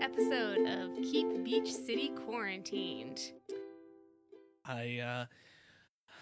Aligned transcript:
episode 0.00 0.66
of 0.66 0.96
Keep 1.02 1.44
Beach 1.44 1.70
City 1.70 2.10
Quarantined. 2.24 3.20
I 4.64 4.98
uh, 4.98 5.26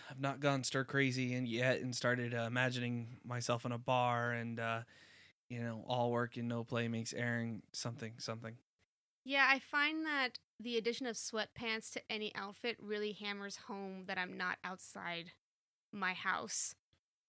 have 0.09 0.21
not 0.21 0.41
gone 0.41 0.65
stir 0.65 0.83
crazy 0.83 1.35
and 1.35 1.47
yet 1.47 1.81
and 1.81 1.95
started 1.95 2.35
uh, 2.35 2.45
imagining 2.49 3.19
myself 3.25 3.65
in 3.65 3.73
a 3.73 3.79
bar 3.79 4.33
and 4.33 4.59
uh, 4.59 4.81
you 5.49 5.61
know 5.61 5.85
all 5.87 6.11
work 6.11 6.37
and 6.37 6.49
no 6.49 6.65
play 6.65 6.89
makes 6.89 7.13
Aaron 7.13 7.63
something 7.73 8.15
something. 8.19 8.57
Yeah, 9.25 9.47
I 9.49 9.61
find 9.61 10.05
that 10.07 10.39
the 10.59 10.77
addition 10.77 11.07
of 11.07 11.15
sweatpants 11.15 11.93
to 11.93 12.01
any 12.11 12.35
outfit 12.35 12.77
really 12.81 13.13
hammers 13.13 13.57
home 13.69 14.05
that 14.07 14.19
I'm 14.19 14.37
not 14.37 14.59
outside 14.65 15.31
my 15.93 16.15
house 16.15 16.75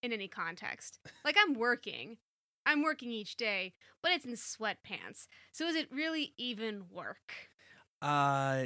in 0.02 0.14
any 0.14 0.28
context. 0.28 1.00
Like 1.24 1.36
I'm 1.40 1.54
working. 1.54 2.18
I'm 2.66 2.84
working 2.84 3.12
each 3.12 3.36
day, 3.36 3.74
but 4.02 4.12
it's 4.12 4.26
in 4.26 4.34
sweatpants. 4.34 5.28
So 5.52 5.68
is 5.68 5.76
it 5.76 5.92
really 5.92 6.34
even 6.38 6.84
work? 6.92 7.34
Uh, 8.02 8.66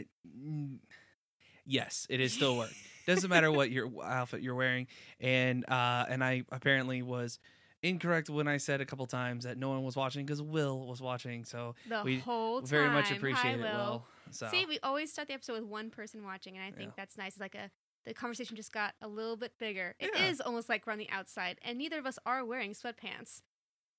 yes, 1.65 2.05
it 2.09 2.19
is 2.19 2.33
still 2.33 2.57
work. 2.57 2.73
Doesn't 3.07 3.29
matter 3.29 3.51
what 3.51 3.71
your 3.71 3.89
outfit 4.03 4.41
you're 4.41 4.55
wearing, 4.55 4.87
and 5.19 5.67
uh, 5.69 6.05
and 6.07 6.23
I 6.23 6.43
apparently 6.51 7.01
was 7.01 7.39
incorrect 7.81 8.29
when 8.29 8.47
I 8.47 8.57
said 8.57 8.79
a 8.79 8.85
couple 8.85 9.05
times 9.07 9.43
that 9.43 9.57
no 9.57 9.69
one 9.69 9.83
was 9.83 9.95
watching 9.95 10.25
because 10.25 10.41
Will 10.41 10.85
was 10.87 11.01
watching. 11.01 11.43
So 11.43 11.75
The 11.89 12.01
we 12.03 12.19
whole 12.19 12.61
time. 12.61 12.67
very 12.69 12.89
much 12.89 13.09
Hi, 13.09 13.15
appreciate 13.15 13.59
it. 13.59 13.63
Will. 13.63 13.73
Will. 13.73 14.07
So 14.31 14.47
See, 14.47 14.65
we 14.65 14.79
always 14.83 15.11
start 15.11 15.27
the 15.27 15.33
episode 15.33 15.53
with 15.53 15.63
one 15.65 15.89
person 15.89 16.23
watching, 16.23 16.55
and 16.55 16.63
I 16.65 16.71
think 16.71 16.91
Yeah. 16.91 16.93
that's 16.95 17.17
nice. 17.17 17.33
It's 17.33 17.41
like 17.41 17.55
a 17.55 17.69
the 18.05 18.13
conversation 18.13 18.55
just 18.57 18.73
got 18.73 18.95
a 19.01 19.07
little 19.07 19.37
bit 19.37 19.53
bigger. 19.59 19.95
It 19.99 20.13
is 20.15 20.39
Yeah. 20.39 20.45
almost 20.45 20.67
like 20.69 20.85
we're 20.85 20.93
on 20.93 20.99
the 20.99 21.09
outside, 21.09 21.57
and 21.61 21.77
neither 21.77 21.97
of 21.99 22.05
us 22.05 22.19
are 22.25 22.45
wearing 22.45 22.71
sweatpants. 22.73 23.41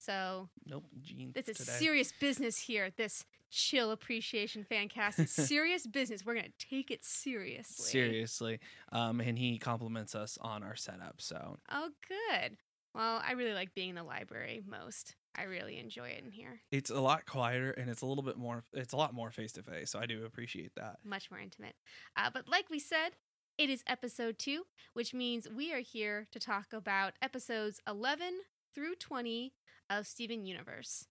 So 0.04 0.48
nope, 0.66 0.84
jeans. 1.00 1.34
this 1.34 1.48
is 1.48 1.56
today. 1.58 1.72
serious 1.72 2.12
business 2.12 2.58
here. 2.58 2.90
This 2.96 3.24
chill 3.50 3.90
appreciation 3.92 4.64
fan 4.64 4.88
cast 4.88 5.18
is 5.18 5.30
serious 5.48 5.86
business. 5.86 6.24
We're 6.24 6.34
gonna 6.34 6.48
take 6.58 6.90
it 6.90 7.04
seriously. 7.04 7.86
Seriously, 7.86 8.60
um, 8.92 9.20
and 9.20 9.38
he 9.38 9.58
compliments 9.58 10.14
us 10.14 10.38
on 10.40 10.62
our 10.62 10.76
setup. 10.76 11.20
So 11.20 11.58
Oh, 11.70 11.90
good. 12.08 12.56
Well, 12.94 13.20
I 13.26 13.32
really 13.32 13.54
like 13.54 13.74
being 13.74 13.88
in 13.90 13.94
the 13.96 14.04
library 14.04 14.62
most. 14.68 15.16
I 15.36 15.44
really 15.44 15.78
enjoy 15.78 16.10
it 16.10 16.22
in 16.24 16.30
here. 16.30 16.60
it's 16.70 16.90
a 16.90 17.00
lot 17.00 17.26
quieter 17.26 17.72
and 17.72 17.90
it's 17.90 18.02
a 18.02 18.06
little 18.06 18.22
bit 18.22 18.36
more. 18.36 18.62
It's 18.72 18.92
a 18.92 18.96
lot 18.96 19.12
more 19.14 19.32
face 19.32 19.50
to 19.52 19.62
face. 19.64 19.90
So 19.90 19.98
I 19.98 20.06
do 20.06 20.24
appreciate 20.24 20.72
that. 20.76 20.98
much 21.04 21.28
more 21.30 21.40
intimate. 21.40 21.74
Uh, 22.16 22.30
but 22.32 22.48
like 22.48 22.70
we 22.70 22.78
said, 22.78 23.10
it 23.58 23.68
is 23.68 23.82
episode 23.88 24.38
two, 24.38 24.62
which 24.92 25.12
means 25.12 25.48
we 25.48 25.72
are 25.72 25.80
here 25.80 26.26
to 26.30 26.38
talk 26.38 26.72
about 26.72 27.14
episodes 27.20 27.80
11 27.88 28.34
through 28.74 28.94
20 28.96 29.52
of 29.90 30.06
Steven 30.06 30.44
Universe. 30.44 31.06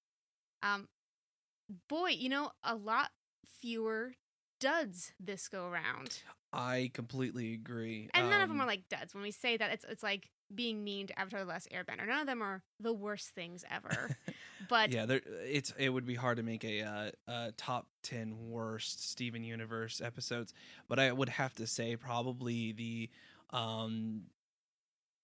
Um, 0.62 0.88
boy, 1.90 2.10
you 2.10 2.30
know, 2.30 2.52
a 2.64 2.76
lot 2.76 3.10
fewer 3.62 4.14
duds 4.60 5.14
this 5.20 5.48
go 5.48 5.66
around. 5.68 6.20
I 6.52 6.92
completely 6.94 7.54
agree. 7.54 8.10
And 8.14 8.30
none 8.30 8.42
of 8.42 8.50
them 8.50 8.60
Um, 8.60 8.66
are 8.66 8.68
like 8.68 8.88
duds. 8.90 9.14
When 9.14 9.24
we 9.24 9.32
say 9.32 9.58
that, 9.58 9.72
it's, 9.72 9.86
it's 9.90 10.04
like 10.04 10.30
being 10.54 10.84
mean 10.84 11.08
to 11.08 11.20
Avatar 11.20 11.40
The 11.42 11.46
Last 11.48 11.68
Airbender. 11.72 12.08
None 12.08 12.20
of 12.22 12.28
them 12.28 12.42
are 12.42 12.64
the 12.80 12.94
worst 12.94 13.30
things 13.30 13.66
ever. 13.72 14.16
but 14.70 14.92
yeah, 14.92 15.06
there, 15.06 15.22
it's 15.44 15.74
it 15.78 15.90
would 15.90 16.06
be 16.06 16.14
hard 16.16 16.38
to 16.38 16.44
make 16.44 16.64
a, 16.64 16.82
uh, 16.84 17.12
a 17.28 17.52
top 17.58 17.88
ten 18.04 18.50
worst 18.50 19.10
Steven 19.10 19.44
Universe 19.44 20.00
episodes, 20.00 20.54
but 20.88 21.00
I 21.00 21.12
would 21.12 21.30
have 21.30 21.56
to 21.56 21.66
say 21.66 21.96
probably 21.96 22.72
the 22.72 23.10
um 23.50 24.24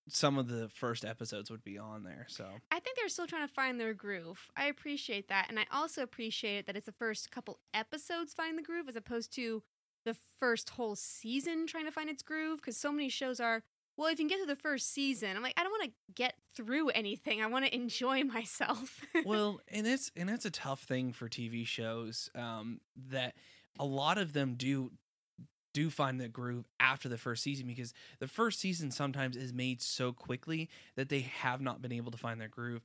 some 0.10 0.38
of 0.38 0.48
the 0.48 0.70
first 0.70 1.06
episodes 1.06 1.50
would 1.50 1.64
be 1.64 1.78
on 1.78 2.04
there. 2.04 2.26
So 2.28 2.46
I 2.72 2.80
think 2.80 2.98
they're 2.98 3.10
still 3.10 3.28
trying 3.28 3.48
to 3.48 3.54
find 3.54 3.80
their 3.80 3.94
groove. 3.94 4.50
I 4.56 4.66
appreciate 4.66 5.30
that. 5.30 5.48
And 5.50 5.60
I 5.60 5.66
also 5.72 6.02
appreciate 6.04 6.66
that 6.68 6.76
it's 6.76 6.86
the 6.86 6.92
first 6.92 7.32
couple 7.32 7.60
episodes 7.74 8.34
find 8.34 8.58
the 8.58 8.64
groove 8.64 8.88
as 8.90 8.96
opposed 8.96 9.34
to 9.36 9.64
the 10.06 10.16
first 10.40 10.72
whole 10.72 10.96
season 10.96 11.68
trying 11.68 11.86
to 11.86 11.92
find 11.92 12.10
its 12.10 12.24
groove. 12.24 12.60
Because 12.60 12.78
so 12.78 12.92
many 12.92 13.10
shows 13.10 13.40
are, 13.40 13.64
well, 13.98 14.08
if 14.08 14.14
you 14.14 14.18
can 14.18 14.28
get 14.28 14.38
through 14.38 14.56
the 14.56 14.62
first 14.62 14.94
season, 14.94 15.36
I'm 15.36 15.44
like, 15.44 15.56
I 15.58 15.64
don't 15.64 15.72
want 15.72 15.84
to 15.84 16.14
get 16.14 16.36
through 16.56 16.90
anything. 16.90 17.42
I 17.42 17.48
want 17.48 17.66
to 17.66 17.76
enjoy 17.76 18.24
myself. 18.24 19.02
well, 19.26 19.60
and 19.68 19.86
it's 19.86 20.12
and 20.16 20.30
that's 20.30 20.46
a 20.46 20.52
tough 20.52 20.82
thing 20.82 21.14
for 21.14 21.28
TV 21.28 21.66
shows 21.66 22.30
um, 22.36 22.80
that 23.10 23.36
a 23.80 23.86
lot 23.86 24.18
of 24.18 24.34
them 24.34 24.56
do 24.56 24.92
do 25.74 25.90
find 25.90 26.20
the 26.20 26.28
groove 26.28 26.66
after 26.80 27.08
the 27.10 27.18
first 27.18 27.44
season 27.44 27.68
because 27.68 27.94
the 28.20 28.28
first 28.28 28.60
season 28.60 28.92
sometimes 28.92 29.36
is 29.36 29.54
made 29.54 29.82
so 29.82 30.12
quickly 30.12 30.70
that 30.96 31.10
they 31.10 31.22
have 31.22 31.62
not 31.62 31.82
been 31.82 31.92
able 31.92 32.12
to 32.12 32.18
find 32.18 32.40
their 32.42 32.48
groove. 32.48 32.82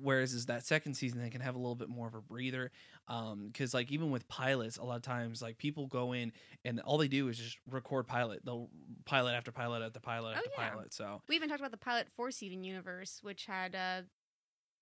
Whereas 0.00 0.32
is 0.32 0.46
that 0.46 0.64
second 0.64 0.94
season 0.94 1.20
they 1.20 1.28
can 1.30 1.40
have 1.40 1.56
a 1.56 1.58
little 1.58 1.74
bit 1.74 1.88
more 1.88 2.06
of 2.06 2.14
a 2.14 2.20
breather 2.20 2.70
um 3.08 3.48
because 3.48 3.74
like 3.74 3.90
even 3.90 4.12
with 4.12 4.28
pilots 4.28 4.76
a 4.76 4.84
lot 4.84 4.94
of 4.94 5.02
times 5.02 5.42
like 5.42 5.58
people 5.58 5.88
go 5.88 6.12
in 6.12 6.30
and 6.64 6.78
all 6.82 6.98
they 6.98 7.08
do 7.08 7.26
is 7.28 7.36
just 7.36 7.58
record 7.68 8.06
pilot. 8.06 8.44
They'll 8.44 8.68
pilot 9.06 9.32
after 9.32 9.50
pilot 9.50 9.82
after 9.82 9.98
pilot 9.98 10.34
Oh, 10.36 10.38
after 10.38 10.50
yeah. 10.56 10.68
pilot 10.70 10.94
so. 10.94 11.20
We 11.28 11.34
even 11.34 11.48
talked 11.48 11.60
about 11.60 11.72
the 11.72 11.78
pilot 11.78 12.06
for 12.14 12.30
Steven 12.30 12.62
Universe, 12.62 13.18
which 13.22 13.46
had 13.46 13.74
uh, 13.74 14.02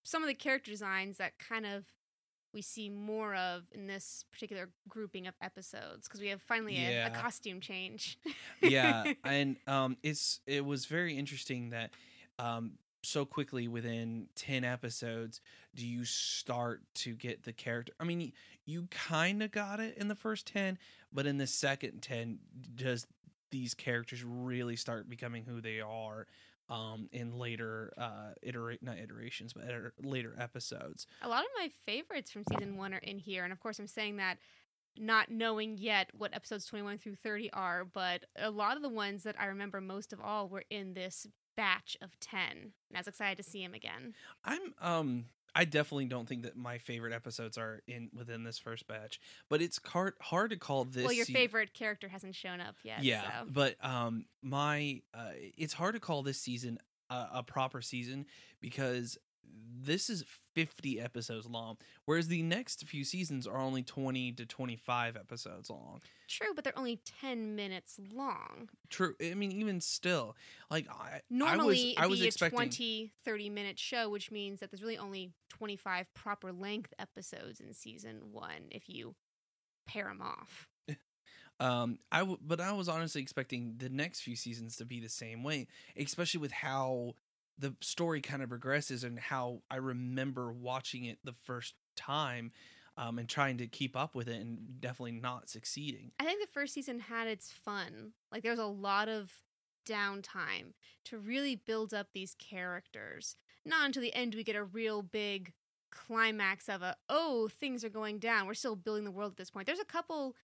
some 0.05 0.23
of 0.23 0.29
the 0.29 0.35
character 0.35 0.71
designs 0.71 1.17
that 1.17 1.39
kind 1.39 1.65
of 1.65 1.85
we 2.53 2.63
see 2.63 2.89
more 2.89 3.35
of 3.35 3.63
in 3.73 3.87
this 3.87 4.25
particular 4.33 4.69
grouping 4.89 5.27
of 5.27 5.35
episodes 5.43 6.09
because 6.09 6.21
we 6.21 6.29
have 6.29 6.43
finally 6.43 6.77
a, 6.77 7.07
a 7.07 7.11
costume 7.11 7.61
change. 7.61 8.19
yeah 8.63 9.13
and 9.25 9.57
um 9.67 9.97
it's 10.03 10.41
it 10.47 10.65
was 10.65 10.87
very 10.87 11.17
interesting 11.17 11.71
that 11.71 11.91
um 12.39 12.73
so 13.03 13.25
quickly 13.25 13.67
within 13.69 14.27
10 14.35 14.65
episodes 14.65 15.41
do 15.75 15.87
you 15.87 16.05
start 16.05 16.83
to 16.95 17.15
get 17.15 17.43
the 17.45 17.53
character 17.53 17.93
i 17.99 18.05
mean 18.05 18.33
you 18.67 18.87
kind 18.91 19.43
of 19.43 19.51
got 19.51 19.81
it 19.81 19.97
in 19.97 20.09
the 20.09 20.15
first 20.15 20.47
10 20.49 20.77
but 21.13 21.27
in 21.27 21.39
the 21.39 21.47
second 21.47 22.03
10 22.03 22.39
does 22.75 23.07
these 23.51 23.75
characters 23.75 24.23
really 24.23 24.77
start 24.77 25.09
becoming 25.09 25.45
who 25.45 25.61
they 25.61 25.81
are 25.81 26.27
um 26.71 27.09
in 27.13 27.39
later 27.39 27.93
uh 27.99 28.31
iterate 28.43 28.83
not 28.83 28.97
iterations 28.99 29.53
but 29.53 29.65
iter- 29.65 29.93
later 30.03 30.35
episodes 30.39 31.07
A 31.23 31.29
lot 31.29 31.43
of 31.45 31.51
my 31.59 31.69
favorites 31.85 32.31
from 32.31 32.45
season 32.51 32.77
one 32.77 32.95
are 32.95 32.99
in 32.99 33.19
here, 33.19 33.45
and 33.45 33.53
of 33.53 33.61
course, 33.61 33.79
I'm 33.79 33.87
saying 33.87 34.17
that 34.17 34.39
not 34.97 35.31
knowing 35.31 35.79
yet 35.79 36.11
what 36.17 36.35
episodes 36.35 36.67
21 36.67 36.99
through 36.99 37.15
30 37.17 37.53
are, 37.53 37.85
but 37.85 38.25
a 38.37 38.51
lot 38.51 38.77
of 38.77 38.83
the 38.83 38.89
ones 38.89 39.23
that 39.23 39.37
I 39.39 39.47
remember 39.47 39.81
most 39.81 40.13
of 40.13 40.21
all 40.21 40.49
were 40.49 40.65
in 40.71 40.95
this 40.95 41.27
batch 41.57 41.97
of 42.03 42.19
10. 42.21 42.41
And 42.51 42.73
I 42.95 42.99
was 42.99 43.07
excited 43.07 43.43
to 43.43 43.49
see 43.49 43.63
him 43.63 43.75
again. 43.75 44.15
I'm 44.45 44.75
um 44.81 45.27
I 45.55 45.65
definitely 45.65 46.07
don't 46.07 46.29
think 46.29 46.43
that 46.43 46.57
my 46.57 46.79
favorite 46.79 47.13
episodes 47.13 47.59
are 47.59 47.83
in 47.87 48.11
within 48.15 48.45
this 48.45 48.59
first 48.59 48.87
batch, 48.87 49.21
but 49.49 49.61
it's 49.61 49.81
hard 49.85 50.15
hard 50.21 50.51
to 50.51 50.57
call 50.57 50.85
this. 50.85 51.05
well, 51.05 51.13
your 51.13 51.25
se- 51.25 51.33
favorite 51.33 51.75
character 51.75 52.09
hasn't 52.09 52.35
shown 52.35 52.61
up 52.61 52.77
yet. 52.83 53.03
yeah, 53.03 53.23
so. 53.23 53.47
but 53.51 53.77
um, 53.85 54.27
my 54.43 55.03
uh, 55.15 55.31
it's 55.57 55.73
hard 55.73 55.95
to 55.95 56.01
call 56.01 56.23
this 56.23 56.39
season 56.39 56.79
a, 57.11 57.27
a 57.35 57.43
proper 57.43 57.83
season 57.83 58.27
because 58.61 59.19
this 59.83 60.11
is 60.11 60.25
50 60.55 61.01
episodes 61.01 61.47
long, 61.47 61.77
whereas 62.05 62.29
the 62.29 62.43
next 62.43 62.85
few 62.85 63.05
seasons 63.05 63.47
are 63.47 63.59
only 63.59 63.83
20 63.83 64.33
to 64.33 64.47
25 64.47 65.17
episodes 65.17 65.71
long. 65.71 66.01
True, 66.29 66.53
but 66.55 66.65
they're 66.65 66.79
only 66.79 67.01
10 67.21 67.57
minutes 67.57 67.99
long. 68.13 68.69
True, 68.89 69.15
I 69.23 69.35
mean 69.35 69.53
even 69.53 69.81
still, 69.81 70.37
like 70.71 70.87
I 70.91 71.21
Normally, 71.31 71.95
I 71.97 72.07
was, 72.07 72.21
it'd 72.21 72.25
be 72.25 72.29
expecting 72.29 72.59
a 72.59 72.65
20, 72.65 73.13
30 73.25 73.51
minute 73.51 73.79
show, 73.79 74.09
which 74.11 74.31
means 74.31 74.61
that 74.61 74.71
there's 74.71 74.83
really 74.83 74.99
only 74.99 75.33
25 75.51 76.13
proper 76.15 76.53
length 76.53 76.93
episodes 76.99 77.61
in 77.61 77.73
season 77.73 78.21
one 78.33 78.69
if 78.71 78.89
you 78.89 79.15
pair 79.87 80.05
them 80.05 80.21
off. 80.23 80.69
Um, 81.59 81.99
I 82.11 82.21
w- 82.21 82.39
but 82.41 82.59
I 82.59 82.73
was 82.73 82.89
honestly 82.89 83.21
expecting 83.21 83.75
the 83.77 83.91
next 83.91 84.21
few 84.21 84.35
seasons 84.35 84.77
to 84.77 84.87
be 84.87 84.99
the 84.99 85.11
same 85.11 85.43
way, 85.45 85.67
especially 85.95 86.41
with 86.41 86.53
how 86.53 87.13
the 87.61 87.75
story 87.81 88.21
kind 88.21 88.43
of 88.43 88.49
progresses 88.49 89.05
and 89.05 89.19
how 89.19 89.61
I 89.71 89.77
remember 89.77 90.53
watching 90.53 91.05
it 91.05 91.19
the 91.23 91.35
first 91.45 91.75
time, 91.95 92.51
um, 92.97 93.19
and 93.19 93.29
trying 93.29 93.59
to 93.59 93.67
keep 93.67 93.97
up 93.97 94.15
with 94.15 94.29
it 94.29 94.41
and 94.41 94.81
definitely 94.81 95.13
not 95.13 95.49
succeeding. 95.49 96.13
I 96.19 96.25
think 96.25 96.41
the 96.41 96.53
first 96.53 96.75
season 96.75 97.01
had 97.01 97.29
its 97.29 97.53
fun. 97.53 98.13
Like 98.33 98.43
there 98.43 98.53
was 98.53 98.59
a 98.59 98.65
lot 98.65 99.09
of 99.09 99.31
downtime 99.89 100.73
to 101.05 101.19
really 101.19 101.57
build 101.57 101.95
up 101.95 102.09
these 102.13 102.35
characters. 102.39 103.37
Not 103.65 103.87
until 103.87 104.03
the 104.03 104.15
end 104.15 104.35
we 104.35 104.45
get 104.45 104.57
a 104.57 104.65
real 104.65 105.03
big 105.03 105.53
climax 105.91 106.69
of 106.69 106.83
a 106.83 106.97
oh 107.09 107.49
things 107.49 107.85
are 107.85 107.91
going 107.91 108.19
down. 108.19 108.47
We're 108.47 108.55
still 108.55 108.77
building 108.77 109.05
the 109.05 109.11
world 109.11 109.33
at 109.33 109.37
this 109.37 109.51
point. 109.51 109.67
There's 109.67 109.81
a 109.81 109.85
couple 109.85 110.37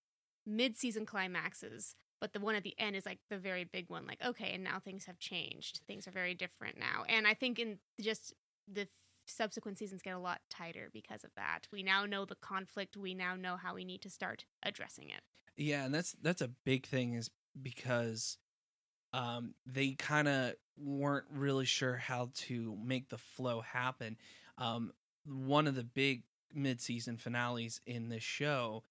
mid-season 0.46 1.06
climaxes, 1.06 1.96
but 2.20 2.32
the 2.32 2.40
one 2.40 2.54
at 2.54 2.62
the 2.62 2.74
end 2.78 2.96
is 2.96 3.06
like 3.06 3.18
the 3.30 3.38
very 3.38 3.64
big 3.64 3.88
one. 3.88 4.06
Like 4.06 4.22
okay, 4.24 4.52
and 4.52 4.64
now 4.64 4.78
things 4.78 5.04
have 5.06 5.18
changed. 5.18 5.80
Things 5.86 6.06
are 6.06 6.12
very 6.12 6.34
different 6.34 6.78
now. 6.78 7.04
And 7.08 7.26
I 7.26 7.34
think 7.34 7.58
in 7.58 7.78
just 8.00 8.34
the 8.70 8.88
subsequent 9.26 9.78
seasons 9.78 10.02
get 10.02 10.14
a 10.14 10.18
lot 10.18 10.40
tighter 10.48 10.88
because 10.92 11.24
of 11.24 11.30
that. 11.36 11.66
We 11.72 11.82
now 11.82 12.06
know 12.06 12.24
the 12.24 12.36
conflict. 12.36 12.96
We 12.96 13.14
now 13.14 13.34
know 13.34 13.56
how 13.56 13.74
we 13.74 13.84
need 13.84 14.02
to 14.02 14.10
start 14.10 14.44
addressing 14.62 15.10
it. 15.10 15.20
Yeah, 15.56 15.84
and 15.84 15.94
that's 15.94 16.16
that's 16.22 16.42
a 16.42 16.50
big 16.64 16.86
thing 16.86 17.14
is 17.14 17.30
because 17.60 18.38
um 19.12 19.54
they 19.66 19.92
kind 19.92 20.28
of 20.28 20.54
weren't 20.76 21.26
really 21.30 21.64
sure 21.64 21.96
how 21.96 22.30
to 22.34 22.76
make 22.84 23.08
the 23.08 23.19
flow 23.19 23.60
happen. 23.60 24.16
Um 24.58 24.92
one 25.24 25.66
of 25.66 25.74
the 25.74 25.84
big 25.84 26.22
mid-season 26.54 27.16
finales 27.16 27.80
in 27.86 28.08
this 28.08 28.22
show, 28.22 28.84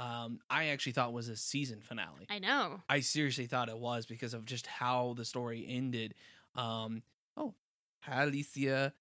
um, 0.00 0.40
I 0.48 0.68
actually 0.68 0.92
thought 0.92 1.12
was 1.12 1.28
a 1.28 1.36
season 1.36 1.80
finale. 1.80 2.26
I 2.30 2.38
know. 2.38 2.80
I 2.88 3.00
seriously 3.00 3.46
thought 3.46 3.68
it 3.68 3.78
was 3.78 4.06
because 4.06 4.32
of 4.32 4.44
just 4.46 4.66
how 4.66 5.14
the 5.16 5.24
story 5.24 5.66
ended. 5.68 6.14
Um, 6.56 7.02
oh, 7.36 7.54
hi, 8.00 8.22
Alicia. 8.22 8.94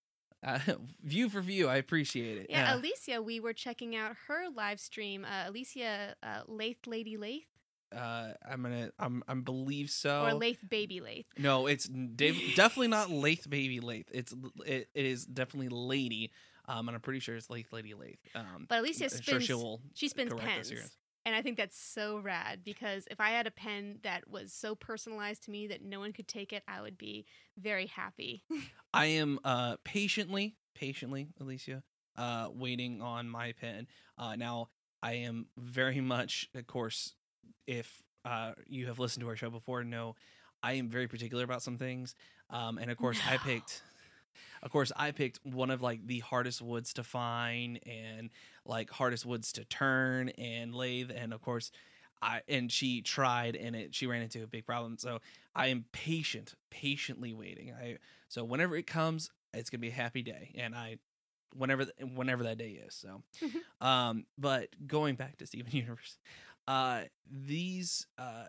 Uh, 0.43 0.59
view 1.03 1.29
for 1.29 1.41
view, 1.41 1.67
I 1.67 1.77
appreciate 1.77 2.37
it. 2.37 2.47
Yeah, 2.49 2.75
Alicia, 2.75 3.21
we 3.21 3.39
were 3.39 3.53
checking 3.53 3.95
out 3.95 4.15
her 4.27 4.49
live 4.53 4.79
stream. 4.79 5.25
Uh, 5.25 5.49
Alicia 5.49 6.15
uh, 6.21 6.41
Lath 6.47 6.85
Lady 6.85 7.17
Lath 7.17 7.47
uh, 7.95 8.33
I'm 8.47 8.61
gonna, 8.61 8.91
I'm, 8.99 9.23
I 9.27 9.33
believe 9.33 9.89
so. 9.89 10.25
or 10.25 10.33
Lath 10.33 10.57
Baby 10.67 11.01
Lath. 11.01 11.25
No, 11.37 11.67
it's 11.67 11.85
de- 11.85 12.53
definitely 12.55 12.89
not 12.89 13.09
Lath 13.09 13.49
Baby 13.49 13.79
Lath. 13.79 14.05
It's 14.11 14.33
it, 14.65 14.89
it 14.93 15.05
is 15.05 15.25
definitely 15.25 15.69
Lady. 15.69 16.31
Um, 16.69 16.87
and 16.87 16.95
I'm 16.95 17.01
pretty 17.01 17.19
sure 17.19 17.35
it's 17.35 17.49
Lath 17.49 17.73
Lady 17.73 17.93
Lath. 17.93 18.19
Um, 18.35 18.67
But 18.69 18.79
Alicia 18.79 19.05
I'm 19.05 19.09
sure 19.09 19.21
spins. 19.21 19.43
she 19.45 19.53
will 19.53 19.81
she 19.93 20.07
spins 20.07 20.33
pens. 20.33 20.71
And 21.25 21.35
I 21.35 21.41
think 21.41 21.57
that's 21.57 21.77
so 21.77 22.19
rad 22.19 22.61
because 22.63 23.05
if 23.11 23.19
I 23.19 23.31
had 23.31 23.45
a 23.45 23.51
pen 23.51 23.99
that 24.03 24.27
was 24.29 24.53
so 24.53 24.73
personalized 24.73 25.43
to 25.43 25.51
me 25.51 25.67
that 25.67 25.83
no 25.83 25.99
one 25.99 26.13
could 26.13 26.27
take 26.27 26.53
it, 26.53 26.63
I 26.67 26.81
would 26.81 26.97
be 26.97 27.25
very 27.57 27.87
happy. 27.87 28.43
I 28.93 29.07
am 29.07 29.39
uh 29.43 29.75
patiently, 29.83 30.55
patiently, 30.75 31.27
Alicia, 31.39 31.83
uh, 32.15 32.49
waiting 32.53 33.01
on 33.01 33.29
my 33.29 33.51
pen. 33.51 33.87
Uh, 34.17 34.35
now 34.35 34.69
I 35.03 35.13
am 35.13 35.47
very 35.57 36.01
much, 36.01 36.49
of 36.55 36.67
course, 36.67 37.15
if 37.67 38.01
uh 38.25 38.53
you 38.67 38.87
have 38.87 38.99
listened 38.99 39.21
to 39.23 39.27
our 39.29 39.35
show 39.35 39.49
before, 39.49 39.83
know 39.83 40.15
I 40.63 40.73
am 40.73 40.87
very 40.89 41.07
particular 41.07 41.43
about 41.43 41.63
some 41.63 41.77
things. 41.77 42.15
Um, 42.49 42.77
and 42.77 42.89
of 42.91 42.97
course, 42.97 43.19
I 43.29 43.37
picked. 43.37 43.81
Of 44.61 44.71
course, 44.71 44.91
I 44.95 45.11
picked 45.11 45.39
one 45.43 45.69
of 45.69 45.81
like 45.81 46.05
the 46.05 46.19
hardest 46.19 46.61
woods 46.61 46.93
to 46.93 47.03
find 47.03 47.79
and 47.85 48.29
like 48.65 48.89
hardest 48.89 49.25
woods 49.25 49.51
to 49.53 49.65
turn 49.65 50.29
and 50.29 50.73
lathe, 50.73 51.11
and 51.13 51.33
of 51.33 51.41
course, 51.41 51.71
I 52.21 52.41
and 52.47 52.71
she 52.71 53.01
tried 53.01 53.55
and 53.55 53.75
it 53.75 53.95
she 53.95 54.07
ran 54.07 54.21
into 54.21 54.43
a 54.43 54.47
big 54.47 54.65
problem. 54.65 54.97
So 54.97 55.19
I 55.55 55.67
am 55.67 55.85
patient, 55.91 56.53
patiently 56.69 57.33
waiting. 57.33 57.73
I 57.73 57.97
so 58.27 58.43
whenever 58.43 58.75
it 58.75 58.87
comes, 58.87 59.31
it's 59.53 59.69
gonna 59.69 59.81
be 59.81 59.89
a 59.89 59.91
happy 59.91 60.21
day, 60.21 60.53
and 60.57 60.75
I 60.75 60.97
whenever 61.55 61.85
whenever 62.15 62.43
that 62.43 62.57
day 62.57 62.81
is. 62.85 62.93
So, 62.93 63.23
um, 63.81 64.25
but 64.37 64.69
going 64.85 65.15
back 65.15 65.37
to 65.37 65.45
Steven 65.47 65.71
Universe, 65.75 66.17
uh, 66.67 67.03
these 67.29 68.05
uh, 68.17 68.45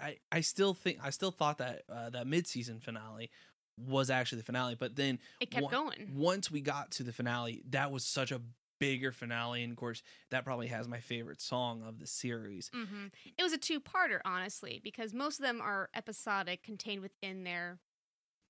I 0.00 0.16
I 0.30 0.40
still 0.40 0.74
think 0.74 0.98
I 1.02 1.10
still 1.10 1.30
thought 1.30 1.58
that 1.58 1.82
uh, 1.88 2.10
that 2.10 2.26
mid 2.26 2.46
season 2.46 2.80
finale 2.80 3.30
was 3.76 4.10
actually 4.10 4.38
the 4.38 4.44
finale, 4.44 4.74
but 4.74 4.96
then 4.96 5.18
It 5.40 5.50
kept 5.50 5.64
Wha- 5.64 5.70
going. 5.70 6.12
once 6.14 6.50
we 6.50 6.60
got 6.60 6.90
to 6.92 7.02
the 7.02 7.12
finale, 7.12 7.62
that 7.70 7.90
was 7.90 8.04
such 8.04 8.30
a 8.32 8.40
bigger 8.78 9.12
finale, 9.12 9.62
and 9.62 9.70
of 9.72 9.76
course 9.76 10.02
that 10.30 10.44
probably 10.44 10.66
has 10.66 10.88
my 10.88 10.98
favorite 11.00 11.40
song 11.40 11.82
of 11.84 11.98
the 12.00 12.06
series. 12.06 12.68
hmm 12.74 13.06
It 13.38 13.42
was 13.42 13.52
a 13.52 13.58
two-parter, 13.58 14.20
honestly, 14.24 14.80
because 14.82 15.14
most 15.14 15.38
of 15.38 15.44
them 15.46 15.60
are 15.60 15.88
episodic, 15.94 16.62
contained 16.62 17.00
within 17.02 17.44
their 17.44 17.78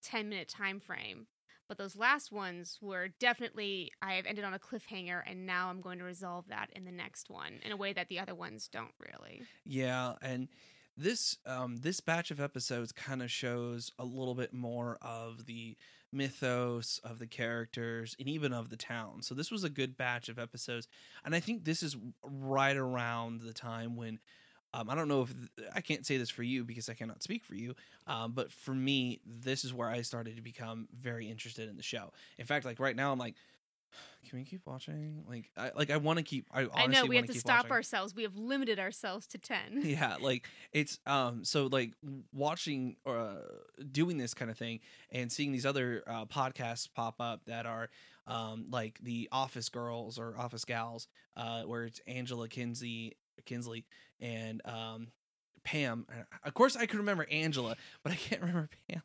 ten-minute 0.02 0.48
time 0.48 0.80
frame. 0.80 1.26
But 1.69 1.78
those 1.78 1.96
last 1.96 2.32
ones 2.32 2.78
were 2.82 3.08
definitely 3.08 3.92
I 4.02 4.14
have 4.14 4.26
ended 4.26 4.44
on 4.44 4.52
a 4.52 4.58
cliffhanger, 4.58 5.22
and 5.26 5.46
now 5.46 5.69
I'm 5.70 5.80
going 5.80 5.98
to 5.98 6.04
resolve 6.04 6.48
that 6.48 6.70
in 6.74 6.84
the 6.84 6.92
next 6.92 7.30
one 7.30 7.60
in 7.64 7.72
a 7.72 7.76
way 7.76 7.92
that 7.92 8.08
the 8.08 8.19
other 8.19 8.34
ones 8.34 8.69
don't 8.69 8.92
really. 8.98 9.42
Yeah, 9.64 10.14
and 10.20 10.48
this 10.96 11.38
um 11.46 11.76
this 11.76 12.00
batch 12.00 12.30
of 12.30 12.40
episodes 12.40 12.92
kind 12.92 13.22
of 13.22 13.30
shows 13.30 13.90
a 13.98 14.04
little 14.04 14.34
bit 14.34 14.52
more 14.52 14.98
of 15.00 15.46
the 15.46 15.76
mythos 16.12 17.00
of 17.02 17.18
the 17.18 17.26
characters 17.26 18.14
and 18.18 18.28
even 18.28 18.52
of 18.52 18.68
the 18.68 18.76
town. 18.76 19.22
So 19.22 19.34
this 19.34 19.50
was 19.50 19.64
a 19.64 19.70
good 19.70 19.96
batch 19.96 20.28
of 20.28 20.38
episodes, 20.38 20.88
and 21.24 21.34
I 21.34 21.40
think 21.40 21.64
this 21.64 21.82
is 21.82 21.96
right 22.22 22.76
around 22.76 23.40
the 23.40 23.54
time 23.54 23.96
when 23.96 24.18
um, 24.74 24.88
I 24.88 24.94
don't 24.94 25.08
know 25.08 25.22
if 25.22 25.34
I 25.74 25.80
can't 25.80 26.06
say 26.06 26.16
this 26.16 26.30
for 26.30 26.42
you 26.42 26.64
because 26.64 26.88
I 26.88 26.94
cannot 26.94 27.22
speak 27.22 27.44
for 27.44 27.54
you, 27.54 27.74
um, 28.06 28.32
but 28.32 28.50
for 28.50 28.74
me, 28.74 29.20
this 29.26 29.64
is 29.64 29.74
where 29.74 29.88
I 29.88 30.00
started 30.02 30.36
to 30.36 30.42
become 30.42 30.88
very 30.98 31.28
interested 31.30 31.68
in 31.68 31.76
the 31.76 31.82
show. 31.82 32.12
In 32.38 32.46
fact, 32.46 32.64
like 32.64 32.80
right 32.80 32.96
now, 32.96 33.12
I'm 33.12 33.18
like, 33.18 33.34
can 34.28 34.38
we 34.38 34.44
keep 34.44 34.62
watching? 34.66 35.24
Like, 35.28 35.50
I 35.56 35.72
like 35.74 35.90
I 35.90 35.96
want 35.96 36.18
to 36.18 36.22
keep. 36.22 36.46
I 36.52 36.68
I 36.74 36.86
know 36.86 37.04
we 37.06 37.16
have 37.16 37.26
to 37.26 37.34
stop 37.34 37.64
watching. 37.64 37.72
ourselves. 37.72 38.14
We 38.14 38.22
have 38.22 38.36
limited 38.36 38.78
ourselves 38.78 39.26
to 39.28 39.38
ten. 39.38 39.80
yeah 39.82 40.16
like 40.20 40.48
it's 40.72 40.98
um 41.06 41.44
so 41.44 41.66
like 41.66 41.92
watching 42.32 42.96
uh 43.04 43.34
doing 43.90 44.16
this 44.16 44.34
kind 44.34 44.50
of 44.50 44.56
thing 44.56 44.80
and 45.10 45.30
seeing 45.30 45.52
these 45.52 45.66
other 45.66 46.02
uh 46.06 46.24
podcasts 46.26 46.88
pop 46.92 47.16
up 47.20 47.44
that 47.46 47.66
are 47.66 47.90
um 48.26 48.66
like 48.70 48.98
the 49.02 49.28
office 49.32 49.68
girls 49.68 50.18
or 50.18 50.36
office 50.38 50.64
gals 50.64 51.08
uh 51.36 51.62
where 51.62 51.84
it's 51.84 52.00
angela 52.06 52.48
kinsey 52.48 53.16
kinsley 53.44 53.84
and 54.20 54.62
um 54.64 55.08
pam 55.64 56.06
Uh, 56.10 56.22
of 56.44 56.54
course 56.54 56.76
i 56.76 56.86
can 56.86 56.98
remember 56.98 57.26
angela 57.30 57.76
but 58.02 58.12
i 58.12 58.16
can't 58.16 58.40
remember 58.40 58.68
pam 58.88 59.02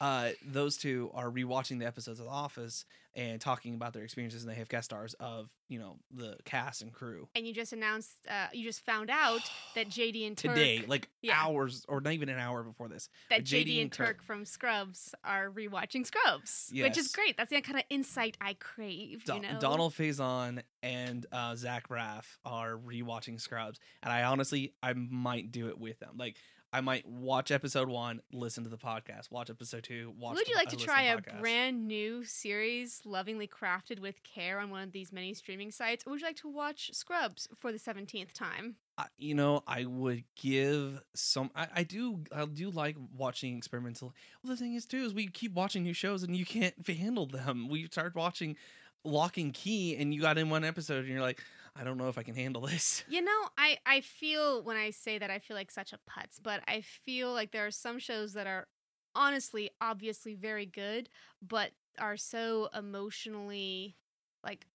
uh 0.00 0.30
those 0.46 0.76
two 0.76 1.10
are 1.14 1.30
rewatching 1.30 1.78
the 1.78 1.86
episodes 1.86 2.20
of 2.20 2.26
the 2.26 2.32
office 2.32 2.84
and 3.14 3.40
talking 3.40 3.74
about 3.74 3.92
their 3.94 4.04
experiences 4.04 4.42
and 4.44 4.50
they 4.52 4.56
have 4.56 4.68
guest 4.68 4.86
stars 4.86 5.14
of 5.18 5.50
you 5.68 5.78
know 5.78 5.96
the 6.14 6.36
cast 6.44 6.82
and 6.82 6.92
crew 6.92 7.26
And 7.34 7.46
you 7.46 7.52
just 7.52 7.72
announced, 7.72 8.10
uh, 8.30 8.46
you 8.52 8.64
just 8.64 8.84
found 8.84 9.10
out 9.10 9.40
that 9.74 9.88
JD 9.88 10.26
and 10.26 10.36
Turk, 10.36 10.54
today, 10.54 10.84
like 10.86 11.08
Yeah. 11.20 11.34
hours 11.42 11.84
or 11.88 12.00
not 12.00 12.12
even 12.12 12.28
an 12.28 12.38
hour 12.38 12.62
before 12.62 12.88
this. 12.88 13.08
that 13.30 13.40
but 13.40 13.44
JD, 13.44 13.82
and 13.82 13.92
Turk, 13.92 14.22
from 14.22 14.44
Scrubs 14.44 15.14
are 15.24 15.50
rewatching 15.50 16.06
Scrubs, 16.06 16.70
which 16.72 16.96
is 16.96 17.08
great. 17.08 17.36
That's 17.36 17.50
the 17.50 17.60
kind 17.60 17.78
of 17.78 17.84
insight 17.90 18.36
I 18.40 18.54
crave. 18.54 19.24
Do- 19.24 19.34
you 19.34 19.40
know, 19.40 19.58
Donald 19.58 19.94
Faison 19.94 20.62
and 20.82 21.26
uh, 21.32 21.56
Zach 21.56 21.88
Braff 21.88 22.24
are 22.44 22.76
rewatching 22.76 23.40
Scrubs, 23.40 23.78
and 24.02 24.12
I 24.12 24.22
honestly 24.24 24.74
I 24.82 24.92
might 24.92 25.50
do 25.50 25.68
it 25.68 25.78
with 25.78 25.98
them. 25.98 26.14
Like 26.16 26.36
I 26.70 26.82
might 26.82 27.06
watch 27.06 27.50
episode 27.50 27.88
one, 27.88 28.20
listen 28.30 28.62
to 28.64 28.68
the 28.70 28.76
podcast. 28.76 29.30
Watch 29.30 29.48
episode 29.48 29.84
two, 29.84 30.12
watch. 30.18 30.34
Would 30.36 30.44
the- 30.46 30.50
you 30.50 30.56
like 30.56 30.68
to 30.68 30.76
try 30.76 31.14
the 31.14 31.18
a 31.36 31.40
brand 31.40 31.88
new 31.88 32.24
series, 32.24 33.00
lovingly 33.06 33.48
crafted 33.48 34.00
with 34.00 34.22
care, 34.22 34.58
on 34.60 34.68
one 34.70 34.82
of 34.82 34.92
these 34.92 35.10
many 35.10 35.32
streaming 35.32 35.70
sites, 35.70 36.04
or 36.06 36.10
would 36.10 36.20
you 36.20 36.26
like 36.26 36.36
to 36.36 36.48
watch 36.48 36.90
Scrubs 36.92 37.48
for 37.56 37.72
the 37.72 37.78
seventeenth 37.78 38.34
time? 38.34 38.76
I- 38.98 39.06
you 39.16 39.34
know, 39.34 39.62
I 39.66 39.86
would 39.86 40.24
give 40.36 41.00
some. 41.14 41.50
I, 41.56 41.68
I 41.76 41.82
do. 41.84 42.24
I 42.34 42.44
do 42.44 42.68
like 42.70 42.96
watching 43.16 43.56
experimental. 43.56 44.12
Well, 44.42 44.50
the 44.50 44.56
thing 44.58 44.74
is, 44.74 44.84
too, 44.84 45.04
is 45.04 45.14
we 45.14 45.28
keep 45.28 45.54
watching 45.54 45.84
new 45.84 45.94
shows 45.94 46.22
and 46.22 46.36
you 46.36 46.44
can't 46.44 46.74
handle 46.86 47.24
them. 47.26 47.68
We 47.68 47.86
start 47.86 48.14
watching 48.14 48.56
Locke 49.04 49.38
and 49.38 49.54
Key, 49.54 49.96
and 49.96 50.12
you 50.12 50.20
got 50.20 50.36
in 50.36 50.50
one 50.50 50.64
episode, 50.64 51.04
and 51.04 51.08
you're 51.08 51.22
like, 51.22 51.42
I 51.78 51.84
don't 51.84 51.96
know 51.98 52.08
if 52.08 52.18
I 52.18 52.22
can 52.22 52.34
handle 52.34 52.62
this. 52.66 53.04
You 53.08 53.22
know, 53.22 53.48
I 53.56 53.78
I 53.86 54.00
feel 54.00 54.62
when 54.62 54.76
I 54.76 54.90
say 54.90 55.18
that 55.18 55.30
I 55.30 55.38
feel 55.38 55.56
like 55.56 55.70
such 55.70 55.92
a 55.92 55.98
putz, 56.10 56.38
but 56.42 56.60
I 56.66 56.80
feel 56.80 57.32
like 57.32 57.52
there 57.52 57.66
are 57.66 57.70
some 57.70 57.98
shows 57.98 58.32
that 58.34 58.46
are 58.46 58.66
honestly, 59.14 59.70
obviously 59.80 60.34
very 60.34 60.66
good, 60.66 61.08
but 61.46 61.70
are 61.98 62.16
so 62.16 62.68
emotionally 62.76 63.96
like 64.44 64.66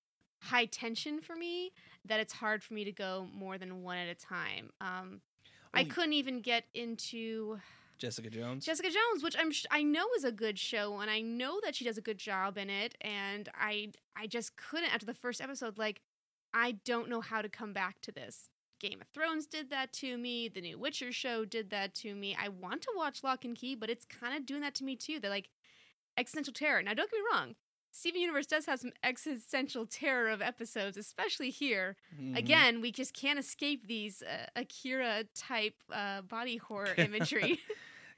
high 0.42 0.66
tension 0.66 1.22
for 1.22 1.36
me 1.36 1.72
that 2.06 2.20
it's 2.20 2.34
hard 2.34 2.62
for 2.62 2.74
me 2.74 2.84
to 2.84 2.92
go 2.92 3.26
more 3.34 3.58
than 3.58 3.82
one 3.84 3.98
at 3.98 4.10
a 4.10 4.16
time. 4.16 4.72
Um, 4.82 5.22
I 5.74 5.84
Oh, 5.84 5.86
couldn't 5.86 6.14
even 6.14 6.42
get 6.42 6.66
into 6.74 7.60
Jessica 7.98 8.30
Jones. 8.30 8.66
Jessica 8.66 8.90
Jones, 8.90 9.24
which 9.24 9.36
I'm 9.40 9.52
sh- 9.52 9.66
I 9.72 9.84
know 9.84 10.06
is 10.18 10.26
a 10.26 10.32
good 10.32 10.60
show, 10.60 11.00
and 11.00 11.10
I 11.10 11.22
know 11.22 11.60
that 11.64 11.76
she 11.76 11.86
does 11.86 11.98
a 11.98 12.02
good 12.02 12.18
job 12.18 12.58
in 12.58 12.70
it, 12.70 12.96
and 13.02 13.48
I 13.56 13.92
I 14.16 14.28
just 14.28 14.58
couldn't 14.58 14.94
after 14.94 15.06
the 15.06 15.14
first 15.14 15.40
episode. 15.42 15.78
Like, 15.78 16.02
I 16.54 16.74
don't 16.86 17.10
know 17.10 17.22
how 17.22 17.42
to 17.42 17.50
come 17.50 17.74
back 17.74 18.02
to 18.02 18.12
this. 18.12 18.50
Game 18.80 19.00
of 19.02 19.08
Thrones 19.08 19.48
did 19.48 19.70
that 19.70 19.94
to 19.94 20.18
me. 20.18 20.50
The 20.50 20.60
new 20.62 20.78
Witcher 20.78 21.12
show 21.12 21.46
did 21.46 21.70
that 21.70 21.94
to 21.96 22.14
me. 22.16 22.36
I 22.40 22.50
want 22.50 22.82
to 22.84 22.92
watch 22.96 23.24
Locke 23.24 23.46
and 23.46 23.56
Key, 23.56 23.76
but 23.76 23.90
it's 23.90 24.06
kind 24.06 24.36
of 24.36 24.46
doing 24.46 24.62
that 24.62 24.76
to 24.76 24.84
me 24.84 24.96
too. 24.96 25.20
They're 25.20 25.30
like 25.32 25.50
existential 26.18 26.54
terror. 26.54 26.82
Now, 26.84 26.94
don't 26.94 27.10
get 27.10 27.18
me 27.18 27.24
wrong. 27.32 27.56
Steven 27.92 28.20
Universe 28.20 28.48
does 28.48 28.66
have 28.66 28.80
some 28.80 28.92
existential 29.04 29.86
terror 29.86 30.28
of 30.30 30.42
episodes, 30.42 30.98
especially 30.98 31.50
here. 31.52 31.96
Mhm. 32.20 32.36
Again, 32.38 32.82
we 32.82 32.92
just 32.92 33.14
can't 33.14 33.38
escape 33.40 33.88
these 33.88 34.22
uh, 34.24 34.48
Akira 34.56 35.26
type 35.36 35.76
uh, 35.92 36.22
body 36.22 36.58
horror 36.58 36.94
imagery. 36.98 37.60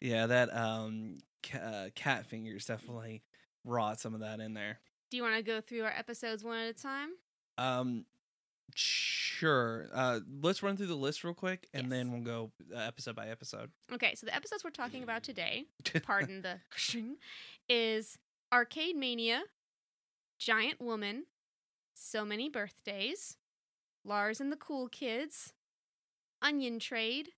Yeah, 0.02 0.26
that 0.28 0.56
um 0.56 1.18
ca- 1.44 1.58
uh, 1.60 1.90
cat 1.94 2.26
fingers 2.26 2.66
definitely 2.66 3.22
brought 3.66 4.00
some 4.00 4.14
of 4.14 4.22
that 4.22 4.40
in 4.40 4.54
there. 4.54 4.80
Do 5.12 5.18
you 5.18 5.24
want 5.24 5.36
to 5.36 5.44
go 5.44 5.60
through 5.62 5.84
our 5.84 5.94
episodes 5.96 6.44
one 6.44 6.58
at 6.58 6.70
a 6.70 6.74
time? 6.74 7.10
Um, 7.58 8.06
sure. 8.74 9.90
Uh, 9.94 10.20
let's 10.42 10.64
run 10.64 10.78
through 10.78 10.88
the 10.88 10.96
list 10.96 11.24
real 11.24 11.34
quick, 11.34 11.68
and 11.74 11.84
Yes. 11.84 11.92
then 11.92 12.12
we'll 12.12 12.22
go 12.22 12.52
uh, 12.76 12.80
episode 12.80 13.16
by 13.16 13.28
episode. 13.28 13.72
Okay, 13.92 14.16
so 14.16 14.26
the 14.26 14.36
episodes 14.36 14.64
we're 14.64 14.70
talking 14.72 15.04
about 15.04 15.24
today, 15.24 15.66
pardon 16.04 16.42
the 16.42 16.60
is 17.70 18.18
Arcade 18.54 18.96
Mania, 18.96 19.44
Giant 20.40 20.82
Woman, 20.82 21.26
So 21.94 22.26
Many 22.26 22.50
Birthdays, 22.50 23.38
Lars 24.04 24.40
and 24.42 24.52
the 24.52 24.58
Cool 24.58 24.88
Kids, 24.88 25.54
Onion 26.42 26.80
Trade, 26.80 27.30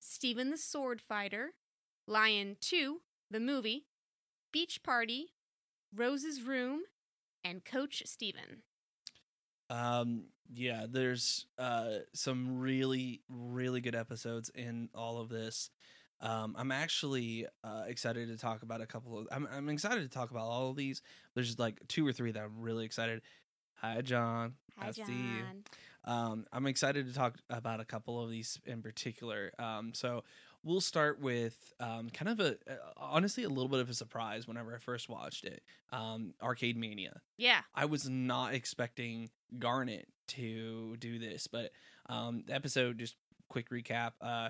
Steven 0.00 0.50
the 0.50 0.58
Sword 0.58 1.00
Fighter, 1.00 1.52
Lion 2.06 2.56
2, 2.60 3.00
the 3.30 3.40
movie, 3.40 3.86
Beach 4.52 4.82
Party, 4.82 5.28
Rose's 5.94 6.42
Room, 6.42 6.82
and 7.42 7.64
Coach 7.64 8.02
Steven. 8.06 8.62
Um, 9.70 10.24
yeah, 10.52 10.86
there's 10.88 11.46
uh 11.58 11.98
some 12.12 12.58
really 12.58 13.22
really 13.28 13.80
good 13.80 13.94
episodes 13.94 14.50
in 14.54 14.88
all 14.94 15.20
of 15.20 15.28
this. 15.28 15.70
Um, 16.20 16.54
I'm 16.58 16.72
actually 16.72 17.46
uh, 17.62 17.82
excited 17.86 18.28
to 18.28 18.38
talk 18.38 18.62
about 18.62 18.80
a 18.80 18.86
couple 18.86 19.18
of. 19.18 19.28
I'm 19.30 19.46
I'm 19.54 19.68
excited 19.68 20.02
to 20.02 20.08
talk 20.08 20.30
about 20.30 20.44
all 20.44 20.70
of 20.70 20.76
these. 20.76 21.02
There's 21.34 21.58
like 21.58 21.80
two 21.88 22.06
or 22.06 22.12
three 22.12 22.32
that 22.32 22.42
I'm 22.42 22.60
really 22.60 22.84
excited. 22.84 23.20
Hi, 23.74 24.00
John. 24.00 24.54
Hi, 24.78 24.88
I 24.88 24.90
see 24.92 25.02
you. 25.02 25.06
John. 25.08 25.64
Um, 26.06 26.46
I'm 26.52 26.66
excited 26.66 27.06
to 27.08 27.14
talk 27.14 27.36
about 27.50 27.80
a 27.80 27.84
couple 27.84 28.22
of 28.22 28.30
these 28.30 28.58
in 28.64 28.82
particular. 28.82 29.52
Um, 29.58 29.92
so 29.94 30.24
we'll 30.64 30.80
start 30.80 31.20
with 31.20 31.72
um, 31.78 32.10
kind 32.10 32.28
of 32.28 32.40
a 32.40 32.52
uh, 32.70 32.76
honestly 32.96 33.44
a 33.44 33.48
little 33.48 33.68
bit 33.68 33.80
of 33.80 33.90
a 33.90 33.94
surprise 33.94 34.48
whenever 34.48 34.74
I 34.74 34.78
first 34.78 35.08
watched 35.08 35.44
it. 35.44 35.62
Um, 35.92 36.34
Arcade 36.42 36.76
Mania. 36.76 37.20
Yeah. 37.36 37.60
I 37.74 37.84
was 37.84 38.08
not 38.08 38.54
expecting 38.54 39.30
Garnet 39.58 40.08
to 40.28 40.96
do 40.98 41.18
this, 41.18 41.46
but 41.46 41.70
um, 42.06 42.42
the 42.46 42.54
episode 42.54 42.98
just 42.98 43.16
quick 43.48 43.70
recap. 43.70 44.12
Uh, 44.20 44.48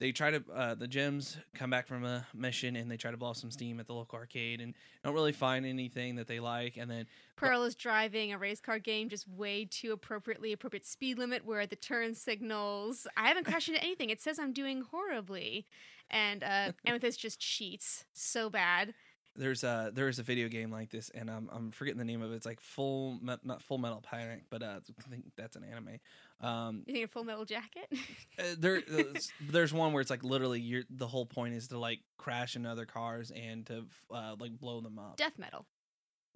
they 0.00 0.12
try 0.12 0.30
to 0.30 0.42
uh, 0.54 0.74
the 0.74 0.88
gems 0.88 1.36
come 1.54 1.68
back 1.68 1.86
from 1.86 2.04
a 2.04 2.26
mission 2.34 2.74
and 2.74 2.90
they 2.90 2.96
try 2.96 3.10
to 3.10 3.18
blow 3.18 3.28
off 3.28 3.36
some 3.36 3.50
steam 3.50 3.78
at 3.78 3.86
the 3.86 3.92
local 3.92 4.18
arcade 4.18 4.60
and 4.60 4.74
don't 5.04 5.12
really 5.14 5.30
find 5.32 5.66
anything 5.66 6.16
that 6.16 6.26
they 6.26 6.40
like. 6.40 6.78
And 6.78 6.90
then 6.90 7.06
Pearl 7.36 7.62
is 7.64 7.74
driving 7.74 8.32
a 8.32 8.38
race 8.38 8.60
car 8.60 8.78
game 8.78 9.10
just 9.10 9.28
way 9.28 9.66
too 9.70 9.92
appropriately 9.92 10.52
appropriate 10.52 10.86
speed 10.86 11.18
limit 11.18 11.44
where 11.44 11.66
the 11.66 11.76
turn 11.76 12.14
signals. 12.14 13.06
I 13.16 13.28
haven't 13.28 13.44
crashed 13.44 13.68
into 13.68 13.82
anything. 13.82 14.08
It 14.10 14.22
says 14.22 14.38
I'm 14.38 14.52
doing 14.54 14.82
horribly. 14.90 15.66
And 16.10 16.42
uh, 16.42 16.72
Amethyst 16.86 17.20
just 17.20 17.38
cheats 17.38 18.04
so 18.14 18.48
bad. 18.50 18.94
there's 19.36 19.62
a 19.64 19.90
there's 19.94 20.18
a 20.18 20.22
video 20.22 20.48
game 20.48 20.72
like 20.72 20.90
this 20.90 21.10
and 21.10 21.30
I'm 21.30 21.48
I'm 21.52 21.70
forgetting 21.70 21.98
the 21.98 22.04
name 22.06 22.22
of 22.22 22.32
it. 22.32 22.36
It's 22.36 22.46
like 22.46 22.60
full 22.60 23.18
not 23.22 23.62
Full 23.62 23.78
Metal 23.78 24.00
Panic, 24.02 24.44
but 24.48 24.62
uh, 24.62 24.80
I 24.98 25.10
think 25.10 25.24
that's 25.36 25.56
an 25.56 25.64
anime. 25.64 26.00
Um, 26.40 26.84
You 26.86 26.94
think 26.94 27.04
a 27.04 27.08
Full 27.08 27.24
Metal 27.24 27.44
Jacket? 27.44 27.86
uh, 28.38 28.42
there 28.58 28.82
there's, 28.86 29.32
there's 29.40 29.72
one 29.72 29.92
where 29.92 30.00
it's 30.00 30.10
like 30.10 30.24
literally 30.24 30.60
you're 30.60 30.84
the 30.88 31.06
whole 31.06 31.26
point 31.26 31.54
is 31.54 31.68
to 31.68 31.78
like 31.78 32.00
crash 32.16 32.56
into 32.56 32.68
other 32.70 32.86
cars 32.86 33.30
and 33.30 33.66
to 33.66 33.84
uh, 34.12 34.36
like 34.38 34.58
blow 34.58 34.80
them 34.80 34.98
up. 34.98 35.16
Death 35.16 35.38
metal. 35.38 35.66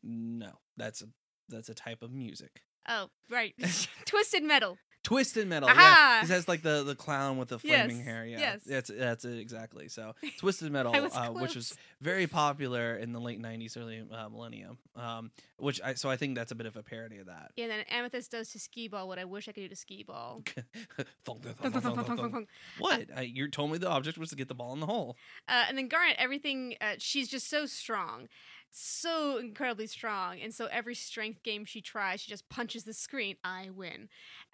No, 0.02 0.50
that's 0.76 1.02
a 1.02 1.06
that's 1.48 1.68
a 1.68 1.74
type 1.74 2.02
of 2.02 2.12
music. 2.12 2.62
Oh, 2.88 3.08
right. 3.30 3.54
Twisted 4.04 4.42
metal. 4.42 4.78
Twisted 5.04 5.46
metal. 5.46 5.68
Aha! 5.68 6.20
Yeah, 6.22 6.24
it 6.24 6.32
has 6.32 6.48
like 6.48 6.62
the 6.62 6.82
the 6.82 6.94
clown 6.94 7.36
with 7.36 7.48
the 7.48 7.58
flaming 7.58 7.98
Yes, 7.98 8.06
hair. 8.06 8.24
Yeah, 8.24 8.38
yes. 8.38 8.62
that's 8.64 8.90
that's 8.90 9.24
it 9.26 9.38
exactly. 9.38 9.88
So 9.88 10.14
Twisted 10.38 10.72
Metal, 10.72 10.92
was 10.92 11.14
uh, 11.14 11.28
which 11.28 11.54
was 11.54 11.76
very 12.00 12.26
popular 12.26 12.96
in 12.96 13.12
the 13.12 13.20
late 13.20 13.40
'90s, 13.40 13.76
early 13.76 14.02
uh, 14.10 14.28
millennium. 14.30 14.78
Um, 14.96 15.30
which 15.58 15.78
I 15.82 15.92
so 15.92 16.08
I 16.08 16.16
think 16.16 16.36
that's 16.36 16.52
a 16.52 16.54
bit 16.54 16.66
of 16.66 16.76
a 16.76 16.82
parody 16.82 17.18
of 17.18 17.26
that. 17.26 17.52
Yeah, 17.54 17.64
and 17.64 17.72
then 17.72 17.84
Amethyst 17.90 18.30
does 18.30 18.48
to 18.52 18.58
skee 18.58 18.88
ball 18.88 19.06
what 19.06 19.18
I 19.18 19.26
wish 19.26 19.46
I 19.46 19.52
could 19.52 19.60
do 19.60 19.68
to 19.68 19.76
skee 19.76 20.04
ball. 20.04 20.42
What? 22.78 23.06
I, 23.14 23.22
you 23.22 23.48
told 23.48 23.72
me 23.72 23.78
the 23.78 23.90
object 23.90 24.16
was 24.16 24.30
to 24.30 24.36
get 24.36 24.48
the 24.48 24.54
ball 24.54 24.72
in 24.72 24.80
the 24.80 24.86
hole. 24.86 25.16
Uh, 25.46 25.64
and 25.68 25.76
then 25.76 25.88
Garnet, 25.88 26.16
everything, 26.18 26.76
uh, 26.80 26.94
she's 26.98 27.28
just 27.28 27.48
so 27.50 27.66
strong. 27.66 28.28
So 28.76 29.38
incredibly 29.38 29.86
strong. 29.86 30.40
And 30.40 30.52
so 30.52 30.66
every 30.66 30.96
strength 30.96 31.44
game 31.44 31.64
she 31.64 31.80
tries, 31.80 32.20
she 32.20 32.30
just 32.32 32.48
punches 32.48 32.82
the 32.82 32.92
screen. 32.92 33.36
I 33.44 33.70
win. 33.72 34.08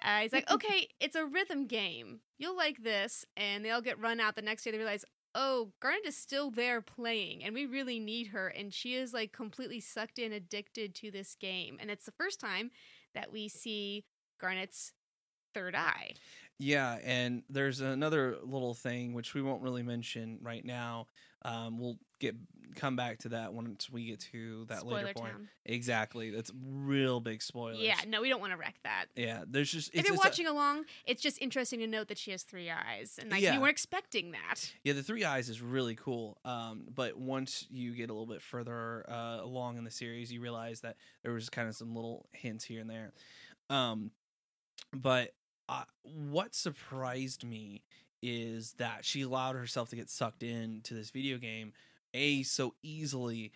Uh, 0.04 0.20
he's 0.20 0.32
like, 0.34 0.50
okay, 0.52 0.88
it's 1.00 1.16
a 1.16 1.24
rhythm 1.24 1.66
game. 1.66 2.20
You'll 2.36 2.56
like 2.56 2.82
this. 2.82 3.24
And 3.34 3.64
they 3.64 3.70
all 3.70 3.80
get 3.80 3.98
run 3.98 4.20
out. 4.20 4.36
The 4.36 4.42
next 4.42 4.64
day 4.64 4.72
they 4.72 4.76
realize, 4.76 5.06
oh, 5.34 5.72
Garnet 5.80 6.04
is 6.04 6.18
still 6.18 6.50
there 6.50 6.82
playing. 6.82 7.42
And 7.42 7.54
we 7.54 7.64
really 7.64 7.98
need 7.98 8.26
her. 8.26 8.48
And 8.48 8.74
she 8.74 8.94
is 8.94 9.14
like 9.14 9.32
completely 9.32 9.80
sucked 9.80 10.18
in, 10.18 10.32
addicted 10.32 10.94
to 10.96 11.10
this 11.10 11.34
game. 11.34 11.78
And 11.80 11.90
it's 11.90 12.04
the 12.04 12.12
first 12.12 12.40
time 12.40 12.72
that 13.14 13.32
we 13.32 13.48
see 13.48 14.04
Garnet's 14.38 14.92
third 15.54 15.74
eye. 15.74 16.12
Yeah, 16.58 16.98
and 17.02 17.42
there's 17.48 17.80
another 17.80 18.36
little 18.44 18.74
thing 18.74 19.14
which 19.14 19.32
we 19.32 19.40
won't 19.40 19.62
really 19.62 19.82
mention 19.82 20.38
right 20.42 20.64
now. 20.64 21.06
Um, 21.42 21.78
we'll 21.78 21.96
get 22.20 22.36
come 22.76 22.94
back 22.94 23.18
to 23.18 23.30
that 23.30 23.52
once 23.52 23.90
we 23.90 24.04
get 24.06 24.20
to 24.20 24.64
that 24.66 24.80
Spoiler 24.80 25.02
later 25.06 25.14
point. 25.14 25.32
town. 25.32 25.48
Exactly, 25.64 26.30
that's 26.30 26.52
real 26.64 27.18
big 27.18 27.42
spoilers. 27.42 27.80
Yeah, 27.80 27.96
no, 28.06 28.20
we 28.20 28.28
don't 28.28 28.40
want 28.40 28.52
to 28.52 28.56
wreck 28.58 28.76
that. 28.84 29.06
yeah. 29.16 29.42
There's 29.48 29.72
just 29.72 29.88
if 29.88 30.00
it's, 30.00 30.08
you're 30.08 30.14
it's 30.14 30.24
a- 30.24 30.28
watching 30.28 30.46
along, 30.46 30.84
it's 31.06 31.20
just 31.22 31.40
interesting 31.40 31.80
to 31.80 31.86
note 31.86 32.08
that 32.08 32.18
she 32.18 32.30
has 32.30 32.42
three 32.42 32.70
eyes, 32.70 33.18
and 33.20 33.30
like 33.30 33.42
Yeah. 33.42 33.54
you 33.54 33.60
weren't 33.60 33.72
expecting 33.72 34.32
that. 34.32 34.70
yeah, 34.84 34.92
the 34.92 35.02
three 35.02 35.24
eyes 35.24 35.48
is 35.48 35.60
really 35.62 35.96
cool. 35.96 36.38
Um, 36.44 36.84
but 36.94 37.16
once 37.18 37.66
you 37.70 37.92
get 37.94 38.10
a 38.10 38.12
little 38.12 38.26
bit 38.32 38.42
further 38.42 39.04
uh, 39.10 39.38
along 39.42 39.78
in 39.78 39.84
the 39.84 39.90
series, 39.90 40.30
you 40.32 40.40
realize 40.40 40.80
that 40.82 40.96
there 41.22 41.32
was 41.32 41.48
kind 41.48 41.68
of 41.68 41.74
some 41.74 41.94
little 41.96 42.26
hints 42.32 42.64
here 42.64 42.80
and 42.80 42.88
there. 42.90 43.12
Um, 43.70 44.10
but 44.92 45.32
uh, 45.68 45.84
what 46.02 46.54
surprised 46.54 47.44
me 47.44 47.82
is 48.22 48.72
that 48.74 49.04
she 49.04 49.22
allowed 49.22 49.56
herself 49.56 49.90
to 49.90 49.96
get 49.96 50.10
sucked 50.10 50.42
into 50.42 50.94
this 50.94 51.10
video 51.10 51.38
game 51.38 51.72
a 52.14 52.42
so 52.42 52.74
easily 52.82 53.52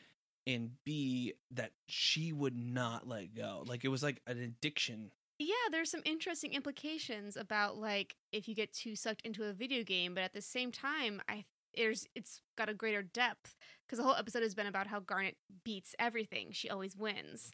and 0.47 0.71
b 0.85 1.33
that 1.51 1.73
she 1.87 2.33
would 2.33 2.57
not 2.57 3.09
let 3.09 3.35
go 3.35 3.65
like 3.67 3.85
it 3.85 3.89
was 3.89 4.03
like 4.03 4.21
an 4.27 4.41
addiction 4.41 5.11
Yeah, 5.39 5.69
there's 5.71 5.91
some 5.91 6.03
interesting 6.05 6.53
implications 6.53 7.37
about 7.37 7.77
like 7.77 8.17
if 8.33 8.47
you 8.49 8.55
get 8.55 8.73
too 8.73 8.95
sucked 8.95 9.23
into 9.23 9.45
a 9.45 9.53
video 9.53 9.83
game, 9.83 10.15
but 10.15 10.23
at 10.23 10.33
the 10.33 10.41
same 10.41 10.71
time, 10.71 11.21
I 11.29 11.45
there's 11.77 12.07
it's 12.15 12.41
got 12.57 12.69
a 12.69 12.75
greater 12.75 13.03
depth 13.03 13.57
because 13.85 13.99
the 13.99 14.05
whole 14.05 14.15
episode 14.15 14.43
has 14.43 14.55
been 14.55 14.67
about 14.67 14.87
how 14.87 15.01
Garnet 15.01 15.37
beats 15.65 15.95
everything. 15.99 16.49
She 16.53 16.71
always 16.71 16.97
wins. 16.97 17.51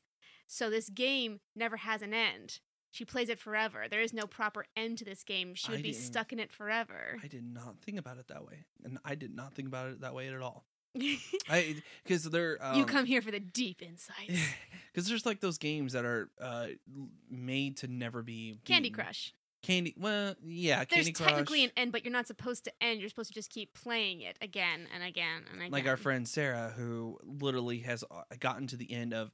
So 0.46 0.68
this 0.68 0.90
game 0.90 1.40
never 1.56 1.78
has 1.78 2.02
an 2.02 2.12
end. 2.12 2.60
She 2.92 3.04
plays 3.04 3.28
it 3.28 3.38
forever. 3.38 3.84
There 3.88 4.00
is 4.02 4.12
no 4.12 4.26
proper 4.26 4.66
end 4.76 4.98
to 4.98 5.04
this 5.04 5.22
game. 5.22 5.54
She 5.54 5.70
would 5.70 5.80
I 5.80 5.82
be 5.82 5.92
stuck 5.92 6.32
in 6.32 6.38
it 6.40 6.50
forever. 6.52 7.18
i 7.22 7.26
did 7.28 7.44
not 7.44 7.78
think 7.80 7.98
about 7.98 8.18
it 8.18 8.28
that 8.28 8.44
way 8.44 8.64
and 8.84 8.98
i 9.04 9.14
did 9.14 9.34
not 9.34 9.54
think 9.54 9.68
about 9.68 9.88
it 9.88 10.00
that 10.00 10.14
way 10.14 10.28
at 10.28 10.40
all 10.40 10.64
i 11.48 11.76
because 12.02 12.24
they're 12.24 12.58
um, 12.60 12.76
you 12.76 12.84
come 12.84 13.04
here 13.06 13.22
for 13.22 13.30
the 13.30 13.38
deep 13.40 13.80
insights. 13.82 14.40
because 14.92 15.08
there's 15.08 15.24
like 15.24 15.40
those 15.40 15.58
games 15.58 15.92
that 15.92 16.04
are 16.04 16.28
uh 16.40 16.66
made 17.30 17.76
to 17.78 17.86
never 17.88 18.22
be 18.22 18.58
Candy. 18.64 18.90
Crush. 18.90 19.32
candy 19.62 19.94
well 19.96 20.34
yeah 20.42 20.84
There's 20.90 21.06
candy 21.06 21.12
technically 21.12 21.64
an 21.64 21.70
end, 21.76 21.92
but 21.92 22.04
you're 22.04 22.12
not 22.12 22.26
supposed 22.26 22.64
to 22.64 22.72
end. 22.80 22.98
You're 23.00 23.08
supposed 23.08 23.28
to 23.28 23.34
just 23.34 23.50
keep 23.50 23.72
playing 23.74 24.22
it 24.22 24.36
again 24.42 24.88
and 24.92 25.04
again 25.04 25.42
and 25.52 25.60
again. 25.60 25.70
like 25.70 25.86
our 25.86 25.96
friend 25.96 26.26
Sarah, 26.26 26.72
who 26.76 27.18
literally 27.22 27.78
has 27.80 28.02
uh, 28.10 28.22
gotten 28.40 28.66
to 28.68 28.76
the 28.76 28.90
end 28.92 29.14
of 29.14 29.30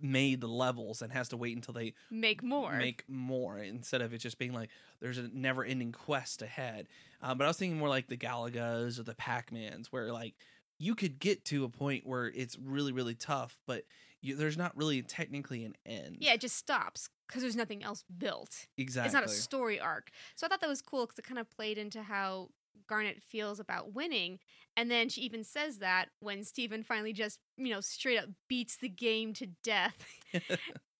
made 0.00 0.40
the 0.40 0.48
levels 0.48 1.02
and 1.02 1.12
has 1.12 1.28
to 1.30 1.36
wait 1.36 1.54
until 1.54 1.74
they 1.74 1.94
make 2.10 2.42
more. 2.42 2.76
make 2.76 3.04
more 3.08 3.58
instead 3.58 4.00
of 4.00 4.12
it 4.12 4.18
just 4.18 4.38
being 4.38 4.52
like 4.52 4.70
there's 5.00 5.18
a 5.18 5.28
never 5.32 5.64
ending 5.64 5.92
quest 5.92 6.42
ahead. 6.42 6.88
Uh, 7.22 7.34
but 7.34 7.44
I 7.44 7.48
was 7.48 7.56
thinking 7.56 7.78
more 7.78 7.88
like 7.88 8.08
the 8.08 8.16
Galagas 8.16 8.98
or 8.98 9.02
the 9.02 9.14
Pac 9.14 9.52
Mans, 9.52 9.92
where 9.92 10.12
like 10.12 10.34
you 10.78 10.94
could 10.94 11.18
get 11.18 11.44
to 11.46 11.64
a 11.64 11.68
point 11.68 12.06
where 12.06 12.26
it's 12.26 12.56
really 12.58 12.92
really 12.92 13.14
tough, 13.14 13.58
but 13.66 13.84
you, 14.20 14.34
there's 14.34 14.58
not 14.58 14.76
really 14.76 15.02
technically 15.02 15.64
an 15.64 15.76
end. 15.86 16.16
yeah, 16.20 16.32
it 16.32 16.40
just 16.40 16.56
stops 16.56 17.08
because 17.26 17.42
there's 17.42 17.56
nothing 17.56 17.84
else 17.84 18.04
built. 18.18 18.66
exactly. 18.76 19.06
It's 19.06 19.14
not 19.14 19.24
a 19.24 19.28
story 19.28 19.78
arc. 19.78 20.10
So 20.34 20.46
I 20.46 20.48
thought 20.48 20.60
that 20.60 20.68
was 20.68 20.82
cool 20.82 21.06
because 21.06 21.18
it 21.18 21.24
kind 21.24 21.38
of 21.38 21.50
played 21.50 21.78
into 21.78 22.02
how 22.02 22.48
Garnet 22.88 23.22
feels 23.22 23.60
about 23.60 23.92
winning. 23.94 24.38
And 24.76 24.90
then 24.90 25.08
she 25.08 25.22
even 25.22 25.44
says 25.44 25.78
that 25.78 26.06
when 26.20 26.44
Steven 26.44 26.82
finally 26.82 27.12
just, 27.12 27.38
you 27.56 27.72
know, 27.72 27.80
straight 27.80 28.18
up 28.18 28.28
beats 28.48 28.76
the 28.76 28.88
game 28.88 29.32
to 29.34 29.46
death. 29.64 29.96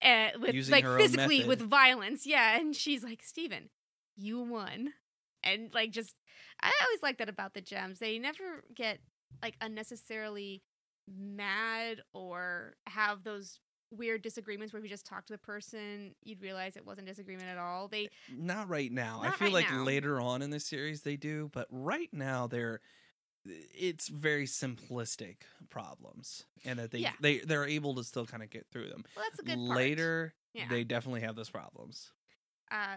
uh, 0.03 0.29
with 0.41 0.55
Using 0.55 0.73
like 0.73 0.85
physically 0.85 1.45
with 1.45 1.61
violence. 1.61 2.27
Yeah, 2.27 2.59
and 2.59 2.75
she's 2.75 3.05
like, 3.05 3.23
"Steven, 3.23 3.71
you 4.17 4.41
won." 4.41 4.93
And 5.45 5.73
like 5.73 5.93
just 5.93 6.15
I 6.61 6.73
always 6.83 7.03
like 7.03 7.19
that 7.19 7.29
about 7.29 7.55
the 7.55 7.61
gems. 7.61 7.99
They 7.99 8.19
never 8.19 8.65
get 8.75 8.99
like 9.43 9.55
unnecessarily 9.61 10.63
mad 11.09 12.03
or 12.13 12.75
have 12.87 13.23
those 13.23 13.61
weird 13.91 14.23
disagreements 14.23 14.73
where 14.73 14.79
if 14.79 14.85
you 14.85 14.91
just 14.91 15.07
talk 15.07 15.25
to 15.27 15.33
the 15.33 15.39
person, 15.39 16.15
you'd 16.23 16.43
realize 16.43 16.77
it 16.77 16.85
wasn't 16.87 17.07
disagreement 17.07 17.49
at 17.49 17.59
all. 17.59 17.89
They 17.89 18.09
not 18.31 18.69
right 18.69 18.93
now. 18.93 19.21
I 19.23 19.31
feel 19.31 19.47
right 19.49 19.55
like 19.55 19.71
now. 19.71 19.83
later 19.85 20.21
on 20.21 20.43
in 20.43 20.51
the 20.51 20.61
series 20.61 21.03
they 21.03 21.17
do, 21.17 21.51
but 21.53 21.67
right 21.71 22.11
now 22.13 22.47
they're 22.47 22.81
it's 23.45 24.09
very 24.09 24.45
simplistic 24.47 25.37
problems 25.71 26.45
and 26.67 26.79
that 26.79 26.91
they 26.91 26.99
Yeah. 26.99 27.13
they 27.21 27.39
they're 27.39 27.65
able 27.65 27.95
to 27.95 28.05
still 28.05 28.27
kind 28.27 28.43
of 28.43 28.51
get 28.51 28.67
through 28.71 28.89
them. 28.91 29.05
well 29.17 29.25
that's 29.29 29.39
a 29.39 29.45
good. 29.45 29.59
Later 29.59 30.35
Yeah. 30.53 30.69
they 30.69 30.85
definitely 30.85 31.21
have 31.23 31.37
those 31.37 31.49
problems. 31.51 32.13
uh 32.71 32.97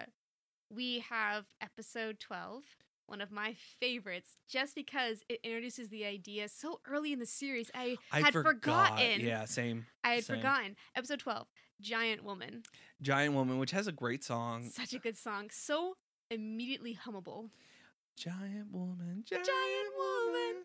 we 0.70 1.00
have 1.10 1.46
episode 1.62 2.20
12 2.20 2.64
one 3.12 3.22
of 3.22 3.30
my 3.32 3.56
favorites 3.80 4.30
just 4.50 4.74
because 4.74 5.20
it 5.30 5.40
introduces 5.44 5.90
the 5.90 6.06
idea 6.06 6.48
so 6.48 6.80
early 6.90 7.12
in 7.12 7.20
the 7.20 7.26
series 7.26 7.70
i, 7.76 7.98
I 8.12 8.22
had 8.22 8.34
forgot. 8.34 8.54
forgotten 8.90 9.20
Yeah, 9.20 9.46
same. 9.46 9.86
i 10.04 10.14
had 10.14 10.24
same. 10.24 10.38
forgotten 10.38 10.76
episode 10.96 11.20
12 11.20 11.48
giant 11.82 12.24
woman 12.24 12.64
Giant 13.02 13.34
Woman, 13.34 13.58
which 13.58 13.72
has 13.72 13.88
a 13.88 13.92
great 13.92 14.24
song. 14.24 14.70
such 14.70 14.94
a 14.94 15.00
good 15.00 15.18
song 15.18 15.50
so 15.52 15.96
immediately 16.30 16.98
hummable 17.06 17.50
Giant 18.18 18.72
Woman, 18.72 19.24
Giant, 19.26 19.46
giant 19.46 19.90
woman 19.98 20.64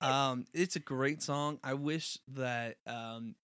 um, 0.00 0.44
it's 0.54 0.76
a 0.76 0.80
great 0.80 1.22
song. 1.22 1.58
I 1.64 1.74
wish 1.74 2.18
that 2.28 2.76
um, 2.86 3.34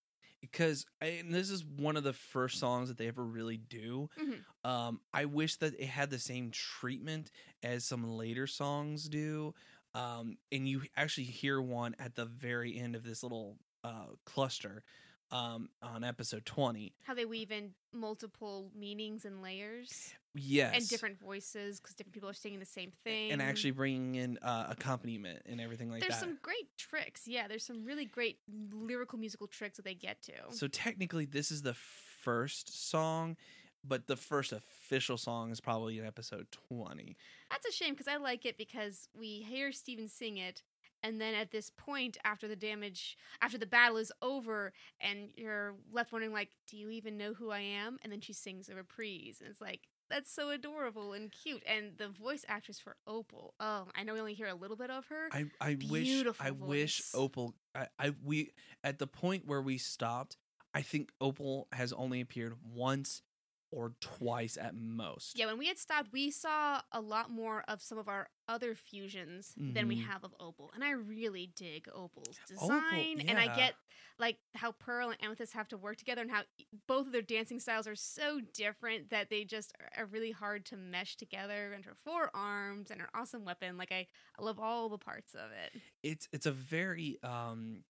because 0.40 0.87
and 1.00 1.33
this 1.33 1.50
is 1.50 1.64
one 1.64 1.97
of 1.97 2.05
the 2.05 2.12
first 2.12 2.59
songs 2.59 2.88
that 2.88 2.99
they 2.99 3.09
ever 3.09 3.25
really 3.25 3.57
do. 3.57 4.09
Mhm. 4.19 4.45
Um, 4.64 5.00
I 5.12 5.26
wish 5.26 5.57
that 5.57 5.75
it 5.78 5.87
had 5.87 6.11
the 6.11 6.19
same 6.19 6.50
treatment 6.50 7.31
as 7.62 7.85
some 7.85 8.05
later 8.05 8.47
songs 8.47 9.09
do. 9.09 9.55
Um, 9.95 10.37
and 10.52 10.69
you 10.69 10.83
actually 10.97 11.25
hear 11.25 11.61
one 11.61 11.95
at 11.99 12.14
the 12.14 12.26
very 12.26 12.76
end 12.78 12.95
of 12.97 13.02
this 13.05 13.23
little 13.23 13.59
uh, 13.85 14.07
cluster 14.25 14.83
um, 15.30 15.68
on 15.83 16.04
episode 16.04 16.45
20. 16.47 16.92
How 17.02 17.14
they 17.14 17.25
weave 17.25 17.50
in 17.50 17.71
multiple 17.92 18.71
meanings 18.78 19.25
and 19.25 19.42
layers 19.42 20.12
Yes. 20.35 20.75
and 20.76 20.88
different 20.88 21.18
voices 21.18 21.80
because 21.80 21.95
different 21.95 22.12
people 22.14 22.28
are 22.28 22.35
singing 22.35 22.59
the 22.61 22.66
same 22.66 22.90
thing. 23.04 23.33
and 23.33 23.40
actually 23.40 23.71
bringing 23.71 24.14
in 24.16 24.38
uh, 24.42 24.66
accompaniment 24.68 25.42
and 25.47 25.61
everything 25.61 25.90
like 25.90 26.00
there's 26.00 26.14
that. 26.14 26.21
There's 26.21 26.30
some 26.33 26.38
great 26.42 26.68
tricks. 26.78 27.23
Yeah, 27.26 27.49
there's 27.49 27.64
some 27.64 27.85
really 27.85 28.04
great 28.04 28.38
lyrical 28.73 29.18
musical 29.18 29.47
tricks 29.47 29.76
that 29.76 29.85
they 29.85 29.95
get 29.95 30.23
to. 30.23 30.33
So 30.50 30.68
technically, 30.68 31.25
this 31.25 31.50
is 31.50 31.62
the 31.62 31.75
first 31.75 32.88
song, 32.90 33.37
but 33.83 34.06
the 34.09 34.16
first 34.16 34.52
official 34.52 35.16
song 35.16 35.50
is 35.50 35.61
probably 35.61 35.99
in 35.99 36.04
episode 36.04 36.47
20. 36.68 37.16
That's 37.50 37.66
a 37.66 37.73
shame 37.73 37.95
because 37.95 38.09
I 38.09 38.16
like 38.16 38.45
it 38.45 38.59
because 38.59 39.09
we 39.18 39.45
hear 39.49 39.73
Steven 39.73 40.09
sing 40.09 40.37
it, 40.37 40.62
and 41.06 41.20
then 41.20 41.34
at 41.34 41.52
this 41.52 41.70
point, 41.70 42.16
after 42.25 42.48
the 42.48 42.56
damage, 42.56 43.16
after 43.40 43.58
the 43.58 43.66
battle 43.66 43.96
is 43.96 44.10
over, 44.20 44.72
and 45.00 45.28
you're 45.36 45.75
left 45.92 46.10
wondering, 46.10 46.32
like, 46.32 46.50
do 46.68 46.76
you 46.76 46.90
even 46.90 47.16
know 47.16 47.32
who 47.32 47.50
I 47.50 47.60
am? 47.60 47.98
And 48.02 48.12
then 48.12 48.20
she 48.20 48.32
sings 48.32 48.68
a 48.68 48.75
reprise, 48.75 49.36
and 49.40 49.48
it's 49.48 49.60
like, 49.60 49.82
that's 50.10 50.32
so 50.32 50.50
adorable 50.50 51.12
and 51.12 51.30
cute. 51.30 51.62
And 51.66 51.92
the 51.96 52.08
voice 52.08 52.44
actress 52.48 52.80
for 52.80 52.96
Opal, 53.06 53.54
oh, 53.60 53.86
I 53.94 54.02
know 54.02 54.14
we 54.14 54.20
only 54.20 54.34
hear 54.34 54.48
a 54.48 54.54
little 54.54 54.76
bit 54.76 54.90
of 54.90 55.06
her. 55.06 55.28
I 55.32 55.46
I 55.60 55.76
wish 55.88 56.25
I 56.40 56.50
wish. 56.50 57.02
Opal 57.14 57.54
I, 57.75 57.86
I 57.98 58.14
we 58.25 58.50
at 58.82 58.98
the 58.98 59.06
point 59.06 59.46
where 59.46 59.62
we 59.62 59.78
stopped, 59.78 60.36
I 60.75 60.82
think 60.82 61.10
Opal 61.20 61.68
has 61.72 61.92
only 61.92 62.20
appeared 62.20 62.54
once 62.62 63.22
or 63.70 63.92
twice 64.00 64.56
at 64.56 64.75
most. 64.75 65.38
yeah, 65.38 65.46
when 65.46 65.58
we 65.58 65.66
had 65.66 65.78
stopped, 65.78 66.12
we 66.12 66.30
saw 66.30 66.80
a 66.92 67.00
lot 67.00 67.30
more 67.30 67.64
of 67.68 67.82
some 67.82 67.99
of 67.99 68.08
our 68.08 68.28
other 68.49 68.75
fusions 68.75 69.54
than 69.56 69.88
we 69.88 69.96
Mhm. 69.96 70.04
have 70.04 70.23
of 70.25 70.35
Opal, 70.38 70.70
and 70.75 70.85
I 70.85 70.90
really 70.90 71.49
dig 71.49 71.88
Opal's 71.92 72.38
Opal, 72.52 72.68
design. 72.78 73.20
And 73.28 73.38
I 73.38 73.54
get 73.56 73.75
like 74.18 74.38
how 74.54 74.73
Pearl 74.73 75.11
and 75.11 75.23
Amethyst 75.23 75.52
have 75.52 75.68
to 75.68 75.76
work 75.76 75.96
together, 75.96 76.23
and 76.23 76.30
how 76.30 76.44
both 76.87 77.06
of 77.06 77.12
their 77.12 77.23
dancing 77.23 77.58
styles 77.61 77.87
are 77.87 77.96
so 77.96 78.40
different 78.40 79.11
that 79.11 79.28
they 79.30 79.44
just 79.44 79.73
are- 79.80 79.90
are 80.02 80.06
really 80.06 80.30
hard 80.30 80.64
to 80.66 80.76
mesh 80.76 81.16
together. 81.16 81.73
And 81.73 81.85
her 81.85 81.94
forearms 81.94 82.90
and 82.90 83.00
her 83.00 83.11
awesome 83.14 83.44
weapon, 83.44 83.76
like 83.76 83.90
I, 83.92 84.06
I 84.38 84.42
love 84.42 84.58
all 84.61 84.88
the 84.88 84.96
parts 84.99 85.35
of 85.35 85.50
it. 85.50 85.82
It's 86.02 86.28
it's 86.32 86.46
a 86.46 86.52
very 86.52 87.20
um 87.23 87.85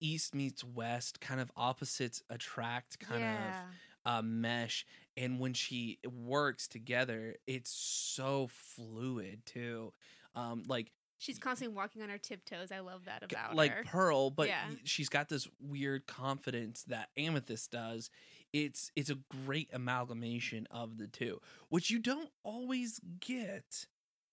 east 0.00 0.34
meets 0.34 0.64
west 0.64 1.20
kind 1.20 1.40
of 1.40 1.50
opposites 1.56 2.22
attract 2.30 2.98
kind 3.00 3.20
yeah. 3.20 3.48
of 3.48 3.54
uh, 4.06 4.22
mesh 4.22 4.86
and 5.16 5.38
when 5.38 5.52
she 5.52 5.98
works 6.06 6.66
together 6.68 7.34
it's 7.46 7.70
so 7.70 8.48
fluid 8.50 9.40
too 9.44 9.92
um 10.34 10.62
like 10.66 10.92
She's 11.20 11.40
constantly 11.40 11.74
walking 11.76 12.00
on 12.02 12.10
her 12.10 12.18
tiptoes. 12.18 12.70
I 12.70 12.78
love 12.78 13.06
that 13.06 13.24
about 13.24 13.56
like 13.56 13.72
her. 13.72 13.78
Like 13.78 13.86
Pearl 13.86 14.30
but 14.30 14.46
Yeah. 14.46 14.62
she's 14.84 15.08
got 15.08 15.28
this 15.28 15.48
weird 15.60 16.06
confidence 16.06 16.84
that 16.84 17.08
amethyst 17.16 17.72
does 17.72 18.08
it's 18.52 18.92
it's 18.94 19.10
a 19.10 19.18
great 19.44 19.68
amalgamation 19.72 20.66
of 20.70 20.96
the 20.96 21.08
two 21.08 21.40
which 21.68 21.90
you 21.90 21.98
don't 21.98 22.30
always 22.44 23.00
get 23.20 23.86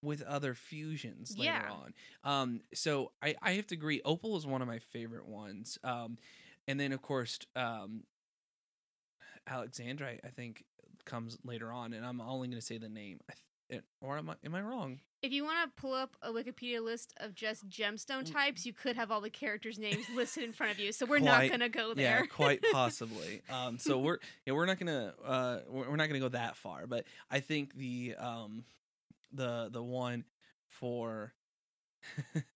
with 0.05 0.21
other 0.21 0.53
fusions 0.53 1.35
later 1.37 1.51
Yeah. 1.51 1.71
on 1.71 1.93
um 2.23 2.61
so 2.73 3.11
i 3.21 3.35
i 3.41 3.51
have 3.53 3.67
to 3.67 3.75
agree 3.75 4.01
opal 4.05 4.37
is 4.37 4.45
one 4.45 4.61
of 4.61 4.67
my 4.67 4.79
favorite 4.79 5.25
ones 5.27 5.77
um 5.83 6.17
and 6.67 6.79
then 6.79 6.91
of 6.93 7.01
course 7.01 7.39
um 7.55 8.03
alexandrite 9.49 10.19
i 10.23 10.29
think 10.29 10.63
comes 11.05 11.37
later 11.43 11.71
on 11.71 11.93
and 11.93 12.05
i'm 12.05 12.19
only 12.21 12.47
going 12.47 12.59
to 12.59 12.65
say 12.65 12.77
the 12.77 12.89
name 12.89 13.19
I 13.29 13.33
th- 13.69 13.83
or 14.01 14.17
am 14.17 14.29
i 14.29 14.35
am 14.43 14.55
i 14.55 14.61
wrong 14.61 14.99
If 15.21 15.31
you 15.31 15.43
want 15.43 15.57
to 15.75 15.81
pull 15.81 15.93
up 15.93 16.15
a 16.21 16.29
Wikipedia 16.31 16.81
list 16.83 17.13
of 17.17 17.33
just 17.33 17.67
gemstone 17.69 18.23
Mm. 18.25 18.31
types, 18.31 18.65
you 18.65 18.73
could 18.73 18.95
have 18.95 19.09
all 19.11 19.21
the 19.21 19.29
characters' 19.31 19.79
names 19.79 20.05
listed 20.15 20.43
in 20.43 20.53
front 20.53 20.71
of 20.73 20.79
you. 20.79 20.91
So 20.91 21.05
we're 21.07 21.17
not 21.19 21.47
going 21.47 21.61
to 21.61 21.69
go 21.69 21.95
there. 21.95 22.19
Yeah, 22.21 22.25
quite 22.27 22.61
possibly. 22.71 23.41
Um, 23.49 23.79
so 23.79 23.97
we're 23.99 24.19
yeah 24.45 24.53
we're 24.53 24.67
not 24.67 24.77
gonna 24.79 25.13
uh 25.25 25.59
we're, 25.67 25.89
we're 25.89 25.95
not 25.95 26.07
gonna 26.07 26.19
go 26.19 26.29
that 26.29 26.55
far, 26.57 26.85
but 26.85 27.05
I 27.31 27.39
think 27.39 27.73
the 27.75 28.15
um 28.19 28.65
the 29.31 29.69
the 29.71 29.83
one 29.83 30.25
for 30.69 31.33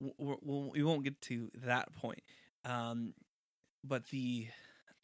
we 0.00 0.82
won't 0.82 1.04
get 1.04 1.20
to 1.22 1.50
that 1.64 1.92
point. 1.94 2.20
Um, 2.64 3.14
but 3.84 4.06
the 4.08 4.48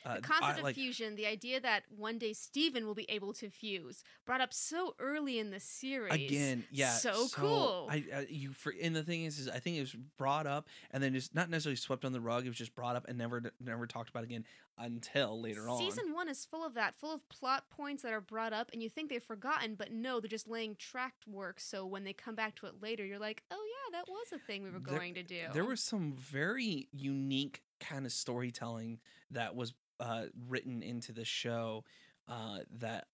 Uh, 0.07 0.15
the 0.17 0.21
concept 0.23 0.65
I, 0.65 0.69
of 0.71 0.75
fusion, 0.75 1.17
the 1.17 1.27
idea 1.27 1.61
that 1.61 1.83
one 1.89 2.17
day 2.19 2.33
Steven 2.33 2.87
will 2.87 2.95
be 2.95 3.07
able 3.11 3.33
to 3.35 3.51
fuse, 3.51 4.05
brought 4.25 4.41
up 4.41 4.55
so 4.55 4.95
early 5.01 5.39
in 5.39 5.51
the 5.51 5.59
series. 5.59 6.15
again, 6.15 6.65
yeah, 6.71 6.93
So, 6.93 7.27
cool. 7.35 7.89
I, 7.91 8.05
I 8.15 8.27
you 8.29 8.53
for 8.53 8.73
and 8.81 8.95
the 8.95 9.03
thing 9.03 9.25
is, 9.25 9.39
is 9.41 9.49
I 9.49 9.59
think 9.59 9.77
it 9.79 9.81
was 9.81 9.97
brought 10.17 10.47
up 10.47 10.69
and 10.93 11.03
then 11.03 11.13
just 11.13 11.35
not 11.35 11.51
necessarily 11.51 11.77
swept 11.77 12.05
on 12.05 12.13
the 12.13 12.21
rug. 12.21 12.45
It 12.45 12.49
was 12.49 12.57
just 12.57 12.75
brought 12.75 12.95
up 12.95 13.07
and 13.09 13.19
never 13.19 13.43
never 13.61 13.87
talked 13.87 14.09
about 14.11 14.23
again 14.23 14.45
until 14.79 15.41
later 15.41 15.69
on. 15.69 15.79
Season 15.79 16.13
one 16.13 16.29
is 16.29 16.45
full 16.45 16.65
of 16.65 16.75
that, 16.75 16.95
full 16.95 17.15
of 17.15 17.29
plot 17.29 17.65
points 17.71 18.03
that 18.03 18.13
are 18.13 18.21
brought 18.21 18.53
up, 18.53 18.71
and 18.73 18.83
you 18.83 18.89
think 18.91 19.11
they've 19.11 19.23
forgotten, 19.23 19.75
but 19.75 19.91
no, 19.91 20.21
they're 20.21 20.29
just 20.29 20.49
laying 20.49 20.77
tracked 20.77 21.27
work. 21.27 21.59
So 21.59 21.87
when 21.87 22.05
they 22.05 22.13
come 22.13 22.35
back 22.35 22.55
to 22.57 22.67
it 22.67 22.75
later, 22.83 23.05
you're 23.05 23.19
like, 23.19 23.43
oh 23.51 23.65
yeah, 23.65 23.99
that 23.99 24.09
was 24.09 24.27
a 24.33 24.39
thing 24.39 24.63
we 24.63 24.71
were 24.71 24.79
There- 24.79 24.99
going 24.99 25.15
to 25.15 25.23
do. 25.23 25.41
There 25.53 25.65
was 25.65 25.81
some 25.81 26.13
very 26.13 26.89
unique 26.93 27.63
kind 27.81 28.07
of 28.07 28.13
storytelling 28.13 29.01
that 29.31 29.55
was 29.57 29.75
uh, 30.01 30.25
written 30.49 30.83
into 30.83 31.13
the 31.13 31.25
show 31.25 31.85
uh, 32.29 32.59
that 32.79 33.07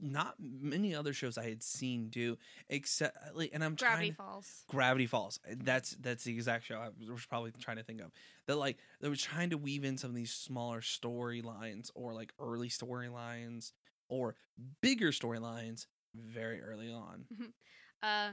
not 0.00 0.34
many 0.38 0.94
other 0.94 1.12
shows 1.12 1.36
I 1.36 1.48
had 1.48 1.62
seen 1.62 2.08
do, 2.08 2.38
except 2.68 3.16
like, 3.34 3.50
and 3.52 3.64
I'm 3.64 3.76
trying 3.76 3.90
Gravity 3.90 4.12
trying. 4.12 4.14
Falls. 4.14 4.64
Gravity 4.68 5.06
Falls. 5.06 5.40
That's 5.64 5.96
that's 6.00 6.24
the 6.24 6.32
exact 6.32 6.66
show 6.66 6.76
I 6.76 6.90
was 7.10 7.26
probably 7.26 7.52
trying 7.60 7.78
to 7.78 7.82
think 7.82 8.00
of. 8.00 8.12
That 8.46 8.56
like 8.56 8.78
they 9.00 9.08
were 9.08 9.16
trying 9.16 9.50
to 9.50 9.58
weave 9.58 9.84
in 9.84 9.98
some 9.98 10.10
of 10.10 10.16
these 10.16 10.32
smaller 10.32 10.80
storylines 10.80 11.90
or 11.94 12.12
like 12.14 12.32
early 12.38 12.68
storylines 12.68 13.72
or 14.08 14.36
bigger 14.80 15.10
storylines 15.10 15.86
very 16.14 16.62
early 16.62 16.92
on. 16.92 17.26
Uh, 18.02 18.30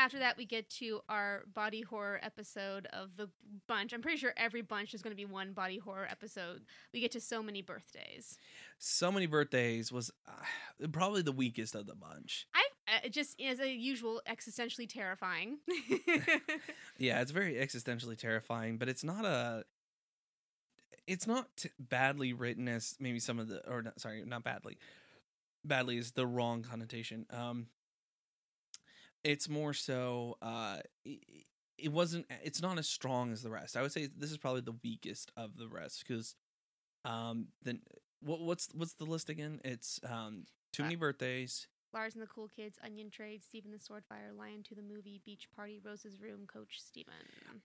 after 0.00 0.18
that, 0.20 0.38
we 0.38 0.46
get 0.46 0.70
to 0.70 1.00
our 1.10 1.44
body 1.54 1.82
horror 1.82 2.18
episode 2.22 2.86
of 2.86 3.16
the 3.16 3.28
bunch. 3.68 3.92
I'm 3.92 4.00
pretty 4.00 4.16
sure 4.16 4.32
every 4.36 4.62
bunch 4.62 4.94
is 4.94 5.02
going 5.02 5.12
to 5.12 5.16
be 5.16 5.26
one 5.26 5.52
body 5.52 5.76
horror 5.76 6.08
episode. 6.10 6.62
We 6.94 7.00
get 7.00 7.12
to 7.12 7.20
so 7.20 7.42
many 7.42 7.60
birthdays. 7.60 8.38
So 8.78 9.12
many 9.12 9.26
birthdays 9.26 9.92
was 9.92 10.10
uh, 10.26 10.86
probably 10.90 11.20
the 11.20 11.32
weakest 11.32 11.74
of 11.74 11.86
the 11.86 11.94
bunch. 11.94 12.46
I 12.54 12.66
uh, 12.88 13.08
just 13.10 13.38
as 13.40 13.60
a 13.60 13.70
usual 13.70 14.22
existentially 14.28 14.88
terrifying. 14.88 15.58
Yeah, 16.98 17.22
it's 17.22 17.30
very 17.30 17.54
existentially 17.54 18.16
terrifying, 18.18 18.76
but 18.76 18.88
it's 18.88 19.02
not 19.02 19.24
a. 19.24 19.64
It's 21.06 21.26
not 21.26 21.48
t- 21.56 21.70
badly 21.78 22.34
written 22.34 22.68
as 22.68 22.94
maybe 23.00 23.18
some 23.20 23.38
of 23.38 23.48
the, 23.48 23.66
or 23.68 23.82
not, 23.82 23.98
sorry, 23.98 24.22
not 24.26 24.44
badly. 24.44 24.76
Badly 25.64 25.96
is 25.96 26.12
the 26.12 26.26
wrong 26.26 26.62
connotation. 26.62 27.24
Um, 27.30 27.68
it's 29.24 29.48
more 29.48 29.72
so. 29.74 30.36
Uh, 30.42 30.78
it, 31.04 31.20
it 31.78 31.92
wasn't. 31.92 32.26
It's 32.44 32.60
not 32.62 32.78
as 32.78 32.88
strong 32.88 33.32
as 33.32 33.42
the 33.42 33.50
rest. 33.50 33.76
I 33.76 33.82
would 33.82 33.92
say 33.92 34.06
this 34.14 34.30
is 34.30 34.38
probably 34.38 34.60
the 34.62 34.76
weakest 34.84 35.32
of 35.36 35.56
the 35.56 35.68
rest 35.68 36.04
because, 36.06 36.34
um, 37.04 37.48
then 37.62 37.80
what 38.20 38.40
what's 38.40 38.68
what's 38.74 38.94
the 38.94 39.04
list 39.04 39.28
again? 39.30 39.60
It's 39.64 39.98
um 40.08 40.44
too 40.72 40.82
Uh, 40.82 40.86
many 40.86 40.96
birthdays. 40.96 41.66
Lars 41.92 42.14
and 42.14 42.22
the 42.22 42.26
Cool 42.28 42.46
Kids, 42.54 42.78
Onion 42.84 43.10
Trade, 43.10 43.42
Steven 43.42 43.72
the 43.72 43.78
Sword 43.80 44.04
Fighter, 44.08 44.30
Lion 44.38 44.62
to 44.68 44.76
the 44.76 44.82
Movie, 44.82 45.20
Beach 45.24 45.48
Party, 45.56 45.80
Rose's 45.84 46.20
Room, 46.20 46.46
Coach 46.46 46.80
Steven. 46.80 47.12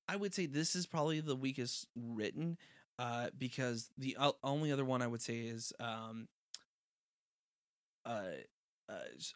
I 0.09 0.15
would 0.15 0.33
say 0.33 0.47
this 0.47 0.75
is 0.75 0.87
probably 0.87 1.19
the 1.19 1.35
weakest 1.35 1.85
written, 1.95 2.57
uh, 2.97 3.27
because 3.37 3.91
the 3.99 4.17
o- 4.19 4.35
only 4.43 4.71
other 4.71 4.83
one 4.83 5.03
I 5.03 5.07
would 5.07 5.21
say 5.21 5.41
is 5.41 5.73
um, 5.79 6.27
uh, 8.03 8.23
uh, 8.89 8.93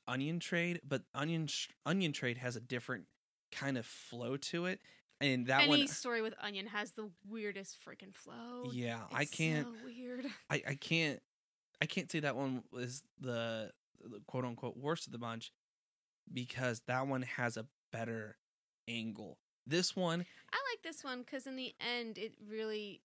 Onion 0.08 0.40
Trade, 0.40 0.82
but 0.88 1.04
Onion 1.14 1.48
Onion 1.86 2.12
Trade 2.14 2.38
has 2.38 2.56
a 2.56 2.60
different 2.60 3.06
kind 3.52 3.78
of 3.78 3.86
flow 3.86 4.38
to 4.38 4.66
it, 4.66 4.80
and 5.22 5.48
that 5.48 5.62
Any 5.64 5.70
one, 5.70 5.88
story 5.88 6.22
with 6.22 6.34
Onion 6.42 6.68
has 6.68 6.92
the 6.92 7.10
weirdest 7.28 7.78
freaking 7.84 8.14
flow. 8.14 8.70
yeah, 8.72 9.02
I 9.12 9.26
can't, 9.26 9.66
So 9.68 9.74
weird. 9.86 10.26
I, 10.50 10.62
I 10.68 10.76
can't, 10.76 11.20
I 11.82 11.86
can't 11.86 12.12
say 12.12 12.20
that 12.22 12.36
one 12.36 12.64
was 12.72 13.02
the, 13.20 13.72
the 14.04 14.22
quote 14.28 14.46
unquote 14.46 14.78
worst 14.78 15.08
of 15.08 15.12
the 15.14 15.18
bunch, 15.20 15.52
because 16.32 16.82
that 16.88 17.08
one 17.08 17.24
has 17.24 17.58
a 17.58 17.66
better 17.92 18.38
angle. 18.88 19.38
This 19.66 19.96
one, 19.96 20.26
I 20.52 20.58
like 20.72 20.84
this 20.84 21.04
one 21.04 21.20
because 21.20 21.46
in 21.46 21.56
the 21.56 21.74
end, 21.80 22.18
it 22.18 22.34
really, 22.50 23.02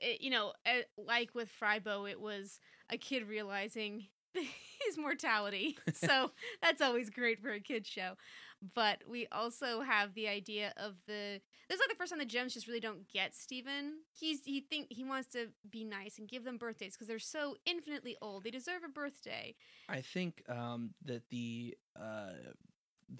it, 0.00 0.20
you 0.20 0.30
know, 0.30 0.52
eh, 0.64 0.82
like 0.96 1.34
with 1.34 1.48
Frybo, 1.60 2.10
it 2.10 2.20
was 2.20 2.58
a 2.88 2.96
kid 2.96 3.28
realizing 3.28 4.06
his 4.86 4.98
mortality. 4.98 5.76
so 5.94 6.30
that's 6.62 6.82
always 6.82 7.10
great 7.10 7.40
for 7.40 7.50
a 7.50 7.60
kids 7.60 7.88
show. 7.88 8.14
But 8.74 9.02
we 9.08 9.26
also 9.32 9.80
have 9.80 10.14
the 10.14 10.28
idea 10.28 10.74
of 10.76 10.94
the 11.06 11.40
this 11.68 11.76
is 11.76 11.80
like 11.80 11.88
the 11.88 11.94
first 11.94 12.10
time 12.10 12.18
the 12.18 12.26
gems 12.26 12.52
just 12.52 12.66
really 12.66 12.80
don't 12.80 13.08
get 13.08 13.34
Steven. 13.34 14.00
He's 14.12 14.44
he 14.44 14.60
think 14.60 14.88
he 14.90 15.02
wants 15.02 15.28
to 15.30 15.48
be 15.70 15.84
nice 15.84 16.18
and 16.18 16.28
give 16.28 16.44
them 16.44 16.58
birthdays 16.58 16.92
because 16.92 17.08
they're 17.08 17.18
so 17.18 17.56
infinitely 17.64 18.16
old. 18.20 18.44
They 18.44 18.50
deserve 18.50 18.82
a 18.84 18.88
birthday. 18.88 19.54
I 19.88 20.02
think 20.02 20.42
um, 20.48 20.90
that 21.04 21.22
the 21.30 21.76
uh, 21.98 22.32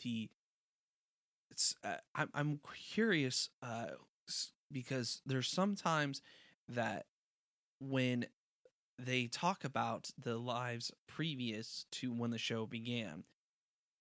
the 0.03 0.29
it's 1.51 1.75
uh, 1.85 1.97
I'm 2.15 2.29
I'm 2.35 2.61
curious 2.93 3.49
uh, 3.63 3.87
because 4.71 5.23
there's 5.25 5.49
sometimes 5.49 6.21
that 6.69 7.07
when 7.81 8.27
they 9.05 9.27
talk 9.27 9.65
about 9.65 10.11
the 10.19 10.37
lives 10.37 10.93
previous 11.07 11.87
to 11.93 12.13
when 12.13 12.31
the 12.31 12.39
show 12.39 12.67
began, 12.67 13.25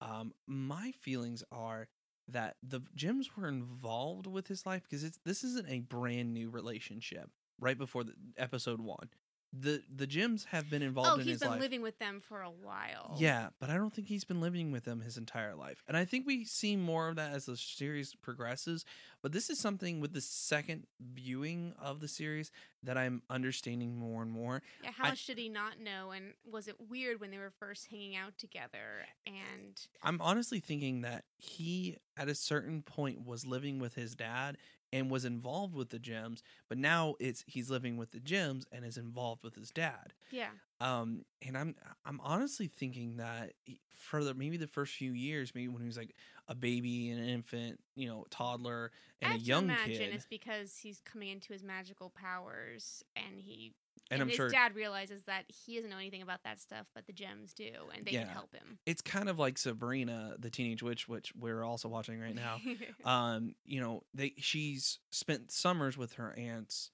um, 0.02 0.34
my 0.48 0.92
feelings 0.92 1.44
are 1.52 1.88
that 2.28 2.56
the 2.62 2.82
Gems 2.96 3.36
were 3.36 3.48
involved 3.48 4.28
with 4.28 4.48
his 4.48 4.66
life 4.66 4.84
because 4.84 5.04
it's 5.04 5.20
this 5.26 5.44
isn't 5.44 5.70
a 5.70 5.80
brand 5.80 6.34
new 6.34 6.50
relationship. 6.50 7.30
Right 7.60 7.78
before 7.78 8.04
the 8.06 8.14
episode 8.38 8.80
one, 8.82 9.10
the 9.52 9.82
the 9.94 10.06
Gems 10.06 10.46
have 10.46 10.70
been 10.70 10.82
involved 10.82 11.10
oh, 11.12 11.22
in 11.22 11.28
he's 11.28 11.40
been 11.40 11.50
life. 11.50 11.60
living 11.60 11.82
with 11.82 11.98
them 11.98 12.22
for 12.22 12.42
a 12.42 12.50
while. 12.50 13.16
Yeah, 13.18 13.50
but 13.60 13.70
I 13.70 13.76
don't 13.76 13.94
think 13.94 14.08
he's 14.08 14.24
been 14.24 14.42
living 14.42 14.72
with 14.72 14.86
them 14.86 15.02
his 15.02 15.18
entire 15.18 15.56
life. 15.56 15.84
And 15.88 15.98
I 15.98 16.06
think 16.06 16.28
we 16.28 16.46
see 16.46 16.76
more 16.76 17.10
of 17.10 17.16
that 17.16 17.34
as 17.34 17.46
the 17.46 17.58
series 17.58 18.14
progresses. 18.14 18.86
But 19.22 19.32
this 19.32 19.50
is 19.50 19.60
something 19.60 20.00
with 20.00 20.14
the 20.14 20.22
second 20.22 20.86
viewing 21.02 21.74
of 21.82 22.00
the 22.00 22.08
series 22.08 22.52
that 22.84 22.98
I'm 22.98 23.22
understanding 23.30 23.98
more 23.98 24.22
and 24.22 24.32
more. 24.32 24.62
Yeah, 24.84 24.92
how 24.92 25.06
I- 25.06 25.10
much 25.10 25.26
did 25.26 25.38
he 25.38 25.50
not 25.50 25.80
know? 25.80 26.12
And 26.12 26.34
was 26.50 26.68
it 26.68 26.76
weird 26.90 27.20
when 27.20 27.32
they 27.32 27.40
were 27.40 27.52
first 27.60 27.88
hanging 27.90 28.16
out 28.16 28.38
together? 28.38 29.08
And 29.26 29.82
I'm 30.04 30.22
honestly 30.22 30.60
thinking 30.60 31.02
that 31.02 31.26
he, 31.38 31.98
at 32.16 32.30
a 32.30 32.36
certain 32.36 32.84
point, 32.84 33.26
was 33.26 33.46
living 33.46 33.80
with 33.80 33.96
his 33.96 34.16
dad 34.16 34.58
and 34.92 35.10
was 35.10 35.26
involved 35.26 35.76
with 35.76 35.90
the 35.90 36.00
gems, 36.00 36.44
but 36.68 36.78
now 36.78 37.16
it's 37.20 37.44
he's 37.48 37.70
living 37.70 37.98
with 37.98 38.12
the 38.12 38.20
gems 38.20 38.66
and 38.72 38.86
is 38.86 38.98
involved 38.98 39.44
with 39.44 39.56
his 39.56 39.72
dad. 39.72 40.14
yeah, 40.32 40.50
Um, 40.82 41.24
and 41.46 41.58
I'm 41.58 41.76
I'm 42.06 42.20
honestly 42.24 42.68
thinking 42.68 43.18
that 43.18 43.54
for 43.90 44.24
the 44.24 44.34
maybe 44.34 44.58
the 44.58 44.68
first 44.68 44.94
few 44.96 45.12
years, 45.12 45.54
maybe 45.54 45.68
when 45.68 45.82
he 45.82 45.88
was 45.88 45.98
like 45.98 46.16
a 46.48 46.56
baby, 46.56 47.10
an 47.10 47.20
infant, 47.24 47.80
you 47.96 48.08
know, 48.08 48.26
toddler, 48.30 48.92
and 49.22 49.32
I 49.32 49.36
a 49.36 49.38
young 49.38 49.64
imagine 49.66 50.12
kid, 50.12 50.14
it's 50.14 50.26
because 50.26 50.78
he's 50.78 51.02
coming 51.02 51.30
into 51.30 51.54
his 51.54 51.64
magical 51.64 52.10
powers, 52.10 53.04
and 53.16 53.40
he 53.40 53.74
and, 54.12 54.22
I'm 54.22 54.30
his 54.30 54.38
sure 54.38 54.50
dad 54.50 54.76
realizes 54.76 55.24
that 55.24 55.44
he 55.48 55.76
doesn't 55.76 55.90
know 55.90 55.98
anything 55.98 56.22
about 56.22 56.44
that 56.44 56.60
stuff, 56.60 56.88
but 56.96 57.06
the 57.06 57.14
gems 57.14 57.54
do, 57.54 57.72
and 57.96 58.06
they 58.06 58.12
Yeah. 58.12 58.20
can 58.22 58.30
help 58.30 58.54
him. 58.56 58.80
it's 58.86 59.02
kind 59.02 59.30
of 59.30 59.38
like 59.38 59.58
Sabrina, 59.58 60.36
the 60.40 60.50
teenage 60.50 60.82
witch, 60.82 61.08
which 61.08 61.34
we're 61.36 61.64
also 61.64 61.90
watching 61.90 62.20
right 62.20 62.36
now. 62.36 62.62
um, 63.06 63.54
you 63.66 63.80
know, 63.82 64.04
they 64.14 64.34
she's 64.38 65.00
spent 65.12 65.52
summers 65.52 65.98
with 65.98 66.14
her 66.14 66.34
aunts. 66.38 66.92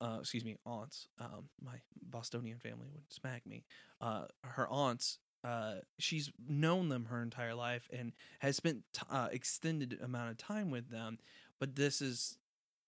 Uh, 0.00 0.16
excuse 0.20 0.44
me, 0.44 0.56
aunts. 0.64 1.08
Um, 1.20 1.50
my 1.62 1.74
Bostonian 2.02 2.58
family 2.58 2.88
would 2.92 3.12
smack 3.12 3.46
me. 3.46 3.64
Uh, 4.00 4.24
her 4.42 4.66
aunts. 4.68 5.18
Uh, 5.44 5.76
she's 5.98 6.30
known 6.48 6.88
them 6.88 7.06
her 7.06 7.22
entire 7.22 7.54
life 7.54 7.88
and 7.92 8.12
has 8.40 8.56
spent 8.56 8.82
t- 8.92 9.02
uh, 9.10 9.28
extended 9.30 9.98
amount 10.02 10.30
of 10.30 10.36
time 10.38 10.70
with 10.70 10.90
them. 10.90 11.18
But 11.58 11.76
this 11.76 12.00
is 12.00 12.38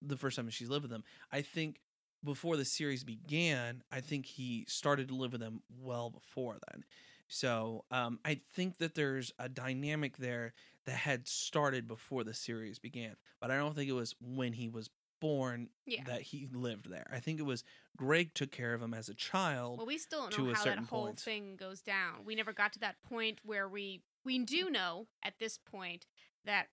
the 0.01 0.16
first 0.16 0.37
time 0.37 0.48
she's 0.51 0.70
lived 0.70 0.83
with 0.83 0.90
them. 0.90 1.05
I 1.31 1.42
think 1.42 1.81
before 2.25 2.57
the 2.57 2.64
series 2.64 3.05
began, 3.05 3.83
I 3.90 4.01
think 4.01 4.27
he 4.27 4.64
started 4.68 5.09
to 5.09 5.14
live 5.14 5.33
with 5.33 5.40
them 5.40 5.62
well 5.81 6.11
before 6.11 6.59
then. 6.70 6.85
So 7.29 7.85
um, 7.90 8.18
I 8.25 8.35
think 8.55 8.79
that 8.79 8.94
there's 8.94 9.33
a 9.38 9.48
dynamic 9.48 10.16
there 10.18 10.53
that 10.87 10.92
had 10.96 11.27
started 11.29 11.88
before 11.88 12.25
the 12.25 12.35
series 12.35 12.79
began, 12.79 13.16
but 13.40 13.51
I 13.51 13.57
don't 13.57 13.75
think 13.75 13.88
it 13.88 13.94
was 13.94 14.14
when 14.20 14.53
he 14.53 14.68
was 14.68 14.90
born 15.22 15.68
yeah. 15.87 16.02
that 16.04 16.20
he 16.20 16.48
lived 16.52 16.90
there. 16.90 17.08
I 17.12 17.20
think 17.20 17.38
it 17.38 17.44
was 17.44 17.62
Greg 17.96 18.35
took 18.35 18.50
care 18.50 18.74
of 18.74 18.82
him 18.82 18.92
as 18.92 19.08
a 19.08 19.14
child. 19.14 19.78
Well, 19.78 19.87
we 19.87 19.96
still 19.96 20.28
don't 20.28 20.48
know 20.48 20.52
how 20.52 20.64
that 20.64 20.78
whole 20.80 21.06
point. 21.06 21.20
thing 21.20 21.56
goes 21.56 21.80
down. 21.80 22.24
We 22.26 22.35
never 22.35 22.52
got 22.52 22.72
to 22.72 22.80
that 22.80 22.96
point 23.08 23.38
where 23.44 23.68
we 23.68 24.02
we 24.24 24.40
do 24.40 24.68
know 24.68 25.06
at 25.24 25.35
this 25.38 25.58
point 25.58 26.06
that 26.44 26.66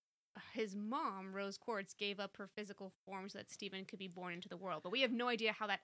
his 0.54 0.76
mom, 0.76 1.32
Rose 1.32 1.58
Quartz, 1.60 1.94
gave 1.94 2.20
up 2.20 2.38
her 2.38 2.50
physical 2.56 2.92
form 3.06 3.30
so 3.30 3.38
that 3.38 3.52
Steven 3.52 3.86
could 3.86 4.00
be 4.00 4.08
born 4.08 4.34
into 4.34 4.50
the 4.50 4.58
world. 4.58 4.82
But 4.84 4.92
we 4.92 5.02
have 5.02 5.12
no 5.12 5.28
idea 5.28 5.54
how 5.54 5.68
that 5.68 5.82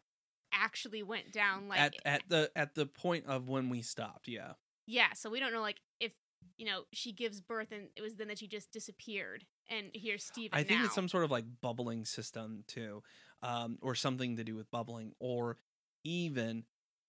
actually 0.51 1.04
went 1.04 1.32
down. 1.32 1.67
Like, 1.67 1.80
at 1.80 1.93
at 2.04 2.23
the 2.28 2.51
at 2.56 2.73
the 2.73 2.88
point 2.88 3.25
of 3.28 3.47
when 3.47 3.69
we 3.69 3.84
stopped, 3.84 4.28
yeah. 4.28 4.54
yeah, 4.88 5.13
so 5.13 5.30
we 5.30 5.39
don't 5.39 5.54
know 5.54 5.62
like 5.62 5.82
if 5.99 6.13
you 6.58 6.66
know 6.66 6.84
she 6.92 7.12
gives 7.12 7.42
birth 7.42 7.72
and 7.72 7.90
it 7.96 8.02
was 8.02 8.16
then 8.16 8.28
that 8.28 8.40
she 8.40 8.48
just 8.48 8.72
disappeared. 8.72 9.46
And 9.70 9.88
here's 9.94 10.24
Steven. 10.24 10.58
I 10.58 10.64
think 10.64 10.80
now. 10.80 10.86
it's 10.86 10.96
some 10.96 11.08
sort 11.08 11.24
of 11.24 11.32
like 11.32 11.46
bubbling 11.62 12.06
system 12.06 12.64
too, 12.68 13.04
um, 13.42 13.78
or 13.82 13.96
something 13.96 14.38
to 14.38 14.44
do 14.44 14.56
with 14.56 14.70
bubbling, 14.72 15.14
or 15.20 15.58
even 16.04 16.64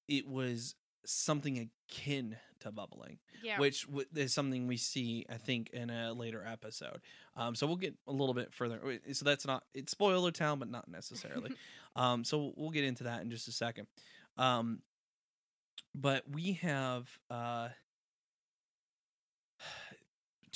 it 0.09 0.27
was 0.27 0.75
something 1.05 1.71
akin 1.91 2.37
to 2.61 2.73
bubbling. 2.73 3.19
yeah. 3.43 3.59
which 3.59 3.87
w- 3.87 4.07
is 4.15 4.35
something 4.35 4.67
we 4.67 4.77
see, 4.77 5.25
I 5.31 5.37
think, 5.37 5.71
in 5.71 5.91
a 5.91 6.13
later 6.13 6.45
episode. 6.47 7.01
Um, 7.37 7.55
so 7.55 7.67
we'll 7.67 7.77
get 7.77 7.95
a 8.07 8.13
little 8.13 8.35
bit 8.35 8.53
further. 8.53 8.81
So 9.13 9.25
that's 9.25 9.47
not 9.47 9.65
it's 9.75 9.93
spoiler 9.93 10.31
town, 10.31 10.59
but 10.59 10.71
not 10.71 10.89
necessarily. 10.89 11.53
um, 11.97 12.25
so 12.25 12.53
we'll 12.57 12.71
get 12.71 12.85
into 12.85 13.05
that 13.05 13.23
in 13.23 13.31
just 13.31 13.49
a 13.49 13.53
second. 13.53 13.87
Um, 14.39 14.81
but 15.95 16.25
we 16.31 16.55
have 16.55 17.09
uh, 17.31 17.69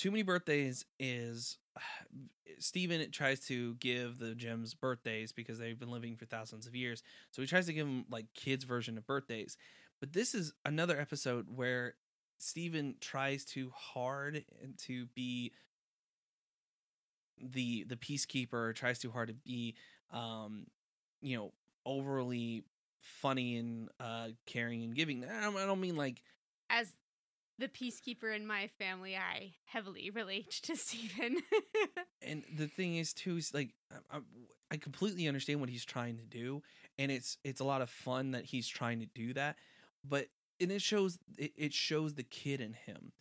too 0.01 0.09
many 0.09 0.23
birthdays. 0.23 0.85
Is 0.99 1.57
Steven 2.59 3.09
tries 3.11 3.39
to 3.47 3.75
give 3.75 4.19
the 4.19 4.35
gems 4.35 4.73
birthdays 4.73 5.31
because 5.31 5.59
they've 5.59 5.79
been 5.79 5.91
living 5.91 6.15
for 6.15 6.25
thousands 6.25 6.67
of 6.67 6.75
years. 6.75 7.03
So 7.31 7.41
he 7.41 7.47
tries 7.47 7.67
to 7.67 7.73
give 7.73 7.85
them 7.85 8.05
like 8.09 8.25
kids' 8.33 8.63
version 8.63 8.97
of 8.97 9.05
birthdays. 9.05 9.57
But 9.99 10.13
this 10.13 10.33
is 10.33 10.53
another 10.65 10.99
episode 10.99 11.45
where 11.53 11.93
Steven 12.39 12.95
tries 12.99 13.45
too 13.45 13.71
hard 13.75 14.43
to 14.85 15.05
be 15.13 15.51
the 17.39 17.83
the 17.87 17.95
peacekeeper 17.95 18.75
tries 18.75 18.99
too 18.99 19.09
hard 19.09 19.27
to 19.27 19.33
be 19.33 19.75
um 20.11 20.67
you 21.21 21.35
know 21.35 21.51
overly 21.87 22.63
funny 22.99 23.57
and 23.57 23.89
uh 23.99 24.27
caring 24.45 24.83
and 24.83 24.93
giving 24.93 25.25
I 25.25 25.41
don't, 25.41 25.57
I 25.57 25.65
don't 25.65 25.81
mean 25.81 25.95
like 25.95 26.21
as 26.69 26.91
the 27.61 27.67
peacekeeper 27.67 28.35
in 28.35 28.45
my 28.45 28.67
family, 28.77 29.15
I 29.15 29.53
heavily 29.65 30.09
relate 30.09 30.51
to 30.63 30.75
Steven. 30.75 31.37
and 32.21 32.43
the 32.57 32.67
thing 32.67 32.97
is 32.97 33.13
too 33.13 33.37
is 33.37 33.53
like 33.53 33.69
I, 34.11 34.19
I, 34.69 34.77
completely 34.77 35.27
understand 35.27 35.59
what 35.59 35.69
he's 35.69 35.85
trying 35.85 36.17
to 36.17 36.25
do 36.25 36.61
and 36.97 37.11
it's 37.11 37.37
it's 37.43 37.61
a 37.61 37.63
lot 37.63 37.81
of 37.81 37.89
fun 37.89 38.31
that 38.31 38.45
he's 38.45 38.67
trying 38.67 38.99
to 38.99 39.05
do 39.05 39.33
that 39.33 39.57
but 40.07 40.27
and 40.59 40.71
it 40.71 40.81
shows 40.81 41.17
it, 41.37 41.51
it 41.55 41.73
shows 41.73 42.13
the 42.15 42.23
kid 42.23 42.61
in 42.61 42.73
him 42.73 43.11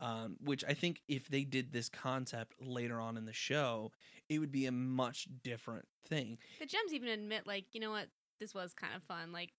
um 0.00 0.36
which 0.42 0.64
i 0.68 0.74
think 0.74 1.00
if 1.08 1.28
they 1.28 1.44
did 1.44 1.72
this 1.72 1.88
concept 1.88 2.54
later 2.60 3.00
on 3.00 3.16
in 3.16 3.24
the 3.24 3.32
show 3.32 3.92
it 4.28 4.38
would 4.38 4.52
be 4.52 4.66
a 4.66 4.72
much 4.72 5.28
different 5.42 5.86
thing 6.08 6.38
the 6.58 6.66
gems 6.66 6.92
even 6.92 7.08
admit, 7.08 7.46
like, 7.46 7.66
you 7.72 7.80
know 7.80 7.90
what, 7.90 8.08
this 8.40 8.54
was 8.54 8.72
kind 8.72 8.94
of 8.94 9.02
fun. 9.04 9.32
Like, 9.32 9.52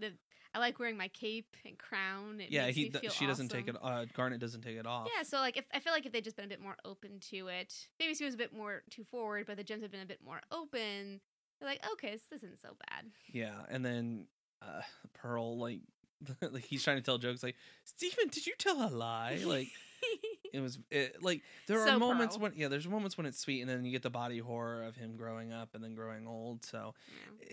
the 0.00 0.12
I 0.52 0.58
like 0.58 0.78
wearing 0.80 0.96
my 0.96 1.08
cape 1.08 1.56
and 1.64 1.78
crown. 1.78 2.40
It 2.40 2.50
yeah 2.50 2.64
makes 2.66 2.76
he 2.76 2.82
me 2.84 2.90
th- 2.90 3.02
feel 3.02 3.10
she 3.12 3.26
doesn't 3.26 3.48
take 3.50 3.68
it 3.68 3.76
uh 3.82 4.06
garnet 4.14 4.40
doesn't 4.40 4.62
take 4.62 4.76
it 4.76 4.86
off 4.86 5.08
Yeah, 5.16 5.22
so 5.22 5.38
like 5.38 5.56
if 5.56 5.64
I 5.72 5.78
feel 5.80 5.92
like 5.92 6.06
if 6.06 6.12
they'd 6.12 6.24
just 6.24 6.36
been 6.36 6.44
a 6.46 6.48
bit 6.48 6.60
more 6.60 6.76
open 6.84 7.20
to 7.30 7.46
it, 7.48 7.72
maybe 7.98 8.14
she 8.14 8.24
was 8.24 8.34
a 8.34 8.38
bit 8.38 8.52
more 8.52 8.82
too 8.90 9.04
forward, 9.04 9.46
but 9.46 9.56
the 9.56 9.64
gems 9.64 9.82
have 9.82 9.92
been 9.92 10.00
a 10.02 10.06
bit 10.06 10.20
more 10.24 10.40
open. 10.50 11.20
They're 11.60 11.68
like, 11.68 11.84
okay, 11.92 12.10
this 12.30 12.42
isn't 12.42 12.60
so 12.60 12.70
bad. 12.90 13.06
yeah 13.32 13.54
and 13.68 13.84
then 13.84 14.26
uh 14.62 14.80
pearl 15.14 15.56
like 15.58 15.80
like 16.50 16.64
he's 16.64 16.82
trying 16.84 16.96
to 16.98 17.02
tell 17.02 17.16
jokes 17.18 17.42
like 17.42 17.56
Steven, 17.84 18.28
did 18.28 18.46
you 18.46 18.54
tell 18.58 18.82
a 18.82 18.90
lie 18.90 19.40
like 19.46 19.68
it 20.52 20.60
was 20.60 20.78
it, 20.90 21.22
like 21.22 21.42
there 21.66 21.78
So 21.86 21.94
are 21.94 21.98
moments 21.98 22.36
Pearl. 22.36 22.42
when 22.44 22.52
yeah 22.56 22.68
there's 22.68 22.88
moments 22.88 23.16
when 23.16 23.26
it's 23.26 23.38
sweet 23.38 23.60
and 23.60 23.70
then 23.70 23.84
you 23.84 23.92
get 23.92 24.02
the 24.02 24.10
body 24.10 24.38
horror 24.38 24.82
of 24.82 24.96
him 24.96 25.16
growing 25.16 25.52
up 25.52 25.74
and 25.74 25.82
then 25.84 25.94
growing 25.94 26.26
old 26.26 26.64
so 26.64 26.94
Yeah. 27.08 27.46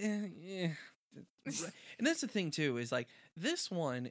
eh, 0.00 0.08
eh, 0.08 0.20
right. 0.62 0.76
And 1.46 2.06
that's 2.06 2.20
the 2.20 2.28
thing 2.28 2.50
too 2.50 2.76
is 2.78 2.92
like 2.92 3.08
this 3.36 3.70
one 3.70 4.10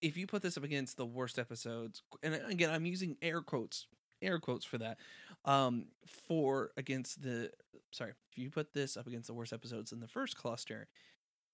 if 0.00 0.16
you 0.16 0.26
put 0.26 0.42
this 0.42 0.56
up 0.56 0.64
against 0.64 0.96
the 0.96 1.06
worst 1.06 1.38
episodes 1.38 2.02
and 2.22 2.34
again 2.48 2.70
i'm 2.70 2.86
using 2.86 3.16
air 3.22 3.40
quotes 3.40 3.86
air 4.22 4.38
quotes 4.38 4.64
for 4.64 4.78
that 4.78 4.98
um 5.44 5.86
for 6.06 6.70
against 6.76 7.22
the 7.22 7.50
sorry 7.92 8.12
if 8.30 8.38
you 8.38 8.50
put 8.50 8.72
this 8.72 8.96
up 8.96 9.06
against 9.06 9.26
the 9.26 9.34
worst 9.34 9.52
episodes 9.52 9.92
in 9.92 10.00
the 10.00 10.08
first 10.08 10.36
cluster 10.36 10.88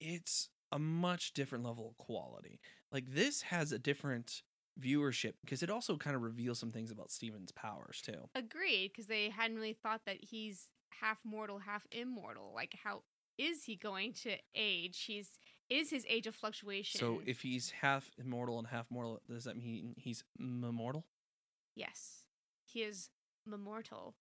it's 0.01 0.49
a 0.73 0.79
much 0.79 1.33
different 1.33 1.65
level 1.65 1.89
of 1.89 1.97
quality 1.97 2.61
like 2.93 3.13
this 3.13 3.43
has 3.43 3.73
a 3.73 3.79
different 3.79 4.43
viewership 4.81 5.35
because 5.43 5.63
it 5.63 5.71
also 5.71 5.97
kind 5.97 6.17
of 6.17 6.23
reveals 6.23 6.59
some 6.59 6.73
things 6.73 6.91
about 6.91 7.11
Steven's 7.11 7.53
powers 7.53 8.01
too. 8.05 8.29
Agreed, 8.35 8.93
because 8.93 9.07
they 9.07 9.29
hadn't 9.29 9.57
really 9.57 9.77
thought 9.83 10.03
that 10.07 10.19
he's 10.21 10.69
half 11.01 11.19
mortal, 11.25 11.59
half 11.59 11.87
immortal. 11.93 12.53
Like, 12.55 12.75
how 12.83 13.03
is 13.41 13.65
he 13.65 13.77
going 13.77 14.13
to 14.25 14.37
age? 14.55 15.05
He's 15.07 15.39
is 15.69 15.89
his 15.91 16.05
age 16.09 16.27
of 16.27 16.35
fluctuation. 16.35 16.99
So 17.01 17.21
if 17.25 17.43
he's 17.43 17.71
half 17.71 18.11
immortal 18.19 18.59
and 18.59 18.67
half 18.67 18.87
mortal, 18.91 19.21
does 19.29 19.45
that 19.45 19.57
mean 19.57 19.95
he's 19.97 20.25
immortal? 20.39 21.05
yes, 21.77 22.25
he 22.65 22.83
is 22.83 23.09
immortal. 23.47 24.15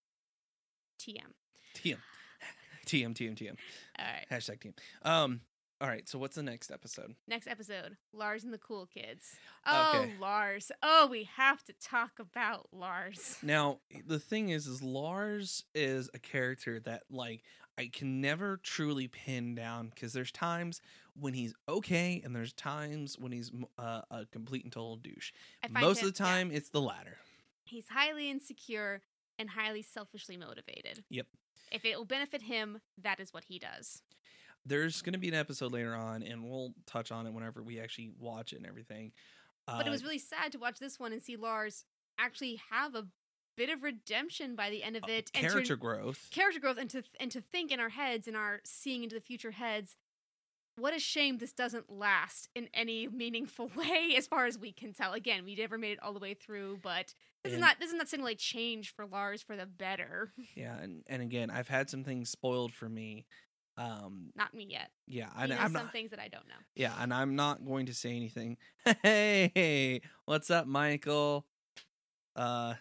TM. 1.00 1.32
TM. 1.74 1.96
TM, 2.86 3.14
TM, 3.14 3.34
TM. 3.36 3.56
All 3.98 4.04
right. 4.04 4.26
Hashtag 4.30 4.60
TM. 4.60 4.74
Um, 5.08 5.40
all 5.80 5.88
right, 5.88 6.06
so 6.08 6.18
what's 6.18 6.36
the 6.36 6.42
next 6.42 6.70
episode? 6.70 7.14
Next 7.26 7.46
episode, 7.48 7.96
Lars 8.12 8.44
and 8.44 8.52
the 8.52 8.58
Cool 8.58 8.86
Kids. 8.86 9.36
Oh, 9.66 9.92
Okay. 10.02 10.12
Lars. 10.20 10.70
Oh, 10.82 11.08
we 11.10 11.24
have 11.36 11.62
to 11.64 11.72
talk 11.82 12.12
about 12.18 12.68
Lars. 12.72 13.36
Now, 13.42 13.78
the 14.06 14.18
thing 14.18 14.50
is, 14.50 14.66
is 14.66 14.82
Lars 14.82 15.64
is 15.74 16.10
a 16.12 16.18
character 16.18 16.80
that 16.80 17.04
like 17.10 17.42
I 17.80 17.88
can 17.92 18.20
never 18.20 18.58
truly 18.58 19.08
pin 19.08 19.54
down 19.54 19.88
because 19.94 20.12
there's 20.12 20.30
times 20.32 20.80
when 21.18 21.34
he's 21.34 21.54
okay 21.68 22.20
and 22.24 22.34
there's 22.34 22.52
times 22.52 23.16
when 23.18 23.32
he's 23.32 23.50
uh, 23.78 24.02
a 24.10 24.26
complete 24.30 24.64
and 24.64 24.72
total 24.72 24.96
douche. 24.96 25.32
Most 25.70 26.00
him- 26.02 26.08
of 26.08 26.14
the 26.14 26.22
yeah. 26.24 26.30
time, 26.30 26.50
it's 26.52 26.68
the 26.70 26.80
latter. 26.80 27.16
he's 27.64 27.88
highly 27.88 28.30
insecure 28.30 29.00
and 29.38 29.50
highly 29.50 29.82
selfishly 29.82 30.36
motivated. 30.36 31.02
Yep. 31.10 31.26
If 31.72 31.84
it 31.84 31.96
will 31.96 32.04
benefit 32.04 32.42
him, 32.42 32.80
that 33.02 33.20
is 33.20 33.32
what 33.32 33.44
he 33.44 33.58
does. 33.58 34.02
There's 34.66 35.00
going 35.02 35.12
to 35.14 35.18
be 35.18 35.28
an 35.28 35.34
episode 35.34 35.72
later 35.72 35.94
on, 35.94 36.22
and 36.22 36.44
we'll 36.44 36.74
touch 36.84 37.10
on 37.10 37.26
it 37.26 37.32
whenever 37.32 37.62
we 37.62 37.80
actually 37.80 38.10
watch 38.18 38.52
it 38.52 38.56
and 38.56 38.66
everything. 38.66 39.12
But 39.66 39.86
it 39.86 39.88
Uh, 39.88 39.92
was 39.92 40.02
really 40.02 40.18
sad 40.18 40.52
to 40.52 40.58
watch 40.58 40.78
this 40.78 40.98
one 40.98 41.12
and 41.12 41.22
see 41.22 41.36
Lars 41.36 41.84
actually 42.18 42.60
have 42.70 42.94
a 42.94 43.06
bit 43.60 43.68
of 43.68 43.82
redemption 43.82 44.56
by 44.56 44.70
the 44.70 44.82
end 44.82 44.96
of 44.96 45.04
uh, 45.04 45.08
it. 45.12 45.30
and 45.34 45.44
to- 45.44 45.50
character 45.50 45.76
growth. 45.76 46.28
character 46.30 46.58
growth 46.60 46.78
and 46.78 46.88
to 46.88 47.02
and 47.20 47.30
to 47.30 47.42
think 47.42 47.70
in 47.70 47.78
our 47.78 47.90
heads 47.90 48.26
in 48.26 48.34
our 48.34 48.60
seeing 48.64 49.02
into 49.02 49.14
the 49.14 49.20
future 49.20 49.50
heads 49.50 49.96
what 50.76 50.94
a 50.96 50.98
shame 50.98 51.36
this 51.36 51.52
doesn't 51.52 51.90
last 51.92 52.48
in 52.54 52.68
any 52.72 53.06
meaningful 53.06 53.70
way 53.76 54.14
as 54.16 54.26
far 54.26 54.46
as 54.46 54.58
we 54.58 54.72
can 54.72 54.94
tell 54.94 55.12
again 55.12 55.44
we 55.44 55.54
never 55.54 55.76
made 55.76 55.92
it 55.92 55.98
all 56.02 56.14
the 56.14 56.18
way 56.18 56.32
through 56.32 56.78
but 56.82 57.12
this 57.44 57.52
is 57.52 57.58
not 57.58 57.76
this 57.78 57.88
is 57.90 57.94
not 57.96 58.08
signaling 58.08 58.36
change 58.38 58.94
for 58.94 59.04
lars 59.04 59.42
for 59.42 59.56
the 59.56 59.66
better 59.66 60.32
Yeah, 60.56 60.78
and, 60.78 61.02
and 61.06 61.20
again, 61.20 61.50
I've 61.50 61.68
had 61.68 61.90
some 61.90 62.02
things 62.04 62.30
spoiled 62.30 62.72
for 62.72 62.88
me. 62.88 63.26
Um, 63.76 64.30
not 64.36 64.54
me 64.54 64.66
yet 64.70 64.90
yeah, 65.06 65.28
I 65.36 65.44
and 65.44 65.52
I'm 65.52 65.72
some 65.72 65.84
not. 65.84 65.92
things 65.92 66.10
that 66.10 66.18
i 66.20 66.28
don't 66.28 66.46
know 66.48 66.54
Yeah, 66.74 66.94
and 66.98 67.12
I'm 67.12 67.36
not 67.36 67.64
going 67.64 67.86
to 67.86 67.94
say 67.94 68.16
anything. 68.16 68.56
Hey, 69.02 70.00
what's 70.24 70.50
up, 70.50 70.66
Michael? 70.66 71.46
Uh, 72.34 72.74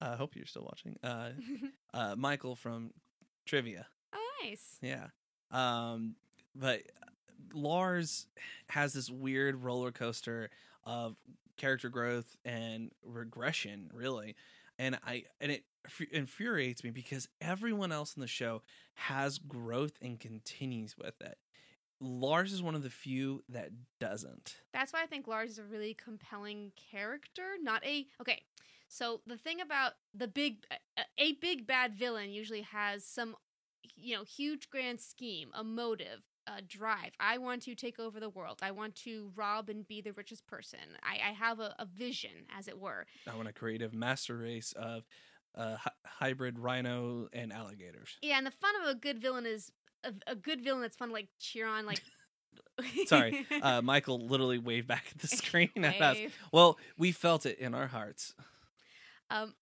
I 0.00 0.16
hope 0.16 0.36
you're 0.36 0.46
still 0.46 0.64
watching. 0.64 0.96
Uh, 1.02 1.30
uh, 1.94 2.14
Michael 2.16 2.56
from 2.56 2.90
Trivia. 3.46 3.86
oh 4.14 4.28
nice 4.42 4.78
Yeah. 4.82 5.06
Um, 5.50 6.16
but 6.54 6.82
Lars 7.54 8.26
has 8.68 8.92
this 8.92 9.10
weird 9.10 9.56
roller 9.62 9.92
coaster 9.92 10.50
of 10.84 11.16
character 11.56 11.88
growth 11.88 12.36
and 12.44 12.90
regression, 13.04 13.90
really. 13.92 14.34
And 14.78 14.98
I 15.06 15.24
and 15.40 15.50
it 15.52 15.64
infuriates 16.12 16.82
me 16.84 16.90
because 16.90 17.28
everyone 17.40 17.92
else 17.92 18.14
in 18.16 18.20
the 18.20 18.26
show 18.26 18.62
has 18.94 19.38
growth 19.38 19.92
and 20.02 20.18
continues 20.20 20.96
with 20.98 21.20
it. 21.20 21.38
Lars 22.00 22.52
is 22.52 22.62
one 22.62 22.74
of 22.74 22.82
the 22.82 22.90
few 22.90 23.42
that 23.48 23.70
doesn't. 24.00 24.56
that's 24.74 24.92
why 24.92 25.02
i 25.02 25.06
think 25.06 25.26
lars 25.26 25.52
is 25.52 25.58
a 25.58 25.64
really 25.64 25.94
compelling 25.94 26.70
character 26.92 27.42
not 27.62 27.82
a 27.86 28.06
okay 28.20 28.42
so 28.88 29.20
the 29.26 29.36
thing 29.36 29.60
about 29.60 29.92
the 30.14 30.28
big 30.28 30.64
a, 31.18 31.32
big 31.40 31.66
bad 31.66 31.94
villain 31.94 32.30
usually 32.30 32.62
has 32.62 33.04
some 33.04 33.36
you 33.94 34.16
know 34.16 34.24
huge 34.24 34.70
grand 34.70 35.00
scheme 35.00 35.50
a 35.54 35.62
motive 35.62 36.22
a 36.46 36.62
drive 36.62 37.12
i 37.18 37.38
want 37.38 37.62
to 37.62 37.74
take 37.74 37.98
over 37.98 38.20
the 38.20 38.28
world 38.30 38.58
i 38.62 38.70
want 38.70 38.94
to 38.94 39.30
rob 39.34 39.68
and 39.68 39.86
be 39.86 40.00
the 40.00 40.12
richest 40.12 40.46
person 40.46 40.78
i, 41.02 41.30
I 41.30 41.32
have 41.32 41.60
a, 41.60 41.74
a 41.78 41.86
vision 41.86 42.46
as 42.56 42.68
it 42.68 42.78
were 42.78 43.06
I 43.28 43.34
want 43.34 43.48
a 43.48 43.52
creative 43.52 43.92
master 43.92 44.36
race 44.36 44.72
of 44.76 45.04
uh, 45.56 45.76
hy- 45.76 45.90
hybrid 46.04 46.58
rhino 46.58 47.28
and 47.32 47.52
alligators. 47.52 48.16
yeah 48.22 48.38
and 48.38 48.46
the 48.46 48.50
fun 48.50 48.72
of 48.82 48.88
a 48.88 48.94
good 48.94 49.20
villain 49.20 49.46
is 49.46 49.72
a, 50.04 50.12
a 50.26 50.34
good 50.36 50.62
villain 50.62 50.82
that's 50.82 50.96
fun 50.96 51.08
to 51.08 51.14
like 51.14 51.28
cheer 51.38 51.66
on 51.66 51.86
like 51.86 52.00
Sorry, 53.06 53.46
uh, 53.62 53.82
Michael 53.82 54.26
literally 54.26 54.58
waved 54.58 54.86
back 54.86 55.06
at 55.10 55.18
the 55.18 55.28
screen 55.36 55.70
at 55.76 56.00
us. 56.00 56.18
Well, 56.52 56.78
we 56.98 57.12
felt 57.12 57.46
it 57.46 57.58
in 57.58 57.74
our 57.74 57.86
hearts. 57.86 58.34
Um, 59.30 59.54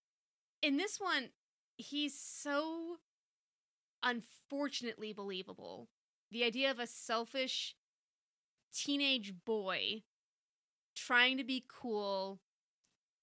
in 0.62 0.77
this 0.77 0.98
one, 1.00 1.31
he's 1.77 2.18
so 2.18 2.98
unfortunately 4.03 5.12
believable. 5.12 5.88
The 6.31 6.44
idea 6.44 6.70
of 6.70 6.79
a 6.79 6.87
selfish 6.87 7.74
teenage 8.72 9.35
boy 9.44 10.03
trying 10.94 11.38
to 11.38 11.44
be 11.44 11.64
cool, 11.68 12.40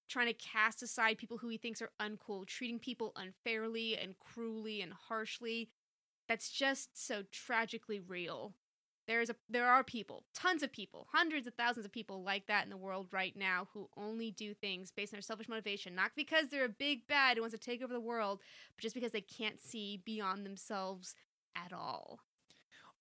trying 0.08 0.26
to 0.26 0.34
cast 0.34 0.82
aside 0.82 1.18
people 1.18 1.38
who 1.38 1.48
he 1.48 1.58
thinks 1.58 1.82
are 1.82 1.90
uncool, 2.00 2.46
treating 2.46 2.78
people 2.78 3.12
unfairly 3.16 3.96
and 3.96 4.18
cruelly 4.18 4.80
and 4.82 4.92
harshly. 5.08 5.70
That's 6.28 6.50
just 6.50 6.90
so 6.94 7.22
tragically 7.30 8.00
real. 8.00 8.54
There's 9.06 9.30
a 9.30 9.36
there 9.48 9.68
are 9.68 9.82
people, 9.82 10.24
tons 10.34 10.62
of 10.62 10.72
people, 10.72 11.08
hundreds 11.12 11.46
of 11.46 11.54
thousands 11.54 11.84
of 11.86 11.92
people 11.92 12.22
like 12.22 12.46
that 12.46 12.64
in 12.64 12.70
the 12.70 12.76
world 12.76 13.08
right 13.10 13.36
now 13.36 13.68
who 13.74 13.88
only 13.96 14.30
do 14.30 14.54
things 14.54 14.90
based 14.90 15.12
on 15.12 15.16
their 15.16 15.22
selfish 15.22 15.48
motivation, 15.48 15.94
not 15.94 16.12
because 16.14 16.48
they're 16.48 16.64
a 16.64 16.68
big 16.68 17.06
bad 17.08 17.36
who 17.36 17.42
wants 17.42 17.54
to 17.54 17.60
take 17.60 17.82
over 17.82 17.92
the 17.92 18.00
world, 18.00 18.40
but 18.76 18.82
just 18.82 18.94
because 18.94 19.12
they 19.12 19.20
can't 19.20 19.60
see 19.60 20.00
beyond 20.04 20.46
themselves 20.46 21.14
at 21.56 21.72
all. 21.72 22.20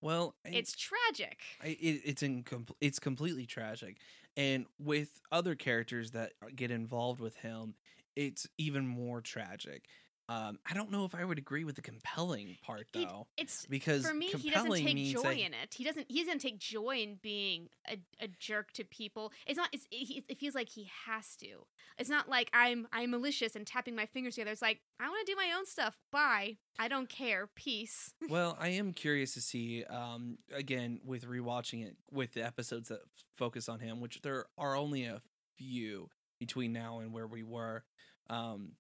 Well, 0.02 0.36
It's 0.46 0.76
tragic. 0.76 1.40
I, 1.62 1.68
it, 1.68 2.02
it's 2.04 2.24
in 2.24 2.44
it's 2.80 2.98
completely 2.98 3.46
tragic, 3.46 3.98
and 4.36 4.66
with 4.80 5.22
other 5.32 5.54
characters 5.54 6.12
that 6.12 6.34
get 6.56 6.72
involved 6.72 7.20
with 7.20 7.36
him, 7.36 7.76
it's 8.16 8.48
even 8.58 8.88
more 8.88 9.22
tragic. 9.22 9.86
Um, 10.32 10.60
I 10.70 10.74
don't 10.74 10.92
know 10.92 11.04
if 11.04 11.14
I 11.14 11.26
would 11.26 11.38
agree 11.38 11.66
with 11.66 11.76
the 11.76 11.82
compelling 11.82 12.56
part 12.64 12.88
though, 12.94 13.28
It's 13.38 13.66
because 13.66 14.06
for 14.06 14.14
me, 14.14 14.28
he 14.28 14.50
doesn't 14.50 14.72
take 14.72 14.98
joy 15.08 15.22
that- 15.24 15.40
in 15.40 15.54
it. 15.54 15.74
He 15.76 15.84
doesn't. 15.84 16.06
He 16.10 16.24
doesn't 16.24 16.40
take 16.40 16.58
joy 16.58 16.98
in 16.98 17.16
being 17.22 17.68
a, 17.90 17.98
a 18.22 18.28
jerk 18.40 18.72
to 18.74 18.86
people. 18.86 19.34
It's 19.46 19.58
not. 19.58 19.70
It's, 19.74 19.86
it, 19.92 20.24
it 20.30 20.38
feels 20.40 20.56
like 20.56 20.70
he 20.70 20.90
has 21.06 21.36
to. 21.38 21.66
It's 21.98 22.10
not 22.10 22.30
like 22.30 22.50
I'm 22.54 22.88
I'm 22.94 23.12
malicious 23.12 23.56
and 23.56 23.68
tapping 23.68 23.96
my 23.96 24.06
fingers 24.06 24.36
together. 24.36 24.52
It's 24.52 24.62
like 24.62 24.80
I 25.00 25.10
want 25.10 25.26
to 25.26 25.32
do 25.32 25.36
my 25.36 25.52
own 25.58 25.66
stuff. 25.66 25.98
Bye. 26.12 26.58
I 26.80 26.88
don't 26.88 27.10
care. 27.10 27.50
Peace. 27.54 28.14
well, 28.30 28.58
I 28.60 28.70
am 28.70 28.94
curious 28.94 29.34
to 29.34 29.42
see 29.42 29.84
um, 29.86 30.38
again 30.54 31.02
with 31.04 31.28
rewatching 31.28 31.86
it 31.86 31.96
with 32.10 32.34
the 32.34 32.46
episodes 32.46 32.90
that 32.90 33.02
focus 33.36 33.68
on 33.68 33.80
him, 33.80 34.00
which 34.00 34.22
there 34.22 34.46
are 34.58 34.76
only 34.78 35.06
a 35.06 35.22
few 35.58 36.10
between 36.40 36.72
now 36.74 37.00
and 37.00 37.14
where 37.14 37.28
we 37.28 37.44
were, 37.44 37.84
um, 38.30 38.72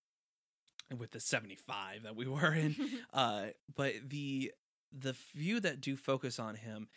with 0.97 1.11
the 1.11 1.19
seventy 1.19 1.55
five 1.55 2.03
that 2.03 2.15
we 2.15 2.27
were 2.27 2.53
in. 2.53 2.75
uh 3.13 3.45
but 3.75 3.93
the 4.07 4.51
the 4.91 5.13
few 5.13 5.59
that 5.59 5.79
do 5.81 5.95
focus 5.95 6.37
on 6.39 6.55
him 6.55 6.87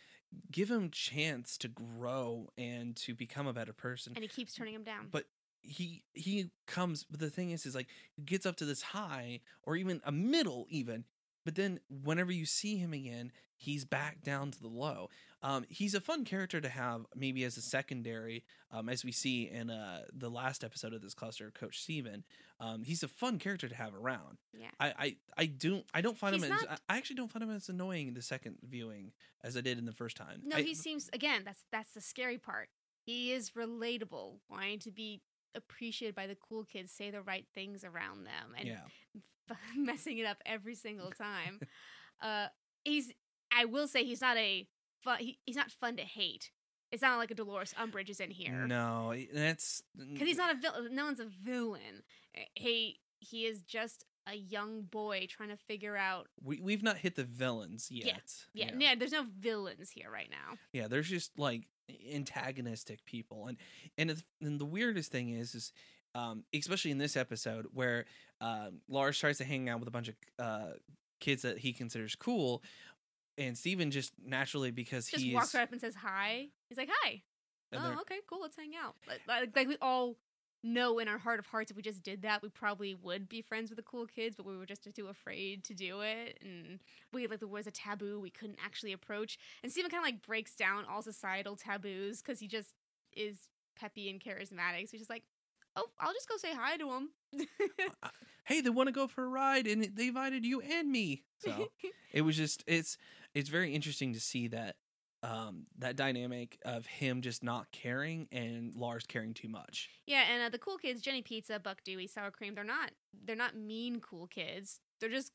give 0.50 0.68
him 0.70 0.90
chance 0.90 1.56
to 1.58 1.68
grow 1.68 2.48
and 2.58 2.96
to 2.96 3.14
become 3.14 3.46
a 3.46 3.52
better 3.52 3.72
person 3.72 4.12
and 4.16 4.22
he 4.22 4.28
keeps 4.28 4.52
turning 4.54 4.74
him 4.74 4.82
down. 4.82 5.06
but 5.12 5.24
he 5.60 6.02
he 6.12 6.50
comes 6.66 7.04
but 7.08 7.20
the 7.20 7.30
thing 7.30 7.50
is 7.52 7.64
is 7.66 7.74
like 7.74 7.86
he 8.16 8.22
gets 8.22 8.44
up 8.44 8.56
to 8.56 8.64
this 8.64 8.82
high 8.82 9.40
or 9.62 9.76
even 9.76 10.00
a 10.04 10.10
middle 10.12 10.66
even 10.68 11.04
but 11.44 11.54
then 11.54 11.80
whenever 11.88 12.32
you 12.32 12.44
see 12.46 12.76
him 12.76 12.92
again 12.92 13.30
he's 13.56 13.84
back 13.84 14.22
down 14.22 14.50
to 14.50 14.60
the 14.60 14.68
low 14.68 15.08
um 15.42 15.64
he's 15.68 15.94
a 15.94 16.00
fun 16.00 16.24
character 16.24 16.60
to 16.60 16.68
have 16.68 17.06
maybe 17.14 17.44
as 17.44 17.56
a 17.56 17.62
secondary 17.62 18.44
um 18.72 18.88
as 18.88 19.04
we 19.04 19.12
see 19.12 19.48
in 19.48 19.70
uh 19.70 20.00
the 20.12 20.28
last 20.28 20.64
episode 20.64 20.92
of 20.92 21.00
this 21.02 21.14
cluster 21.14 21.50
coach 21.50 21.80
steven 21.80 22.24
um 22.60 22.82
he's 22.82 23.02
a 23.02 23.08
fun 23.08 23.38
character 23.38 23.68
to 23.68 23.74
have 23.74 23.94
around 23.94 24.38
yeah. 24.58 24.68
I, 24.80 24.92
I 24.98 25.16
I 25.36 25.46
don't 25.46 25.84
I 25.94 26.00
don't 26.00 26.18
find 26.18 26.34
He's 26.34 26.44
him 26.44 26.52
as 26.52 26.62
not- 26.62 26.80
I 26.88 26.96
actually 26.96 27.16
don't 27.16 27.30
find 27.30 27.42
him 27.42 27.50
as 27.50 27.68
annoying 27.68 28.14
the 28.14 28.22
second 28.22 28.56
viewing 28.68 29.12
as 29.42 29.56
I 29.56 29.60
did 29.60 29.78
in 29.78 29.84
the 29.84 29.92
first 29.92 30.16
time. 30.16 30.40
No, 30.44 30.56
I- 30.56 30.62
he 30.62 30.74
seems 30.74 31.10
again. 31.12 31.42
That's 31.44 31.64
that's 31.70 31.92
the 31.92 32.00
scary 32.00 32.38
part. 32.38 32.68
He 33.04 33.32
is 33.32 33.50
relatable, 33.50 34.38
wanting 34.48 34.78
to 34.80 34.90
be 34.90 35.20
appreciated 35.54 36.14
by 36.14 36.26
the 36.26 36.36
cool 36.36 36.64
kids, 36.64 36.92
say 36.92 37.10
the 37.10 37.22
right 37.22 37.46
things 37.54 37.84
around 37.84 38.24
them, 38.24 38.54
and 38.58 38.68
yeah 38.68 39.24
messing 39.76 40.18
it 40.18 40.26
up 40.26 40.38
every 40.46 40.74
single 40.74 41.10
time. 41.18 41.60
uh, 42.22 42.46
he's. 42.84 43.12
I 43.56 43.66
will 43.66 43.86
say 43.86 44.04
he's 44.04 44.20
not 44.20 44.36
a 44.36 44.66
fun. 45.02 45.18
He, 45.20 45.38
he's 45.44 45.56
not 45.56 45.70
fun 45.70 45.96
to 45.96 46.02
hate. 46.02 46.50
It's 46.90 47.02
not 47.02 47.18
like 47.18 47.30
a 47.30 47.34
Dolores 47.34 47.74
Umbridge 47.80 48.08
is 48.08 48.20
in 48.20 48.30
here 48.30 48.68
no 48.68 49.12
that's 49.32 49.82
because 49.96 50.28
he's 50.28 50.36
not 50.36 50.54
a 50.54 50.58
villain. 50.58 50.94
No 50.94 51.06
one's 51.06 51.18
a 51.18 51.26
villain. 51.26 52.04
He 52.54 53.00
he 53.18 53.46
is 53.46 53.62
just 53.62 54.04
a 54.26 54.34
young 54.34 54.82
boy 54.82 55.26
trying 55.28 55.50
to 55.50 55.56
figure 55.56 55.96
out. 55.96 56.28
we 56.42 56.60
we've 56.60 56.82
not 56.82 56.98
hit 56.98 57.16
the 57.16 57.24
villains 57.24 57.88
yet. 57.90 58.32
Yeah, 58.52 58.66
yeah. 58.66 58.72
yeah. 58.78 58.94
There's 58.94 59.12
no 59.12 59.26
villains 59.38 59.90
here 59.90 60.10
right 60.10 60.30
now. 60.30 60.56
Yeah, 60.72 60.88
there's 60.88 61.08
just 61.08 61.38
like 61.38 61.66
antagonistic 62.12 63.04
people, 63.04 63.46
and 63.46 63.56
and, 63.98 64.10
it's, 64.10 64.24
and 64.40 64.60
the 64.60 64.64
weirdest 64.64 65.10
thing 65.10 65.30
is 65.30 65.54
is 65.54 65.72
um, 66.14 66.44
especially 66.54 66.90
in 66.90 66.98
this 66.98 67.16
episode 67.16 67.66
where 67.72 68.04
um, 68.40 68.80
Lars 68.88 69.18
tries 69.18 69.38
to 69.38 69.44
hang 69.44 69.68
out 69.68 69.80
with 69.80 69.88
a 69.88 69.92
bunch 69.92 70.08
of 70.08 70.14
uh, 70.38 70.72
kids 71.20 71.42
that 71.42 71.58
he 71.58 71.72
considers 71.72 72.14
cool. 72.14 72.62
and 73.36 73.58
Steven 73.58 73.90
just 73.90 74.12
naturally 74.24 74.70
because 74.70 75.08
Just 75.08 75.24
he's 75.24 75.34
walks 75.34 75.54
right 75.54 75.62
up 75.62 75.72
and 75.72 75.80
says 75.80 75.94
hi. 75.94 76.48
He's 76.68 76.78
like, 76.78 76.90
"Hi." 77.02 77.22
oh, 77.72 77.96
okay, 78.02 78.18
cool. 78.28 78.40
Let's 78.42 78.56
hang 78.56 78.72
out. 78.80 78.94
Like, 79.08 79.20
like, 79.26 79.56
like 79.56 79.68
we 79.68 79.76
all 79.80 80.16
know 80.64 80.98
in 80.98 81.06
our 81.06 81.18
heart 81.18 81.38
of 81.38 81.46
hearts, 81.46 81.70
if 81.70 81.76
we 81.76 81.82
just 81.82 82.02
did 82.02 82.22
that, 82.22 82.42
we 82.42 82.48
probably 82.48 82.94
would 82.94 83.28
be 83.28 83.42
friends 83.42 83.70
with 83.70 83.76
the 83.76 83.82
cool 83.82 84.06
kids, 84.06 84.34
but 84.34 84.46
we 84.46 84.56
were 84.56 84.66
just 84.66 84.88
too 84.94 85.06
afraid 85.08 85.62
to 85.64 85.74
do 85.74 86.00
it, 86.00 86.38
and 86.42 86.80
we 87.12 87.26
like 87.26 87.38
there 87.38 87.48
was 87.48 87.66
a 87.66 87.70
taboo 87.70 88.18
we 88.18 88.30
couldn't 88.30 88.58
actually 88.64 88.92
approach. 88.92 89.38
And 89.62 89.70
Steven 89.70 89.90
kind 89.90 90.00
of 90.00 90.06
like 90.06 90.22
breaks 90.26 90.54
down 90.54 90.84
all 90.90 91.02
societal 91.02 91.56
taboos 91.56 92.22
because 92.22 92.40
he 92.40 92.48
just 92.48 92.70
is 93.16 93.36
peppy 93.78 94.10
and 94.10 94.20
charismatic. 94.20 94.86
So 94.86 94.92
he's 94.92 95.00
just 95.00 95.10
like, 95.10 95.24
"Oh, 95.76 95.86
I'll 96.00 96.12
just 96.12 96.28
go 96.28 96.36
say 96.36 96.54
hi 96.54 96.76
to 96.78 96.90
him." 96.90 97.10
hey, 98.44 98.60
they 98.60 98.70
want 98.70 98.88
to 98.88 98.92
go 98.92 99.06
for 99.06 99.24
a 99.24 99.28
ride, 99.28 99.66
and 99.66 99.84
they 99.94 100.08
invited 100.08 100.44
you 100.44 100.60
and 100.60 100.90
me. 100.90 101.24
So 101.38 101.68
it 102.12 102.22
was 102.22 102.36
just 102.36 102.64
it's 102.66 102.96
it's 103.34 103.48
very 103.48 103.74
interesting 103.74 104.12
to 104.14 104.20
see 104.20 104.48
that 104.48 104.76
um 105.24 105.66
that 105.78 105.96
dynamic 105.96 106.58
of 106.64 106.86
him 106.86 107.22
just 107.22 107.42
not 107.42 107.70
caring 107.72 108.28
and 108.30 108.74
Lars 108.76 109.04
caring 109.06 109.34
too 109.34 109.48
much. 109.48 109.90
Yeah, 110.06 110.24
and 110.30 110.42
uh, 110.42 110.48
the 110.50 110.58
cool 110.58 110.76
kids, 110.76 111.00
Jenny 111.00 111.22
Pizza, 111.22 111.58
Buck 111.58 111.82
Dewey, 111.84 112.06
Sour 112.06 112.30
Cream, 112.30 112.54
they're 112.54 112.64
not 112.64 112.90
they're 113.24 113.36
not 113.36 113.56
mean 113.56 114.00
cool 114.00 114.26
kids. 114.26 114.80
They're 115.00 115.10
just 115.10 115.32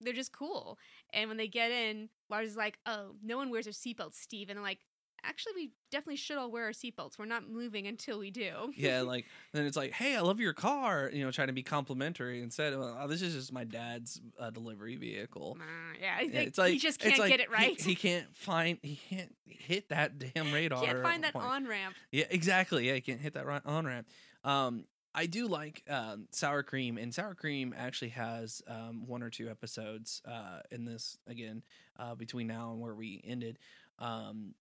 they're 0.00 0.12
just 0.12 0.32
cool. 0.32 0.78
And 1.12 1.28
when 1.28 1.36
they 1.36 1.48
get 1.48 1.70
in, 1.70 2.08
Lars 2.28 2.50
is 2.50 2.56
like, 2.56 2.78
"Oh, 2.86 3.16
no 3.22 3.36
one 3.36 3.50
wears 3.50 3.66
their 3.66 3.72
seatbelts, 3.72 4.14
Steve." 4.14 4.48
And 4.48 4.56
they're 4.56 4.64
like, 4.64 4.80
"Actually, 5.24 5.52
we 5.54 5.70
definitely 5.90 6.16
should 6.16 6.38
all 6.38 6.50
wear 6.50 6.64
our 6.64 6.70
seatbelts. 6.70 7.18
We're 7.18 7.26
not 7.26 7.48
moving 7.48 7.86
until 7.86 8.18
we 8.18 8.30
do." 8.30 8.72
Yeah, 8.80 9.00
like 9.10 9.26
then 9.52 9.66
it's 9.66 9.76
like, 9.76 9.92
hey, 9.92 10.16
I 10.16 10.20
love 10.20 10.40
your 10.40 10.54
car. 10.54 11.10
You 11.12 11.24
know, 11.24 11.30
trying 11.30 11.48
to 11.48 11.52
be 11.52 11.62
complimentary 11.62 12.42
instead. 12.42 12.72
Of, 12.72 12.80
oh, 12.80 13.06
this 13.08 13.20
is 13.20 13.34
just 13.34 13.52
my 13.52 13.64
dad's 13.64 14.20
uh, 14.38 14.50
delivery 14.50 14.96
vehicle. 14.96 15.56
Nah, 15.58 15.64
yeah, 16.00 16.18
it's 16.20 16.58
like 16.58 16.72
he 16.72 16.78
just 16.78 16.98
can't 16.98 17.18
like 17.18 17.30
get 17.30 17.40
it 17.40 17.50
right. 17.50 17.78
He, 17.80 17.94
can't 17.94 18.34
find. 18.34 18.78
He 18.82 18.98
can't 19.08 19.34
hit 19.46 19.90
that 19.90 20.18
damn 20.18 20.52
radar. 20.52 20.80
He 20.80 20.86
can't 20.86 21.02
find 21.02 21.24
that 21.24 21.36
on 21.36 21.66
ramp. 21.66 21.94
Yeah, 22.10 22.24
exactly. 22.30 22.86
Yeah, 22.88 22.94
you 22.94 23.02
can't 23.02 23.20
hit 23.20 23.34
that 23.34 23.46
on 23.66 23.86
ramp. 23.86 24.06
Um, 24.44 24.84
I 25.14 25.26
do 25.26 25.48
like 25.48 25.82
um, 25.88 26.28
sour 26.30 26.62
cream, 26.62 26.96
and 26.96 27.12
sour 27.12 27.34
cream 27.34 27.74
actually 27.76 28.10
has 28.10 28.62
um, 28.68 29.06
one 29.06 29.22
or 29.22 29.30
two 29.30 29.48
episodes 29.50 30.22
uh, 30.24 30.60
in 30.70 30.84
this 30.84 31.18
again 31.26 31.62
uh, 31.98 32.14
between 32.14 32.46
now 32.46 32.72
and 32.72 32.80
where 32.80 32.94
we 32.94 33.20
ended. 33.24 33.58
Um, 33.98 34.54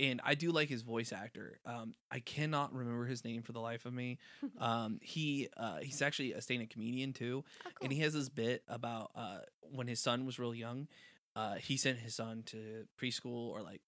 and 0.00 0.20
I 0.24 0.34
do 0.34 0.50
like 0.50 0.68
his 0.68 0.82
voice 0.82 1.12
actor. 1.12 1.58
Um, 1.64 1.94
I 2.10 2.20
cannot 2.20 2.74
remember 2.74 3.04
his 3.06 3.24
name 3.24 3.42
for 3.42 3.52
the 3.52 3.60
life 3.60 3.86
of 3.86 3.92
me. 3.92 4.18
Um, 4.58 4.98
he 5.02 5.48
uh, 5.56 5.78
he's 5.82 6.00
actually 6.02 6.32
a 6.32 6.40
stand-up 6.40 6.70
comedian 6.70 7.12
too, 7.12 7.44
Oh, 7.66 7.70
cool. 7.74 7.84
and 7.84 7.92
he 7.92 8.00
has 8.00 8.12
this 8.14 8.28
bit 8.28 8.62
about 8.68 9.10
uh, 9.16 9.38
when 9.72 9.86
his 9.86 10.00
son 10.00 10.24
was 10.26 10.38
real 10.38 10.54
young. 10.54 10.88
Uh, 11.36 11.54
he 11.56 11.76
sent 11.76 11.98
his 11.98 12.14
son 12.14 12.42
to 12.46 12.86
preschool 13.00 13.48
or 13.50 13.62
like 13.62 13.80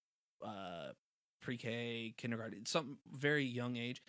uh, 0.45 0.88
pre-K, 1.40 2.14
kindergarten, 2.16 2.66
some 2.66 2.99
very 3.12 3.45
young 3.45 3.77
age, 3.77 4.03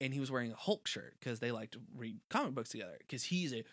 and 0.00 0.14
he 0.14 0.20
was 0.20 0.30
wearing 0.30 0.52
a 0.52 0.56
Hulk 0.56 0.86
shirt 0.88 1.14
because 1.18 1.40
they 1.40 1.50
like 1.52 1.72
to 1.72 1.80
read 1.96 2.16
comic 2.30 2.54
books 2.54 2.70
together. 2.70 2.96
Because 2.98 3.24
he's 3.24 3.52
a 3.52 3.64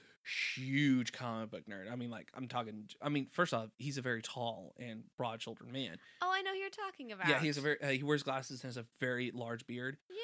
huge 0.55 1.11
comic 1.11 1.51
book 1.51 1.63
nerd. 1.69 1.91
I 1.91 1.95
mean, 1.95 2.09
like 2.09 2.29
I'm 2.35 2.47
talking. 2.47 2.85
I 3.01 3.09
mean, 3.09 3.27
first 3.31 3.53
off, 3.53 3.69
he's 3.77 3.97
a 3.97 4.01
very 4.01 4.21
tall 4.21 4.73
and 4.79 5.03
broad-shouldered 5.17 5.71
man. 5.71 5.97
oh, 6.21 6.31
I 6.33 6.41
know 6.41 6.51
who 6.51 6.57
you're 6.57 6.69
talking 6.69 7.11
about. 7.11 7.27
Yeah, 7.29 7.39
he's 7.39 7.57
a 7.57 7.61
very. 7.61 7.81
Uh, 7.81 7.89
he 7.89 8.03
wears 8.03 8.23
glasses 8.23 8.61
and 8.63 8.69
has 8.69 8.77
a 8.77 8.85
very 8.99 9.31
large 9.33 9.65
beard. 9.67 9.97
yeah, 10.09 10.15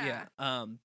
yeah, 0.00 0.06
yeah. 0.06 0.24
Yeah. 0.40 0.60
Um, 0.62 0.78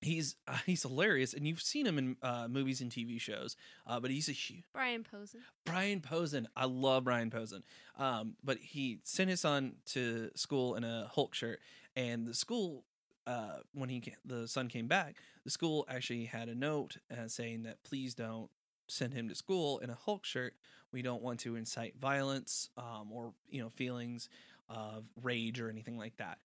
he's 0.00 0.36
uh, 0.46 0.56
he's 0.66 0.82
hilarious, 0.82 1.34
and 1.34 1.46
you've 1.46 1.60
seen 1.62 1.86
him 1.86 1.98
in 1.98 2.16
uh, 2.22 2.48
movies 2.48 2.80
and 2.80 2.90
TV 2.90 3.20
shows. 3.20 3.56
Uh, 3.86 4.00
but 4.00 4.10
he's 4.10 4.28
a 4.28 4.32
huge 4.32 4.64
Brian 4.72 5.04
Posehn. 5.04 5.36
Brian 5.64 6.00
Posehn. 6.00 6.46
I 6.56 6.66
love 6.66 7.04
Brian 7.04 7.30
Posehn. 7.30 7.62
Um, 7.98 8.36
but 8.44 8.58
he 8.58 9.00
sent 9.04 9.30
his 9.30 9.40
son 9.40 9.76
to 9.86 10.30
school 10.34 10.74
in 10.76 10.84
a 10.84 11.08
Hulk 11.14 11.34
shirt, 11.34 11.60
and 11.96 12.26
the 12.26 12.34
school, 12.34 12.84
uh, 13.26 13.58
when 13.72 13.88
he 13.88 14.00
ca- 14.00 14.16
the 14.24 14.46
son 14.48 14.68
came 14.68 14.86
back, 14.86 15.16
the 15.48 15.52
school 15.52 15.86
actually 15.88 16.26
had 16.26 16.50
a 16.50 16.54
note 16.54 16.98
uh, 17.10 17.26
saying 17.26 17.62
that 17.62 17.82
please 17.82 18.14
don't 18.14 18.50
send 18.86 19.14
him 19.14 19.30
to 19.30 19.34
school 19.34 19.78
in 19.78 19.88
a 19.88 19.94
Hulk 19.94 20.26
shirt. 20.26 20.52
We 20.92 21.00
don't 21.00 21.22
want 21.22 21.40
to 21.40 21.56
incite 21.56 21.94
violence, 21.98 22.68
um, 22.76 23.08
or 23.10 23.32
you 23.48 23.62
know 23.62 23.70
feelings 23.70 24.28
of 24.68 25.04
rage 25.22 25.58
or 25.58 25.70
anything 25.70 25.96
like 25.96 26.18
that. 26.18 26.36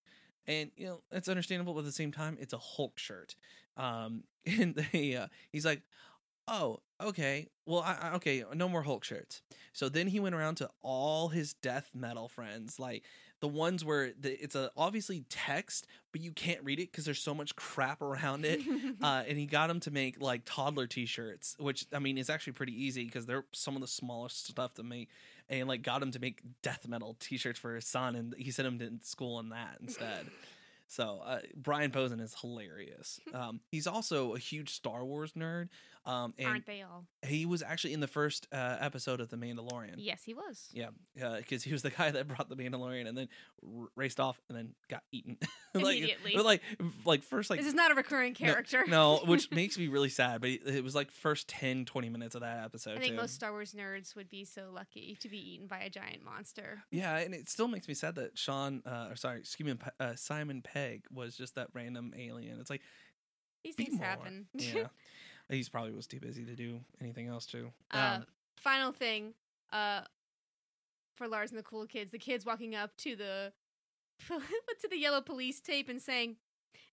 And 0.47 0.71
you 0.77 0.85
know 0.85 1.01
it's 1.11 1.27
understandable, 1.27 1.73
but 1.73 1.79
at 1.79 1.85
the 1.85 1.91
same 1.91 2.13
time, 2.13 2.37
it's 2.39 2.53
a 2.53 2.57
Hulk 2.57 2.97
shirt. 2.97 3.35
Um, 3.75 4.23
and 4.45 4.73
they, 4.93 5.17
uh, 5.17 5.27
he's 5.51 5.65
like, 5.65 5.81
oh, 6.47 6.79
okay. 7.01 7.49
Well, 7.65 7.81
I, 7.81 7.97
I, 8.03 8.13
okay, 8.15 8.45
no 8.53 8.69
more 8.69 8.83
Hulk 8.83 9.03
shirts. 9.03 9.41
So 9.73 9.89
then 9.89 10.07
he 10.07 10.21
went 10.21 10.33
around 10.33 10.55
to 10.55 10.69
all 10.81 11.27
his 11.27 11.55
death 11.55 11.91
metal 11.93 12.29
friends, 12.29 12.79
like 12.79 13.03
the 13.43 13.47
ones 13.49 13.83
where 13.83 14.13
the, 14.17 14.41
it's 14.41 14.55
a 14.55 14.71
obviously 14.77 15.25
text, 15.29 15.85
but 16.13 16.21
you 16.21 16.31
can't 16.31 16.63
read 16.63 16.79
it 16.79 16.89
because 16.89 17.03
there's 17.03 17.19
so 17.19 17.35
much 17.35 17.57
crap 17.57 18.01
around 18.01 18.45
it. 18.45 18.61
uh, 19.03 19.23
and 19.27 19.37
he 19.37 19.45
got 19.45 19.69
him 19.69 19.81
to 19.81 19.91
make 19.91 20.21
like 20.21 20.43
toddler 20.45 20.87
T-shirts, 20.87 21.57
which 21.59 21.85
I 21.91 21.99
mean 21.99 22.17
is 22.17 22.29
actually 22.29 22.53
pretty 22.53 22.71
easy 22.71 23.03
because 23.03 23.25
they're 23.25 23.43
some 23.51 23.75
of 23.75 23.81
the 23.81 23.87
smallest 23.89 24.47
stuff 24.47 24.75
to 24.75 24.83
make. 24.83 25.09
And 25.49 25.67
like 25.67 25.81
got 25.81 26.01
him 26.01 26.11
to 26.11 26.19
make 26.19 26.39
death 26.61 26.87
metal 26.87 27.17
T-shirts 27.19 27.59
for 27.59 27.75
his 27.75 27.85
son, 27.85 28.15
and 28.15 28.33
he 28.37 28.49
sent 28.49 28.65
him 28.65 28.79
to 28.79 29.05
school 29.05 29.41
in 29.41 29.49
that 29.49 29.75
instead. 29.81 30.27
So 30.87 31.21
uh, 31.25 31.39
Brian 31.53 31.91
Posehn 31.91 32.21
is 32.21 32.35
hilarious. 32.39 33.19
Um, 33.33 33.61
he's 33.71 33.87
also 33.87 34.35
a 34.35 34.39
huge 34.39 34.69
Star 34.69 35.03
Wars 35.03 35.33
nerd, 35.33 35.69
um, 36.05 36.33
and 36.37 36.47
Aren't 36.47 36.65
they 36.65 36.81
all? 36.81 37.05
he 37.25 37.45
was 37.45 37.61
actually 37.63 37.93
in 37.93 37.99
the 38.01 38.07
first 38.07 38.47
uh, 38.51 38.77
episode 38.79 39.21
of 39.21 39.29
The 39.29 39.37
Mandalorian. 39.37 39.95
Yes, 39.97 40.21
he 40.25 40.33
was. 40.33 40.69
Yeah, 40.73 40.89
because 41.37 41.63
he 41.63 41.71
was 41.71 41.81
the 41.81 41.89
guy 41.97 42.11
that 42.11 42.27
brought 42.27 42.49
the 42.49 42.55
Mandalorian 42.57 43.07
and 43.07 43.17
then 43.17 43.29
r- 43.65 43.87
raced 43.95 44.19
off 44.19 44.39
and 44.49 44.57
then 44.57 44.75
got 44.89 45.03
eaten 45.13 45.37
like, 45.73 45.97
Immediately. 45.97 46.35
Like, 46.37 46.61
like 47.05 47.23
first 47.23 47.49
like 47.49 47.59
this 47.59 47.67
is 47.67 47.73
not 47.73 47.91
a 47.91 47.95
recurring 47.95 48.33
character. 48.33 48.83
No, 48.87 49.21
which 49.25 49.49
makes 49.51 49.77
me 49.77 49.87
really 49.87 50.09
sad. 50.09 50.41
But 50.41 50.49
it 50.49 50.83
was 50.83 50.93
like 50.93 51.09
first 51.11 51.47
10, 51.47 51.85
20 51.85 52.09
minutes 52.09 52.35
of 52.35 52.41
that 52.41 52.65
episode. 52.65 52.97
I 52.97 52.99
think 52.99 53.11
too. 53.13 53.21
most 53.21 53.33
Star 53.35 53.51
Wars 53.51 53.73
nerds 53.73 54.15
would 54.15 54.29
be 54.29 54.43
so 54.43 54.69
lucky 54.73 55.17
to 55.21 55.29
be 55.29 55.37
eaten 55.53 55.67
by 55.67 55.79
a 55.79 55.89
giant 55.89 56.23
monster. 56.25 56.83
Yeah, 56.91 57.15
and 57.17 57.33
it 57.33 57.47
still 57.49 57.67
makes 57.69 57.87
me 57.87 57.93
sad 57.93 58.15
that 58.15 58.37
Sean, 58.37 58.81
uh, 58.85 59.07
or 59.09 59.15
sorry, 59.15 59.39
excuse 59.39 59.73
me, 59.73 59.79
uh, 59.99 60.15
Simon 60.15 60.61
Pegg 60.61 61.03
was 61.11 61.37
just 61.37 61.55
that 61.55 61.67
random 61.73 62.13
alien. 62.17 62.59
It's 62.59 62.69
like, 62.69 62.81
These 63.63 63.75
things 63.75 63.93
more. 63.97 64.05
happen. 64.05 64.47
yeah, 64.53 64.87
he's 65.53 65.69
probably 65.69 65.91
was 65.91 66.07
too 66.07 66.19
busy 66.19 66.45
to 66.45 66.55
do 66.55 66.79
anything 67.01 67.27
else 67.27 67.45
too. 67.45 67.71
Uh, 67.91 68.17
Um, 68.19 68.25
final 68.57 68.91
thing, 68.91 69.33
uh, 69.71 70.01
for 71.15 71.27
Lars 71.27 71.51
and 71.51 71.59
the 71.59 71.63
cool 71.63 71.85
kids, 71.85 72.11
the 72.11 72.17
kids 72.19 72.45
walking 72.45 72.75
up 72.75 72.95
to 72.97 73.15
the 73.15 73.53
to 74.27 74.87
the 74.89 74.97
yellow 74.97 75.21
police 75.21 75.59
tape 75.59 75.89
and 75.89 76.01
saying 76.01 76.37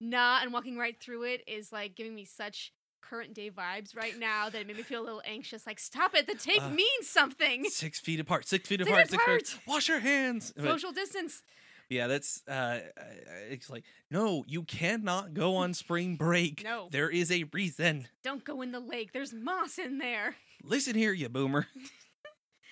"nah" 0.01 0.41
and 0.43 0.53
walking 0.53 0.77
right 0.77 0.99
through 1.01 1.23
it 1.25 1.43
is 1.47 1.73
like 1.73 1.95
giving 1.95 2.15
me 2.15 2.25
such 2.25 2.73
current 3.03 3.33
day 3.35 3.51
vibes 3.51 3.97
right 3.97 4.19
now 4.19 4.51
that 4.51 4.61
it 4.61 4.67
made 4.67 4.77
me 4.77 4.83
feel 4.83 5.01
a 5.01 5.05
little 5.05 5.23
anxious. 5.25 5.67
Like, 5.67 5.79
stop 5.81 6.15
it! 6.15 6.27
The 6.27 6.35
tape 6.35 6.63
Uh, 6.63 6.71
means 6.71 7.09
something. 7.09 7.65
six 7.65 7.99
feet 7.99 8.21
apart, 8.21 8.47
six 8.47 8.69
feet 8.69 8.81
Six 8.81 8.91
apart, 8.91 9.09
six 9.11 9.53
feet. 9.55 9.61
Wash 9.67 9.89
your 9.89 10.01
hands. 10.01 10.53
Social 10.59 10.93
distance. 10.93 11.43
Yeah, 11.91 12.07
that's 12.07 12.47
uh, 12.49 12.79
it's 13.51 13.69
like 13.69 13.85
no, 14.11 14.45
you 14.47 14.63
cannot 14.63 15.35
go 15.35 15.57
on 15.57 15.75
spring 15.75 16.17
break. 16.17 16.63
No. 16.65 16.89
there 16.91 17.11
is 17.11 17.31
a 17.31 17.45
reason. 17.53 18.09
Don't 18.23 18.45
go 18.45 18.63
in 18.63 18.73
the 18.73 18.81
lake. 18.81 19.13
There's 19.13 19.35
moss 19.35 19.77
in 19.77 19.99
there. 19.99 20.37
Listen 20.63 20.95
here, 20.95 21.13
you 21.13 21.29
boomer. 21.29 21.67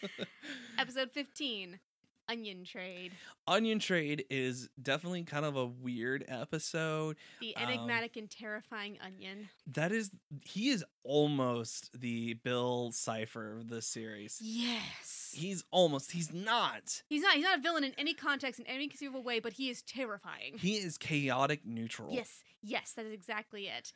Episode 0.78 1.10
15 1.12 1.80
Onion 2.28 2.64
Trade. 2.64 3.12
Onion 3.46 3.78
Trade 3.78 4.24
is 4.28 4.68
definitely 4.80 5.22
kind 5.24 5.44
of 5.46 5.56
a 5.56 5.64
weird 5.64 6.24
episode. 6.28 7.16
The 7.40 7.56
Um, 7.56 7.62
enigmatic 7.64 8.16
and 8.16 8.30
terrifying 8.30 8.98
onion. 9.00 9.48
That 9.66 9.92
is, 9.92 10.10
he 10.44 10.68
is 10.68 10.84
almost 11.04 11.90
the 11.98 12.34
Bill 12.34 12.92
Cipher 12.92 13.56
of 13.56 13.68
the 13.68 13.80
series. 13.80 14.38
Yes. 14.42 15.32
He's 15.34 15.64
almost. 15.70 16.12
He's 16.12 16.32
not. 16.32 17.02
He's 17.08 17.22
not 17.22 17.34
he's 17.34 17.44
not 17.44 17.58
a 17.58 17.62
villain 17.62 17.84
in 17.84 17.92
any 17.98 18.14
context 18.14 18.60
in 18.60 18.66
any 18.66 18.88
conceivable 18.88 19.22
way, 19.22 19.40
but 19.40 19.54
he 19.54 19.70
is 19.70 19.82
terrifying. 19.82 20.58
He 20.58 20.76
is 20.76 20.98
chaotic 20.98 21.64
neutral. 21.64 22.12
Yes, 22.12 22.42
yes, 22.62 22.92
that 22.92 23.06
is 23.06 23.12
exactly 23.12 23.68
it. 23.68 23.92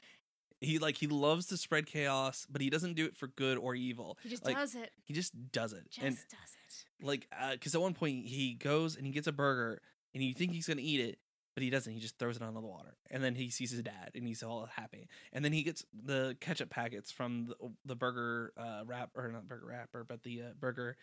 He 0.60 0.78
like 0.78 0.96
he 0.96 1.06
loves 1.06 1.46
to 1.46 1.56
spread 1.56 1.86
chaos, 1.86 2.46
but 2.50 2.60
he 2.62 2.70
doesn't 2.70 2.94
do 2.94 3.04
it 3.06 3.16
for 3.16 3.26
good 3.28 3.58
or 3.58 3.74
evil. 3.74 4.16
He 4.22 4.28
just 4.28 4.44
Like, 4.44 4.56
does 4.56 4.74
it. 4.74 4.92
He 5.04 5.12
just 5.14 5.32
does 5.52 5.72
it. 5.72 5.90
Just 5.90 6.06
and 6.06 6.16
does 6.16 6.24
it. 6.54 6.61
Like, 7.02 7.28
because 7.52 7.74
at 7.74 7.80
one 7.80 7.94
point 7.94 8.26
he 8.26 8.54
goes 8.54 8.96
and 8.96 9.06
he 9.06 9.12
gets 9.12 9.26
a 9.26 9.32
burger, 9.32 9.80
and 10.14 10.22
you 10.22 10.34
think 10.34 10.52
he's 10.52 10.66
gonna 10.66 10.82
eat 10.82 11.00
it, 11.00 11.18
but 11.54 11.62
he 11.62 11.70
doesn't. 11.70 11.92
He 11.92 12.00
just 12.00 12.18
throws 12.18 12.36
it 12.36 12.42
on 12.42 12.54
the 12.54 12.60
water, 12.60 12.96
and 13.10 13.22
then 13.22 13.34
he 13.34 13.50
sees 13.50 13.70
his 13.70 13.82
dad, 13.82 14.12
and 14.14 14.26
he's 14.26 14.42
all 14.42 14.68
happy. 14.74 15.08
And 15.32 15.44
then 15.44 15.52
he 15.52 15.62
gets 15.62 15.84
the 15.92 16.36
ketchup 16.40 16.70
packets 16.70 17.10
from 17.10 17.46
the, 17.46 17.56
the 17.84 17.96
burger 17.96 18.52
uh, 18.56 18.82
wrap, 18.86 19.10
or 19.16 19.28
not 19.28 19.48
burger 19.48 19.66
wrapper, 19.66 20.04
but 20.04 20.22
the 20.22 20.42
uh, 20.42 20.44
burger 20.58 20.96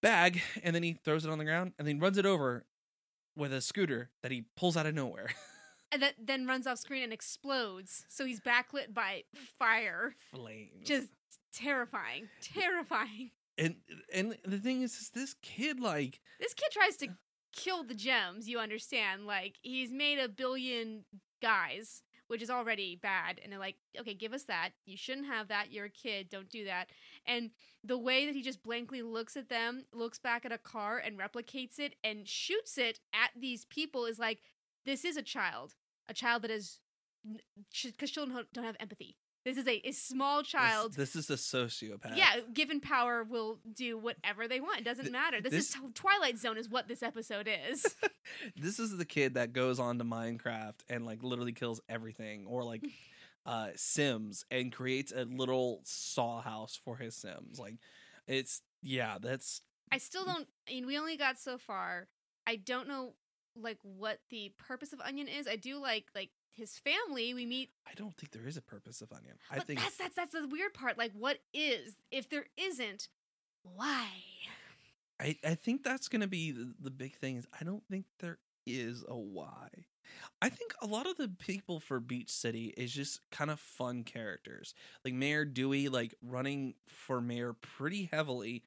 bag, 0.00 0.40
and 0.62 0.74
then 0.74 0.82
he 0.82 0.94
throws 1.04 1.24
it 1.24 1.30
on 1.30 1.38
the 1.38 1.44
ground, 1.44 1.72
and 1.78 1.86
then 1.86 1.98
runs 2.00 2.18
it 2.18 2.26
over 2.26 2.64
with 3.36 3.52
a 3.52 3.60
scooter 3.60 4.10
that 4.22 4.30
he 4.32 4.44
pulls 4.56 4.76
out 4.76 4.86
of 4.86 4.94
nowhere. 4.94 5.28
And 5.92 6.02
that 6.02 6.14
then 6.18 6.44
runs 6.44 6.66
off 6.66 6.78
screen 6.78 7.04
and 7.04 7.12
explodes. 7.12 8.04
So 8.08 8.26
he's 8.26 8.40
backlit 8.40 8.92
by 8.92 9.22
fire. 9.60 10.12
Flames. 10.32 10.70
Just 10.82 11.06
terrifying. 11.52 12.28
Terrifying. 12.42 13.30
And 13.58 13.76
and 14.12 14.36
the 14.44 14.58
thing 14.58 14.82
is, 14.82 14.94
is 15.00 15.10
this 15.10 15.34
kid 15.42 15.80
like 15.80 16.20
This 16.40 16.54
kid 16.54 16.70
tries 16.72 16.96
to 16.98 17.08
kill 17.52 17.84
the 17.84 17.94
gems, 17.94 18.48
you 18.48 18.58
understand? 18.58 19.26
Like 19.26 19.56
he's 19.62 19.92
made 19.92 20.18
a 20.18 20.28
billion 20.28 21.04
guys, 21.40 22.02
which 22.26 22.42
is 22.42 22.50
already 22.50 22.96
bad, 22.96 23.38
and 23.42 23.52
they're 23.52 23.58
like, 23.60 23.76
"Okay, 23.98 24.14
give 24.14 24.32
us 24.32 24.44
that. 24.44 24.70
You 24.86 24.96
shouldn't 24.96 25.26
have 25.26 25.48
that. 25.48 25.70
You're 25.70 25.86
a 25.86 25.90
kid. 25.90 26.28
Don't 26.30 26.48
do 26.48 26.64
that." 26.64 26.88
And 27.26 27.50
the 27.82 27.98
way 27.98 28.26
that 28.26 28.34
he 28.34 28.42
just 28.42 28.62
blankly 28.62 29.02
looks 29.02 29.36
at 29.36 29.48
them, 29.48 29.84
looks 29.92 30.18
back 30.18 30.44
at 30.44 30.52
a 30.52 30.58
car 30.58 30.98
and 30.98 31.18
replicates 31.18 31.78
it 31.78 31.94
and 32.02 32.26
shoots 32.26 32.78
it 32.78 33.00
at 33.12 33.30
these 33.36 33.66
people 33.66 34.06
is 34.06 34.18
like, 34.18 34.40
"This 34.84 35.04
is 35.04 35.16
a 35.16 35.22
child. 35.22 35.76
A 36.08 36.14
child 36.14 36.42
that 36.42 36.50
is 36.50 36.80
because 37.82 38.10
children 38.10 38.36
don't- 38.36 38.52
don't 38.52 38.64
have 38.64 38.76
empathy. 38.78 39.16
This 39.44 39.58
is 39.58 39.66
a, 39.68 39.86
a 39.86 39.92
small 39.92 40.38
this- 40.42 40.48
child 40.48 40.94
This, 40.94 41.14
is 41.16 41.28
a 41.30 41.34
sociopath. 41.34 42.16
yeah, 42.16 42.36
given 42.52 42.80
power, 42.80 43.22
will 43.24 43.58
do 43.74 43.98
whatever 43.98 44.48
they 44.48 44.60
want. 44.60 44.78
It 44.80 44.84
doesn't 44.84 45.04
Th- 45.04 45.12
matter. 45.12 45.40
This, 45.40 45.52
this- 45.52 45.70
is 45.70 45.76
Twilight 45.94 46.38
Zone, 46.38 46.56
is 46.56 46.68
what 46.68 46.88
this 46.88 47.02
episode 47.02 47.48
is. 47.70 47.94
this 48.56 48.78
is 48.78 48.96
the 48.96 49.04
kid 49.04 49.34
that 49.34 49.52
goes 49.52 49.78
on 49.78 49.98
to 49.98 50.04
Minecraft 50.04 50.80
and 50.88 51.04
like 51.04 51.22
literally 51.22 51.52
kills 51.52 51.80
everything, 51.88 52.46
or 52.46 52.64
like 52.64 52.82
uh 53.46 53.68
Sims 53.76 54.44
and 54.50 54.72
creates 54.72 55.12
a 55.12 55.24
little 55.24 55.80
saw 55.84 56.40
house 56.40 56.80
for 56.82 56.96
his 56.96 57.14
Sims. 57.14 57.58
Like 57.58 57.74
it's 58.26 58.62
yeah, 58.82 59.18
that's 59.20 59.60
I 59.92 59.98
still 59.98 60.24
don't. 60.24 60.48
I 60.68 60.72
mean, 60.72 60.86
we 60.86 60.98
only 60.98 61.16
got 61.18 61.38
so 61.38 61.58
far. 61.58 62.08
I 62.46 62.56
don't 62.56 62.88
know, 62.88 63.14
like, 63.54 63.78
what 63.82 64.18
the 64.30 64.52
purpose 64.58 64.92
of 64.92 65.00
Onion 65.00 65.28
is. 65.28 65.46
I 65.46 65.56
do 65.56 65.76
like 65.78 66.06
like 66.14 66.30
his 66.56 66.78
family. 66.78 67.34
We 67.34 67.46
meet. 67.46 67.70
I 67.86 67.92
don't 67.94 68.16
think 68.16 68.32
there 68.32 68.46
is 68.46 68.56
a 68.56 68.62
purpose 68.62 69.00
of 69.00 69.12
Onion. 69.12 69.36
I 69.50 69.60
think 69.60 69.80
that's 69.80 69.96
that's 69.96 70.16
that's 70.16 70.34
the 70.34 70.48
weird 70.48 70.74
part. 70.74 70.98
Like, 70.98 71.12
what 71.12 71.38
is? 71.52 71.94
If 72.10 72.28
there 72.28 72.46
isn't, 72.56 73.08
why? 73.62 74.06
I, 75.20 75.36
I 75.44 75.54
think 75.54 75.84
that's 75.84 76.08
gonna 76.08 76.26
be 76.26 76.50
the, 76.50 76.72
the 76.80 76.90
big 76.90 77.16
thing 77.16 77.36
is 77.36 77.46
I 77.58 77.64
don't 77.64 77.84
think 77.88 78.06
there 78.20 78.38
is 78.66 79.04
a 79.06 79.16
why. 79.16 79.68
I 80.42 80.48
think 80.48 80.74
a 80.82 80.86
lot 80.86 81.06
of 81.06 81.16
the 81.16 81.28
people 81.28 81.80
for 81.80 81.98
Beach 82.00 82.30
City 82.30 82.74
is 82.76 82.92
just 82.92 83.20
kind 83.30 83.50
of 83.50 83.58
fun 83.58 84.04
characters. 84.04 84.74
Like 85.04 85.14
Mayor 85.14 85.44
Dewey 85.44 85.88
like 85.88 86.14
running 86.22 86.74
for 86.88 87.20
mayor 87.20 87.54
pretty 87.54 88.08
heavily 88.12 88.64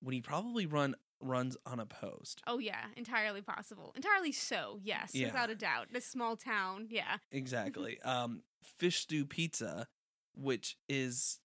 when 0.00 0.14
he 0.14 0.20
probably 0.20 0.66
run 0.66 0.94
runs 1.20 1.56
unopposed. 1.66 2.42
Oh 2.46 2.58
yeah, 2.58 2.86
entirely 2.96 3.42
possible. 3.42 3.92
Entirely 3.96 4.32
so. 4.32 4.78
Yes, 4.82 5.14
Yeah. 5.14 5.26
without 5.28 5.50
a 5.50 5.54
doubt. 5.54 5.88
This 5.92 6.06
small 6.06 6.36
town. 6.36 6.86
Yeah. 6.90 7.18
Exactly. 7.30 8.00
um 8.04 8.42
fish 8.62 9.00
stew 9.00 9.24
pizza, 9.26 9.86
which 10.34 10.76
is 10.88 11.38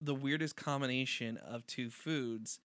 the 0.00 0.14
weirdest 0.14 0.56
combination 0.56 1.36
of 1.36 1.66
two 1.66 1.90
foods 1.90 2.58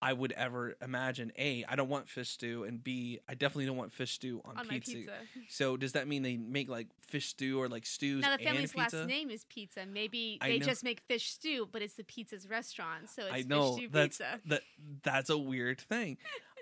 I 0.00 0.12
would 0.12 0.30
ever 0.32 0.76
imagine. 0.80 1.32
A, 1.36 1.64
I 1.68 1.74
don't 1.74 1.88
want 1.88 2.08
fish 2.08 2.28
stew, 2.30 2.62
and 2.64 2.82
B, 2.82 3.18
I 3.28 3.34
definitely 3.34 3.66
don't 3.66 3.76
want 3.76 3.92
fish 3.92 4.12
stew 4.12 4.40
on, 4.44 4.56
On 4.56 4.66
pizza. 4.68 4.92
my 4.94 5.00
pizza. 5.00 5.12
So 5.48 5.76
does 5.76 5.92
that 5.92 6.06
mean 6.06 6.22
they 6.22 6.36
make 6.36 6.68
like 6.68 6.86
fish 7.00 7.28
stew 7.28 7.60
or 7.60 7.68
like 7.68 7.84
stews 7.84 8.22
Now 8.22 8.36
the 8.36 8.42
family's 8.44 8.76
last 8.76 8.94
name 9.06 9.28
is 9.30 9.44
Pizza. 9.44 9.84
Maybe 9.86 10.38
I 10.40 10.50
they 10.50 10.58
know. 10.58 10.66
just 10.66 10.84
make 10.84 11.00
fish 11.08 11.30
stew, 11.32 11.68
but 11.72 11.82
it's 11.82 11.94
the 11.94 12.04
pizza's 12.04 12.48
restaurant, 12.48 13.08
so 13.10 13.22
it's 13.26 13.32
I 13.34 13.42
know 13.48 13.72
fish 13.74 13.84
stew 13.86 13.88
that's 13.92 14.18
pizza. 14.18 14.40
that 14.46 14.62
that's 15.02 15.30
a 15.30 15.38
weird 15.38 15.80
thing. 15.80 16.16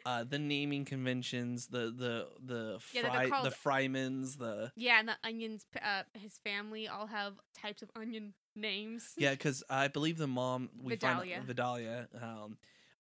Uh, 0.07 0.23
the 0.23 0.39
naming 0.39 0.85
conventions, 0.85 1.67
the 1.67 1.91
the 1.91 2.29
the 2.43 2.79
Yeah, 2.95 3.27
called- 3.29 3.45
the 3.45 3.51
Frymans, 3.51 4.39
the 4.39 4.71
Yeah, 4.77 5.01
and 5.01 5.09
the 5.09 5.17
onions. 5.25 5.67
Uh, 5.83 6.05
his 6.15 6.39
family 6.39 6.87
all 6.89 7.09
have 7.09 7.35
types 7.55 7.83
of 7.83 7.91
onion 7.97 8.33
names. 8.55 9.13
yeah, 9.19 9.33
because 9.33 9.63
I 9.69 9.89
believe 9.89 10.17
the 10.17 10.27
mom 10.29 10.71
we 10.81 10.91
Vidalia. 10.95 11.35
find 11.37 11.47
Vidalia, 11.47 12.09
um, 12.23 12.57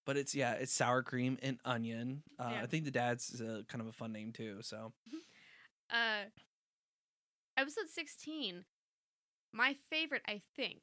but 0.06 0.16
it's 0.16 0.34
yeah, 0.34 0.52
it's 0.54 0.72
sour 0.72 1.02
cream 1.02 1.38
and 1.42 1.58
onion. 1.64 2.22
Uh, 2.38 2.48
Yeah. 2.52 2.62
I 2.62 2.66
think 2.66 2.84
the 2.86 2.90
dad's 2.90 3.28
is 3.30 3.40
a, 3.42 3.64
kind 3.68 3.82
of 3.82 3.88
a 3.88 3.92
fun 3.92 4.12
name 4.12 4.32
too. 4.32 4.58
So 4.62 4.92
Uh, 5.90 6.24
episode 7.56 7.88
sixteen. 7.88 8.64
My 9.52 9.74
favorite, 9.90 10.22
I 10.26 10.42
think, 10.56 10.82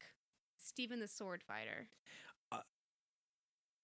Steven 0.57 0.99
the 0.99 1.07
Sword 1.07 1.43
Fighter. 1.43 1.89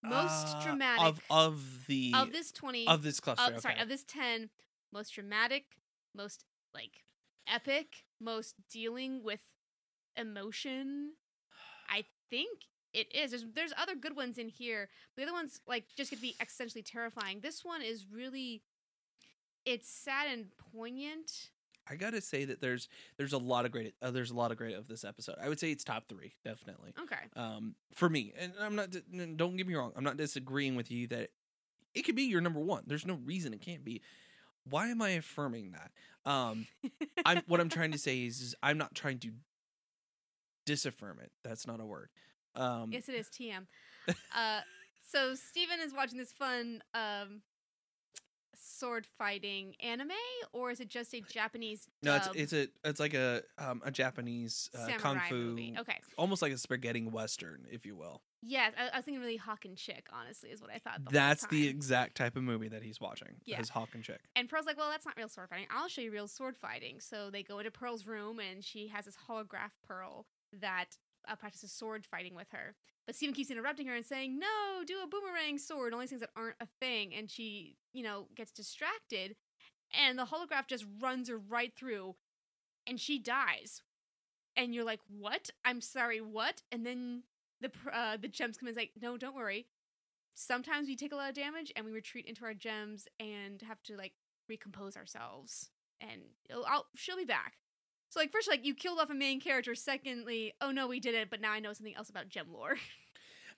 Most 0.02 0.56
Uh, 0.56 0.64
dramatic 0.64 1.06
of 1.06 1.22
of 1.30 1.86
the 1.88 2.14
of 2.16 2.32
this 2.32 2.52
twenty. 2.54 2.88
of 2.88 3.04
this 3.04 3.20
cluster. 3.20 3.54
of- 3.54 3.62
sorry, 3.62 3.74
okay. 3.76 3.84
of 3.84 3.90
this 3.90 4.06
ten, 4.06 4.50
most 4.94 5.10
dramatic, 5.12 5.66
most 6.16 6.46
like 6.74 7.04
epic, 7.48 8.06
most 8.20 8.56
dealing 8.70 9.24
with 9.24 9.42
emotion. 10.16 11.16
I 11.90 12.06
think 12.30 12.66
it 12.94 13.14
is. 13.14 13.32
There's 13.32 13.46
there's 13.56 13.74
other 13.78 13.96
good 13.96 14.16
ones 14.16 14.38
in 14.38 14.50
here. 14.50 14.90
But 15.16 15.22
the 15.22 15.28
other 15.28 15.38
ones 15.38 15.62
like 15.68 15.86
just 15.96 16.12
to 16.12 16.18
be 16.18 16.36
existentially 16.42 16.84
terrifying. 16.86 17.40
This 17.42 17.64
one 17.64 17.82
is 17.82 18.06
really 18.12 18.62
it's 19.66 19.90
sad 19.90 20.28
and 20.32 20.46
poignant. 20.74 21.52
I 21.90 21.96
gotta 21.96 22.22
say 22.22 22.46
that 22.46 22.62
there's 22.62 22.88
there's 23.18 23.34
a 23.34 23.38
lot 23.38 23.66
of 23.66 23.72
great 23.72 23.96
uh, 24.02 24.12
there's 24.12 24.32
a 24.32 24.36
lot 24.36 24.52
of 24.52 24.58
great 24.58 24.76
of 24.76 24.88
this 24.88 25.04
episode. 25.04 25.36
I 25.42 25.50
would 25.50 25.60
say 25.60 25.72
it's 25.72 25.84
top 25.84 26.08
three 26.08 26.34
definitely. 26.44 26.94
Okay. 27.02 27.16
Um, 27.36 27.76
for 27.94 28.10
me, 28.10 28.34
and 28.38 28.54
I'm 28.60 28.76
not. 28.76 28.90
Don't 29.38 29.58
get 29.58 29.68
me 29.68 29.76
wrong. 29.76 29.94
I'm 29.96 30.04
not 30.04 30.18
disagreeing 30.18 30.76
with 30.76 30.92
you 30.92 31.08
that 31.08 31.30
it 31.96 32.04
could 32.04 32.16
be 32.16 32.24
your 32.24 32.42
number 32.42 32.60
one. 32.60 32.84
There's 32.86 33.06
no 33.06 33.20
reason 33.26 33.54
it 33.54 33.62
can't 33.62 33.84
be. 33.84 34.02
Why 34.70 34.90
am 34.90 35.02
I 35.02 35.12
affirming 35.12 35.72
that? 35.72 35.92
Um, 36.30 36.68
I'm 37.26 37.42
what 37.48 37.60
I'm 37.60 37.70
trying 37.70 37.92
to 37.92 37.98
say 38.00 38.24
is, 38.26 38.40
is 38.42 38.56
I'm 38.62 38.78
not 38.78 38.94
trying 38.94 39.20
to 39.20 39.32
disaffirm 40.66 41.20
it. 41.20 41.32
That's 41.44 41.66
not 41.66 41.80
a 41.80 41.86
word. 41.86 42.10
Um, 42.60 42.92
Yes, 42.92 43.10
it 43.10 43.16
is 43.16 43.28
TM. 43.28 43.66
uh, 44.36 44.62
so 45.12 45.34
Steven 45.36 45.80
is 45.80 45.94
watching 45.94 46.18
this 46.18 46.32
fun 46.32 46.82
um, 46.94 47.42
sword 48.56 49.06
fighting 49.18 49.76
anime, 49.82 50.12
or 50.54 50.72
is 50.72 50.80
it 50.80 50.90
just 50.90 51.14
a 51.14 51.22
Japanese? 51.22 51.88
no, 52.04 52.16
it's 52.16 52.28
it's 52.36 52.54
a 52.54 52.68
it's 52.84 53.00
like 53.00 53.14
a 53.14 53.42
um 53.58 53.82
a 53.86 53.92
Japanese 53.92 54.70
uh, 54.78 54.90
kung 54.98 55.20
fu, 55.30 55.36
movie. 55.36 55.76
Okay. 55.80 55.98
almost 56.18 56.42
like 56.42 56.52
a 56.52 56.58
spaghetti 56.58 57.06
western, 57.06 57.66
if 57.72 57.86
you 57.86 57.96
will. 57.96 58.22
Yes, 58.42 58.74
I, 58.78 58.90
I 58.94 58.98
was 58.98 59.06
thinking 59.06 59.22
really 59.22 59.38
Hawk 59.38 59.66
and 59.66 59.76
Chick. 59.76 60.08
Honestly, 60.14 60.50
is 60.50 60.62
what 60.62 60.72
I 60.74 60.80
thought. 60.80 61.04
The 61.06 61.12
That's 61.12 61.46
the 61.48 61.68
exact 61.68 62.16
type 62.16 62.36
of 62.38 62.44
movie 62.44 62.70
that 62.70 62.84
he's 62.84 63.02
watching. 63.02 63.36
Yeah. 63.46 63.58
His 63.58 63.70
Hawk 63.70 63.90
and 63.94 64.04
Chick. 64.04 64.22
And 64.36 64.48
Pearl's 64.48 64.66
like, 64.66 64.78
well, 64.78 64.90
that's 64.90 65.06
not 65.06 65.18
real 65.18 65.28
sword 65.28 65.50
fighting. 65.50 65.68
I'll 65.70 65.90
show 65.90 66.02
you 66.02 66.12
real 66.12 66.28
sword 66.28 66.56
fighting. 66.56 67.02
So 67.02 67.30
they 67.30 67.44
go 67.44 67.60
into 67.60 67.72
Pearl's 67.72 68.08
room, 68.08 68.40
and 68.40 68.64
she 68.64 68.88
has 68.88 69.06
this 69.06 69.18
holograph 69.30 69.72
Pearl 69.86 70.26
that 70.62 70.96
uh, 71.30 71.36
practices 71.36 71.72
sword 71.72 72.06
fighting 72.06 72.36
with 72.36 72.48
her. 72.52 72.76
But 73.06 73.16
Steven 73.16 73.34
keeps 73.34 73.52
interrupting 73.52 73.88
her 73.88 73.96
and 73.96 74.06
saying, 74.06 74.38
no, 74.40 74.84
do 74.86 74.98
a 75.04 75.08
boomerang 75.08 75.58
sword, 75.58 75.94
all 75.94 76.00
these 76.00 76.10
things 76.10 76.22
that 76.22 76.30
aren't 76.36 76.56
a 76.62 76.68
thing. 76.80 77.14
And 77.16 77.30
she, 77.30 77.78
you 77.94 78.04
know, 78.04 78.28
gets 78.36 78.52
distracted, 78.52 79.36
and 79.98 80.18
the 80.18 80.26
holograph 80.26 80.68
just 80.68 80.86
runs 81.02 81.30
her 81.30 81.38
right 81.38 81.74
through, 81.76 82.16
and 82.86 83.00
she 83.00 83.18
dies. 83.18 83.82
And 84.56 84.76
you're 84.76 84.84
like, 84.84 85.00
what? 85.08 85.50
I'm 85.64 85.82
sorry, 85.82 86.20
what? 86.20 86.64
And 86.72 86.86
then 86.86 87.24
the 87.62 87.72
uh, 87.94 88.18
the 88.18 88.28
gems 88.28 88.58
come 88.58 88.68
in 88.68 88.76
and 88.76 88.82
say, 88.82 88.92
no, 89.02 89.18
don't 89.18 89.36
worry. 89.36 89.68
Sometimes 90.36 90.88
we 90.88 90.96
take 90.96 91.12
a 91.12 91.16
lot 91.16 91.30
of 91.30 91.36
damage 91.36 91.72
and 91.76 91.86
we 91.86 91.92
retreat 91.92 92.26
into 92.26 92.46
our 92.46 92.54
gems 92.54 93.08
and 93.20 93.62
have 93.62 93.82
to 93.84 93.98
like 93.98 94.14
recompose 94.50 94.96
ourselves. 94.96 95.70
And 96.00 96.22
it'll, 96.50 96.66
I'll, 96.66 96.86
she'll 96.96 97.18
be 97.18 97.26
back. 97.26 97.56
So 98.10 98.20
like 98.20 98.32
first, 98.32 98.48
like 98.50 98.66
you 98.66 98.74
killed 98.74 99.00
off 99.00 99.10
a 99.10 99.16
main 99.16 99.40
character. 99.40 99.76
Secondly, 99.76 100.54
oh 100.62 100.72
no, 100.72 100.88
we 100.88 101.00
did 101.00 101.16
it, 101.16 101.30
but 101.30 101.42
now 101.42 101.52
I 101.52 101.60
know 101.60 101.74
something 101.74 101.96
else 101.96 102.10
about 102.10 102.30
gem 102.30 102.48
lore. 102.52 102.76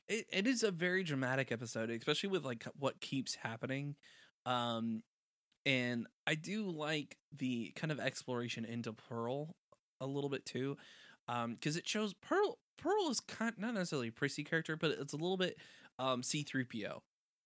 it, 0.08 0.28
it 0.32 0.48
is 0.48 0.64
a 0.64 0.72
very 0.72 1.04
dramatic 1.04 1.52
episode 1.52 1.90
especially 1.90 2.30
with 2.30 2.44
like 2.44 2.66
what 2.78 3.00
keeps 3.00 3.36
happening 3.36 3.96
um 4.46 5.02
and 5.66 6.08
i 6.28 6.36
do 6.36 6.70
like 6.70 7.18
the 7.38 7.72
kind 7.76 7.92
of 7.92 8.00
exploration 8.00 8.66
into 8.66 8.94
pearl 8.94 9.56
a 10.00 10.06
little 10.06 10.30
bit 10.30 10.46
too 10.46 10.78
um 11.28 11.54
because 11.54 11.78
it 11.78 11.88
shows 11.88 12.14
pearl 12.14 12.58
pearl 12.78 13.10
is 13.10 13.20
kind 13.20 13.54
not 13.58 13.74
necessarily 13.74 14.10
a 14.10 14.12
prissy 14.12 14.44
character 14.44 14.76
but 14.76 14.92
it's 14.92 15.14
a 15.14 15.18
little 15.18 15.38
bit 15.38 15.58
um 16.00 16.22
c3po 16.22 17.02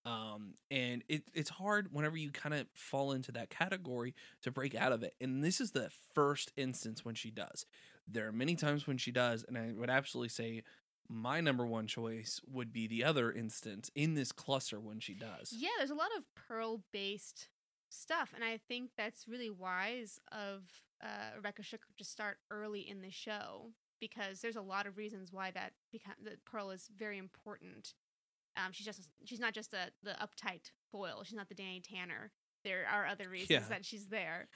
um 0.05 0.53
and 0.69 1.03
it, 1.07 1.23
it's 1.33 1.49
hard 1.49 1.87
whenever 1.91 2.17
you 2.17 2.31
kind 2.31 2.53
of 2.53 2.67
fall 2.73 3.11
into 3.11 3.31
that 3.31 3.49
category 3.49 4.13
to 4.41 4.51
break 4.51 4.75
out 4.75 4.91
of 4.91 5.03
it 5.03 5.15
and 5.19 5.43
this 5.43 5.59
is 5.59 5.71
the 5.71 5.89
first 6.13 6.51
instance 6.57 7.03
when 7.03 7.15
she 7.15 7.31
does 7.31 7.65
there 8.07 8.27
are 8.27 8.31
many 8.31 8.55
times 8.55 8.85
when 8.85 8.97
she 8.97 9.11
does 9.11 9.43
and 9.47 9.57
i 9.57 9.71
would 9.75 9.89
absolutely 9.89 10.29
say 10.29 10.61
my 11.09 11.41
number 11.41 11.65
one 11.65 11.87
choice 11.87 12.41
would 12.51 12.73
be 12.73 12.87
the 12.87 13.03
other 13.03 13.31
instance 13.31 13.91
in 13.95 14.15
this 14.15 14.31
cluster 14.31 14.79
when 14.79 14.99
she 14.99 15.13
does. 15.13 15.53
yeah, 15.55 15.69
there's 15.77 15.91
a 15.91 15.95
lot 15.95 16.09
of 16.17 16.25
pearl 16.35 16.81
based 16.91 17.49
stuff, 17.89 18.31
and 18.33 18.43
I 18.43 18.59
think 18.67 18.91
that's 18.97 19.27
really 19.27 19.49
wise 19.49 20.19
of 20.31 20.63
uh, 21.03 21.35
Rebecca 21.35 21.63
Sugar 21.63 21.83
to 21.97 22.03
start 22.03 22.37
early 22.49 22.81
in 22.81 23.01
the 23.01 23.11
show 23.11 23.71
because 23.99 24.41
there's 24.41 24.55
a 24.55 24.61
lot 24.61 24.87
of 24.87 24.97
reasons 24.97 25.31
why 25.31 25.51
that 25.51 25.73
become 25.91 26.15
that 26.23 26.43
pearl 26.45 26.71
is 26.71 26.89
very 26.97 27.17
important. 27.17 27.93
Um, 28.57 28.71
she's 28.71 28.85
just 28.85 29.07
she's 29.25 29.39
not 29.39 29.53
just 29.53 29.71
the 29.71 29.91
the 30.03 30.11
uptight 30.11 30.71
foil. 30.91 31.23
She's 31.23 31.35
not 31.35 31.49
the 31.49 31.55
Danny 31.55 31.81
Tanner. 31.81 32.31
There 32.63 32.85
are 32.91 33.05
other 33.05 33.29
reasons 33.29 33.49
Yeah. 33.49 33.59
that 33.69 33.85
she's 33.85 34.07
there. 34.07 34.47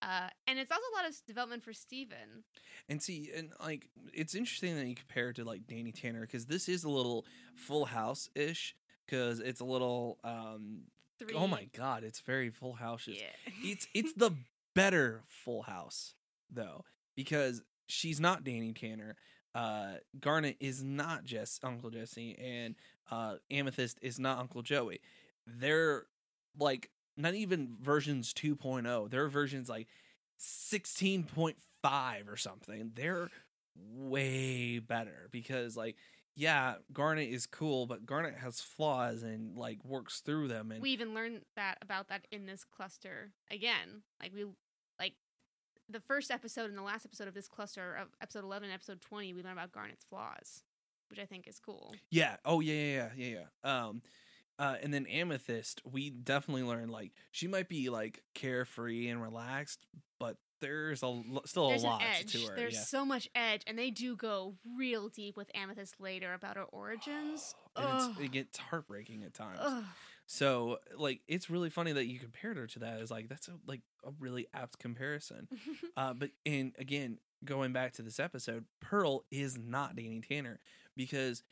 Uh, 0.00 0.28
and 0.46 0.60
it's 0.60 0.70
also 0.70 0.82
a 0.94 0.96
lot 0.96 1.08
of 1.10 1.16
development 1.26 1.64
for 1.64 1.72
Steven. 1.72 2.44
And 2.88 3.02
see, 3.02 3.30
and 3.34 3.50
like 3.60 3.88
it's 4.14 4.34
interesting 4.34 4.76
that 4.76 4.86
you 4.86 4.94
compare 4.94 5.30
it 5.30 5.36
to 5.36 5.44
like 5.44 5.66
Danny 5.66 5.90
Tanner 5.92 6.20
because 6.20 6.46
this 6.46 6.68
is 6.68 6.84
a 6.84 6.88
little 6.88 7.26
Full 7.56 7.84
House 7.86 8.30
ish 8.34 8.76
because 9.06 9.40
it's 9.40 9.60
a 9.60 9.64
little. 9.64 10.18
um 10.24 10.82
Three. 11.18 11.34
Oh 11.34 11.48
my 11.48 11.68
god, 11.76 12.04
it's 12.04 12.20
very 12.20 12.48
Full 12.50 12.74
House. 12.74 13.08
Yeah. 13.08 13.24
It's 13.64 13.88
it's 13.94 14.12
the 14.12 14.30
better 14.74 15.24
Full 15.26 15.62
House 15.62 16.14
though 16.48 16.84
because 17.16 17.60
she's 17.88 18.20
not 18.20 18.44
Danny 18.44 18.72
Tanner. 18.72 19.16
Uh, 19.52 19.94
Garnet 20.20 20.56
is 20.60 20.84
not 20.84 21.24
just 21.24 21.64
Uncle 21.64 21.90
Jesse, 21.90 22.38
and 22.38 22.76
uh, 23.10 23.36
Amethyst 23.50 23.98
is 24.02 24.18
not 24.18 24.38
Uncle 24.38 24.62
Joey. 24.62 25.00
They're 25.46 26.06
like 26.58 26.90
not 27.16 27.34
even 27.34 27.76
versions 27.80 28.32
2.0. 28.32 29.10
They're 29.10 29.28
versions 29.28 29.68
like 29.68 29.88
16.5 30.40 31.54
or 32.28 32.36
something. 32.36 32.92
They're 32.94 33.30
way 33.76 34.78
better 34.78 35.28
because 35.30 35.76
like 35.76 35.96
yeah, 36.34 36.74
Garnet 36.92 37.30
is 37.30 37.46
cool, 37.46 37.86
but 37.86 38.06
Garnet 38.06 38.36
has 38.36 38.60
flaws 38.60 39.24
and 39.24 39.56
like 39.56 39.84
works 39.84 40.20
through 40.20 40.46
them 40.48 40.70
and 40.70 40.80
we 40.80 40.90
even 40.90 41.14
learned 41.14 41.40
that 41.56 41.78
about 41.82 42.08
that 42.08 42.26
in 42.30 42.46
this 42.46 42.64
cluster 42.64 43.32
again. 43.50 44.02
Like 44.22 44.32
we 44.34 44.44
like 45.00 45.14
the 45.88 46.00
first 46.00 46.30
episode 46.30 46.68
and 46.68 46.78
the 46.78 46.82
last 46.82 47.04
episode 47.04 47.26
of 47.28 47.34
this 47.34 47.48
cluster 47.48 47.96
of 47.96 48.08
episode 48.20 48.44
11 48.44 48.66
and 48.68 48.74
episode 48.74 49.00
20 49.00 49.34
we 49.34 49.42
learn 49.42 49.52
about 49.52 49.72
Garnet's 49.72 50.04
flaws, 50.04 50.62
which 51.10 51.18
I 51.18 51.26
think 51.26 51.46
is 51.46 51.58
cool. 51.58 51.94
Yeah. 52.10 52.36
Oh 52.44 52.60
yeah, 52.60 52.74
yeah, 52.74 53.08
yeah, 53.16 53.26
yeah, 53.26 53.38
yeah. 53.64 53.86
Um 53.86 54.02
uh 54.58 54.76
and 54.82 54.92
then 54.92 55.06
Amethyst, 55.06 55.82
we 55.84 56.10
definitely 56.10 56.64
learned 56.64 56.90
like 56.90 57.12
she 57.30 57.46
might 57.46 57.68
be 57.68 57.90
like 57.90 58.22
carefree 58.34 59.08
and 59.08 59.22
relaxed, 59.22 59.86
but 60.18 60.36
there's 60.60 61.02
a 61.02 61.22
still 61.44 61.68
There's 61.68 61.82
a 61.82 61.86
lot 61.86 62.02
to 62.26 62.38
her. 62.46 62.56
There's 62.56 62.74
yeah. 62.74 62.80
so 62.80 63.04
much 63.04 63.28
edge 63.34 63.62
and 63.66 63.78
they 63.78 63.90
do 63.90 64.16
go 64.16 64.54
real 64.76 65.08
deep 65.08 65.36
with 65.36 65.50
Amethyst 65.54 66.00
later 66.00 66.34
about 66.34 66.56
her 66.56 66.64
origins. 66.64 67.54
and 67.76 68.10
it's, 68.10 68.20
it 68.20 68.32
gets 68.32 68.58
heartbreaking 68.58 69.22
at 69.24 69.34
times. 69.34 69.58
Ugh. 69.60 69.84
So 70.26 70.78
like 70.96 71.20
it's 71.26 71.48
really 71.48 71.70
funny 71.70 71.92
that 71.92 72.06
you 72.06 72.18
compared 72.18 72.58
her 72.58 72.66
to 72.68 72.78
that. 72.80 73.00
Is 73.00 73.10
like 73.10 73.28
that's 73.28 73.48
a 73.48 73.52
like 73.66 73.80
a 74.04 74.10
really 74.20 74.46
apt 74.54 74.78
comparison. 74.78 75.48
Uh, 75.96 76.12
but 76.14 76.30
and 76.46 76.72
again, 76.78 77.18
going 77.44 77.72
back 77.72 77.92
to 77.92 78.02
this 78.02 78.20
episode, 78.20 78.64
Pearl 78.80 79.24
is 79.32 79.58
not 79.58 79.96
Danny 79.96 80.20
Tanner 80.20 80.60
because 80.98 81.42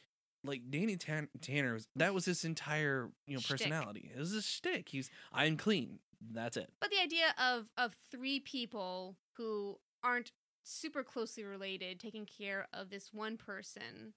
like 0.45 0.61
Danny 0.71 0.97
Tan- 0.97 1.29
Tanner 1.41 1.73
was 1.73 1.89
that 1.97 2.13
was 2.13 2.27
his 2.27 2.45
entire 2.45 3.11
you 3.27 3.35
know 3.35 3.41
Shtick. 3.41 3.59
personality. 3.59 4.11
It 4.15 4.19
was 4.19 4.35
a 4.35 4.43
shtick. 4.43 4.91
He's 4.91 5.09
I'm 5.33 5.57
clean. 5.57 6.01
That's 6.33 6.59
it. 6.59 6.71
But 6.81 6.91
the 6.91 7.01
idea 7.01 7.35
of 7.43 7.67
of 7.79 7.95
three 8.11 8.41
people 8.41 9.17
who 9.37 9.79
aren't 10.03 10.33
super 10.63 11.03
closely 11.03 11.45
related 11.45 12.01
taking 12.01 12.27
care 12.27 12.67
of 12.75 12.91
this 12.91 13.11
one 13.13 13.37
person, 13.39 14.13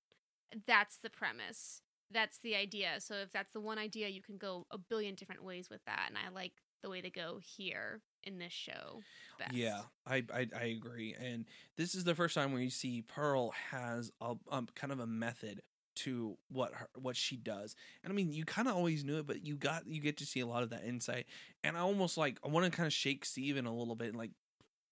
that's 0.67 0.97
the 0.97 1.09
premise. 1.09 1.82
That's 2.11 2.39
the 2.39 2.55
idea. 2.55 2.95
So 2.99 3.15
if 3.15 3.32
that's 3.32 3.53
the 3.53 3.61
one 3.61 3.77
idea, 3.77 4.09
you 4.09 4.21
can 4.21 4.38
go 4.38 4.65
a 4.71 4.80
billion 4.80 5.13
different 5.13 5.43
ways 5.43 5.69
with 5.69 5.82
that. 5.86 6.07
And 6.09 6.17
I 6.17 6.34
like 6.34 6.53
the 6.82 6.89
way 6.89 7.01
they 7.01 7.11
go 7.11 7.39
here 7.39 8.01
in 8.24 8.38
this 8.38 8.53
show 8.53 9.01
best. 9.38 9.53
Yeah, 9.53 9.82
I, 10.05 10.24
I 10.34 10.47
I 10.55 10.63
agree. 10.65 11.15
And 11.20 11.45
this 11.78 11.95
is 11.95 12.03
the 12.03 12.15
first 12.15 12.36
time 12.36 12.51
where 12.51 12.61
you 12.61 12.70
see 12.70 13.01
Pearl 13.01 13.51
has 13.72 14.11
a 14.22 14.36
um, 14.51 14.67
kind 14.76 14.91
of 14.91 14.99
a 14.99 15.07
method 15.07 15.61
to 15.95 16.38
what 16.49 16.74
her, 16.74 16.88
what 16.95 17.15
she 17.15 17.36
does. 17.36 17.76
And 18.03 18.11
I 18.11 18.15
mean, 18.15 18.32
you 18.32 18.45
kind 18.45 18.67
of 18.67 18.76
always 18.76 19.03
knew 19.03 19.20
it, 19.20 19.28
but 19.28 19.45
you 19.45 19.55
got 19.55 19.88
you 19.88 20.01
get 20.01 20.17
to 20.17 20.26
see 20.26 20.39
a 20.39 20.47
lot 20.47 20.63
of 20.63 20.70
that 20.70 20.84
insight. 20.86 21.26
And 21.63 21.78
I 21.78 21.82
almost 21.82 22.17
like 22.17 22.39
I 22.43 22.47
want 22.47 22.65
to 22.65 22.72
kind 22.72 22.88
of 22.88 22.93
shake 22.93 23.26
Steven 23.26 23.65
a 23.65 23.76
little 23.76 23.95
bit 23.95 24.09
and 24.09 24.17
like 24.17 24.32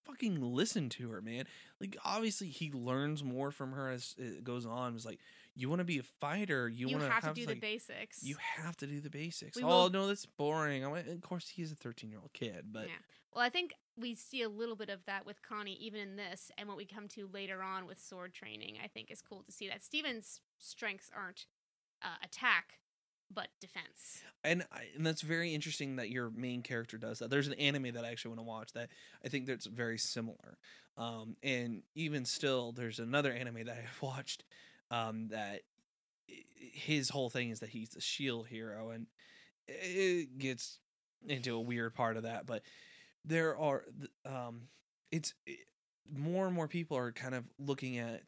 fucking 0.05 0.41
listen 0.41 0.89
to 0.89 1.09
her, 1.09 1.21
man. 1.21 1.45
Like 1.80 1.97
obviously 2.03 2.47
he 2.47 2.71
learns 2.71 3.23
more 3.23 3.51
from 3.51 3.73
her 3.73 3.89
as 3.89 4.15
it 4.17 4.43
goes 4.43 4.65
on. 4.65 4.95
It's 4.95 5.05
like 5.05 5.19
you 5.58 5.70
want 5.70 5.80
to 5.80 5.86
be 5.86 5.97
a 5.97 6.03
fighter, 6.03 6.70
you, 6.70 6.88
You, 6.88 6.97
want 6.97 7.12
have 7.12 7.34
to 7.34 7.34
do 7.34 7.47
like, 7.47 7.55
the 7.55 7.62
basics. 7.62 8.22
You 8.22 8.36
have 8.58 8.78
to 8.78 8.88
do 8.88 9.01
the 9.01 9.10
basics. 9.10 9.58
We 9.58 9.64
oh 9.64 9.68
will- 9.68 9.89
no, 9.89 10.08
that's 10.08 10.26
boring. 10.26 10.86
I 10.86 10.88
went, 10.88 11.08
of 11.08 11.22
course 11.22 11.49
he's 11.49 11.72
a 11.72 11.76
13 11.76 12.12
year 12.12 12.20
old 12.20 12.34
kid, 12.34 12.66
but 12.72 12.88
yeah. 12.88 12.95
Well, 13.34 13.43
I 13.43 13.49
think 13.49 13.74
we 13.95 14.16
see 14.16 14.41
a 14.41 14.49
little 14.49 14.76
bit 14.76 14.89
of 14.89 15.05
that 15.05 15.26
with 15.26 15.41
Connie 15.41 15.78
even 15.80 15.99
in 15.99 16.16
this, 16.16 16.51
and 16.58 16.68
what 16.68 16.78
we 16.78 16.86
come 16.86 17.08
to 17.10 17.28
later 17.34 17.62
on 17.62 17.86
with 17.88 17.99
sword 17.99 18.34
training. 18.34 18.78
I 18.84 18.88
think 18.88 19.12
is 19.12 19.22
cool 19.22 19.43
to 19.43 19.51
see 19.51 19.68
that 19.68 19.84
Steven's 19.84 20.41
strengths 20.60 21.10
aren't 21.16 21.45
uh, 22.03 22.24
attack, 22.24 22.80
but 23.34 23.47
defense. 23.60 24.22
and 24.43 24.64
I, 24.72 24.84
and 24.95 25.05
that's 25.05 25.22
very 25.22 25.53
interesting 25.53 25.97
that 25.97 26.10
your 26.10 26.30
main 26.30 26.62
character 26.62 26.97
does 26.97 27.20
that. 27.20 27.30
There's 27.30 27.47
an 27.47 27.53
anime 27.55 27.93
that 27.93 28.05
I 28.05 28.10
actually 28.12 28.30
want 28.30 28.39
to 28.39 28.47
watch 28.47 28.74
that 28.74 28.89
I 29.26 29.30
think 29.30 29.47
that's 29.47 29.66
very 29.66 29.97
similar. 29.97 30.58
Um, 30.97 31.36
and 31.43 31.84
even 31.93 32.26
still, 32.26 32.72
there's 32.72 32.99
another 32.99 33.32
anime 33.32 33.66
that 33.66 33.78
I've 33.78 34.01
watched 34.01 34.43
um, 34.91 35.29
that 35.29 35.61
his 36.27 37.09
whole 37.09 37.29
thing 37.29 37.49
is 37.49 37.59
that 37.59 37.69
he's 37.69 37.95
a 37.95 38.01
shield 38.01 38.47
hero, 38.47 38.89
and 38.89 39.07
it 39.67 40.38
gets 40.38 40.79
into 41.27 41.55
a 41.55 41.61
weird 41.61 41.93
part 41.93 42.17
of 42.17 42.23
that. 42.23 42.45
But 42.45 42.63
there 43.25 43.57
are, 43.57 43.83
um, 44.25 44.67
it's 45.11 45.33
it, 45.45 45.59
more 46.11 46.45
and 46.45 46.55
more 46.55 46.67
people 46.67 46.97
are 46.97 47.11
kind 47.11 47.35
of 47.35 47.43
looking 47.59 47.97
at 47.97 48.21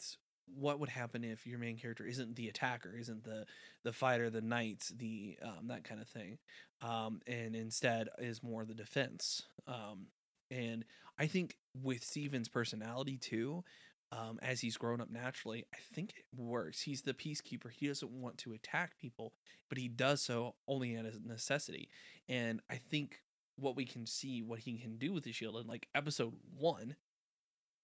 what 0.56 0.80
would 0.80 0.90
happen 0.90 1.24
if 1.24 1.46
your 1.46 1.60
main 1.60 1.78
character 1.78 2.06
isn't 2.06 2.36
the 2.36 2.50
attacker, 2.50 2.96
isn't 2.98 3.24
the 3.24 3.46
the 3.84 3.94
fighter, 3.94 4.30
the 4.30 4.42
knight, 4.42 4.90
the 4.98 5.38
um, 5.44 5.68
that 5.68 5.84
kind 5.84 6.02
of 6.02 6.08
thing, 6.08 6.38
um, 6.82 7.22
and 7.28 7.56
instead 7.56 8.10
is 8.20 8.44
more 8.44 8.66
the 8.66 8.74
defense. 8.74 9.44
Um, 9.68 10.08
and 10.52 10.84
I 11.18 11.28
think 11.28 11.58
with 11.84 12.04
Steven's 12.04 12.48
personality 12.50 13.18
too, 13.18 13.64
um, 14.12 14.40
as 14.42 14.60
he's 14.62 14.78
grown 14.78 15.02
up 15.02 15.10
naturally, 15.12 15.66
I 15.74 15.78
think 15.94 16.14
it 16.18 16.26
works. 16.36 16.82
He's 16.82 17.02
the 17.04 17.14
peacekeeper. 17.14 17.70
He 17.72 17.88
doesn't 17.88 18.12
want 18.12 18.38
to 18.40 18.54
attack 18.54 18.98
people, 18.98 19.34
but 19.70 19.78
he 19.78 19.88
does 19.88 20.22
so 20.22 20.56
only 20.68 20.98
out 20.98 21.06
of 21.06 21.24
necessity. 21.26 21.90
And 22.28 22.60
I 22.70 22.76
think 22.76 23.22
what 23.56 23.76
we 23.76 23.86
can 23.86 24.06
see, 24.08 24.42
what 24.42 24.60
he 24.60 24.78
can 24.78 24.98
do 24.98 25.14
with 25.14 25.24
the 25.26 25.32
shield 25.32 25.58
in 25.58 25.68
like 25.68 25.88
episode 25.94 26.34
one, 26.58 26.96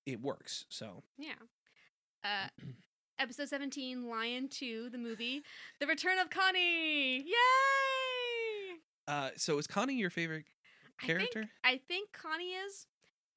it 0.05 0.21
works. 0.21 0.65
So 0.69 1.03
Yeah. 1.17 1.33
Uh, 2.23 2.47
episode 3.19 3.49
17, 3.49 4.07
Lion 4.09 4.47
2, 4.49 4.89
the 4.89 4.97
movie. 4.97 5.43
The 5.79 5.85
Return 5.87 6.17
of 6.17 6.29
Connie! 6.31 7.17
Yay! 7.17 7.33
uh, 9.07 9.29
so 9.37 9.57
is 9.59 9.67
Connie 9.67 9.95
your 9.95 10.09
favorite 10.09 10.45
I 11.01 11.05
think- 11.05 11.17
character? 11.19 11.49
I 11.63 11.79
think 11.87 12.11
Connie 12.13 12.53
is, 12.53 12.87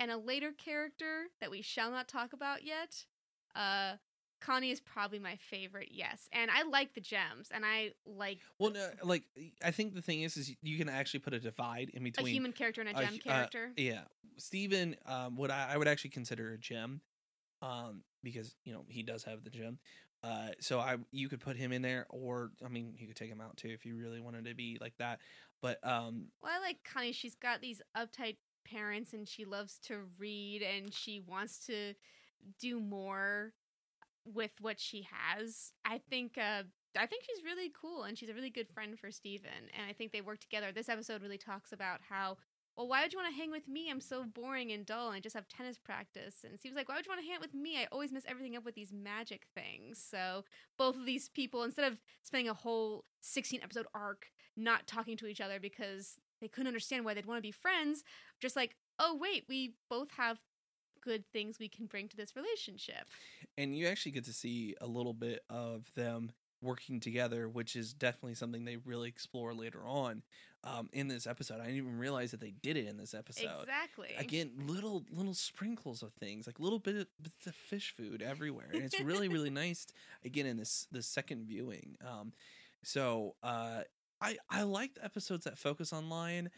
and 0.00 0.10
a 0.10 0.16
later 0.16 0.52
character 0.52 1.26
that 1.40 1.50
we 1.50 1.62
shall 1.62 1.90
not 1.90 2.08
talk 2.08 2.32
about 2.32 2.64
yet. 2.64 3.04
Uh, 3.54 3.94
Connie 4.40 4.70
is 4.70 4.80
probably 4.80 5.18
my 5.18 5.36
favorite, 5.36 5.88
yes. 5.90 6.28
And 6.32 6.50
I 6.50 6.62
like 6.62 6.94
the 6.94 7.00
gems, 7.00 7.48
and 7.52 7.64
I 7.64 7.92
like 8.06 8.38
Well, 8.58 8.70
no, 8.70 8.88
like 9.02 9.24
I 9.64 9.70
think 9.70 9.94
the 9.94 10.02
thing 10.02 10.22
is, 10.22 10.36
is 10.36 10.54
you 10.62 10.78
can 10.78 10.88
actually 10.88 11.20
put 11.20 11.34
a 11.34 11.40
divide 11.40 11.90
in 11.92 12.04
between 12.04 12.26
a 12.26 12.30
human 12.30 12.52
character 12.52 12.80
and 12.80 12.90
a 12.90 12.98
a 12.98 13.04
gem 13.04 13.14
uh, 13.14 13.30
character. 13.30 13.72
yeah, 13.76 14.02
Steven, 14.36 14.96
um, 15.06 15.36
what 15.36 15.50
I, 15.50 15.70
I 15.72 15.76
would 15.76 15.88
actually 15.88 16.10
consider 16.10 16.52
a 16.52 16.58
gem, 16.58 17.00
um, 17.62 18.02
because 18.22 18.54
you 18.64 18.72
know 18.72 18.84
he 18.88 19.02
does 19.02 19.24
have 19.24 19.42
the 19.42 19.50
gem. 19.50 19.78
Uh, 20.22 20.48
so 20.60 20.80
I 20.80 20.96
you 21.10 21.28
could 21.28 21.40
put 21.40 21.56
him 21.56 21.72
in 21.72 21.82
there, 21.82 22.06
or 22.10 22.50
I 22.64 22.68
mean 22.68 22.94
you 22.96 23.06
could 23.06 23.16
take 23.16 23.30
him 23.30 23.40
out 23.40 23.56
too 23.56 23.68
if 23.68 23.84
you 23.84 23.96
really 23.96 24.20
wanted 24.20 24.44
to 24.46 24.54
be 24.54 24.78
like 24.80 24.94
that. 24.98 25.20
But 25.60 25.78
um, 25.84 26.26
Well, 26.42 26.52
I 26.54 26.60
like 26.60 26.78
Connie. 26.84 27.12
She's 27.12 27.34
got 27.34 27.60
these 27.60 27.82
uptight 27.96 28.36
parents 28.64 29.12
and 29.12 29.28
she 29.28 29.44
loves 29.44 29.78
to 29.84 30.00
read 30.18 30.62
and 30.62 30.92
she 30.92 31.20
wants 31.20 31.58
to 31.66 31.94
do 32.60 32.80
more 32.80 33.52
with 34.24 34.52
what 34.60 34.78
she 34.78 35.06
has. 35.10 35.72
I 35.84 36.00
think 36.10 36.38
uh 36.38 36.62
I 36.96 37.06
think 37.06 37.24
she's 37.24 37.44
really 37.44 37.70
cool 37.80 38.04
and 38.04 38.16
she's 38.18 38.30
a 38.30 38.34
really 38.34 38.50
good 38.50 38.68
friend 38.68 38.98
for 38.98 39.10
Steven 39.10 39.70
and 39.76 39.88
I 39.88 39.92
think 39.92 40.12
they 40.12 40.20
work 40.20 40.40
together. 40.40 40.72
This 40.72 40.88
episode 40.88 41.22
really 41.22 41.38
talks 41.38 41.72
about 41.72 42.00
how 42.08 42.36
well, 42.78 42.86
why 42.86 43.02
would 43.02 43.12
you 43.12 43.18
want 43.18 43.34
to 43.34 43.36
hang 43.36 43.50
with 43.50 43.66
me? 43.66 43.90
I'm 43.90 44.00
so 44.00 44.22
boring 44.22 44.70
and 44.70 44.86
dull 44.86 45.08
and 45.08 45.16
I 45.16 45.20
just 45.20 45.34
have 45.34 45.48
tennis 45.48 45.78
practice. 45.78 46.36
And 46.44 46.56
Steve's 46.56 46.76
like, 46.76 46.88
why 46.88 46.94
would 46.94 47.04
you 47.04 47.10
want 47.10 47.20
to 47.20 47.26
hang 47.26 47.34
out 47.34 47.40
with 47.40 47.52
me? 47.52 47.76
I 47.76 47.88
always 47.90 48.12
mess 48.12 48.22
everything 48.28 48.56
up 48.56 48.64
with 48.64 48.76
these 48.76 48.92
magic 48.92 49.48
things. 49.52 50.00
So 50.00 50.44
both 50.78 50.94
of 50.94 51.04
these 51.04 51.28
people, 51.28 51.64
instead 51.64 51.90
of 51.90 51.98
spending 52.22 52.48
a 52.48 52.54
whole 52.54 53.04
16 53.20 53.60
episode 53.64 53.86
arc 53.96 54.26
not 54.56 54.86
talking 54.86 55.16
to 55.16 55.26
each 55.26 55.40
other 55.40 55.58
because 55.58 56.20
they 56.40 56.48
couldn't 56.48 56.68
understand 56.68 57.04
why 57.04 57.14
they'd 57.14 57.26
want 57.26 57.38
to 57.38 57.42
be 57.42 57.52
friends, 57.52 58.04
just 58.40 58.56
like, 58.56 58.76
oh, 58.98 59.16
wait, 59.20 59.44
we 59.48 59.74
both 59.88 60.10
have 60.12 60.38
good 61.00 61.24
things 61.32 61.58
we 61.58 61.68
can 61.68 61.86
bring 61.86 62.08
to 62.08 62.16
this 62.16 62.34
relationship. 62.36 63.06
and 63.56 63.76
you 63.76 63.86
actually 63.86 64.12
get 64.12 64.24
to 64.24 64.32
see 64.32 64.74
a 64.80 64.86
little 64.86 65.14
bit 65.14 65.44
of 65.48 65.92
them 65.94 66.32
working 66.60 66.98
together, 67.00 67.48
which 67.48 67.76
is 67.76 67.92
definitely 67.94 68.34
something 68.34 68.64
they 68.64 68.76
really 68.78 69.08
explore 69.08 69.54
later 69.54 69.80
on 69.86 70.22
um, 70.64 70.88
in 70.92 71.06
this 71.06 71.26
episode. 71.26 71.60
I 71.60 71.66
didn't 71.66 71.76
even 71.76 71.98
realize 71.98 72.32
that 72.32 72.40
they 72.40 72.52
did 72.62 72.76
it 72.76 72.88
in 72.88 72.96
this 72.96 73.14
episode. 73.14 73.62
Exactly. 73.62 74.08
again 74.18 74.50
little 74.66 75.04
little 75.10 75.34
sprinkles 75.34 76.02
of 76.02 76.12
things 76.14 76.46
like 76.46 76.58
little 76.58 76.78
bit 76.80 76.96
of, 76.96 77.06
bits 77.22 77.46
of 77.46 77.54
fish 77.54 77.94
food 77.96 78.22
everywhere 78.22 78.68
and 78.72 78.82
it's 78.82 79.00
really 79.00 79.28
really 79.28 79.50
nice 79.64 79.86
again 80.24 80.46
in 80.46 80.56
this 80.56 80.86
this 80.90 81.06
second 81.06 81.46
viewing 81.46 81.96
um 82.06 82.32
so 82.82 83.34
uh 83.42 83.82
i 84.20 84.36
i 84.50 84.62
like 84.62 84.94
the 84.94 85.04
episodes 85.04 85.44
that 85.44 85.58
focus 85.58 85.92
on 85.92 86.08
lion 86.08 86.50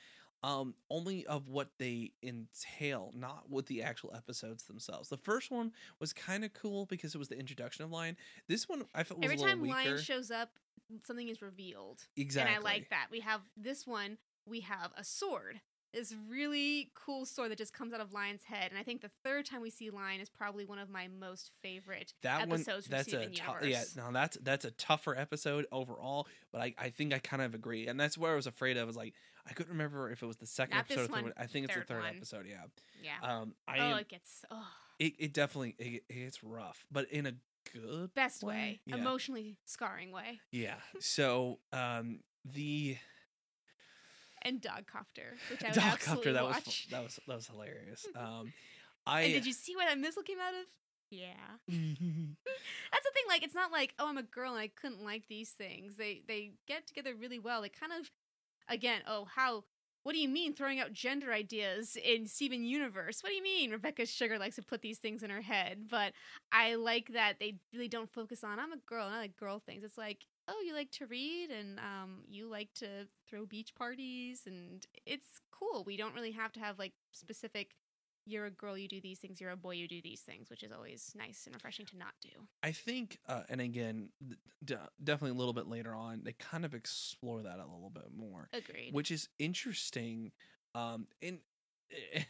um 0.42 0.74
only 0.88 1.26
of 1.26 1.48
what 1.48 1.68
they 1.78 2.12
entail 2.22 3.12
not 3.14 3.50
with 3.50 3.66
the 3.66 3.82
actual 3.82 4.12
episodes 4.14 4.64
themselves 4.64 5.08
the 5.08 5.16
first 5.18 5.50
one 5.50 5.70
was 5.98 6.12
kind 6.12 6.44
of 6.44 6.52
cool 6.54 6.86
because 6.86 7.14
it 7.14 7.18
was 7.18 7.28
the 7.28 7.38
introduction 7.38 7.84
of 7.84 7.90
lion 7.90 8.16
this 8.48 8.68
one 8.68 8.84
i 8.94 9.02
felt 9.02 9.20
was 9.20 9.30
Every 9.30 9.36
a 9.44 9.48
time 9.48 9.61
weaker 9.61 9.74
Lion 9.74 9.98
shows 9.98 10.30
up, 10.30 10.50
something 11.04 11.28
is 11.28 11.42
revealed. 11.42 12.02
exactly 12.16 12.54
And 12.54 12.64
I 12.64 12.66
like 12.66 12.90
that. 12.90 13.06
We 13.11 13.20
have 13.20 13.42
this 13.56 13.86
one, 13.86 14.18
we 14.46 14.61
have 14.61 14.92
a 14.96 15.04
sword. 15.04 15.61
This 15.93 16.14
really 16.28 16.93
cool 16.95 17.26
sword 17.26 17.51
that 17.51 17.59
just 17.59 17.72
comes 17.72 17.93
out 17.93 18.01
of 18.01 18.12
Lion's 18.12 18.45
head. 18.45 18.70
And 18.70 18.78
I 18.78 18.82
think 18.84 19.01
the 19.01 19.11
third 19.24 19.45
time 19.45 19.61
we 19.61 19.70
see 19.70 19.91
Lion 19.91 20.20
is 20.20 20.28
probably 20.28 20.64
one 20.64 20.78
of 20.78 20.88
my 20.88 21.09
most 21.09 21.51
favorite 21.62 22.12
that 22.22 22.49
one 22.49 22.61
episodes 22.61 22.86
from 22.86 22.97
that's 22.97 23.09
a 23.09 23.11
Steven 23.11 23.32
tou- 23.32 23.43
Universe. 23.64 23.66
yeah 23.97 24.03
no 24.05 24.12
that's 24.12 24.36
that's 24.43 24.64
a 24.64 24.70
tougher 24.72 25.16
episode 25.16 25.66
overall 25.72 26.26
but 26.53 26.61
i 26.61 26.74
i 26.78 26.91
think 26.91 27.12
i 27.12 27.18
kind 27.18 27.43
of 27.43 27.55
agree 27.55 27.86
and 27.88 27.99
that's 27.99 28.16
where 28.16 28.32
i 28.32 28.36
was 28.36 28.47
afraid 28.47 28.76
of 28.76 28.86
was 28.86 28.97
like 28.97 29.14
i 29.49 29.53
couldn't 29.53 29.72
remember 29.72 30.11
if 30.11 30.22
it 30.22 30.26
was 30.26 30.36
the 30.36 30.47
second 30.47 30.76
Not 30.76 30.84
episode 30.86 31.01
or 31.01 31.03
third 31.05 31.11
one, 31.12 31.22
one. 31.24 31.32
i 31.36 31.47
think 31.47 31.64
it's 31.64 31.74
the 31.74 31.80
third 31.80 31.88
third 31.88 32.03
one. 32.03 32.16
episode 32.16 32.47
yeah 32.49 32.62
Yeah. 33.03 33.41
um 33.41 33.55
i 33.68 33.78
oh, 33.78 33.82
am 33.82 33.99
it 33.99 34.09
gets 34.09 34.45
oh, 34.51 34.66
it, 34.99 35.14
it 35.18 35.32
definitely 35.32 35.74
it, 35.78 36.03
it's 36.09 36.43
rough 36.45 36.84
but 36.91 37.11
in 37.11 37.26
a 37.26 37.32
good 37.74 38.14
best 38.14 38.43
way, 38.43 38.53
way? 38.55 38.80
Yeah. 38.86 38.97
emotionally 38.97 39.57
scarring 39.66 40.12
way. 40.12 40.41
yeah 40.53 40.76
so 41.01 41.59
um 41.72 42.20
the 42.45 42.97
And 44.43 44.61
Dog 44.61 44.86
Copter, 44.91 45.36
which 45.51 45.62
I 45.62 45.68
would 45.68 45.74
dog 45.74 46.01
copter 46.01 46.32
that 46.32 46.45
was 46.45 46.55
watch. 46.55 46.86
fu- 46.86 46.91
that 46.95 47.03
was 47.03 47.20
that 47.26 47.36
was 47.36 47.47
hilarious 47.47 48.07
um 48.16 48.53
i 49.07 49.22
and 49.22 49.32
did 49.34 49.47
you 49.47 49.53
see 49.53 49.76
where 49.76 49.88
that 49.88 49.99
missile 49.99 50.22
came 50.22 50.38
out 50.38 50.55
of? 50.55 50.66
Yeah. 51.11 51.32
That's 51.68 53.05
the 53.05 53.11
thing. 53.14 53.24
Like, 53.28 53.43
it's 53.43 53.55
not 53.55 53.72
like, 53.72 53.95
oh, 53.99 54.09
I'm 54.09 54.18
a 54.18 54.22
girl 54.22 54.53
and 54.53 54.61
I 54.61 54.68
couldn't 54.68 55.03
like 55.03 55.24
these 55.28 55.51
things. 55.51 55.97
They 55.97 56.22
they 56.26 56.53
get 56.68 56.86
together 56.86 57.14
really 57.14 57.38
well. 57.38 57.62
They 57.62 57.68
kind 57.68 57.93
of, 57.93 58.11
again, 58.68 59.01
oh, 59.07 59.26
how? 59.34 59.64
What 60.03 60.12
do 60.12 60.18
you 60.18 60.28
mean 60.28 60.55
throwing 60.55 60.80
out 60.80 60.93
gender 60.95 61.30
ideas 61.32 61.97
in 62.03 62.26
Steven 62.26 62.64
Universe? 62.64 63.22
What 63.22 63.30
do 63.30 63.34
you 63.34 63.43
mean 63.43 63.70
Rebecca 63.70 64.07
Sugar 64.07 64.38
likes 64.38 64.57
to 64.57 64.62
put 64.62 64.80
these 64.80 64.99
things 64.99 65.22
in 65.22 65.28
her 65.28 65.43
head? 65.43 65.88
But 65.91 66.14
I 66.53 66.76
like 66.76 67.09
that 67.12 67.34
they 67.38 67.57
really 67.74 67.88
don't 67.88 68.11
focus 68.11 68.43
on 68.43 68.59
I'm 68.59 68.72
a 68.72 68.78
girl 68.78 69.07
and 69.07 69.14
I 69.14 69.18
like 69.18 69.36
girl 69.36 69.59
things. 69.59 69.84
It's 69.84 69.99
like, 69.99 70.24
oh, 70.51 70.62
you 70.66 70.74
like 70.74 70.90
to 70.92 71.07
read 71.07 71.51
and 71.51 71.78
um, 71.78 72.24
you 72.28 72.48
like 72.51 72.72
to 72.74 73.07
throw 73.28 73.46
beach 73.46 73.74
parties 73.74 74.42
and 74.46 74.84
it's 75.07 75.40
cool. 75.53 75.84
We 75.84 75.96
don't 75.96 76.14
really 76.14 76.32
have 76.32 76.53
to 76.53 76.61
have 76.61 76.78
like 76.78 76.92
specific 77.12 77.76
you're 78.26 78.46
a 78.46 78.51
girl, 78.51 78.76
you 78.76 78.88
do 78.88 79.01
these 79.01 79.18
things. 79.18 79.40
You're 79.40 79.51
a 79.51 79.57
boy, 79.57 79.72
you 79.72 79.88
do 79.88 80.01
these 80.03 80.20
things, 80.20 80.51
which 80.51 80.62
is 80.62 80.72
always 80.72 81.12
nice 81.16 81.44
and 81.46 81.55
refreshing 81.55 81.86
to 81.86 81.98
not 81.98 82.12
do. 82.22 82.28
I 82.62 82.72
think, 82.72 83.18
uh, 83.28 83.42
and 83.48 83.61
again, 83.61 84.11
de- 84.64 84.88
definitely 85.03 85.36
a 85.36 85.38
little 85.38 85.53
bit 85.55 85.66
later 85.66 85.94
on, 85.94 86.22
they 86.24 86.32
kind 86.32 86.64
of 86.64 86.74
explore 86.74 87.42
that 87.42 87.57
a 87.59 87.64
little 87.64 87.90
bit 87.92 88.09
more, 88.14 88.48
Agreed. 88.53 88.90
which 88.92 89.11
is 89.11 89.28
interesting. 89.38 90.32
Um, 90.74 91.07
and 91.22 91.38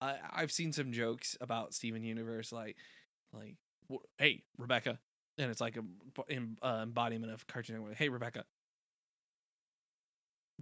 I, 0.00 0.16
I've 0.32 0.52
seen 0.52 0.72
some 0.72 0.92
jokes 0.92 1.36
about 1.40 1.72
Steven 1.74 2.02
Universe, 2.02 2.52
like, 2.52 2.76
like, 3.32 3.56
"Wh- 3.90 4.04
hey, 4.18 4.42
Rebecca, 4.58 4.98
and 5.40 5.50
it's 5.50 5.60
like 5.60 5.76
a 5.76 5.82
b- 5.82 6.22
em- 6.30 6.58
uh, 6.62 6.80
embodiment 6.82 7.32
of 7.32 7.46
cartoon. 7.46 7.76
Network. 7.76 7.96
Hey, 7.96 8.08
Rebecca, 8.08 8.44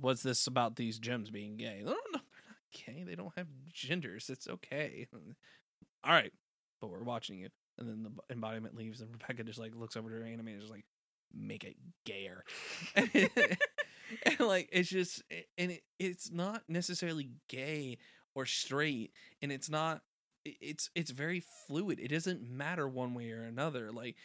what's 0.01 0.23
this 0.23 0.47
about 0.47 0.77
these 0.77 0.99
gems 0.99 1.31
being 1.31 1.57
gay? 1.57 1.83
No, 1.85 1.91
no, 2.13 2.21
they're 2.21 2.21
not 2.53 2.97
gay. 2.97 3.05
They 3.05 3.15
don't 3.15 3.33
have 3.37 3.47
genders. 3.73 4.31
It's 4.31 4.49
okay. 4.49 5.07
All 6.05 6.13
right, 6.13 6.33
but 6.81 6.91
we're 6.91 7.03
watching 7.03 7.39
you. 7.39 7.49
And 7.79 7.89
then 7.89 8.03
the 8.05 8.35
embodiment 8.35 8.77
leaves, 8.77 9.01
and 9.01 9.11
Rebecca 9.13 9.45
just 9.45 9.59
like 9.59 9.75
looks 9.75 9.97
over 9.97 10.11
to 10.11 10.17
her 10.17 10.25
anime 10.27 10.49
and 10.49 10.61
just 10.61 10.73
like, 10.73 10.85
make 11.35 11.65
it 11.65 11.77
gayer. 12.07 12.45
and 12.97 14.41
like 14.41 14.69
it's 14.73 14.89
just, 14.89 15.23
and 15.59 15.73
it, 15.73 15.83
it's 15.99 16.31
not 16.31 16.63
necessarily 16.69 17.31
gay 17.49 17.99
or 18.35 18.47
straight, 18.47 19.13
and 19.43 19.53
it's 19.53 19.71
not. 19.71 20.03
It's 20.45 20.89
it's 20.95 21.11
very 21.11 21.43
fluid. 21.67 22.01
It 22.01 22.09
doesn't 22.09 22.43
matter 22.43 22.89
one 22.89 23.15
way 23.15 23.31
or 23.33 23.43
another. 23.43 23.93
Like 23.93 24.17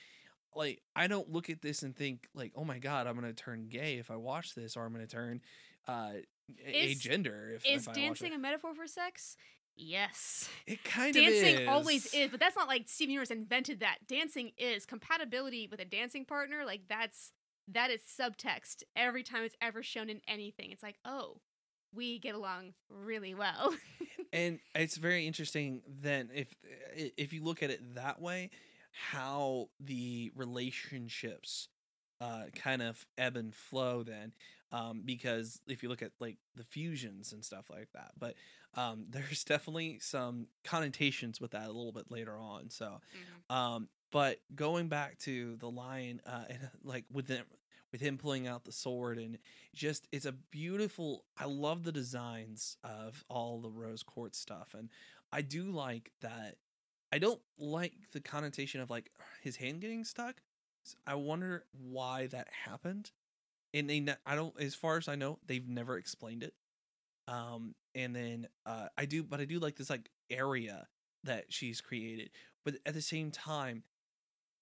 like 0.56 0.82
I 0.96 1.08
don't 1.08 1.32
look 1.32 1.50
at 1.50 1.62
this 1.62 1.84
and 1.84 1.96
think 1.96 2.28
like, 2.34 2.52
oh 2.56 2.64
my 2.64 2.80
god, 2.80 3.08
I'm 3.08 3.16
gonna 3.16 3.34
turn 3.34 3.68
gay 3.70 3.98
if 3.98 4.12
I 4.12 4.16
watch 4.16 4.56
this, 4.56 4.76
or 4.78 4.86
I'm 4.86 4.92
gonna 4.94 5.08
turn 5.08 5.42
uh 5.88 6.14
a 6.66 6.94
gender 6.96 7.52
if, 7.56 7.66
is 7.66 7.84
if 7.84 7.88
I 7.88 7.92
watch 7.92 7.98
dancing 7.98 8.34
it. 8.34 8.36
a 8.36 8.40
metaphor 8.40 8.74
for 8.76 8.88
sex? 8.88 9.38
Yes. 9.76 10.50
It 10.68 10.84
kind 10.84 11.14
Dancing 11.14 11.28
of 11.28 11.34
is. 11.34 11.42
Dancing 11.44 11.68
always 11.68 12.14
is, 12.14 12.30
but 12.30 12.40
that's 12.40 12.56
not 12.56 12.68
like 12.68 12.84
Steven 12.88 13.14
Universe 13.14 13.32
invented 13.32 13.80
that. 13.80 14.00
Dancing 14.08 14.52
is 14.58 14.86
compatibility 14.86 15.68
with 15.70 15.80
a 15.80 15.86
dancing 15.86 16.26
partner. 16.26 16.64
Like 16.66 16.82
that's 16.88 17.32
that 17.70 17.90
is 17.90 18.02
subtext 18.02 18.84
every 18.96 19.24
time 19.24 19.44
it's 19.44 19.56
ever 19.62 19.82
shown 19.82 20.10
in 20.10 20.22
anything. 20.28 20.72
It's 20.72 20.84
like, 20.84 20.98
oh, 21.06 21.40
we 21.94 22.20
get 22.20 22.36
along 22.36 22.74
really 22.90 23.34
well. 23.34 23.74
and 24.34 24.60
it's 24.76 24.98
very 24.98 25.26
interesting 25.28 25.82
then 26.02 26.30
if 26.34 26.54
if 26.96 27.34
you 27.34 27.44
look 27.44 27.64
at 27.64 27.70
it 27.70 27.96
that 27.96 28.22
way 28.22 28.50
how 28.94 29.70
the 29.80 30.32
relationships 30.36 31.68
uh 32.22 32.44
kind 32.56 32.82
of 32.82 33.06
ebb 33.18 33.36
and 33.36 33.54
flow 33.56 34.04
then 34.04 34.32
um 34.72 35.02
because 35.04 35.60
if 35.68 35.82
you 35.84 35.90
look 35.90 36.02
at 36.04 36.12
like 36.20 36.38
the 36.56 36.64
fusions 36.64 37.34
and 37.34 37.44
stuff 37.44 37.66
like 37.70 37.90
that 37.94 38.12
but 38.20 38.36
um 38.76 39.06
there's 39.10 39.44
definitely 39.44 39.98
some 40.00 40.48
connotations 40.64 41.42
with 41.42 41.52
that 41.52 41.66
a 41.66 41.72
little 41.72 41.92
bit 41.92 42.10
later 42.12 42.38
on 42.38 42.70
so 42.70 43.00
um 43.50 43.88
but 44.12 44.40
going 44.56 44.88
back 44.88 45.18
to 45.18 45.56
the 45.58 45.70
lion 45.70 46.22
uh 46.28 46.44
and 46.50 46.60
like 46.84 47.06
with 47.12 47.28
him 47.28 47.46
with 47.92 48.02
him 48.02 48.18
pulling 48.18 48.48
out 48.48 48.64
the 48.64 48.72
sword 48.72 49.18
and 49.18 49.38
just 49.74 50.08
it's 50.12 50.26
a 50.26 50.32
beautiful 50.32 51.26
i 51.38 51.46
love 51.46 51.84
the 51.84 51.92
designs 51.92 52.78
of 52.84 53.24
all 53.28 53.60
the 53.60 53.70
rose 53.70 54.04
quartz 54.04 54.38
stuff 54.38 54.76
and 54.78 54.90
i 55.32 55.42
do 55.42 55.64
like 55.72 56.12
that 56.22 56.56
i 57.14 57.20
don't 57.20 57.42
like 57.60 57.94
the 58.12 58.20
connotation 58.20 58.82
of 58.82 58.90
like 58.90 59.12
his 59.44 59.56
hand 59.56 59.82
getting 59.82 60.04
stuck. 60.04 60.42
I 61.06 61.14
wonder 61.16 61.66
why 61.72 62.28
that 62.28 62.48
happened. 62.66 63.12
And 63.74 63.88
they 63.90 64.00
ne- 64.00 64.16
i 64.26 64.36
don't 64.36 64.60
as 64.60 64.74
far 64.74 64.98
as 64.98 65.08
i 65.08 65.16
know 65.16 65.38
they've 65.46 65.68
never 65.68 65.98
explained 65.98 66.44
it. 66.44 66.56
Um 67.28 67.76
and 67.94 68.16
then 68.16 68.48
uh 68.66 68.88
i 68.98 69.06
do 69.06 69.24
but 69.24 69.40
i 69.40 69.46
do 69.46 69.60
like 69.60 69.76
this 69.76 69.92
like 69.92 70.10
area 70.32 70.88
that 71.24 71.46
she's 71.50 71.82
created. 71.82 72.32
But 72.66 72.76
at 72.86 72.96
the 72.96 73.02
same 73.02 73.30
time 73.30 73.84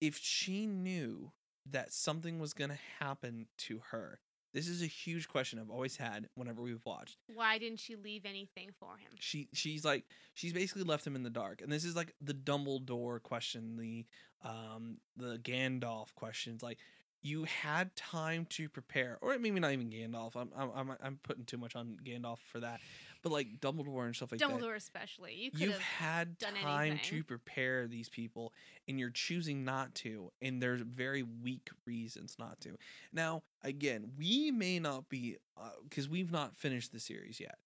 if 0.02 0.18
she 0.18 0.66
knew 0.66 1.32
that 1.70 1.93
something 1.93 2.39
was 2.39 2.54
going 2.54 2.72
to 2.72 2.80
happen 2.99 3.45
to 3.56 3.82
her 3.91 4.20
this 4.54 4.68
is 4.68 4.82
a 4.82 4.88
huge 4.88 5.28
question 5.28 5.60
i've 5.60 5.70
always 5.70 5.95
had 5.95 6.28
whenever 6.36 6.62
we've 6.62 6.86
watched 6.86 7.18
Why 7.34 7.58
didn't 7.58 7.80
she 7.80 7.95
leave 7.95 8.26
anything 8.26 8.70
for 8.80 8.97
him? 8.97 9.12
she 9.20 9.47
she's 9.54 9.84
like 9.86 10.06
she's 10.34 10.54
basically 10.54 10.84
left 10.84 11.06
him 11.06 11.16
in 11.16 11.24
the 11.24 11.30
dark 11.30 11.62
and 11.62 11.72
this 11.72 11.86
is 11.86 11.95
like 11.95 12.14
the 12.22 12.34
dumbledore 12.34 13.22
question 13.22 13.78
the 13.78 14.06
um 14.43 14.97
the 15.18 15.38
gandalf 15.38 16.14
questions 16.16 16.64
like 16.64 16.78
you 17.24 17.43
had 17.43 17.95
time 17.95 18.47
to 18.49 18.68
prepare 18.68 19.18
or 19.22 19.38
maybe 19.38 19.60
not 19.60 19.72
even 19.72 19.89
gandalf 19.89 20.36
i'm 20.36 20.49
i'm 20.58 20.72
i'm, 20.76 20.97
I'm 21.04 21.20
putting 21.24 21.45
too 21.45 21.58
much 21.58 21.76
on 21.76 21.97
gandalf 22.04 22.39
for 22.52 22.60
that 22.62 22.82
but 23.22 23.32
like 23.32 23.60
dumbledore 23.60 24.06
and 24.06 24.16
stuff 24.16 24.32
like 24.32 24.40
that 24.40 24.50
Dumbledore 24.50 24.76
especially. 24.76 25.36
You 25.36 25.52
could 25.52 25.60
You've 25.62 25.80
had 25.80 26.38
done 26.38 26.54
time 26.56 26.92
anything. 26.92 27.20
to 27.20 27.24
prepare 27.24 27.88
these 27.88 28.10
people, 28.10 28.54
and 28.88 29.00
you're 29.00 29.10
choosing 29.12 29.64
not 29.64 29.94
to, 29.96 30.32
and 30.42 30.62
there's 30.62 30.82
very 30.82 31.24
weak 31.24 31.70
reasons 31.86 32.36
not 32.40 32.60
to. 32.62 32.78
Now, 33.14 33.44
again, 33.64 34.12
we 34.18 34.52
may 34.52 34.80
not 34.80 35.10
be 35.10 35.38
because 35.84 36.10
we've 36.10 36.32
not 36.32 36.56
finished 36.56 36.92
the 36.92 37.00
series 37.00 37.40
yet, 37.40 37.58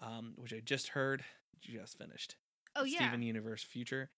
um, 0.00 0.32
which 0.36 0.52
I 0.52 0.60
just 0.60 0.88
heard 0.88 1.24
just 1.60 1.98
finished. 1.98 2.36
Oh 2.76 2.84
yeah. 2.84 2.98
Steven 2.98 3.22
Universe 3.22 3.62
Future. 3.62 4.10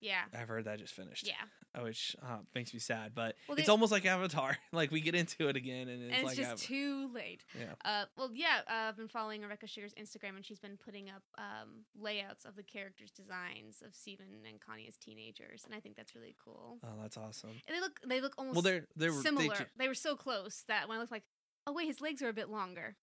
Yeah. 0.00 0.22
I've 0.34 0.48
heard 0.48 0.64
that 0.64 0.78
just 0.78 0.94
finished. 0.94 1.26
Yeah. 1.26 1.34
uh, 1.78 1.82
which 1.84 2.16
uh, 2.22 2.38
makes 2.54 2.72
me 2.72 2.80
sad, 2.80 3.12
but 3.14 3.36
Well, 3.48 3.58
it's 3.58 3.68
almost 3.68 3.92
like 3.92 4.06
Avatar. 4.06 4.56
like 4.72 4.90
we 4.90 5.00
get 5.00 5.14
into 5.14 5.48
it 5.48 5.56
again, 5.56 5.88
and 5.88 6.02
it's 6.02 6.14
and 6.14 6.26
it's 6.26 6.38
like 6.38 6.48
just 6.48 6.64
too 6.64 7.10
late. 7.14 7.44
yeah. 7.58 7.74
Uh, 7.84 8.04
well, 8.16 8.30
yeah, 8.34 8.60
uh, 8.66 8.88
I've 8.88 8.96
been 8.96 9.08
following 9.08 9.42
Rebecca 9.42 9.66
Sugar's 9.66 9.94
Instagram, 9.94 10.36
and 10.36 10.44
she's 10.44 10.58
been 10.58 10.78
putting 10.82 11.08
up 11.10 11.22
um, 11.38 11.84
layouts 12.00 12.44
of 12.44 12.56
the 12.56 12.62
characters' 12.62 13.10
designs 13.10 13.82
of 13.86 13.94
Steven 13.94 14.26
and 14.48 14.60
Connie 14.60 14.86
as 14.88 14.96
teenagers, 14.96 15.64
and 15.66 15.74
I 15.74 15.80
think 15.80 15.96
that's 15.96 16.14
really 16.14 16.34
cool. 16.42 16.78
Oh, 16.82 16.88
that's 17.02 17.16
awesome. 17.16 17.50
And 17.68 17.76
they 17.76 17.80
look, 17.80 18.00
they 18.06 18.20
look 18.20 18.34
almost 18.38 18.54
Well, 18.56 18.62
they're 18.62 18.86
they 18.96 19.10
were 19.10 19.20
similar. 19.22 19.54
They, 19.54 19.64
They, 19.84 19.88
were 19.88 19.94
so 19.94 20.16
close 20.16 20.64
that 20.68 20.88
when 20.88 20.96
I 20.96 21.00
looked 21.00 21.12
like, 21.12 21.24
oh 21.66 21.72
wait, 21.72 21.86
his 21.86 22.00
legs 22.00 22.22
are 22.22 22.28
a 22.28 22.32
bit 22.32 22.48
longer. 22.48 22.96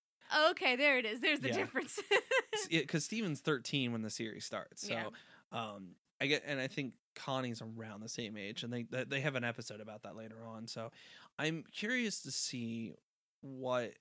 Okay, 0.49 0.75
there 0.75 0.97
it 0.97 1.05
is. 1.05 1.21
There's 1.21 1.39
the 1.39 1.49
Yeah. 1.49 1.57
difference. 1.57 1.99
because 2.69 3.05
Steven's 3.05 3.39
13 3.39 3.91
when 3.93 4.01
the 4.01 4.09
series 4.09 4.45
starts. 4.45 4.85
So, 4.87 4.93
Yeah. 4.93 5.05
um, 5.51 5.95
I 6.19 6.27
get, 6.27 6.43
and 6.45 6.59
I 6.59 6.67
think 6.67 6.93
Connie's 7.15 7.61
around 7.61 8.01
the 8.01 8.09
same 8.09 8.37
age, 8.37 8.63
and 8.63 8.71
they 8.73 8.83
they- 8.83 9.21
have 9.21 9.35
an 9.35 9.43
episode 9.43 9.81
about 9.81 10.03
that 10.03 10.15
later 10.15 10.45
on. 10.45 10.67
So, 10.67 10.91
I'm 11.37 11.63
curious 11.71 12.21
to 12.23 12.31
see 12.31 12.93
what 13.41 13.93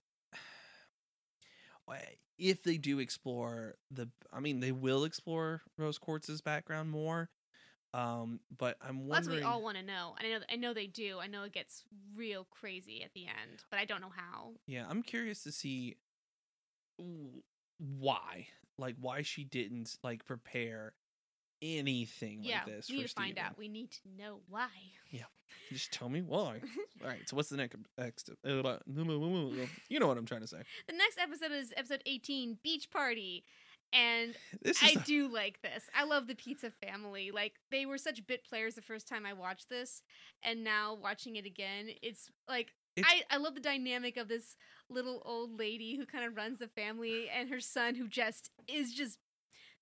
if 2.38 2.62
they 2.62 2.76
do 2.76 2.98
explore 2.98 3.76
the. 3.90 4.08
I 4.32 4.40
mean, 4.40 4.60
they 4.60 4.72
will 4.72 5.04
explore 5.04 5.62
Rose 5.78 5.98
Quartz's 5.98 6.40
background 6.40 6.90
more. 6.90 7.30
Um, 7.94 8.40
but 8.58 8.76
I'm 8.86 9.06
Well, 9.06 9.16
that's 9.16 9.28
what 9.28 9.38
we 9.38 9.42
all 9.42 9.62
want 9.62 9.78
to 9.78 9.82
know. 9.82 10.14
And 10.18 10.26
I 10.26 10.30
know, 10.38 10.44
I 10.52 10.56
know 10.56 10.74
they 10.74 10.86
do. 10.86 11.18
I 11.18 11.28
know 11.28 11.44
it 11.44 11.52
gets 11.52 11.84
real 12.14 12.46
crazy 12.50 13.02
at 13.02 13.14
the 13.14 13.26
end, 13.26 13.64
but 13.70 13.78
I 13.78 13.86
don't 13.86 14.02
know 14.02 14.12
how. 14.14 14.52
Yeah, 14.66 14.84
I'm 14.88 15.02
curious 15.02 15.42
to 15.44 15.52
see 15.52 15.96
why, 17.78 18.48
like 18.76 18.96
why 19.00 19.22
she 19.22 19.44
didn't 19.44 19.96
like 20.02 20.26
prepare 20.26 20.92
anything 21.62 22.40
yeah, 22.42 22.58
like 22.64 22.66
this. 22.66 22.90
we 22.90 22.98
need 22.98 23.08
to 23.08 23.14
find 23.14 23.38
out. 23.38 23.58
We 23.58 23.68
need 23.68 23.90
to 23.92 24.00
know 24.18 24.40
why. 24.48 24.68
Yeah, 25.10 25.24
just 25.70 25.92
tell 25.92 26.08
me 26.08 26.22
why. 26.22 26.60
All 27.02 27.08
right. 27.08 27.28
So 27.28 27.36
what's 27.36 27.48
the 27.48 27.56
next? 27.56 27.76
next 27.98 28.30
you 28.44 30.00
know 30.00 30.06
what 30.06 30.18
I'm 30.18 30.26
trying 30.26 30.42
to 30.42 30.46
say. 30.46 30.58
The 30.86 30.94
next 30.94 31.18
episode 31.18 31.52
is 31.52 31.72
episode 31.76 32.02
18, 32.06 32.58
Beach 32.62 32.90
Party. 32.90 33.44
And 33.92 34.36
I 34.82 34.96
do 35.06 35.28
like 35.28 35.62
this. 35.62 35.88
I 35.94 36.04
love 36.04 36.26
the 36.26 36.34
pizza 36.34 36.70
family. 36.70 37.30
Like 37.30 37.54
they 37.70 37.86
were 37.86 37.98
such 37.98 38.26
bit 38.26 38.44
players 38.44 38.74
the 38.74 38.82
first 38.82 39.06
time 39.08 39.24
I 39.24 39.32
watched 39.32 39.68
this, 39.68 40.02
and 40.42 40.64
now 40.64 40.98
watching 41.00 41.36
it 41.36 41.46
again, 41.46 41.90
it's 42.02 42.28
like 42.48 42.74
It's- 42.96 43.22
I 43.30 43.36
I 43.36 43.38
love 43.38 43.54
the 43.54 43.60
dynamic 43.60 44.16
of 44.16 44.26
this 44.26 44.56
little 44.88 45.22
old 45.24 45.58
lady 45.58 45.96
who 45.96 46.04
kind 46.04 46.24
of 46.24 46.36
runs 46.36 46.58
the 46.58 46.68
family 46.68 47.28
and 47.28 47.48
her 47.48 47.60
son 47.60 47.94
who 47.94 48.08
just 48.08 48.50
is 48.68 48.92
just 48.92 49.18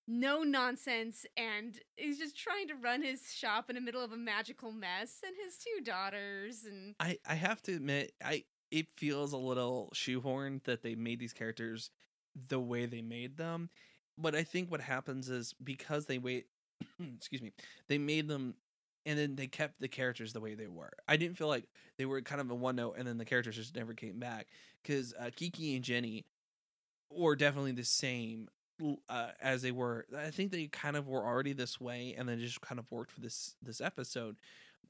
no 0.07 0.43
nonsense 0.43 1.25
and 1.37 1.81
he's 1.97 2.19
just 2.19 2.37
trying 2.37 2.69
to 2.69 2.75
run 2.75 3.03
his 3.03 3.33
shop 3.33 3.71
in 3.71 3.75
the 3.75 3.81
middle 3.81 4.03
of 4.05 4.13
a 4.13 4.17
magical 4.17 4.71
mess 4.71 5.21
and 5.27 5.35
his 5.43 5.57
two 5.57 5.83
daughters 5.83 6.65
and 6.65 6.95
I 7.01 7.19
I 7.27 7.35
have 7.35 7.63
to 7.63 7.75
admit 7.75 8.13
I 8.23 8.45
it 8.71 8.89
feels 8.97 9.33
a 9.33 9.39
little 9.39 9.91
shoehorned 9.95 10.65
that 10.65 10.83
they 10.83 10.95
made 10.95 11.21
these 11.21 11.33
characters 11.33 11.91
the 12.49 12.59
way 12.59 12.87
they 12.87 13.03
made 13.03 13.37
them. 13.37 13.71
But 14.19 14.35
I 14.35 14.43
think 14.43 14.71
what 14.71 14.81
happens 14.81 15.29
is 15.29 15.55
because 15.63 16.07
they 16.07 16.19
wait 16.19 16.47
excuse 17.17 17.41
me, 17.41 17.53
they 17.89 17.99
made 17.99 18.29
them 18.29 18.55
and 19.07 19.19
then 19.19 19.37
they 19.37 19.47
kept 19.47 19.81
the 19.81 19.89
characters 19.89 20.33
the 20.33 20.41
way 20.41 20.55
they 20.55 20.67
were. 20.67 20.91
I 21.07 21.17
didn't 21.17 21.39
feel 21.39 21.49
like 21.49 21.69
they 21.99 22.05
were 22.05 22.21
kind 22.23 22.41
of 22.41 22.51
a 22.51 22.55
one 22.55 22.77
note 22.77 22.97
and 22.99 23.07
then 23.07 23.19
the 23.19 23.25
characters 23.25 23.57
just 23.57 23.77
never 23.77 23.95
came 23.95 24.19
back 24.19 24.49
cuz 24.83 25.15
uh, 25.19 25.31
Kiki 25.35 25.77
and 25.77 25.85
Jenny 25.85 26.27
were 27.11 27.37
definitely 27.37 27.73
the 27.73 27.85
same 27.85 28.49
uh, 29.09 29.29
as 29.41 29.63
they 29.63 29.73
were. 29.73 30.07
I 30.17 30.31
think 30.31 30.51
they 30.51 30.67
kind 30.67 30.97
of 30.97 31.09
were 31.09 31.25
already 31.25 31.53
this 31.53 31.81
way 31.81 32.15
and 32.17 32.29
then 32.29 32.39
just 32.41 32.61
kind 32.61 32.79
of 32.79 32.91
worked 32.91 33.13
for 33.13 33.21
this 33.21 33.55
this 33.63 33.81
episode. 33.81 34.37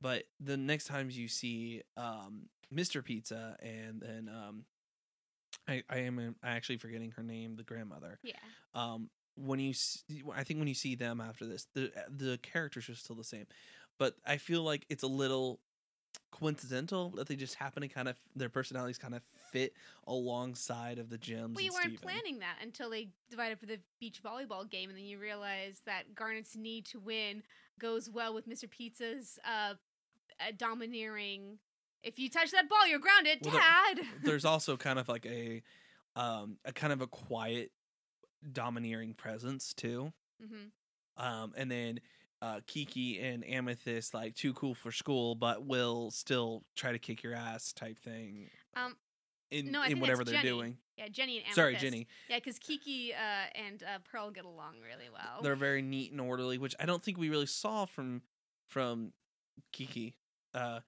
But 0.01 0.24
the 0.41 0.57
next 0.57 0.87
times 0.87 1.16
you 1.16 1.28
see 1.28 1.82
um, 1.97 2.49
Mr. 2.74 3.05
Pizza 3.05 3.57
and 3.61 4.01
then 4.01 4.28
um, 4.28 4.64
I 5.68 5.82
I 5.89 5.99
am 5.99 6.37
actually 6.43 6.78
forgetting 6.78 7.12
her 7.12 7.22
name, 7.22 7.57
the 7.57 7.62
grandmother. 7.62 8.18
yeah. 8.22 8.35
Um, 8.74 9.11
when 9.37 9.59
you 9.59 9.72
see, 9.72 10.22
I 10.32 10.45
think 10.45 10.61
when 10.61 10.68
you 10.68 10.74
see 10.74 10.95
them 10.95 11.20
after 11.20 11.45
this, 11.47 11.66
the 11.74 11.91
the 12.09 12.39
characters 12.43 12.89
are 12.89 12.95
still 12.95 13.16
the 13.16 13.24
same, 13.24 13.47
but 13.99 14.14
I 14.24 14.37
feel 14.37 14.62
like 14.62 14.87
it's 14.89 15.03
a 15.03 15.09
little 15.09 15.61
coincidental 16.30 17.11
that 17.11 17.28
they 17.28 17.37
just 17.37 17.55
happen 17.55 17.82
to 17.82 17.89
kind 17.89 18.09
of 18.09 18.16
their 18.35 18.49
personalities 18.49 18.99
kind 18.99 19.14
of 19.14 19.22
fit 19.55 19.73
alongside 20.07 20.99
of 20.99 21.09
the 21.11 21.19
you 21.65 21.71
and 21.71 21.75
weren't 21.75 21.99
Steven. 21.99 22.03
planning 22.03 22.39
that 22.41 22.57
until 22.63 22.91
they 22.91 23.09
divided 23.31 23.59
for 23.59 23.67
the 23.67 23.79
beach 24.01 24.21
volleyball 24.23 24.69
game, 24.69 24.91
and 24.91 24.99
then 24.99 25.05
you 25.07 25.19
realize 25.19 25.81
that 25.87 26.15
Garnet's 26.15 26.57
need 26.57 26.85
to 26.87 26.99
win 26.99 27.43
goes 27.81 28.11
well 28.11 28.35
with 28.35 28.49
Mr. 28.49 28.69
Pizza's 28.69 29.39
uh, 29.47 29.75
uh, 30.41 30.53
domineering. 30.57 31.59
If 32.03 32.19
you 32.19 32.29
touch 32.29 32.51
that 32.51 32.69
ball, 32.69 32.87
you're 32.87 32.99
grounded, 32.99 33.39
Well, 33.43 33.53
there- 33.53 33.63
Dad. 33.63 34.01
There's 34.25 34.45
also 34.45 34.77
kind 34.77 34.99
of 34.99 35.09
like 35.09 35.25
a 35.27 35.63
um 36.17 36.59
a 36.65 36.73
kind 36.73 36.93
of 36.93 37.01
a 37.01 37.07
quiet 37.07 37.71
domineering 38.53 39.15
presence 39.15 39.73
too. 39.75 40.13
hmm 40.41 40.67
Um, 41.17 41.53
and 41.57 41.71
then 41.71 42.01
uh, 42.43 42.61
Kiki 42.67 43.19
and 43.21 43.43
Amethyst 43.49 44.13
like 44.13 44.35
too 44.35 44.53
cool 44.53 44.75
for 44.75 44.93
school, 44.93 45.35
but 45.35 45.65
will 45.65 46.11
still 46.11 46.63
try 46.77 46.93
to 46.93 46.99
kick 46.99 47.23
your 47.23 47.35
ass 47.35 47.73
type 47.73 47.99
thing. 47.99 48.51
Um, 48.77 48.97
in 49.51 49.70
no, 49.70 49.82
in 49.82 50.01
whatever 50.01 50.24
they're 50.24 50.34
Jenny. 50.34 50.49
doing. 50.49 50.78
Yeah, 50.97 51.09
Jenny 51.09 51.36
and 51.38 51.47
Amethyst. 51.47 51.57
Sorry, 51.57 51.76
Jenny. 51.76 52.07
Yeah, 52.30 52.36
because 52.36 52.59
Kiki 52.59 53.12
uh, 53.12 53.16
and 53.66 53.82
uh, 53.82 53.99
Pearl 54.11 54.30
get 54.30 54.45
along 54.45 54.74
really 54.84 55.11
well. 55.12 55.42
They're 55.42 55.57
very 55.57 55.82
neat 55.82 56.12
and 56.12 56.20
orderly, 56.20 56.59
which 56.59 56.74
I 56.78 56.86
don't 56.86 57.03
think 57.03 57.18
we 57.18 57.28
really 57.30 57.47
saw 57.47 57.84
from 57.84 58.22
from 58.68 59.12
Kiki 59.72 60.14
uh 60.55 60.80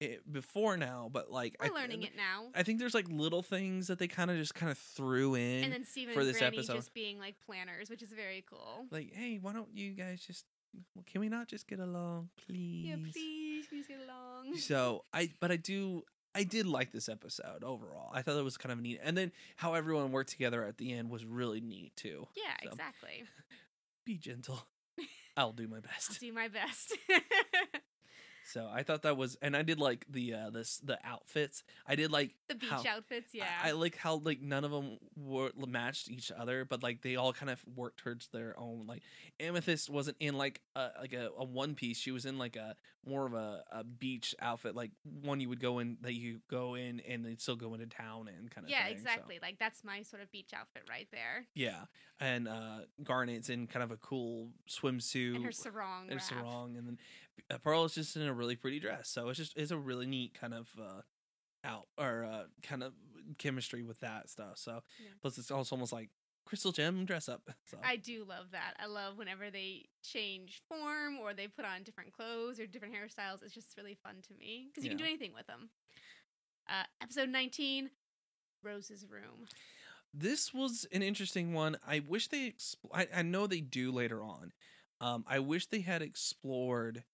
it, 0.00 0.30
before 0.30 0.76
now. 0.76 1.08
But 1.12 1.30
like, 1.30 1.56
We're 1.60 1.70
I, 1.76 1.80
learning 1.80 2.02
it 2.02 2.16
now. 2.16 2.48
I 2.54 2.62
think 2.62 2.78
there's 2.78 2.94
like 2.94 3.08
little 3.08 3.42
things 3.42 3.86
that 3.88 3.98
they 3.98 4.08
kind 4.08 4.30
of 4.30 4.36
just 4.36 4.54
kind 4.54 4.70
of 4.70 4.78
threw 4.78 5.34
in. 5.34 5.64
and 5.64 5.72
then 5.72 5.84
Steven 5.84 6.14
for 6.14 6.20
and 6.20 6.28
this 6.28 6.38
Granny 6.38 6.58
episode. 6.58 6.74
just 6.76 6.94
being 6.94 7.18
like 7.18 7.36
planners, 7.44 7.90
which 7.90 8.02
is 8.02 8.10
very 8.10 8.44
cool. 8.48 8.86
like, 8.90 9.12
hey, 9.14 9.38
why 9.40 9.52
don't 9.52 9.68
you 9.74 9.92
guys 9.92 10.20
just? 10.20 10.44
Can 11.06 11.20
we 11.20 11.28
not 11.28 11.46
just 11.46 11.68
get 11.68 11.78
along, 11.78 12.30
please? 12.46 12.86
Yeah, 12.88 12.96
please, 13.12 13.66
please 13.68 13.86
get 13.86 13.98
along. 14.04 14.56
So 14.56 15.04
I, 15.12 15.30
but 15.40 15.52
I 15.52 15.56
do, 15.56 16.02
I 16.34 16.42
did 16.44 16.66
like 16.66 16.90
this 16.92 17.08
episode 17.08 17.62
overall. 17.62 18.10
I 18.12 18.22
thought 18.22 18.36
it 18.36 18.44
was 18.44 18.56
kind 18.56 18.72
of 18.72 18.80
neat, 18.80 19.00
and 19.02 19.16
then 19.16 19.30
how 19.56 19.74
everyone 19.74 20.10
worked 20.12 20.30
together 20.30 20.64
at 20.64 20.78
the 20.78 20.92
end 20.92 21.10
was 21.10 21.24
really 21.24 21.60
neat 21.60 21.94
too. 21.96 22.26
Yeah, 22.36 22.54
So, 22.64 22.70
exactly. 22.70 23.24
Be 24.04 24.16
gentle. 24.18 24.66
I'll 25.36 25.52
do 25.52 25.66
my 25.68 25.76
I'll 25.76 25.82
best. 25.82 26.20
do 26.20 26.32
my 26.32 26.48
best. 26.48 26.92
So 28.52 28.68
I 28.72 28.82
thought 28.82 29.02
that 29.02 29.16
was, 29.16 29.36
and 29.40 29.56
I 29.56 29.62
did 29.62 29.80
like 29.80 30.04
the 30.08 30.34
uh 30.34 30.50
this 30.50 30.78
the 30.78 30.98
outfits. 31.04 31.62
I 31.86 31.94
did 31.96 32.10
like 32.12 32.34
the 32.48 32.54
beach 32.54 32.70
how- 32.70 32.84
outfits, 32.96 33.30
yeah. 33.32 33.46
I, 33.62 33.70
I 33.70 33.72
like 33.72 33.96
how 33.96 34.16
like 34.16 34.40
none 34.42 34.64
of 34.64 34.70
them 34.70 34.98
were 35.16 35.50
matched 35.66 36.10
each 36.10 36.30
other, 36.30 36.64
but 36.64 36.82
like 36.82 37.02
they 37.02 37.16
all 37.16 37.32
kind 37.32 37.50
of 37.50 37.62
worked 37.74 37.98
towards 38.00 38.28
their 38.28 38.54
own. 38.58 38.86
Like 38.86 39.02
Amethyst 39.40 39.88
wasn't 39.90 40.16
in 40.20 40.36
like 40.36 40.60
a 40.76 40.88
like 41.00 41.12
a, 41.14 41.30
a 41.38 41.44
one 41.44 41.74
piece; 41.74 41.96
she 41.98 42.10
was 42.10 42.26
in 42.26 42.36
like 42.38 42.56
a 42.56 42.76
more 43.06 43.26
of 43.26 43.34
a, 43.34 43.62
a 43.70 43.84
beach 43.84 44.34
outfit, 44.40 44.74
like 44.74 44.90
one 45.22 45.38
you 45.38 45.48
would 45.50 45.60
go 45.60 45.78
in 45.78 45.98
that 46.00 46.14
you 46.14 46.40
go 46.50 46.74
in 46.74 47.00
and 47.00 47.22
they'd 47.24 47.38
still 47.40 47.54
go 47.56 47.74
into 47.74 47.84
town 47.86 48.28
and 48.28 48.50
kind 48.50 48.64
of 48.64 48.70
yeah, 48.70 48.84
thing, 48.86 48.94
so- 48.96 49.00
exactly. 49.02 49.38
Like 49.42 49.58
that's 49.58 49.84
my 49.84 50.00
sort 50.02 50.22
of 50.22 50.32
beach 50.32 50.50
outfit 50.54 50.84
right 50.88 51.06
there. 51.12 51.46
yeah, 51.54 51.80
and 52.20 52.46
uh 52.48 52.78
Garnet's 53.02 53.48
in 53.50 53.66
kind 53.66 53.82
of 53.82 53.90
a 53.90 53.96
cool 53.98 54.48
swimsuit 54.68 55.36
And 55.36 55.44
her 55.44 55.52
sarong. 55.52 56.04
and 56.08 56.12
wrap. 56.16 56.22
sarong, 56.22 56.76
and 56.76 56.86
then 56.86 56.98
Pearl 57.62 57.84
is 57.84 57.94
just 57.94 58.16
in 58.16 58.22
a 58.22 58.32
really 58.32 58.56
pretty 58.56 58.80
dress. 58.80 59.08
So 59.08 59.28
it's 59.28 59.38
just 59.38 59.56
it's 59.56 59.70
a 59.70 59.76
really 59.78 60.06
neat 60.06 60.34
kind 60.38 60.54
of 60.54 60.68
uh 60.80 61.00
out 61.64 61.86
or 61.98 62.24
uh 62.24 62.44
kind 62.62 62.82
of 62.82 62.92
chemistry 63.38 63.82
with 63.82 64.00
that 64.00 64.28
stuff. 64.30 64.58
So 64.58 64.82
Yeah. 65.02 65.10
plus 65.22 65.38
it's 65.38 65.50
also 65.50 65.74
almost 65.76 65.92
like 65.92 66.10
crystal 66.46 66.72
gem 66.72 67.04
dress 67.06 67.28
up. 67.28 67.42
So 67.66 67.78
I 67.82 67.96
do 67.96 68.24
love 68.28 68.46
that. 68.52 68.74
I 68.78 68.86
love 68.86 69.16
whenever 69.16 69.50
they 69.50 69.86
change 70.02 70.62
form 70.68 71.18
or 71.18 71.32
they 71.32 71.48
put 71.48 71.64
on 71.64 71.82
different 71.82 72.12
clothes 72.12 72.60
or 72.60 72.66
different 72.66 72.94
hairstyles. 72.94 73.42
It's 73.42 73.54
just 73.54 73.76
really 73.78 73.96
fun 74.02 74.16
to 74.28 74.34
me 74.34 74.66
because 74.68 74.84
you 74.84 74.90
can 74.90 74.98
do 74.98 75.04
anything 75.04 75.32
with 75.34 75.46
them. 75.46 75.70
Uh, 76.68 76.84
episode 77.02 77.28
19 77.30 77.90
Rose's 78.62 79.06
Room. 79.10 79.46
this 80.14 80.54
was 80.54 80.86
an 80.92 81.02
interesting 81.02 81.52
one. 81.52 81.76
I 81.86 82.00
wish 82.06 82.28
they 82.28 82.50
expl- 82.50 82.90
I, 82.92 83.08
I 83.14 83.22
know 83.22 83.46
they 83.46 83.60
do 83.60 83.90
later 83.90 84.22
on. 84.22 84.52
Um 85.00 85.24
I 85.26 85.38
wish 85.40 85.66
they 85.66 85.80
had 85.80 86.02
explored 86.02 87.04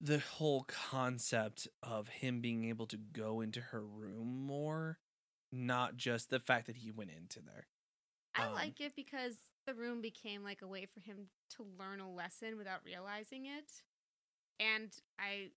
the 0.00 0.18
whole 0.18 0.64
concept 0.64 1.68
of 1.82 2.08
him 2.08 2.40
being 2.40 2.64
able 2.64 2.86
to 2.86 2.96
go 2.96 3.40
into 3.40 3.60
her 3.60 3.84
room 3.84 4.46
more, 4.46 4.98
not 5.52 5.96
just 5.96 6.30
the 6.30 6.40
fact 6.40 6.66
that 6.66 6.76
he 6.76 6.90
went 6.90 7.10
into 7.10 7.40
there. 7.40 7.66
I 8.34 8.46
Um, 8.46 8.54
like 8.54 8.80
it 8.80 8.94
because 8.96 9.34
the 9.66 9.74
room 9.74 10.00
became 10.00 10.42
like 10.42 10.62
a 10.62 10.66
way 10.68 10.86
for 10.86 11.00
him 11.00 11.28
to 11.56 11.66
learn 11.78 12.00
a 12.00 12.10
lesson 12.10 12.56
without 12.56 12.80
realizing 12.84 13.46
it. 13.46 13.70
And 14.58 14.90
I, 15.18 15.50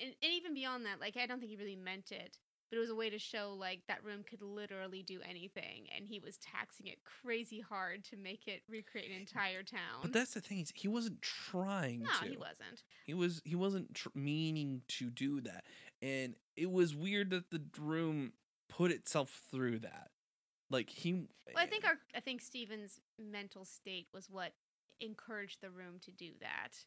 and, 0.00 0.14
and 0.22 0.32
even 0.32 0.54
beyond 0.54 0.86
that, 0.86 1.00
like, 1.00 1.16
I 1.16 1.26
don't 1.26 1.40
think 1.40 1.50
he 1.50 1.56
really 1.56 1.76
meant 1.76 2.12
it, 2.12 2.38
but 2.70 2.76
it 2.76 2.80
was 2.80 2.90
a 2.90 2.94
way 2.94 3.10
to 3.10 3.18
show 3.18 3.54
like 3.58 3.80
that 3.88 4.04
room 4.04 4.24
could 4.28 4.40
literally 4.40 5.02
do 5.02 5.18
anything. 5.28 5.88
And 5.94 6.06
he 6.06 6.20
was 6.20 6.38
taxing 6.38 6.86
it 6.86 6.98
crazy 7.04 7.60
hard 7.60 8.04
to 8.04 8.16
make 8.16 8.46
it 8.46 8.62
recreate 8.68 9.10
an 9.10 9.16
entire 9.16 9.62
town. 9.62 10.00
But 10.02 10.12
that's 10.12 10.34
the 10.34 10.40
thing 10.40 10.64
he 10.74 10.88
wasn't 10.88 11.20
trying 11.20 12.02
no, 12.02 12.10
to. 12.20 12.30
he 12.30 12.36
wasn't. 12.36 12.82
He 13.06 13.14
was 13.14 13.42
he 13.44 13.56
wasn't 13.56 13.94
tr- 13.94 14.08
meaning 14.14 14.82
to 14.88 15.10
do 15.10 15.40
that, 15.42 15.64
and 16.00 16.36
it 16.56 16.70
was 16.70 16.94
weird 16.94 17.30
that 17.30 17.50
the 17.50 17.60
room 17.78 18.32
put 18.68 18.92
itself 18.92 19.42
through 19.50 19.80
that. 19.80 20.10
Like 20.70 20.88
he, 20.88 21.12
Well, 21.12 21.28
I 21.56 21.64
eh, 21.64 21.66
think 21.66 21.84
our 21.84 21.98
I 22.14 22.20
think 22.20 22.40
Steven's 22.40 23.00
mental 23.18 23.64
state 23.64 24.06
was 24.14 24.30
what 24.30 24.52
encouraged 25.00 25.60
the 25.60 25.70
room 25.70 25.98
to 26.02 26.12
do 26.12 26.30
that. 26.40 26.84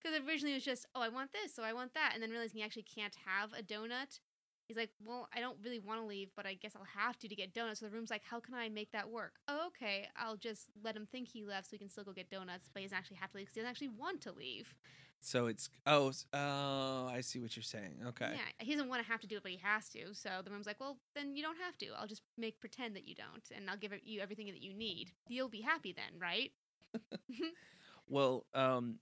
Because 0.00 0.20
originally 0.26 0.52
it 0.52 0.56
was 0.56 0.64
just, 0.64 0.86
oh, 0.94 1.00
I 1.00 1.08
want 1.08 1.32
this, 1.32 1.54
so 1.54 1.62
I 1.62 1.72
want 1.72 1.94
that, 1.94 2.12
and 2.14 2.22
then 2.22 2.30
realizing 2.30 2.58
he 2.58 2.64
actually 2.64 2.84
can't 2.84 3.16
have 3.24 3.52
a 3.52 3.62
donut, 3.62 4.20
he's 4.66 4.76
like, 4.76 4.90
well, 5.04 5.28
I 5.34 5.40
don't 5.40 5.56
really 5.62 5.78
want 5.78 6.00
to 6.00 6.06
leave, 6.06 6.30
but 6.36 6.46
I 6.46 6.54
guess 6.54 6.72
I'll 6.76 7.02
have 7.02 7.18
to 7.18 7.28
to 7.28 7.34
get 7.34 7.54
donuts. 7.54 7.80
So 7.80 7.86
the 7.86 7.92
room's 7.92 8.10
like, 8.10 8.22
how 8.28 8.40
can 8.40 8.54
I 8.54 8.68
make 8.68 8.92
that 8.92 9.08
work? 9.08 9.34
Oh, 9.48 9.68
okay, 9.68 10.08
I'll 10.16 10.36
just 10.36 10.68
let 10.82 10.96
him 10.96 11.06
think 11.10 11.28
he 11.28 11.42
left, 11.44 11.66
so 11.66 11.70
he 11.72 11.78
can 11.78 11.88
still 11.88 12.04
go 12.04 12.12
get 12.12 12.30
donuts, 12.30 12.68
but 12.72 12.80
he 12.80 12.86
doesn't 12.86 12.98
actually 12.98 13.16
have 13.18 13.30
to 13.32 13.38
leave 13.38 13.46
because 13.46 13.54
he 13.54 13.60
doesn't 13.60 13.70
actually 13.70 13.88
want 13.88 14.20
to 14.22 14.32
leave. 14.32 14.74
so 15.20 15.46
it's 15.46 15.70
oh 15.86 16.12
oh 16.34 17.08
I 17.10 17.20
see 17.22 17.38
what 17.40 17.56
you're 17.56 17.62
saying. 17.62 18.02
Okay, 18.08 18.32
Yeah, 18.32 18.64
he 18.64 18.72
doesn't 18.72 18.88
want 18.88 19.02
to 19.04 19.08
have 19.10 19.20
to 19.20 19.26
do 19.26 19.36
it, 19.36 19.42
but 19.42 19.52
he 19.52 19.58
has 19.62 19.88
to. 19.90 20.14
So 20.14 20.30
the 20.44 20.50
room's 20.50 20.66
like, 20.66 20.80
well, 20.80 20.98
then 21.14 21.34
you 21.34 21.42
don't 21.42 21.58
have 21.58 21.76
to. 21.78 21.86
I'll 21.98 22.06
just 22.06 22.22
make 22.36 22.60
pretend 22.60 22.96
that 22.96 23.08
you 23.08 23.14
don't, 23.14 23.44
and 23.54 23.70
I'll 23.70 23.78
give 23.78 23.92
you 24.04 24.20
everything 24.20 24.46
that 24.46 24.62
you 24.62 24.74
need. 24.74 25.12
You'll 25.28 25.48
be 25.48 25.62
happy 25.62 25.92
then, 25.92 26.20
right? 26.20 26.52
well, 28.08 28.46
um, 28.54 28.98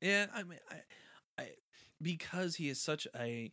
yeah, 0.00 0.26
I 0.34 0.42
mean, 0.42 0.58
I, 0.70 1.42
I 1.42 1.48
because 2.02 2.56
he 2.56 2.68
is 2.68 2.80
such 2.80 3.06
a 3.16 3.50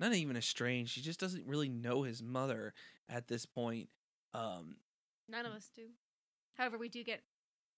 not 0.00 0.14
even 0.14 0.36
estranged. 0.36 0.92
She 0.92 1.02
just 1.02 1.20
doesn't 1.20 1.46
really 1.46 1.68
know 1.68 2.02
his 2.02 2.22
mother 2.22 2.72
at 3.08 3.28
this 3.28 3.44
point. 3.44 3.88
Um, 4.32 4.76
None 5.28 5.46
of 5.46 5.52
us 5.52 5.70
do. 5.74 5.82
However, 6.56 6.78
we 6.78 6.88
do 6.88 7.04
get 7.04 7.20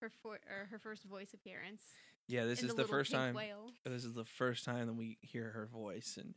her 0.00 0.10
for 0.22 0.34
or 0.34 0.66
her 0.70 0.78
first 0.78 1.04
voice 1.04 1.34
appearance. 1.34 1.82
Yeah, 2.28 2.44
this 2.44 2.62
is 2.62 2.74
the, 2.74 2.82
the, 2.82 2.88
first 2.88 3.10
time. 3.10 3.34
Whale. 3.34 3.72
This 3.84 4.04
is 4.04 4.14
the 4.14 4.24
first 4.24 4.64
time 4.64 4.86
that 4.86 4.94
we 4.94 5.18
hear 5.20 5.50
her 5.50 5.66
voice, 5.66 6.18
and 6.18 6.34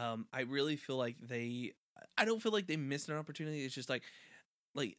um, 0.00 0.26
I 0.32 0.42
really 0.42 0.76
feel 0.76 0.96
like 0.96 1.16
they. 1.20 1.72
I 2.18 2.26
don't 2.26 2.42
feel 2.42 2.52
like 2.52 2.66
they 2.66 2.76
missed 2.76 3.08
an 3.08 3.16
opportunity. 3.16 3.64
It's 3.64 3.74
just 3.74 3.88
like, 3.88 4.02
like 4.74 4.98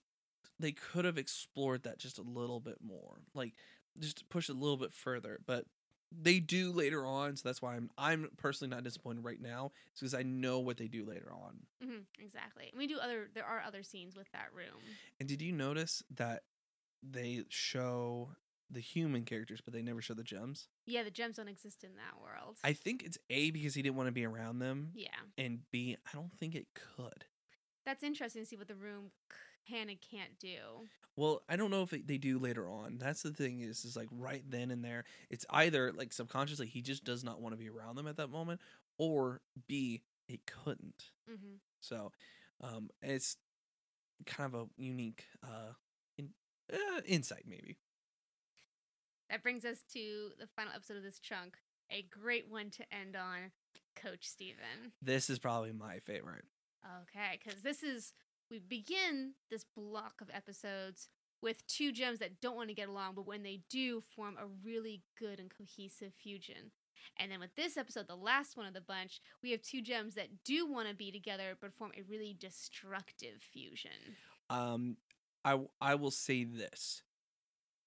they 0.60 0.72
could 0.72 1.06
have 1.06 1.20
explored 1.20 1.84
that 1.84 2.00
just 2.00 2.18
a 2.18 2.24
little 2.24 2.60
bit 2.60 2.78
more, 2.84 3.22
like 3.36 3.54
just 4.00 4.28
push 4.30 4.50
it 4.50 4.56
a 4.56 4.60
little 4.60 4.78
bit 4.78 4.92
further. 4.92 5.40
But 5.46 5.66
they 6.12 6.40
do 6.40 6.72
later 6.72 7.06
on, 7.06 7.36
so 7.36 7.48
that's 7.48 7.62
why 7.62 7.76
I'm 7.76 7.90
I'm 7.98 8.30
personally 8.38 8.74
not 8.74 8.84
disappointed 8.84 9.24
right 9.24 9.42
now. 9.42 9.72
It's 9.92 10.00
because 10.00 10.14
I 10.14 10.24
know 10.24 10.60
what 10.60 10.78
they 10.78 10.88
do 10.88 11.06
later 11.06 11.32
on. 11.32 11.58
hmm 11.84 12.00
exactly. 12.20 12.70
And 12.72 12.80
we 12.80 12.88
do 12.88 12.98
other. 13.00 13.30
There 13.34 13.46
are 13.46 13.62
other 13.66 13.84
scenes 13.84 14.16
with 14.16 14.32
that 14.32 14.48
room. 14.56 14.82
And 15.20 15.28
did 15.28 15.42
you 15.42 15.52
notice 15.52 16.04
that 16.16 16.44
they 17.04 17.44
show 17.50 18.30
the 18.70 18.80
human 18.82 19.24
characters, 19.24 19.62
but 19.64 19.74
they 19.74 19.82
never 19.82 20.02
show 20.02 20.14
the 20.14 20.24
gems? 20.24 20.68
Yeah, 20.86 21.04
the 21.04 21.12
gems 21.12 21.38
don't 21.38 21.48
exist 21.48 21.84
in 21.84 21.92
that 21.96 22.22
world. 22.22 22.58
I 22.64 22.74
think 22.74 23.04
it's 23.04 23.18
A 23.30 23.52
because 23.52 23.74
he 23.76 23.82
didn't 23.82 23.96
want 23.96 24.08
to 24.08 24.12
be 24.14 24.26
around 24.26 24.60
them, 24.60 24.92
yeah, 24.94 25.10
and 25.38 25.60
B 25.72 25.98
I 26.06 26.16
don't 26.16 26.32
think 26.38 26.56
it 26.56 26.68
could. 26.74 27.26
that's 27.86 28.04
interesting 28.04 28.42
to 28.42 28.46
see 28.46 28.58
what 28.58 28.68
the 28.68 28.76
room 28.76 29.12
and 29.72 29.90
can't 30.02 30.38
do. 30.40 30.58
Well, 31.16 31.42
I 31.50 31.56
don't 31.56 31.72
know 31.72 31.82
if 31.82 31.90
they 31.90 32.18
do 32.18 32.38
later 32.38 32.70
on. 32.70 32.98
That's 33.00 33.24
the 33.24 33.32
thing 33.32 33.62
is, 33.62 33.84
is 33.86 33.96
like 33.96 34.08
right 34.12 34.44
then 34.48 34.70
and 34.72 34.84
there. 34.84 35.04
It's 35.30 35.46
either 35.50 35.92
like 35.92 36.14
subconsciously 36.14 36.68
he 36.68 36.82
just 36.82 37.04
does 37.04 37.24
not 37.24 37.42
want 37.42 37.54
to 37.54 37.58
be 37.58 37.70
around 37.70 37.96
them 37.96 38.08
at 38.08 38.18
that 38.18 38.30
moment, 38.30 38.62
or 38.98 39.42
B 39.68 40.04
it 40.28 40.42
couldn't. 40.46 41.06
hmm 41.28 41.56
So, 41.82 42.12
um, 42.62 42.90
it's 43.02 43.38
kind 44.26 44.54
of 44.54 44.62
a 44.62 44.82
unique 44.82 45.26
uh, 45.44 45.74
in, 46.18 46.30
uh 46.72 47.02
insight 47.06 47.44
maybe. 47.48 47.78
That 49.30 49.44
brings 49.44 49.66
us 49.66 49.80
to 49.94 50.30
the 50.40 50.48
final 50.56 50.74
episode 50.74 50.98
of 50.98 51.04
this 51.04 51.20
chunk. 51.20 51.58
A 51.92 52.04
great 52.04 52.48
one 52.50 52.70
to 52.72 52.84
end 52.94 53.16
on, 53.16 53.52
Coach 53.96 54.28
Steven. 54.28 54.94
This 55.02 55.30
is 55.30 55.40
probably 55.40 55.72
my 55.72 56.00
favorite. 56.00 56.46
Okay, 57.02 57.40
because 57.44 57.62
this 57.64 57.84
is 57.84 58.14
we 58.50 58.60
begin 58.60 59.34
this 59.50 59.66
block 59.76 60.22
of 60.22 60.30
episodes 60.34 61.10
with 61.42 61.66
two 61.68 61.92
gems 61.92 62.20
that 62.20 62.42
don't 62.42 62.56
want 62.56 62.70
to 62.70 62.76
get 62.76 62.90
along, 62.90 63.14
but 63.16 63.28
when 63.28 63.44
they 63.44 63.62
do, 63.70 64.02
form 64.16 64.38
a 64.42 64.48
really 64.66 65.04
good 65.20 65.40
and 65.40 65.52
cohesive 65.56 66.14
fusion. 66.14 66.72
And 67.20 67.32
then 67.32 67.40
with 67.40 67.56
this 67.56 67.78
episode, 67.78 68.08
the 68.08 68.16
last 68.16 68.58
one 68.58 68.66
of 68.66 68.74
the 68.74 68.82
bunch, 68.82 69.22
we 69.42 69.52
have 69.52 69.62
two 69.62 69.82
gems 69.82 70.16
that 70.16 70.44
do 70.44 70.66
want 70.70 70.90
to 70.90 70.96
be 70.96 71.12
together, 71.12 71.58
but 71.62 71.74
form 71.74 71.92
a 71.98 72.04
really 72.10 72.36
destructive 72.40 73.42
fusion. 73.42 73.92
Um, 74.50 74.98
I 75.46 75.60
I 75.80 75.96
will 75.96 76.12
say 76.12 76.44
this. 76.44 77.04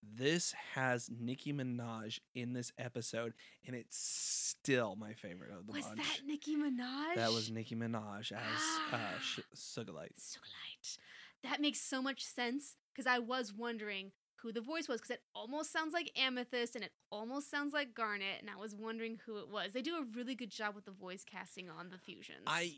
This 0.03 0.55
has 0.75 1.11
Nicki 1.11 1.53
Minaj 1.53 2.21
in 2.35 2.53
this 2.55 2.73
episode, 2.79 3.35
and 3.67 3.77
it's 3.77 3.97
still 3.99 4.97
my 4.97 5.13
favorite 5.13 5.51
of 5.51 5.67
the 5.67 5.73
Was 5.73 5.85
bunch. 5.87 5.99
that 5.99 6.27
Nicki 6.27 6.57
Minaj? 6.57 7.17
That 7.17 7.31
was 7.33 7.51
Nicki 7.51 7.77
Minaj 7.77 8.33
as 8.33 8.61
uh, 8.93 8.93
Ah. 8.93 9.15
Sh- 9.23 9.41
Sugilite. 9.55 10.17
Sugilite. 10.19 10.99
That 11.43 11.61
makes 11.61 11.81
so 11.81 12.01
much 12.03 12.25
sense 12.25 12.77
because 12.93 13.07
I 13.07 13.19
was 13.19 13.53
wondering 13.53 14.13
who 14.37 14.53
the 14.53 14.61
voice 14.63 14.89
was 14.89 15.01
because 15.03 15.11
it 15.11 15.23
almost 15.35 15.71
sounds 15.71 15.93
like 15.93 16.11
Amethyst 16.19 16.75
and 16.75 16.83
it 16.83 16.93
almost 17.13 17.51
sounds 17.51 17.75
like 17.75 17.95
Garnet, 17.95 18.41
and 18.41 18.49
I 18.49 18.57
was 18.57 18.75
wondering 18.75 19.19
who 19.27 19.37
it 19.39 19.51
was. 19.51 19.75
They 19.75 19.83
do 19.83 19.97
a 19.97 20.05
really 20.17 20.35
good 20.35 20.51
job 20.51 20.75
with 20.75 20.87
the 20.87 20.93
voice 20.93 21.25
casting 21.31 21.69
on 21.69 21.91
the 21.91 21.99
fusions. 21.99 22.45
I 22.47 22.73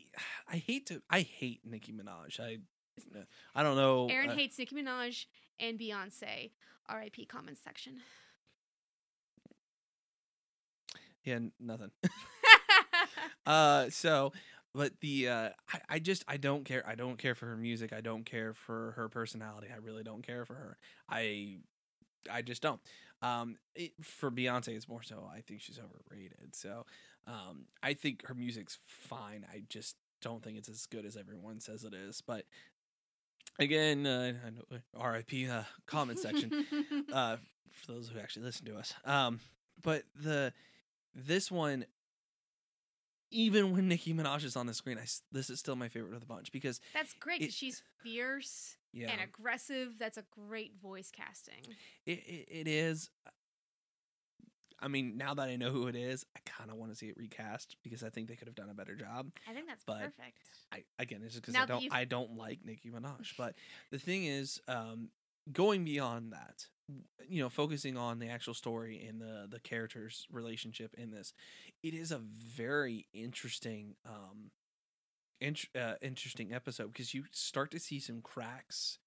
I 0.47 0.57
hate 0.57 0.87
to 0.87 1.01
I 1.09 1.21
hate 1.21 1.61
Nicki 1.65 1.93
Minaj. 1.93 2.39
I 2.41 2.57
I 3.55 3.63
don't 3.63 3.77
know. 3.77 4.07
Aaron 4.09 4.29
uh, 4.31 4.35
hates 4.35 4.59
Nicki 4.59 4.75
Minaj 4.75 5.25
and 5.59 5.79
Beyonce. 5.79 6.51
R.I.P. 6.89 7.25
Comments 7.25 7.59
section. 7.63 8.01
yeah, 11.23 11.39
nothing. 11.59 11.91
uh, 13.45 13.89
so, 13.89 14.33
but 14.73 14.91
the 15.01 15.29
uh, 15.29 15.49
I, 15.71 15.79
I 15.89 15.99
just 15.99 16.23
I 16.27 16.37
don't 16.37 16.65
care. 16.65 16.83
I 16.87 16.95
don't 16.95 17.17
care 17.17 17.35
for 17.35 17.45
her 17.47 17.57
music. 17.57 17.93
I 17.93 18.01
don't 18.01 18.25
care 18.25 18.53
for 18.53 18.93
her 18.95 19.09
personality. 19.09 19.67
I 19.73 19.77
really 19.77 20.03
don't 20.03 20.25
care 20.25 20.45
for 20.45 20.55
her. 20.55 20.77
I 21.09 21.57
I 22.29 22.41
just 22.41 22.61
don't. 22.61 22.81
Um, 23.21 23.57
it, 23.75 23.91
for 24.01 24.29
Beyonce, 24.29 24.69
it's 24.69 24.89
more 24.89 25.03
so. 25.03 25.29
I 25.33 25.41
think 25.41 25.61
she's 25.61 25.79
overrated. 25.79 26.55
So, 26.55 26.85
um, 27.25 27.65
I 27.81 27.93
think 27.93 28.25
her 28.27 28.33
music's 28.33 28.77
fine. 28.85 29.45
I 29.51 29.63
just 29.69 29.95
don't 30.21 30.43
think 30.43 30.57
it's 30.57 30.69
as 30.69 30.85
good 30.85 31.05
as 31.05 31.15
everyone 31.15 31.59
says 31.59 31.83
it 31.83 31.93
is. 31.93 32.21
But 32.21 32.45
again, 33.59 34.05
uh, 34.05 34.33
I 34.45 34.49
know, 34.49 34.79
R.I.P. 34.97 35.49
Uh, 35.49 35.63
comment 35.85 36.19
section 36.19 36.65
uh, 37.13 37.37
for 37.71 37.91
those 37.91 38.09
who 38.09 38.19
actually 38.19 38.45
listen 38.45 38.65
to 38.65 38.75
us. 38.75 38.93
Um, 39.05 39.39
but 39.81 40.03
the 40.15 40.53
this 41.15 41.51
one, 41.51 41.85
even 43.31 43.73
when 43.73 43.87
Nicki 43.87 44.13
Minaj 44.13 44.43
is 44.43 44.55
on 44.55 44.67
the 44.67 44.73
screen, 44.73 44.97
I 44.97 45.05
this 45.31 45.49
is 45.49 45.59
still 45.59 45.75
my 45.75 45.87
favorite 45.89 46.13
of 46.13 46.19
the 46.19 46.25
bunch 46.25 46.51
because 46.51 46.79
That's 46.93 47.13
great 47.13 47.51
she's 47.53 47.81
fierce 48.03 48.77
yeah, 48.93 49.11
and 49.11 49.21
aggressive. 49.21 49.95
That's 49.99 50.17
a 50.17 50.23
great 50.31 50.73
voice 50.81 51.11
casting. 51.15 51.75
it, 52.05 52.11
it 52.11 52.47
it 52.49 52.67
is. 52.67 53.09
I 54.83 54.89
mean, 54.89 55.15
now 55.17 55.33
that 55.33 55.47
I 55.47 55.55
know 55.55 55.69
who 55.71 55.87
it 55.87 55.95
is, 55.95 56.25
I 56.35 56.39
kind 56.45 56.69
of 56.69 56.75
want 56.75 56.91
to 56.91 56.95
see 56.97 57.07
it 57.07 57.15
recast 57.17 57.77
because 57.83 58.03
I 58.03 58.09
think 58.09 58.27
they 58.27 58.35
could 58.35 58.49
have 58.49 58.55
done 58.55 58.69
a 58.69 58.73
better 58.73 58.95
job. 58.95 59.31
I 59.49 59.53
think 59.53 59.67
that's 59.67 59.83
But- 59.85 60.01
perfect. 60.01 60.37
I 60.73 60.83
again, 60.99 61.21
it's 61.23 61.33
just 61.35 61.45
because 61.45 61.55
I 61.55 61.65
don't 61.65 61.85
I 61.91 62.05
don't 62.05 62.35
like 62.35 62.59
Nicki 62.65 62.89
Minaj. 62.89 63.33
But 63.37 63.55
the 63.91 63.99
thing 63.99 64.25
is, 64.25 64.59
um, 64.67 65.09
going 65.51 65.85
beyond 65.85 66.33
that, 66.33 66.67
you 67.27 67.41
know, 67.41 67.49
focusing 67.49 67.95
on 67.97 68.19
the 68.19 68.27
actual 68.27 68.53
story 68.53 69.05
and 69.07 69.21
the 69.21 69.47
the 69.49 69.59
characters' 69.59 70.27
relationship 70.31 70.93
in 70.97 71.11
this, 71.11 71.33
it 71.81 71.93
is 71.93 72.11
a 72.11 72.17
very 72.17 73.07
interesting, 73.13 73.95
um, 74.05 74.51
int- 75.39 75.69
uh, 75.75 75.95
interesting 76.01 76.53
episode 76.53 76.91
because 76.91 77.13
you 77.13 77.25
start 77.31 77.71
to 77.71 77.79
see 77.79 77.99
some 77.99 78.21
cracks 78.21 78.97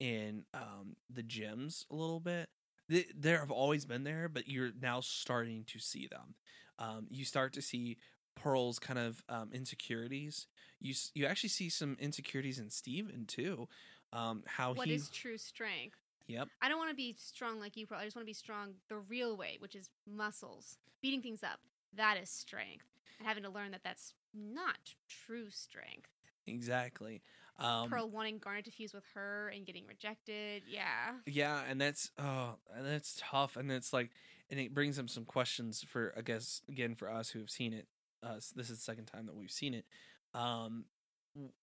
in 0.00 0.44
um 0.52 0.96
the 1.08 1.22
gems 1.22 1.86
a 1.90 1.94
little 1.94 2.20
bit. 2.20 2.48
They, 2.88 3.06
there 3.14 3.38
have 3.40 3.50
always 3.50 3.84
been 3.84 4.04
there, 4.04 4.28
but 4.28 4.48
you're 4.48 4.70
now 4.80 5.00
starting 5.00 5.64
to 5.68 5.78
see 5.78 6.06
them. 6.06 6.34
Um, 6.78 7.06
you 7.10 7.24
start 7.24 7.52
to 7.54 7.62
see 7.62 7.96
Pearl's 8.34 8.78
kind 8.78 8.98
of 8.98 9.22
um, 9.28 9.50
insecurities. 9.52 10.46
You 10.80 10.94
you 11.14 11.26
actually 11.26 11.50
see 11.50 11.68
some 11.68 11.96
insecurities 12.00 12.58
in 12.58 12.70
Steven 12.70 13.24
too. 13.26 13.68
Um, 14.12 14.42
how 14.46 14.74
What 14.74 14.88
he 14.88 14.94
is 14.94 15.08
true 15.08 15.38
strength? 15.38 15.98
yep 16.26 16.48
I 16.62 16.68
don't 16.68 16.78
want 16.78 16.90
to 16.90 16.96
be 16.96 17.14
strong 17.18 17.60
like 17.60 17.76
you, 17.76 17.86
probably. 17.86 18.04
I 18.04 18.06
just 18.06 18.16
want 18.16 18.24
to 18.24 18.30
be 18.30 18.34
strong 18.34 18.74
the 18.88 18.96
real 18.98 19.36
way, 19.36 19.56
which 19.60 19.74
is 19.74 19.90
muscles, 20.06 20.78
beating 21.02 21.22
things 21.22 21.42
up. 21.42 21.60
That 21.96 22.16
is 22.20 22.30
strength. 22.30 22.86
And 23.18 23.28
having 23.28 23.44
to 23.44 23.50
learn 23.50 23.70
that 23.70 23.82
that's 23.84 24.14
not 24.34 24.94
true 25.08 25.50
strength. 25.50 26.10
exactly. 26.46 27.22
Um, 27.58 27.88
Pearl 27.88 28.08
wanting 28.10 28.38
Garnet 28.38 28.64
to 28.64 28.70
fuse 28.70 28.92
with 28.92 29.04
her 29.14 29.48
and 29.54 29.64
getting 29.64 29.86
rejected. 29.86 30.62
Yeah. 30.68 31.12
Yeah, 31.26 31.62
and 31.68 31.80
that's 31.80 32.10
oh, 32.18 32.56
and 32.74 32.86
that's 32.86 33.20
tough, 33.20 33.56
and 33.56 33.70
it's 33.70 33.92
like, 33.92 34.10
and 34.50 34.58
it 34.58 34.74
brings 34.74 34.98
up 34.98 35.08
some 35.08 35.24
questions 35.24 35.84
for 35.88 36.12
I 36.16 36.22
guess 36.22 36.62
again 36.68 36.94
for 36.94 37.10
us 37.10 37.30
who 37.30 37.38
have 37.38 37.50
seen 37.50 37.72
it. 37.72 37.86
Uh, 38.22 38.34
this 38.56 38.70
is 38.70 38.78
the 38.78 38.84
second 38.84 39.06
time 39.06 39.26
that 39.26 39.36
we've 39.36 39.50
seen 39.50 39.74
it. 39.74 39.84
Um, 40.32 40.86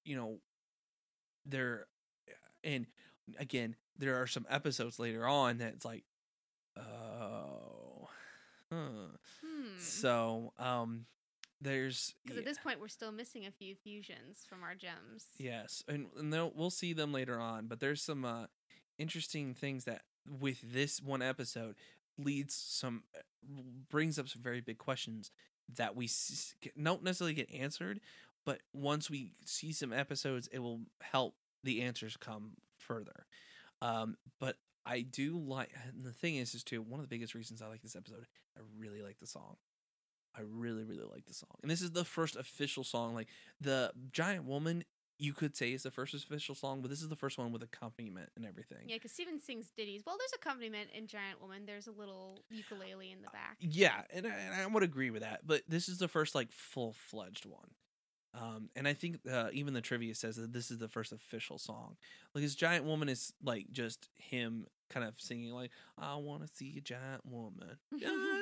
you 0.06 0.16
know, 0.16 0.38
there, 1.46 1.88
and 2.64 2.86
again, 3.40 3.76
there 3.98 4.22
are 4.22 4.28
some 4.28 4.46
episodes 4.50 5.00
later 5.00 5.28
on 5.28 5.58
that's 5.58 5.84
like, 5.84 6.04
oh, 6.78 8.08
huh. 8.72 8.78
Hmm. 9.44 9.80
So, 9.80 10.54
um, 10.60 11.06
there's 11.62 12.16
Because 12.24 12.40
at 12.40 12.46
this 12.46 12.58
point, 12.58 12.80
we're 12.80 12.88
still 12.88 13.12
missing 13.12 13.46
a 13.46 13.52
few 13.52 13.76
fusions 13.76 14.46
from 14.48 14.64
our 14.64 14.76
gems. 14.76 15.26
Yes, 15.38 15.84
and, 15.88 16.08
and 16.18 16.52
we'll 16.56 16.70
see 16.70 16.94
them 16.94 17.14
later 17.14 17.40
on. 17.40 17.68
But 17.68 17.80
there's 17.80 18.02
some 18.02 18.26
uh, 18.26 18.46
interesting 18.98 19.54
things 19.54 19.86
that 19.86 20.02
with 20.28 20.74
this 20.74 21.02
one 21.02 21.22
episode 21.22 21.76
leads 22.18 22.54
some 22.56 23.04
uh, 23.18 23.22
brings 23.90 24.20
up 24.20 24.28
some 24.28 24.42
very 24.42 24.62
big 24.62 24.78
questions 24.78 25.32
that 25.76 25.96
we 25.96 26.06
s- 26.06 26.56
don't 26.82 27.04
necessarily 27.04 27.34
get 27.34 27.54
answered. 27.54 28.00
But 28.46 28.62
once 28.74 29.10
we 29.10 29.34
see 29.46 29.72
some 29.72 29.94
episodes, 29.94 30.48
it 30.52 30.60
will 30.60 30.82
help 31.02 31.36
the 31.64 31.84
answers 31.84 32.18
come 32.18 32.54
further. 32.80 33.28
Um, 33.84 34.18
but 34.40 34.58
I 34.84 35.02
do 35.02 35.38
like, 35.38 35.72
and 35.88 36.04
the 36.04 36.12
thing 36.12 36.38
is, 36.38 36.56
is 36.56 36.64
too 36.64 36.82
one 36.82 37.00
of 37.00 37.08
the 37.08 37.16
biggest 37.16 37.36
reasons 37.36 37.62
I 37.62 37.68
like 37.68 37.84
this 37.84 37.96
episode. 37.96 38.26
I 38.58 38.62
really 38.80 39.04
like 39.04 39.20
the 39.20 39.28
song. 39.28 39.58
I 40.36 40.42
really, 40.42 40.84
really 40.84 41.06
like 41.12 41.26
the 41.26 41.34
song. 41.34 41.58
And 41.62 41.70
this 41.70 41.82
is 41.82 41.92
the 41.92 42.06
first 42.06 42.36
official 42.36 42.84
song. 42.84 43.14
Like 43.14 43.28
the 43.60 43.92
Giant 44.12 44.46
Woman, 44.46 44.84
you 45.20 45.34
could 45.34 45.56
say 45.56 45.74
is 45.74 45.84
the 45.84 45.92
first 45.92 46.14
official 46.14 46.56
song, 46.56 46.82
but 46.82 46.90
this 46.90 47.02
is 47.02 47.10
the 47.10 47.16
first 47.16 47.38
one 47.38 47.52
with 47.52 47.62
accompaniment 47.62 48.30
and 48.36 48.46
everything. 48.46 48.86
Yeah, 48.88 48.96
because 48.96 49.12
Steven 49.12 49.40
sings 49.40 49.72
ditties. 49.76 50.04
Well, 50.06 50.18
there's 50.18 50.34
accompaniment 50.34 50.90
in 50.94 51.08
Giant 51.08 51.42
Woman. 51.42 51.64
There's 51.66 51.88
a 51.88 51.92
little 51.92 52.40
ukulele 52.50 53.12
in 53.12 53.22
the 53.22 53.30
back. 53.30 53.58
Yeah, 53.60 54.02
and 54.14 54.26
I, 54.26 54.30
and 54.30 54.62
I 54.62 54.66
would 54.66 54.84
agree 54.84 55.12
with 55.12 55.22
that. 55.22 55.42
But 55.46 55.64
this 55.68 55.90
is 55.90 55.98
the 56.00 56.08
first 56.08 56.34
like 56.34 56.52
full 56.52 56.94
fledged 56.94 57.46
one. 57.46 57.72
Um, 58.34 58.70
and 58.76 58.88
I 58.88 58.94
think 58.94 59.20
uh, 59.30 59.50
even 59.52 59.74
the 59.74 59.82
trivia 59.82 60.16
says 60.16 60.38
that 60.38 60.54
this 60.54 60.72
is 60.72 60.78
the 60.78 60.88
first 60.88 61.12
official 61.12 61.58
song. 61.58 61.98
Like 62.34 62.42
his 62.44 62.56
giant 62.56 62.86
woman 62.86 63.10
is 63.10 63.34
like 63.44 63.68
just 63.72 64.08
him 64.16 64.68
kind 64.90 65.06
of 65.06 65.16
singing 65.18 65.52
like 65.52 65.72
I 65.98 66.16
want 66.16 66.46
to 66.46 66.54
see 66.54 66.76
a 66.78 66.82
giant 66.82 67.26
woman, 67.26 67.78
giant 68.00 68.16
woman. 68.16 68.41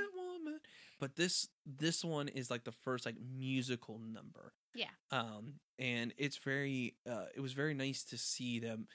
But 0.99 1.15
this 1.15 1.47
this 1.65 2.03
one 2.03 2.27
is 2.27 2.51
like 2.51 2.63
the 2.63 2.71
first 2.71 3.05
like 3.05 3.15
musical 3.37 3.99
number. 3.99 4.53
Yeah. 4.75 4.89
Um, 5.11 5.55
and 5.77 6.13
it's 6.17 6.37
very 6.37 6.95
uh, 7.09 7.25
it 7.35 7.41
was 7.41 7.53
very 7.53 7.73
nice 7.73 8.03
to 8.05 8.17
see 8.17 8.59
them 8.59 8.87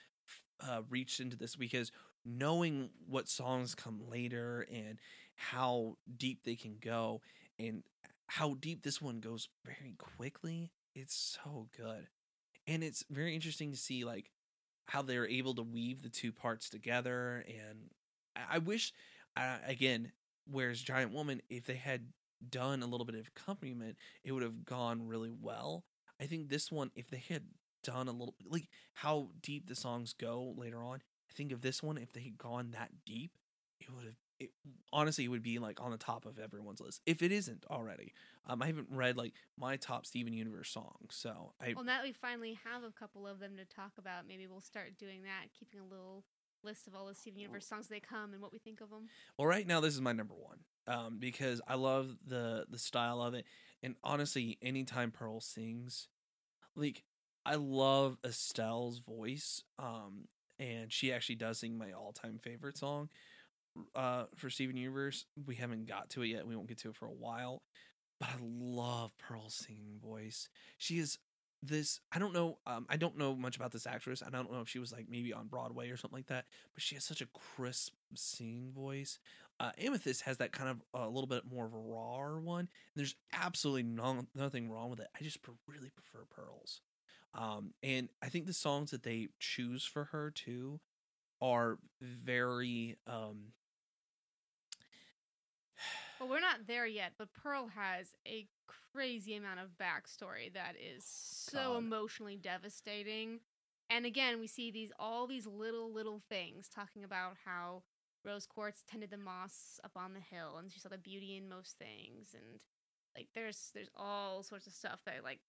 uh, 0.60 0.82
reach 0.88 1.20
into 1.20 1.36
this 1.36 1.56
because 1.56 1.90
knowing 2.24 2.90
what 3.06 3.28
songs 3.28 3.74
come 3.74 4.00
later 4.08 4.66
and 4.72 4.98
how 5.36 5.96
deep 6.16 6.44
they 6.44 6.54
can 6.54 6.76
go 6.80 7.20
and 7.58 7.82
how 8.26 8.54
deep 8.54 8.82
this 8.82 9.02
one 9.02 9.20
goes 9.20 9.48
very 9.64 9.94
quickly 9.98 10.70
it's 10.94 11.38
so 11.42 11.68
good 11.76 12.06
and 12.66 12.82
it's 12.82 13.04
very 13.10 13.34
interesting 13.34 13.70
to 13.70 13.76
see 13.76 14.04
like 14.04 14.30
how 14.86 15.02
they're 15.02 15.26
able 15.26 15.54
to 15.54 15.62
weave 15.62 16.02
the 16.02 16.08
two 16.08 16.32
parts 16.32 16.70
together 16.70 17.44
and 17.48 17.90
i, 18.36 18.56
I 18.56 18.58
wish 18.58 18.92
uh, 19.36 19.58
again 19.66 20.12
whereas 20.50 20.80
giant 20.80 21.12
woman 21.12 21.40
if 21.48 21.64
they 21.64 21.76
had 21.76 22.08
done 22.50 22.82
a 22.82 22.86
little 22.86 23.06
bit 23.06 23.14
of 23.14 23.26
accompaniment 23.28 23.96
it 24.22 24.32
would 24.32 24.42
have 24.42 24.64
gone 24.64 25.06
really 25.06 25.30
well. 25.30 25.84
I 26.20 26.26
think 26.26 26.48
this 26.48 26.70
one 26.70 26.90
if 26.94 27.08
they 27.08 27.22
had 27.28 27.42
done 27.82 28.08
a 28.08 28.12
little 28.12 28.34
like 28.46 28.68
how 28.94 29.28
deep 29.42 29.68
the 29.68 29.74
songs 29.74 30.14
go 30.14 30.54
later 30.56 30.82
on 30.82 31.02
i 31.30 31.32
think 31.34 31.52
of 31.52 31.60
this 31.60 31.82
one 31.82 31.98
if 31.98 32.12
they 32.14 32.22
had 32.22 32.38
gone 32.38 32.70
that 32.70 32.90
deep 33.04 33.32
it 33.78 33.90
would 33.94 34.06
have 34.06 34.14
it, 34.40 34.50
honestly 34.90 35.24
it 35.24 35.28
would 35.28 35.42
be 35.42 35.58
like 35.58 35.80
on 35.82 35.90
the 35.90 35.98
top 35.98 36.24
of 36.24 36.38
everyone's 36.38 36.80
list 36.80 37.02
if 37.04 37.22
it 37.22 37.30
isn't 37.30 37.64
already. 37.70 38.12
Um 38.48 38.62
i 38.62 38.66
haven't 38.66 38.88
read 38.90 39.16
like 39.18 39.34
my 39.58 39.76
top 39.76 40.06
steven 40.06 40.32
universe 40.32 40.70
songs 40.70 41.10
so 41.10 41.52
i 41.60 41.74
Well, 41.76 41.84
now 41.84 42.02
we 42.02 42.12
finally 42.12 42.58
have 42.64 42.82
a 42.82 42.90
couple 42.90 43.26
of 43.26 43.38
them 43.38 43.56
to 43.58 43.64
talk 43.66 43.92
about, 43.98 44.26
maybe 44.26 44.46
we'll 44.46 44.60
start 44.62 44.96
doing 44.98 45.22
that, 45.24 45.52
keeping 45.58 45.80
a 45.80 45.84
little 45.84 46.24
list 46.64 46.86
of 46.86 46.94
all 46.94 47.06
the 47.06 47.14
Steven 47.14 47.38
Universe 47.40 47.66
songs 47.66 47.88
they 47.88 48.00
come 48.00 48.32
and 48.32 48.40
what 48.42 48.52
we 48.52 48.58
think 48.58 48.80
of 48.80 48.90
them. 48.90 49.08
well 49.38 49.46
right 49.46 49.66
now 49.66 49.80
this 49.80 49.94
is 49.94 50.00
my 50.00 50.12
number 50.12 50.34
one 50.34 50.58
um 50.86 51.18
because 51.18 51.60
i 51.68 51.74
love 51.74 52.16
the 52.26 52.64
the 52.70 52.78
style 52.78 53.22
of 53.22 53.34
it. 53.34 53.44
And 53.82 53.96
honestly 54.02 54.58
anytime 54.62 55.10
pearl 55.10 55.40
sings 55.40 56.08
like 56.74 57.02
i 57.46 57.54
love 57.56 58.16
estelle's 58.24 58.98
voice 58.98 59.62
um 59.78 60.28
and 60.58 60.92
she 60.92 61.12
actually 61.12 61.34
does 61.36 61.58
sing 61.58 61.76
my 61.76 61.92
all-time 61.92 62.38
favorite 62.42 62.78
song 62.78 63.08
uh 63.94 64.24
for 64.36 64.48
steven 64.50 64.76
universe. 64.76 65.26
We 65.46 65.56
haven't 65.56 65.86
got 65.86 66.10
to 66.10 66.22
it 66.22 66.28
yet. 66.28 66.46
We 66.46 66.54
won't 66.54 66.68
get 66.68 66.78
to 66.78 66.90
it 66.90 66.96
for 66.96 67.06
a 67.06 67.12
while. 67.12 67.62
But 68.20 68.28
i 68.28 68.36
love 68.40 69.10
pearl's 69.18 69.54
singing 69.54 69.98
voice. 70.00 70.48
She 70.78 70.98
is 70.98 71.18
this 71.66 72.00
i 72.12 72.18
don't 72.18 72.34
know 72.34 72.58
um 72.66 72.86
i 72.88 72.96
don't 72.96 73.16
know 73.16 73.34
much 73.34 73.56
about 73.56 73.72
this 73.72 73.86
actress 73.86 74.22
i 74.26 74.30
don't 74.30 74.52
know 74.52 74.60
if 74.60 74.68
she 74.68 74.78
was 74.78 74.92
like 74.92 75.06
maybe 75.08 75.32
on 75.32 75.46
broadway 75.46 75.90
or 75.90 75.96
something 75.96 76.18
like 76.18 76.26
that 76.26 76.44
but 76.74 76.82
she 76.82 76.94
has 76.94 77.04
such 77.04 77.20
a 77.20 77.26
crisp 77.56 77.94
singing 78.14 78.70
voice 78.72 79.18
uh, 79.60 79.70
Amethyst 79.78 80.22
has 80.22 80.38
that 80.38 80.52
kind 80.52 80.68
of 80.68 80.82
a 81.00 81.08
little 81.08 81.28
bit 81.28 81.44
more 81.48 81.64
of 81.64 81.72
a 81.72 81.78
raw 81.78 82.36
one. 82.38 82.68
There's 82.96 83.14
absolutely 83.32 83.84
no, 83.84 84.26
nothing 84.34 84.68
wrong 84.68 84.90
with 84.90 85.00
it. 85.00 85.06
I 85.18 85.22
just 85.22 85.38
really 85.68 85.90
prefer 85.90 86.24
Pearls. 86.34 86.80
Um, 87.34 87.72
and 87.82 88.08
I 88.22 88.28
think 88.28 88.46
the 88.46 88.52
songs 88.52 88.90
that 88.90 89.02
they 89.02 89.28
choose 89.40 89.84
for 89.84 90.04
her 90.06 90.30
too 90.30 90.80
are 91.40 91.78
very 92.00 92.96
um, 93.06 93.52
Well, 96.24 96.32
we're 96.32 96.40
not 96.40 96.66
there 96.66 96.86
yet, 96.86 97.12
but 97.18 97.34
Pearl 97.34 97.68
has 97.74 98.14
a 98.26 98.46
crazy 98.94 99.36
amount 99.36 99.60
of 99.60 99.76
backstory 99.76 100.50
that 100.54 100.74
is 100.74 101.04
so 101.04 101.72
God. 101.72 101.78
emotionally 101.78 102.36
devastating. 102.36 103.40
And 103.90 104.06
again, 104.06 104.40
we 104.40 104.46
see 104.46 104.70
these 104.70 104.90
all 104.98 105.26
these 105.26 105.46
little 105.46 105.92
little 105.92 106.22
things 106.30 106.70
talking 106.74 107.04
about 107.04 107.34
how 107.44 107.82
Rose 108.24 108.46
Quartz 108.46 108.82
tended 108.90 109.10
the 109.10 109.18
moss 109.18 109.78
up 109.84 109.92
on 109.96 110.14
the 110.14 110.20
hill, 110.20 110.56
and 110.58 110.72
she 110.72 110.80
saw 110.80 110.88
the 110.88 110.96
beauty 110.96 111.36
in 111.36 111.46
most 111.46 111.76
things, 111.76 112.28
and 112.32 112.60
like 113.14 113.28
there's 113.34 113.70
there's 113.74 113.90
all 113.94 114.42
sorts 114.42 114.66
of 114.66 114.72
stuff 114.72 115.00
that 115.04 115.22
like 115.22 115.40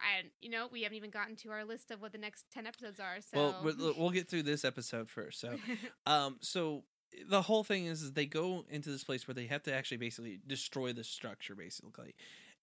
I 0.00 0.30
you 0.40 0.48
know 0.48 0.66
we 0.72 0.84
haven't 0.84 0.96
even 0.96 1.10
gotten 1.10 1.36
to 1.36 1.50
our 1.50 1.66
list 1.66 1.90
of 1.90 2.00
what 2.00 2.12
the 2.12 2.18
next 2.18 2.46
ten 2.50 2.66
episodes 2.66 3.00
are. 3.00 3.18
So 3.20 3.36
well, 3.36 3.60
we'll, 3.62 3.94
we'll 3.98 4.10
get 4.10 4.30
through 4.30 4.44
this 4.44 4.64
episode 4.64 5.10
first. 5.10 5.40
So, 5.40 5.56
um, 6.06 6.38
so 6.40 6.84
the 7.28 7.42
whole 7.42 7.64
thing 7.64 7.86
is, 7.86 8.02
is 8.02 8.12
they 8.12 8.26
go 8.26 8.64
into 8.68 8.90
this 8.90 9.04
place 9.04 9.26
where 9.26 9.34
they 9.34 9.46
have 9.46 9.62
to 9.64 9.74
actually 9.74 9.96
basically 9.98 10.40
destroy 10.46 10.92
the 10.92 11.04
structure, 11.04 11.54
basically. 11.54 12.14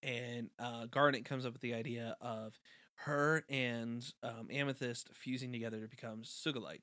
And 0.02 0.50
uh, 0.60 0.86
Garnet 0.86 1.26
comes 1.26 1.46
up 1.46 1.54
with 1.54 1.62
the 1.62 1.74
idea 1.74 2.16
of 2.22 2.60
her 3.06 3.44
and 3.50 4.06
um, 4.24 4.48
Amethyst 4.52 5.10
fusing 5.14 5.52
together 5.52 5.80
to 5.80 5.88
become 5.88 6.24
Sugilite, 6.24 6.82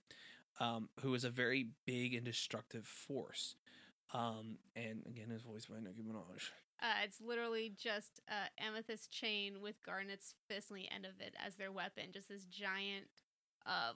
um, 0.61 0.89
who 1.01 1.15
is 1.15 1.25
a 1.25 1.31
very 1.31 1.69
big 1.87 2.15
and 2.15 2.25
destructive 2.25 2.87
force. 2.87 3.57
Um, 4.15 4.59
and 4.75 5.03
again, 5.07 5.31
is 5.31 5.43
voiced 5.43 5.69
by 5.69 5.81
Nicki 5.81 6.03
Minaj. 6.03 6.51
Uh, 6.81 7.05
it's 7.05 7.21
literally 7.21 7.73
just 7.77 8.21
uh, 8.29 8.49
amethyst 8.59 9.11
chain 9.11 9.61
with 9.63 9.83
Garnet's 9.83 10.35
fist 10.49 10.71
on 10.71 10.77
the 10.77 10.91
end 10.95 11.05
of 11.05 11.21
it 11.21 11.35
as 11.45 11.57
their 11.57 11.73
weapon. 11.73 12.05
Just 12.13 12.29
this 12.29 12.45
giant 12.45 13.07
uh, 13.67 13.93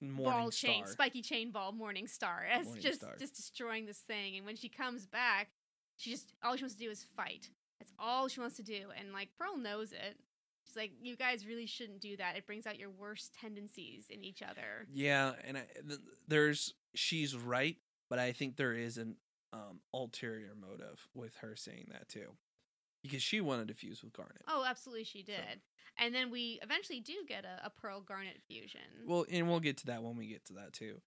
Morning 0.00 0.24
ball 0.24 0.50
Star. 0.50 0.70
chain, 0.70 0.86
spiky 0.86 1.22
chain 1.22 1.50
ball, 1.50 1.72
Morning 1.72 2.06
Star, 2.06 2.46
as 2.50 2.66
Morning 2.66 2.82
just 2.82 3.00
Star. 3.00 3.16
just 3.18 3.34
destroying 3.36 3.86
this 3.86 3.98
thing. 3.98 4.36
And 4.36 4.46
when 4.46 4.56
she 4.56 4.68
comes 4.68 5.06
back, 5.06 5.48
she 5.96 6.10
just 6.10 6.32
all 6.42 6.56
she 6.56 6.62
wants 6.64 6.76
to 6.76 6.84
do 6.84 6.90
is 6.90 7.04
fight. 7.16 7.50
That's 7.80 7.92
all 7.98 8.28
she 8.28 8.40
wants 8.40 8.56
to 8.56 8.62
do. 8.62 8.88
And 8.98 9.12
like 9.12 9.30
Pearl 9.38 9.56
knows 9.56 9.92
it. 9.92 10.16
She's 10.66 10.76
like, 10.76 10.92
you 11.00 11.16
guys 11.16 11.46
really 11.46 11.66
shouldn't 11.66 12.00
do 12.00 12.16
that. 12.18 12.36
It 12.36 12.46
brings 12.46 12.66
out 12.66 12.78
your 12.78 12.90
worst 12.90 13.34
tendencies 13.40 14.04
in 14.10 14.22
each 14.22 14.42
other. 14.42 14.86
Yeah, 14.92 15.32
and 15.46 15.56
I, 15.56 15.62
th- 15.86 16.00
there's 16.28 16.74
she's 16.94 17.34
right, 17.34 17.76
but 18.10 18.18
I 18.18 18.32
think 18.32 18.56
there 18.56 18.74
is 18.74 18.98
an 18.98 19.16
um 19.52 19.80
ulterior 19.94 20.54
motive 20.60 21.08
with 21.14 21.34
her 21.36 21.56
saying 21.56 21.88
that 21.92 22.08
too, 22.08 22.28
because 23.08 23.22
she 23.22 23.40
wanted 23.40 23.68
to 23.68 23.74
fuse 23.74 24.02
with 24.02 24.12
Garnet. 24.12 24.42
Oh, 24.46 24.64
absolutely, 24.68 25.04
she 25.04 25.22
did. 25.22 25.60
And 25.98 26.14
then 26.14 26.30
we 26.30 26.60
eventually 26.62 27.00
do 27.00 27.14
get 27.26 27.44
a, 27.44 27.66
a 27.66 27.70
Pearl 27.70 28.00
Garnet 28.00 28.40
fusion. 28.46 28.80
Well, 29.06 29.26
and 29.30 29.48
we'll 29.48 29.60
get 29.60 29.78
to 29.78 29.86
that 29.86 30.02
when 30.02 30.16
we 30.16 30.28
get 30.28 30.44
to 30.46 30.52
that 30.54 30.72
too, 30.72 31.00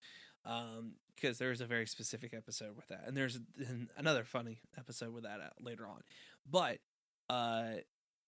um, 0.46 0.94
because 1.16 1.38
there's 1.38 1.62
a 1.62 1.66
very 1.66 1.86
specific 1.88 2.34
episode 2.34 2.76
with 2.76 2.88
that, 2.90 3.04
and 3.08 3.16
there's 3.16 3.36
an- 3.36 3.90
another 3.96 4.24
funny 4.24 4.60
episode 4.78 5.14
with 5.14 5.24
that 5.24 5.40
uh, 5.40 5.50
later 5.62 5.88
on. 5.88 6.02
But 6.50 6.80
uh, 7.30 7.76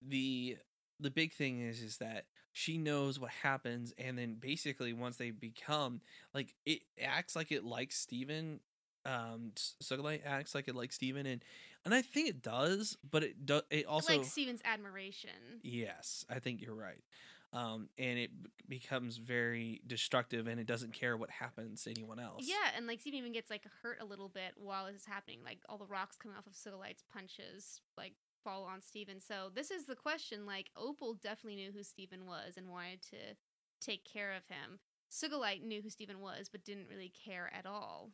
the 0.01 0.57
the 0.99 1.11
big 1.11 1.33
thing 1.33 1.59
is 1.59 1.81
is 1.81 1.97
that 1.97 2.25
she 2.53 2.77
knows 2.77 3.19
what 3.19 3.31
happens, 3.31 3.93
and 3.97 4.17
then 4.17 4.35
basically 4.39 4.93
once 4.93 5.17
they 5.17 5.31
become 5.31 6.01
like 6.33 6.53
it 6.65 6.81
acts 7.01 7.35
like 7.35 7.51
it 7.51 7.65
likes 7.65 7.97
Steven. 7.97 8.59
Um, 9.05 9.51
Sugilite 9.81 10.21
acts 10.25 10.55
like 10.55 10.67
it 10.67 10.75
likes 10.75 10.95
Steven, 10.95 11.25
and 11.25 11.43
and 11.85 11.93
I 11.93 12.01
think 12.01 12.29
it 12.29 12.41
does, 12.41 12.97
but 13.09 13.23
it 13.23 13.45
does. 13.45 13.63
It 13.69 13.85
also 13.85 14.17
like 14.17 14.25
Steven's 14.25 14.61
admiration. 14.63 15.61
Yes, 15.61 16.25
I 16.29 16.39
think 16.39 16.61
you're 16.61 16.75
right. 16.75 17.03
Um, 17.51 17.89
and 17.99 18.17
it 18.17 18.31
b- 18.41 18.49
becomes 18.67 19.17
very 19.17 19.81
destructive, 19.85 20.47
and 20.47 20.59
it 20.59 20.65
doesn't 20.65 20.93
care 20.93 21.15
what 21.15 21.29
happens 21.29 21.83
to 21.83 21.91
anyone 21.91 22.19
else. 22.19 22.45
Yeah, 22.47 22.71
and 22.75 22.87
like 22.87 23.01
Steven 23.01 23.19
even 23.19 23.31
gets 23.31 23.51
like 23.51 23.63
hurt 23.83 23.99
a 24.01 24.05
little 24.05 24.29
bit 24.29 24.53
while 24.55 24.87
this 24.87 25.01
is 25.01 25.05
happening. 25.05 25.39
Like 25.45 25.59
all 25.69 25.77
the 25.77 25.85
rocks 25.85 26.15
coming 26.15 26.35
off 26.37 26.47
of 26.47 26.53
Sugilite's 26.53 27.03
punches 27.13 27.81
like 27.95 28.13
fall 28.43 28.63
on 28.63 28.81
Steven. 28.81 29.21
So 29.21 29.49
this 29.53 29.69
is 29.69 29.85
the 29.85 29.95
question. 29.95 30.45
Like 30.45 30.71
Opal 30.75 31.13
definitely 31.13 31.57
knew 31.57 31.71
who 31.71 31.83
Steven 31.83 32.25
was 32.25 32.57
and 32.57 32.69
wanted 32.69 33.01
to 33.11 33.35
take 33.81 34.03
care 34.03 34.33
of 34.33 34.47
him. 34.47 34.79
Sugilite 35.11 35.63
knew 35.63 35.81
who 35.81 35.89
Steven 35.89 36.19
was, 36.19 36.49
but 36.49 36.63
didn't 36.65 36.87
really 36.89 37.13
care 37.23 37.51
at 37.53 37.67
all. 37.67 38.09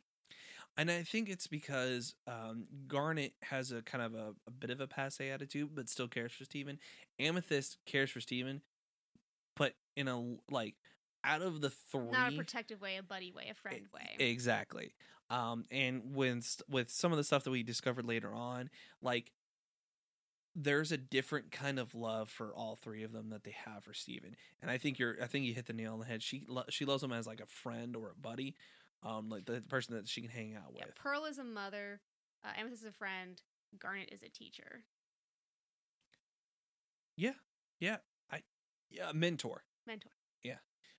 And 0.76 0.90
I 0.90 1.02
think 1.02 1.28
it's 1.28 1.46
because 1.46 2.14
um, 2.26 2.66
Garnet 2.86 3.34
has 3.42 3.72
a 3.72 3.82
kind 3.82 4.02
of 4.04 4.14
a, 4.14 4.34
a 4.46 4.50
bit 4.50 4.70
of 4.70 4.80
a 4.80 4.86
passe 4.86 5.30
attitude, 5.30 5.70
but 5.74 5.88
still 5.88 6.08
cares 6.08 6.32
for 6.32 6.44
Steven. 6.44 6.78
Amethyst 7.18 7.78
cares 7.86 8.10
for 8.10 8.20
Steven, 8.20 8.62
but 9.56 9.74
in 9.96 10.08
a 10.08 10.36
like 10.50 10.74
out 11.24 11.42
of 11.42 11.60
the 11.60 11.70
three, 11.70 12.10
Not 12.10 12.32
a 12.32 12.36
protective 12.36 12.80
way, 12.80 12.96
a 12.96 13.02
buddy 13.02 13.32
way, 13.32 13.48
a 13.50 13.54
friend 13.54 13.86
way. 13.92 14.16
Exactly. 14.18 14.94
Um, 15.28 15.64
and 15.70 16.14
with 16.14 16.44
st- 16.44 16.68
with 16.68 16.90
some 16.90 17.12
of 17.12 17.18
the 17.18 17.24
stuff 17.24 17.44
that 17.44 17.50
we 17.50 17.62
discovered 17.62 18.06
later 18.06 18.34
on, 18.34 18.70
like 19.02 19.32
there's 20.56 20.90
a 20.90 20.96
different 20.96 21.52
kind 21.52 21.78
of 21.78 21.94
love 21.94 22.28
for 22.28 22.52
all 22.54 22.76
three 22.76 23.04
of 23.04 23.12
them 23.12 23.30
that 23.30 23.44
they 23.44 23.54
have 23.66 23.84
for 23.84 23.94
Steven. 23.94 24.34
And 24.60 24.70
I 24.70 24.78
think 24.78 24.98
you're 24.98 25.16
I 25.22 25.26
think 25.26 25.44
you 25.44 25.54
hit 25.54 25.66
the 25.66 25.72
nail 25.72 25.92
on 25.92 26.00
the 26.00 26.06
head. 26.06 26.22
She 26.22 26.44
lo- 26.48 26.64
she 26.70 26.84
loves 26.84 27.02
him 27.02 27.12
as 27.12 27.26
like 27.26 27.40
a 27.40 27.46
friend 27.46 27.94
or 27.94 28.10
a 28.10 28.20
buddy, 28.20 28.56
um, 29.02 29.28
like 29.28 29.44
the 29.46 29.60
person 29.68 29.94
that 29.96 30.08
she 30.08 30.20
can 30.20 30.30
hang 30.30 30.54
out 30.54 30.72
yeah, 30.74 30.84
with. 30.86 30.94
Pearl 30.94 31.24
is 31.24 31.38
a 31.38 31.44
mother. 31.44 32.00
Uh, 32.44 32.48
Amethyst 32.58 32.82
is 32.82 32.88
a 32.88 32.92
friend. 32.92 33.40
Garnet 33.78 34.10
is 34.12 34.22
a 34.22 34.28
teacher. 34.28 34.84
yeah, 37.16 37.32
yeah, 37.78 37.96
I 38.30 38.42
yeah, 38.90 39.12
mentor. 39.12 39.64
Mentor. 39.86 40.10
Yeah, 40.42 40.58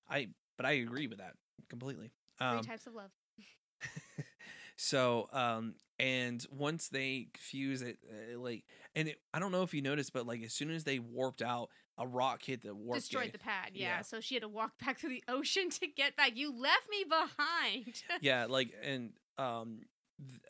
I 0.09 0.29
but 0.57 0.65
I 0.65 0.71
agree 0.73 1.07
with 1.07 1.19
that 1.19 1.33
completely. 1.69 2.11
Three 2.39 2.47
Um, 2.47 2.63
types 2.63 2.87
of 2.87 2.93
love. 2.93 3.11
So, 4.77 5.29
um, 5.31 5.75
and 5.99 6.43
once 6.51 6.87
they 6.89 7.27
fuse 7.37 7.81
it, 7.83 7.99
uh, 8.09 8.39
like, 8.39 8.63
and 8.95 9.09
it, 9.09 9.17
I 9.33 9.39
don't 9.39 9.51
know 9.51 9.61
if 9.61 9.73
you 9.73 9.81
noticed, 9.81 10.11
but 10.11 10.25
like 10.25 10.41
as 10.43 10.53
soon 10.53 10.71
as 10.71 10.83
they 10.83 10.97
warped 10.97 11.41
out, 11.41 11.69
a 11.97 12.07
rock 12.07 12.43
hit 12.43 12.61
the 12.63 12.73
warp 12.73 12.97
Destroyed 12.99 13.25
gate. 13.25 13.33
the 13.33 13.39
pad, 13.39 13.71
yeah. 13.73 13.97
Yeah. 13.97 14.01
So 14.01 14.19
she 14.19 14.35
had 14.35 14.41
to 14.41 14.49
walk 14.49 14.71
back 14.85 14.99
through 14.99 15.09
the 15.11 15.23
ocean 15.27 15.69
to 15.69 15.87
get 15.87 16.15
back. 16.15 16.35
You 16.35 16.53
left 16.57 16.89
me 16.89 17.03
behind. 17.07 18.03
yeah, 18.21 18.45
like 18.49 18.73
and 18.83 19.11
um 19.37 19.81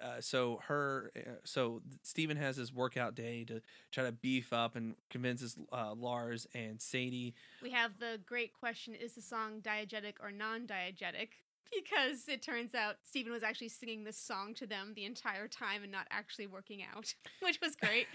uh, 0.04 0.20
so 0.20 0.60
her 0.68 1.12
uh, 1.16 1.32
so 1.46 1.82
Steven 2.04 2.36
has 2.38 2.58
his 2.58 2.74
workout 2.74 3.16
day 3.16 3.46
to 3.46 3.62
try 3.92 4.04
to 4.04 4.12
beef 4.12 4.52
up 4.52 4.76
and 4.76 4.96
convinces 5.10 5.56
uh, 5.72 5.94
Lars 5.96 6.46
and 6.54 6.82
Sadie. 6.82 7.34
we 7.62 7.70
have 7.72 7.98
the 8.00 8.20
great 8.26 8.52
question 8.54 8.94
is 8.96 9.14
the 9.14 9.22
song 9.22 9.62
diegetic 9.62 10.16
or 10.22 10.32
non 10.32 10.68
diegetic? 10.68 11.30
Because 11.74 12.28
it 12.28 12.42
turns 12.42 12.76
out 12.76 12.96
Steven 13.04 13.32
was 13.32 13.44
actually 13.44 13.70
singing 13.70 14.04
this 14.04 14.18
song 14.18 14.54
to 14.56 14.68
them 14.68 14.94
the 14.96 15.06
entire 15.06 15.48
time 15.48 15.84
and 15.84 15.92
not 15.92 16.08
actually 16.12 16.48
working 16.48 16.82
out, 16.84 17.14
which 17.42 17.60
was 17.62 17.76
great. 17.76 18.08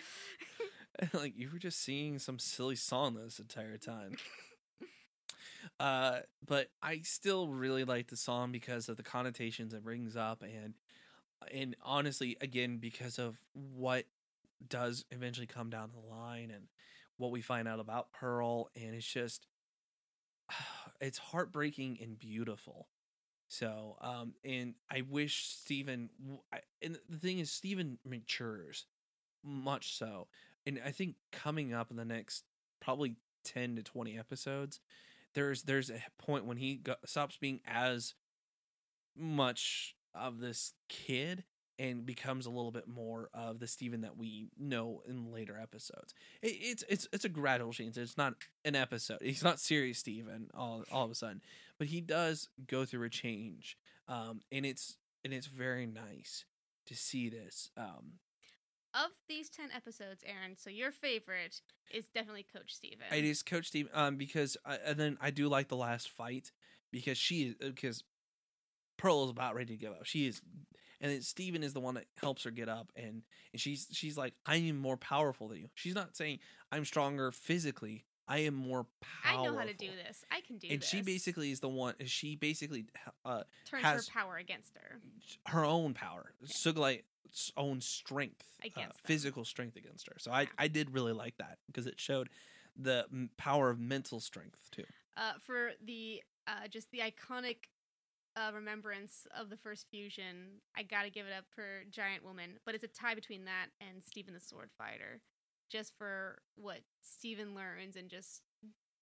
like 1.12 1.34
you 1.36 1.49
were 1.53 1.59
just 1.59 1.82
singing 1.82 2.18
some 2.18 2.38
silly 2.38 2.76
song 2.76 3.14
this 3.14 3.38
entire 3.38 3.76
time. 3.78 4.16
uh 5.80 6.20
but 6.47 6.68
I 6.82 7.01
still 7.03 7.49
really 7.49 7.84
like 7.84 8.09
the 8.09 8.16
song 8.16 8.53
because 8.53 8.88
of 8.88 8.97
the 8.97 9.03
connotations 9.03 9.74
it 9.74 9.82
brings 9.82 10.16
up 10.16 10.42
and 10.42 10.74
and 11.53 11.74
honestly 11.82 12.36
again 12.40 12.78
because 12.78 13.18
of 13.18 13.36
what 13.53 14.05
does 14.68 15.05
eventually 15.11 15.47
come 15.47 15.68
down 15.68 15.90
the 15.92 16.14
line 16.14 16.53
and 16.55 16.68
what 17.16 17.30
we 17.30 17.40
find 17.40 17.66
out 17.66 17.80
about 17.80 18.12
Pearl 18.12 18.70
and 18.76 18.94
it's 18.94 19.07
just 19.07 19.47
it's 21.01 21.18
heartbreaking 21.18 21.99
and 22.01 22.18
beautiful. 22.18 22.88
So, 23.49 23.97
um, 24.01 24.34
and 24.44 24.74
I 24.90 25.03
wish 25.03 25.47
I- 26.53 26.62
and 26.82 26.99
the 27.09 27.18
thing 27.18 27.38
is, 27.38 27.51
Steven 27.51 27.99
matures 28.05 28.86
much 29.42 29.97
so. 29.97 30.28
And 30.66 30.80
I 30.84 30.90
think 30.90 31.16
coming 31.30 31.72
up 31.72 31.90
in 31.90 31.97
the 31.97 32.05
next 32.05 32.44
probably 32.80 33.16
10 33.44 33.76
to 33.76 33.82
20 33.82 34.18
episodes, 34.18 34.80
there's, 35.34 35.62
there's 35.62 35.90
a 35.90 36.03
point 36.18 36.44
when 36.44 36.57
he 36.57 36.76
go, 36.76 36.97
stops 37.05 37.36
being 37.36 37.61
as 37.66 38.14
much 39.16 39.94
of 40.14 40.40
this 40.40 40.72
kid 40.88 41.44
and 41.78 42.07
becomes 42.07 42.47
a 42.47 42.51
little 42.51 42.70
bit 42.70 42.88
more 42.88 43.28
of 43.34 43.59
the 43.59 43.66
Steven 43.66 44.01
that 44.01 44.16
we 44.16 44.49
know 44.59 45.03
in 45.07 45.30
later 45.30 45.59
episodes. 45.61 46.14
It, 46.40 46.57
it's 46.61 46.84
it's 46.88 47.07
it's 47.12 47.24
a 47.26 47.28
gradual 47.28 47.72
change. 47.72 47.99
It's 47.99 48.16
not 48.16 48.34
an 48.64 48.74
episode. 48.74 49.18
He's 49.20 49.44
not 49.44 49.61
serious 49.61 49.99
Steven 49.99 50.49
all 50.55 50.84
all 50.90 51.05
of 51.05 51.11
a 51.11 51.14
sudden, 51.14 51.42
but 51.79 51.89
he 51.89 52.01
does 52.01 52.49
go 52.66 52.85
through 52.85 53.05
a 53.05 53.11
change. 53.11 53.77
Um, 54.09 54.41
and 54.53 54.64
it's 54.64 54.97
and 55.24 55.33
it's 55.35 55.47
very 55.47 55.87
nice 55.87 56.45
to 56.87 56.95
see 56.95 57.29
this. 57.29 57.70
Um, 57.77 58.20
of 58.95 59.11
these 59.29 59.51
10 59.51 59.68
episodes, 59.74 60.24
Aaron, 60.24 60.57
so 60.57 60.70
your 60.70 60.91
favorite 60.91 61.61
is 61.93 62.07
definitely 62.14 62.47
Coach 62.51 62.74
Steven. 62.74 63.05
it 63.12 63.24
is 63.24 63.43
Coach 63.43 63.66
Steve. 63.66 63.89
Um, 63.93 64.16
because 64.16 64.57
I, 64.64 64.79
and 64.87 64.99
then 64.99 65.18
I 65.20 65.31
do 65.31 65.49
like 65.49 65.68
the 65.68 65.77
last 65.77 66.09
fight 66.09 66.53
because 66.91 67.18
she 67.18 67.43
is 67.43 67.55
because 67.61 68.05
Pearl 68.97 69.24
is 69.24 69.31
about 69.31 69.55
ready 69.55 69.74
to 69.74 69.79
give 69.79 69.93
up. 69.93 70.05
She 70.07 70.27
is, 70.27 70.41
and 71.01 71.12
then 71.12 71.20
Steven 71.20 71.62
is 71.62 71.74
the 71.74 71.81
one 71.81 71.95
that 71.95 72.07
helps 72.20 72.45
her 72.45 72.51
get 72.51 72.68
up, 72.68 72.91
and 72.97 73.22
and 73.53 73.61
she's 73.61 73.87
she's 73.93 74.16
like, 74.16 74.35
I 74.47 74.57
am 74.57 74.64
even 74.64 74.81
more 74.81 74.97
powerful 74.97 75.49
than 75.49 75.59
you. 75.59 75.68
She's 75.74 75.95
not 75.95 76.16
saying 76.16 76.39
I'm 76.72 76.85
stronger 76.85 77.31
physically. 77.33 78.07
I 78.29 78.39
am 78.39 78.55
more 78.55 78.87
powerful. 79.01 79.45
I 79.45 79.47
know 79.47 79.59
how 79.59 79.64
to 79.64 79.74
do 79.74 79.91
this. 80.07 80.24
I 80.31 80.41
can 80.41 80.59
do 80.59 80.66
it. 80.66 80.72
And 80.72 80.83
this. 80.83 80.89
she 80.89 81.03
basically 81.03 81.51
is 81.51 81.61
the 81.61 81.68
one. 81.68 81.95
She 82.07 82.37
basically 82.37 82.87
uh 83.24 83.43
turns 83.68 83.85
her 83.85 84.12
power 84.12 84.37
against 84.37 84.77
her. 84.77 84.99
her 85.47 85.64
own 85.64 85.95
power, 85.95 86.33
Sugilite's 86.45 87.53
own 87.57 87.81
strength, 87.81 88.47
uh, 88.77 88.83
physical 89.05 89.45
strength 89.45 89.77
against 89.77 90.07
her. 90.09 90.16
So 90.18 90.33
I 90.33 90.43
Yeah. 90.43 90.49
I 90.59 90.68
did 90.68 90.91
really 90.91 91.12
like 91.12 91.37
that 91.39 91.59
because 91.66 91.87
it 91.87 92.01
showed 92.01 92.29
the 92.77 93.07
power 93.37 93.70
of 93.70 93.79
mental 93.79 94.20
strength 94.20 94.70
too. 94.70 94.85
Uh, 95.16 95.33
for 95.39 95.72
the 95.85 96.22
uh, 96.47 96.68
just 96.68 96.91
the 96.91 96.99
iconic 97.01 97.57
uh, 98.37 98.51
remembrance 98.53 99.27
of 99.39 99.51
the 99.51 99.57
first 99.57 99.87
fusion, 99.91 100.61
I 100.77 100.83
gotta 100.83 101.11
give 101.11 101.27
it 101.27 101.33
up 101.33 101.45
for 101.55 101.85
Giant 101.91 102.24
Woman. 102.24 102.59
But 102.64 102.74
it's 102.74 102.85
a 102.85 102.89
tie 102.89 103.14
between 103.14 103.45
that 103.47 103.68
and 103.81 104.05
Steven 104.05 104.35
the 104.35 104.41
Sword 104.41 104.70
Fighter, 104.77 105.20
just 105.69 105.93
for 105.99 106.39
what 106.57 106.81
Steven 107.03 107.55
learns 107.55 107.97
and 107.97 108.09
just 108.09 108.43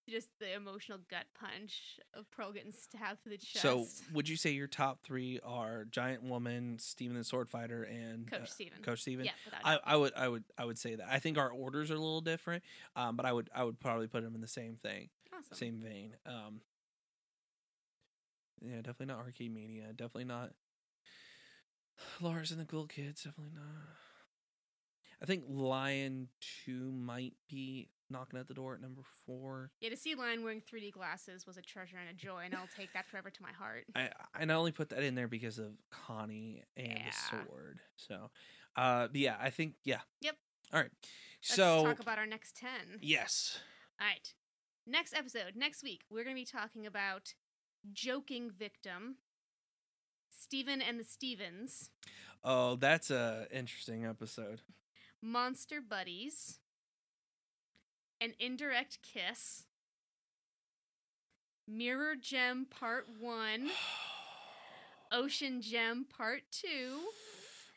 just 0.08 0.28
the 0.38 0.54
emotional 0.54 0.98
gut 1.10 1.24
punch 1.38 1.98
of 2.12 2.30
Pearl 2.30 2.52
getting 2.52 2.72
stabbed 2.72 3.22
through 3.22 3.32
the 3.32 3.38
chest. 3.38 3.62
So 3.62 3.86
would 4.12 4.28
you 4.28 4.36
say 4.36 4.50
your 4.50 4.66
top 4.66 5.00
three 5.02 5.40
are 5.44 5.86
Giant 5.90 6.22
Woman, 6.22 6.78
Steven 6.78 7.16
the 7.16 7.24
Sword 7.24 7.48
Fighter, 7.48 7.84
and 7.84 8.30
Coach 8.30 8.42
uh, 8.42 8.46
Steven. 8.46 8.78
Coach 8.82 9.00
Steven? 9.00 9.24
Yeah, 9.24 9.32
I. 9.62 9.78
I 9.84 9.96
would 9.96 10.12
I 10.16 10.28
would 10.28 10.44
I 10.58 10.64
would 10.64 10.78
say 10.78 10.94
that. 10.96 11.06
I 11.10 11.18
think 11.18 11.38
our 11.38 11.50
orders 11.50 11.90
are 11.90 11.94
a 11.94 11.98
little 11.98 12.20
different, 12.20 12.62
um, 12.96 13.16
but 13.16 13.24
I 13.26 13.32
would 13.32 13.48
I 13.54 13.64
would 13.64 13.80
probably 13.80 14.06
put 14.06 14.22
them 14.22 14.34
in 14.34 14.40
the 14.40 14.48
same 14.48 14.76
thing, 14.76 15.08
awesome. 15.32 15.56
same 15.56 15.80
vein. 15.80 16.16
Um, 16.26 16.60
yeah, 18.60 18.76
definitely 18.76 19.06
not 19.06 19.18
Arcade 19.18 19.54
Mania. 19.54 19.88
Definitely 19.88 20.24
not 20.24 20.50
Lars 22.20 22.50
and 22.50 22.60
the 22.60 22.64
Cool 22.64 22.86
Kids. 22.86 23.22
Definitely 23.22 23.52
not. 23.54 23.96
I 25.22 25.26
think 25.26 25.44
Lion 25.48 26.28
Two 26.64 26.92
might 26.92 27.34
be 27.48 27.88
knocking 28.10 28.38
at 28.38 28.46
the 28.48 28.54
door 28.54 28.74
at 28.74 28.80
number 28.80 29.00
four. 29.26 29.70
Yeah, 29.80 29.90
to 29.90 29.96
see 29.96 30.14
Lion 30.14 30.42
wearing 30.44 30.60
3D 30.60 30.92
glasses 30.92 31.46
was 31.46 31.56
a 31.56 31.62
treasure 31.62 31.96
and 31.96 32.08
a 32.10 32.12
joy, 32.12 32.42
and 32.44 32.54
I'll 32.54 32.68
take 32.76 32.92
that 32.92 33.06
forever 33.06 33.30
to 33.30 33.42
my 33.42 33.52
heart. 33.52 33.84
I 33.96 34.10
and 34.38 34.52
I 34.52 34.54
only 34.54 34.72
put 34.72 34.90
that 34.90 35.02
in 35.02 35.14
there 35.14 35.28
because 35.28 35.58
of 35.58 35.72
Connie 35.90 36.62
and 36.76 36.86
Yeah. 36.88 37.10
the 37.10 37.44
sword. 37.46 37.78
So, 37.96 38.30
uh, 38.76 39.08
yeah, 39.12 39.36
I 39.40 39.50
think 39.50 39.74
yeah. 39.84 40.00
Yep. 40.20 40.36
All 40.72 40.80
right. 40.80 40.90
So 41.40 41.62
let's 41.62 41.82
So 41.82 41.84
talk 41.84 42.00
about 42.00 42.18
our 42.18 42.26
next 42.26 42.56
10. 42.56 42.98
yes, 43.02 43.58
All 44.00 44.06
right. 44.06 44.32
Next 44.86 45.14
episode, 45.14 45.52
next 45.56 45.82
week, 45.82 46.02
we're 46.10 46.24
going 46.24 46.36
to 46.36 46.40
be 46.40 46.46
talking 46.46 46.86
about 46.86 47.32
Joking 47.92 48.50
Victim, 48.50 49.16
Steven 50.30 50.82
and 50.82 50.98
the 51.00 51.04
Stevens, 51.04 51.90
oh, 52.42 52.76
that's 52.76 53.10
a 53.10 53.46
interesting 53.50 54.04
episode. 54.04 54.60
Monster 55.24 55.80
Buddies, 55.80 56.58
An 58.20 58.34
Indirect 58.38 58.98
Kiss, 59.02 59.64
Mirror 61.66 62.16
Gem 62.20 62.66
Part 62.68 63.06
1, 63.18 63.70
Ocean 65.12 65.62
Gem 65.62 66.04
Part 66.14 66.42
2. 66.52 66.68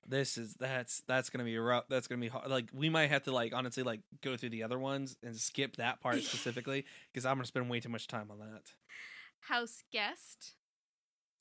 This 0.09 0.37
is 0.37 0.55
that's 0.55 1.01
that's 1.07 1.29
gonna 1.29 1.43
be 1.43 1.57
rough. 1.57 1.85
That's 1.89 2.07
gonna 2.07 2.21
be 2.21 2.27
hard. 2.29 2.49
Like 2.49 2.69
we 2.73 2.89
might 2.89 3.09
have 3.09 3.23
to 3.23 3.31
like 3.31 3.53
honestly 3.53 3.83
like 3.83 4.01
go 4.21 4.37
through 4.37 4.51
the 4.51 4.63
other 4.63 4.79
ones 4.79 5.17
and 5.21 5.35
skip 5.35 5.77
that 5.77 5.99
part 6.01 6.15
specifically 6.23 6.85
because 7.11 7.25
I'm 7.25 7.35
gonna 7.35 7.45
spend 7.45 7.69
way 7.69 7.79
too 7.81 7.89
much 7.89 8.07
time 8.07 8.29
on 8.31 8.39
that. 8.39 8.63
House 9.39 9.83
Guest, 9.91 10.53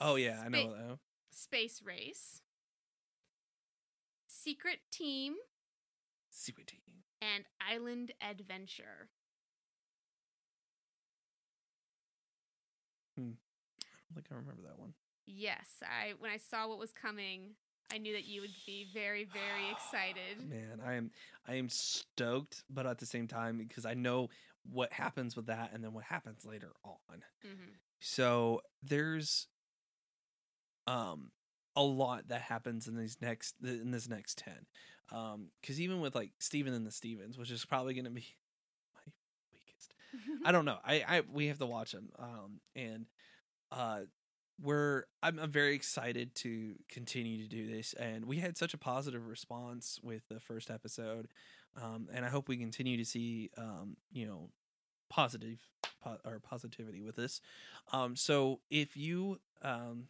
Oh 0.00 0.16
yeah, 0.16 0.42
I 0.44 0.48
know 0.48 0.70
that. 0.70 0.98
Space 1.30 1.80
Race, 1.84 2.42
Secret 4.26 4.78
Team, 4.90 5.34
Secret 6.36 6.66
team. 6.66 6.80
and 7.22 7.44
Island 7.60 8.12
Adventure. 8.20 9.08
I 13.18 13.22
don't 13.22 13.36
think 14.14 14.26
I 14.30 14.34
remember 14.34 14.62
that 14.66 14.78
one. 14.78 14.92
Yes, 15.26 15.66
I 15.82 16.12
when 16.18 16.30
I 16.30 16.36
saw 16.36 16.68
what 16.68 16.78
was 16.78 16.92
coming, 16.92 17.54
I 17.92 17.98
knew 17.98 18.12
that 18.12 18.26
you 18.26 18.40
would 18.42 18.54
be 18.66 18.86
very, 18.92 19.24
very 19.24 19.70
excited. 19.72 20.38
Man, 20.48 20.80
I 20.84 20.94
am 20.94 21.10
I 21.48 21.54
am 21.54 21.68
stoked, 21.68 22.62
but 22.70 22.86
at 22.86 22.98
the 22.98 23.06
same 23.06 23.26
time 23.26 23.58
because 23.58 23.86
I 23.86 23.94
know 23.94 24.28
what 24.70 24.92
happens 24.92 25.36
with 25.36 25.46
that 25.46 25.70
and 25.72 25.82
then 25.82 25.92
what 25.92 26.04
happens 26.04 26.44
later 26.44 26.72
on. 26.84 27.22
hmm 27.42 27.72
So 28.00 28.60
there's 28.82 29.48
um 30.86 31.30
a 31.74 31.82
lot 31.82 32.28
that 32.28 32.42
happens 32.42 32.86
in 32.86 32.96
these 32.96 33.18
next 33.20 33.54
in 33.62 33.90
this 33.90 34.08
next 34.08 34.38
10. 34.38 34.54
Um 35.12 35.48
cuz 35.62 35.80
even 35.80 36.00
with 36.00 36.14
like 36.14 36.32
Steven 36.38 36.74
and 36.74 36.86
the 36.86 36.90
Stevens, 36.90 37.38
which 37.38 37.50
is 37.50 37.64
probably 37.64 37.94
going 37.94 38.04
to 38.06 38.10
be 38.10 38.26
my 38.94 39.12
weakest. 39.52 39.94
I 40.44 40.52
don't 40.52 40.64
know. 40.64 40.78
I 40.84 41.04
I 41.06 41.22
we 41.32 41.46
have 41.46 41.58
to 41.58 41.66
watch 41.66 41.92
them. 41.92 42.10
Um 42.18 42.60
and 42.74 43.06
uh 43.72 44.00
we're 44.60 45.04
I'm, 45.22 45.38
I'm 45.38 45.50
very 45.50 45.74
excited 45.74 46.34
to 46.36 46.74
continue 46.88 47.42
to 47.42 47.48
do 47.48 47.70
this 47.70 47.92
and 47.94 48.24
we 48.24 48.38
had 48.38 48.56
such 48.56 48.72
a 48.74 48.78
positive 48.78 49.26
response 49.26 49.98
with 50.02 50.22
the 50.28 50.40
first 50.40 50.70
episode 50.70 51.28
um 51.80 52.08
and 52.12 52.24
i 52.24 52.28
hope 52.28 52.48
we 52.48 52.56
continue 52.56 52.96
to 52.96 53.04
see 53.04 53.50
um 53.58 53.96
you 54.10 54.26
know 54.26 54.48
positive 55.10 55.58
po- 56.02 56.18
or 56.24 56.40
positivity 56.40 57.02
with 57.02 57.16
this 57.16 57.40
um 57.92 58.16
so 58.16 58.60
if 58.70 58.96
you 58.96 59.38
um 59.62 60.04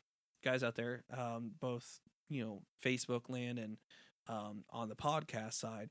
guys 0.44 0.62
out 0.62 0.77
there 0.77 1.02
um 1.16 1.51
both 1.60 2.01
you 2.28 2.44
know 2.44 2.62
facebook 2.85 3.28
land 3.28 3.59
and 3.59 3.78
um 4.28 4.65
on 4.70 4.89
the 4.89 4.97
podcast 4.97 5.55
side 5.55 5.90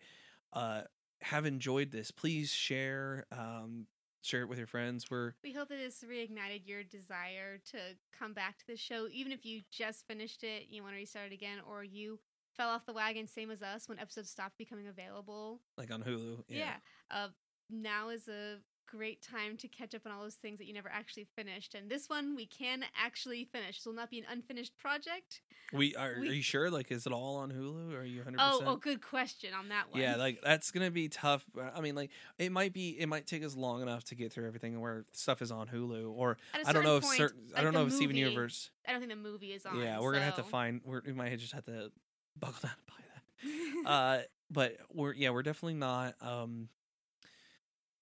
uh 0.54 0.82
have 1.22 1.46
enjoyed 1.46 1.92
this 1.92 2.12
please 2.12 2.52
share 2.52 3.26
um 3.32 3.88
share 4.26 4.42
it 4.42 4.50
with 4.50 4.58
your 4.58 4.68
friends. 4.68 5.10
We're 5.10 5.34
We 5.44 5.54
hope 5.54 5.70
that 5.70 5.78
this 5.78 6.04
reignited 6.04 6.62
your 6.66 6.84
desire 6.84 7.60
to 7.72 7.78
come 8.18 8.34
back 8.34 8.58
to 8.58 8.68
the 8.68 8.76
show, 8.76 9.08
even 9.12 9.32
if 9.32 9.46
you 9.46 9.62
just 9.72 10.08
finished 10.08 10.44
it, 10.44 10.66
you 10.70 10.82
want 10.82 10.96
to 10.96 10.98
restart 10.98 11.32
it 11.32 11.34
again, 11.34 11.60
or 11.70 11.84
you 11.84 12.20
fell 12.58 12.70
off 12.70 12.86
the 12.86 12.94
wagon, 12.94 13.28
same 13.28 13.52
as 13.52 13.62
us, 13.62 13.88
when 13.88 14.00
episodes 14.00 14.30
stopped 14.30 14.58
becoming 14.58 14.88
available. 14.88 15.62
like 15.78 15.94
on 15.94 16.02
Hulu. 16.02 16.44
Yeah. 16.50 16.76
Uh, 17.12 17.28
now 17.70 18.10
is 18.10 18.28
a 18.28 18.58
great 18.96 19.22
time 19.22 19.58
to 19.58 19.68
catch 19.68 19.94
up 19.96 20.02
on 20.06 20.12
all 20.12 20.24
those 20.24 20.36
things 20.36 20.58
that 20.60 20.66
you 20.66 20.74
never 20.74 20.90
actually 20.92 21.28
finished. 21.36 21.76
And 21.76 21.90
this 21.90 22.10
one 22.10 22.36
we 22.36 22.46
can 22.46 22.84
actually 23.02 23.46
finish. 23.46 23.78
This 23.78 23.86
will 23.86 23.94
not 23.94 24.10
be 24.10 24.20
an 24.20 24.26
unfinished 24.30 24.78
project. 24.78 25.42
We 25.74 25.96
are. 25.96 26.16
We- 26.20 26.30
are 26.30 26.34
you 26.34 26.42
sure? 26.42 26.70
Like, 26.70 26.92
is 26.92 27.06
it 27.06 27.14
all 27.14 27.38
on 27.38 27.52
Hulu? 27.52 27.94
Or 27.94 28.02
are 28.02 28.06
you 28.06 28.22
100% 28.22 28.36
oh, 28.40 28.76
good 28.78 29.02
question 29.02 29.54
on 29.54 29.70
that 29.70 29.92
one. 29.92 30.02
Yeah, 30.02 30.16
like 30.16 30.40
that's 30.42 30.72
gonna 30.72 30.92
be 30.92 31.10
tough. 31.10 31.44
I 31.76 31.82
mean, 31.82 31.96
like 31.96 32.12
it 32.38 32.52
might 32.52 32.74
be. 32.74 32.90
It 33.00 33.08
might 33.08 33.28
take 33.28 33.44
us 33.44 33.56
long 33.56 33.82
enough 33.82 34.04
to 34.06 34.16
get 34.16 34.32
through 34.32 34.48
everything 34.48 34.80
where 34.80 35.06
stuff 35.12 35.42
is 35.42 35.52
on 35.52 35.68
Hulu, 35.68 36.12
or 36.12 36.38
I 36.54 36.72
don't 36.72 36.84
know 36.84 36.98
if 36.98 37.06
certain 37.06 37.40
point, 37.40 37.54
I 37.58 37.62
don't 37.62 37.74
know 37.74 37.86
if 37.86 37.94
Steven 37.94 38.16
movie, 38.16 38.20
Universe. 38.20 38.70
I 38.88 38.92
don't 38.92 39.02
think 39.02 39.12
the 39.12 39.18
movie 39.18 39.54
is 39.54 39.66
on. 39.66 39.80
Yeah, 39.80 40.00
we're 40.00 40.14
gonna 40.14 40.26
have 40.26 40.36
to 40.36 40.44
find. 40.44 40.82
We're, 40.84 41.02
we 41.06 41.14
might 41.14 41.38
just 41.40 41.54
have 41.54 41.66
to 41.66 41.92
buckle 42.40 42.60
down 42.62 42.72
and 42.78 42.88
buy 42.88 43.84
that. 43.84 43.90
uh, 43.90 44.22
but 44.52 44.78
we're 44.94 45.14
yeah, 45.14 45.32
we're 45.32 45.44
definitely 45.44 45.76
not. 45.76 46.16
Um, 46.22 46.70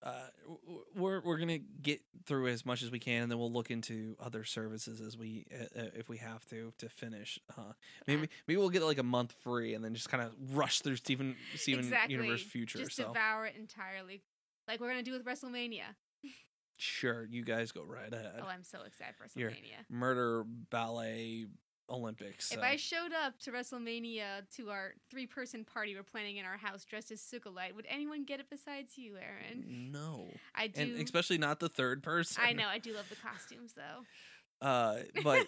uh, 0.03 0.27
we're 0.95 1.21
we're 1.21 1.37
gonna 1.37 1.59
get 1.59 2.01
through 2.25 2.47
as 2.47 2.65
much 2.65 2.83
as 2.83 2.91
we 2.91 2.99
can, 2.99 3.23
and 3.23 3.31
then 3.31 3.39
we'll 3.39 3.51
look 3.51 3.71
into 3.71 4.17
other 4.19 4.43
services 4.43 4.99
as 4.99 5.17
we 5.17 5.45
uh, 5.53 5.79
uh, 5.79 5.85
if 5.95 6.09
we 6.09 6.17
have 6.17 6.45
to 6.49 6.73
to 6.79 6.89
finish. 6.89 7.39
Uh, 7.57 7.71
maybe 8.07 8.27
maybe 8.47 8.57
we'll 8.57 8.69
get 8.69 8.83
like 8.83 8.97
a 8.97 9.03
month 9.03 9.33
free, 9.43 9.73
and 9.73 9.83
then 9.83 9.93
just 9.93 10.09
kind 10.09 10.21
of 10.21 10.33
rush 10.55 10.81
through 10.81 10.97
Steven 10.97 11.35
Steven 11.55 11.85
exactly. 11.85 12.15
Universe 12.15 12.43
Future. 12.43 12.79
Just 12.79 12.97
so 12.97 13.07
devour 13.07 13.45
it 13.45 13.55
entirely, 13.57 14.21
like 14.67 14.81
we're 14.81 14.89
gonna 14.89 15.03
do 15.03 15.13
with 15.13 15.23
WrestleMania. 15.23 15.95
sure, 16.75 17.25
you 17.29 17.45
guys 17.45 17.71
go 17.71 17.83
right 17.83 18.11
ahead. 18.11 18.41
Oh, 18.41 18.47
I'm 18.47 18.63
so 18.63 18.79
excited 18.85 19.15
for 19.15 19.25
WrestleMania. 19.25 19.89
Murder 19.89 20.43
ballet 20.69 21.45
Olympics. 21.89 22.51
If 22.51 22.59
I 22.61 22.75
showed 22.75 23.11
up 23.13 23.37
to 23.39 23.51
WrestleMania 23.51 24.49
to 24.57 24.69
our 24.69 24.93
three 25.11 25.27
person 25.27 25.63
party 25.65 25.95
we're 25.95 26.03
planning 26.03 26.37
in 26.37 26.45
our 26.45 26.57
house 26.57 26.85
dressed 26.85 27.11
as 27.11 27.21
Sugilite, 27.21 27.75
would 27.75 27.85
anyone 27.89 28.23
get 28.25 28.39
it 28.39 28.47
besides 28.49 28.97
you, 28.97 29.15
Aaron? 29.17 29.91
no, 29.91 30.27
I 30.55 30.67
do. 30.67 30.81
and 30.81 30.99
especially 31.01 31.37
not 31.37 31.59
the 31.59 31.69
third 31.69 32.03
person. 32.03 32.43
I 32.45 32.53
know. 32.53 32.67
I 32.67 32.79
do 32.79 32.93
love 32.93 33.09
the 33.09 33.15
costumes 33.15 33.73
though. 33.73 34.05
Uh, 34.65 34.99
but 35.23 35.45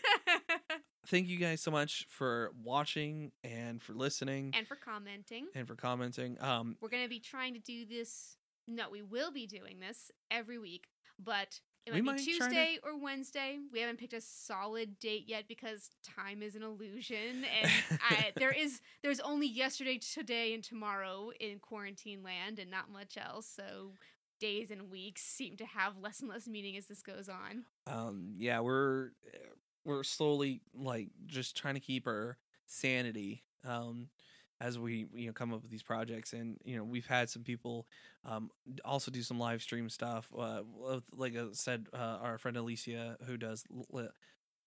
thank 1.07 1.27
you 1.27 1.37
guys 1.37 1.61
so 1.61 1.71
much 1.71 2.05
for 2.09 2.51
watching 2.63 3.31
and 3.43 3.81
for 3.81 3.93
listening 3.93 4.51
and 4.55 4.67
for 4.67 4.75
commenting. 4.75 5.47
and 5.55 5.67
for 5.67 5.75
commenting. 5.75 6.37
Um, 6.41 6.75
We're 6.81 6.89
gonna 6.89 7.07
be 7.07 7.19
trying 7.19 7.53
to 7.53 7.59
do 7.59 7.85
this. 7.85 8.37
No, 8.67 8.89
we 8.89 9.01
will 9.01 9.31
be 9.31 9.47
doing 9.47 9.79
this 9.79 10.11
every 10.31 10.57
week, 10.57 10.87
but 11.23 11.59
it 11.85 11.93
We 11.93 12.01
might, 12.01 12.17
be 12.17 12.37
try 12.37 12.47
to- 12.47 12.53
Tuesday 12.53 12.79
or 12.83 12.97
Wednesday. 12.97 13.59
We 13.71 13.79
haven't 13.79 13.99
picked 13.99 14.13
a 14.13 14.21
solid 14.21 14.97
date 14.99 15.25
yet 15.27 15.47
because 15.47 15.89
time 16.03 16.41
is 16.41 16.55
an 16.55 16.63
illusion, 16.63 17.45
and 17.61 17.71
I, 18.09 18.31
there 18.37 18.51
is 18.51 18.81
there's 19.03 19.19
only 19.19 19.47
yesterday, 19.47 19.97
today, 19.99 20.53
and 20.53 20.63
tomorrow 20.63 21.29
in 21.39 21.59
quarantine 21.59 22.23
land, 22.23 22.59
and 22.59 22.71
not 22.71 22.91
much 22.91 23.17
else. 23.17 23.47
So 23.47 23.91
days 24.39 24.71
and 24.71 24.89
weeks 24.89 25.21
seem 25.21 25.55
to 25.57 25.65
have 25.65 25.93
less 26.01 26.19
and 26.19 26.29
less 26.29 26.47
meaning 26.47 26.75
as 26.75 26.87
this 26.87 27.01
goes 27.01 27.29
on. 27.29 27.63
um, 27.87 28.33
yeah, 28.37 28.59
we're 28.59 29.11
we're 29.85 30.03
slowly 30.03 30.61
like 30.73 31.09
just 31.27 31.55
trying 31.55 31.75
to 31.75 31.79
keep 31.79 32.07
our 32.07 32.37
sanity. 32.65 33.43
Um, 33.63 34.09
as 34.61 34.79
we 34.79 35.07
you 35.13 35.27
know 35.27 35.33
come 35.33 35.53
up 35.53 35.61
with 35.61 35.71
these 35.71 35.83
projects. 35.83 36.33
And 36.33 36.57
you 36.63 36.77
know 36.77 36.83
we've 36.83 37.05
had 37.07 37.29
some 37.29 37.43
people 37.43 37.87
um 38.23 38.49
also 38.83 39.11
do 39.11 39.21
some 39.21 39.39
live 39.39 39.61
stream 39.61 39.89
stuff 39.89 40.29
uh 40.37 40.61
like 41.13 41.35
I 41.35 41.45
said 41.51 41.87
uh 41.93 41.97
our 42.21 42.37
friend 42.37 42.57
Alicia 42.57 43.17
who 43.25 43.37
does 43.37 43.63
L- 43.93 44.09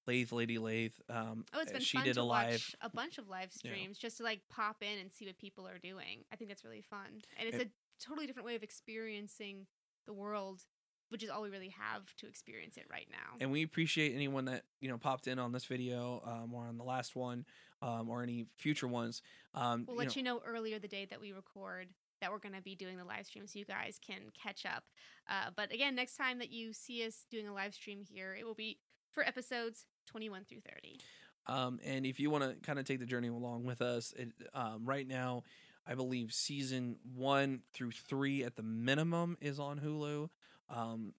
Lathe 0.07 0.33
Lady 0.33 0.59
Lathe 0.59 0.93
um 1.09 1.45
Oh, 1.53 1.61
it's 1.61 1.73
been 1.73 1.81
she 1.81 1.99
fun 1.99 2.05
did 2.05 2.15
to 2.15 2.21
a 2.21 2.23
live 2.23 2.53
watch 2.53 2.77
a 2.83 2.91
bunch 2.91 3.19
of 3.19 3.29
live 3.29 3.53
streams 3.53 3.99
just 3.99 4.19
to 4.19 4.23
like 4.23 4.41
pop 4.51 4.77
in 4.83 4.99
and 4.99 5.13
see 5.13 5.27
what 5.27 5.39
people 5.39 5.67
are 5.67 5.79
doing. 5.79 6.25
I 6.33 6.37
think 6.37 6.49
that's 6.51 6.65
really 6.65 6.83
fun, 6.83 7.23
and 7.39 7.49
it's 7.49 7.59
It- 7.59 7.69
a 7.69 7.71
totally 8.05 8.27
different 8.27 8.47
way 8.47 8.55
of 8.55 8.63
experiencing 8.63 9.67
the 10.07 10.13
world, 10.13 10.63
which 11.11 11.23
is 11.23 11.31
all 11.31 11.43
we 11.43 11.51
really 11.51 11.75
have 11.79 12.15
to 12.17 12.27
experience 12.27 12.77
it 12.77 12.85
right 12.91 13.07
now. 13.11 13.37
and 13.41 13.51
we 13.51 13.63
appreciate 13.63 14.15
anyone 14.15 14.45
that 14.47 14.65
you 14.81 14.89
know 14.89 14.99
popped 14.99 15.27
in 15.27 15.39
on 15.39 15.53
this 15.53 15.65
video 15.65 16.23
um, 16.27 16.53
or 16.55 16.65
on 16.65 16.77
the 16.77 16.85
last 16.85 17.17
one 17.17 17.45
um, 17.83 18.09
or 18.09 18.23
any 18.23 18.47
future 18.57 18.89
ones 18.89 19.23
um, 19.55 19.85
we'll 19.87 19.95
you 19.95 19.99
let 19.99 20.09
know, 20.09 20.13
you 20.17 20.23
know 20.23 20.41
earlier 20.47 20.79
the 20.79 20.89
day 20.89 21.07
that 21.09 21.21
we 21.21 21.33
record 21.33 21.89
that 22.21 22.31
we're 22.31 22.39
going 22.39 22.55
to 22.55 22.63
be 22.63 22.75
doing 22.75 22.97
the 22.97 23.05
live 23.05 23.27
stream 23.27 23.47
so 23.47 23.59
you 23.59 23.65
guys 23.65 23.99
can 24.05 24.21
catch 24.41 24.67
up. 24.67 24.85
Uh, 25.29 25.51
but 25.55 25.73
again, 25.73 25.95
next 25.95 26.17
time 26.17 26.39
that 26.39 26.51
you 26.51 26.73
see 26.73 27.07
us 27.07 27.27
doing 27.31 27.49
a 27.49 27.55
live 27.55 27.75
stream 27.75 28.03
here, 28.03 28.37
it 28.39 28.45
will 28.45 28.55
be 28.55 28.79
for 29.13 29.23
episodes 29.23 29.87
21 30.07 30.45
through 30.45 30.61
30. 30.61 30.99
Um, 31.47 31.81
and 31.85 32.05
if 32.05 32.21
you 32.21 32.31
want 32.31 32.45
to 32.45 32.55
kind 32.67 32.79
of 32.79 32.85
take 32.85 32.99
the 32.99 33.07
journey 33.07 33.29
along 33.29 33.65
with 33.65 33.81
us, 33.81 34.13
it, 34.17 34.31
um, 34.55 34.85
right 34.85 35.07
now, 35.07 35.45
I 35.87 35.95
believe 35.95 36.33
season 36.33 36.97
one 37.15 37.61
through 37.73 37.93
three 37.93 38.45
at 38.45 38.57
the 38.57 38.63
minimum 38.63 39.39
is 39.41 39.59
on 39.59 39.81
Hulu. 39.81 40.29
Um, 40.71 41.13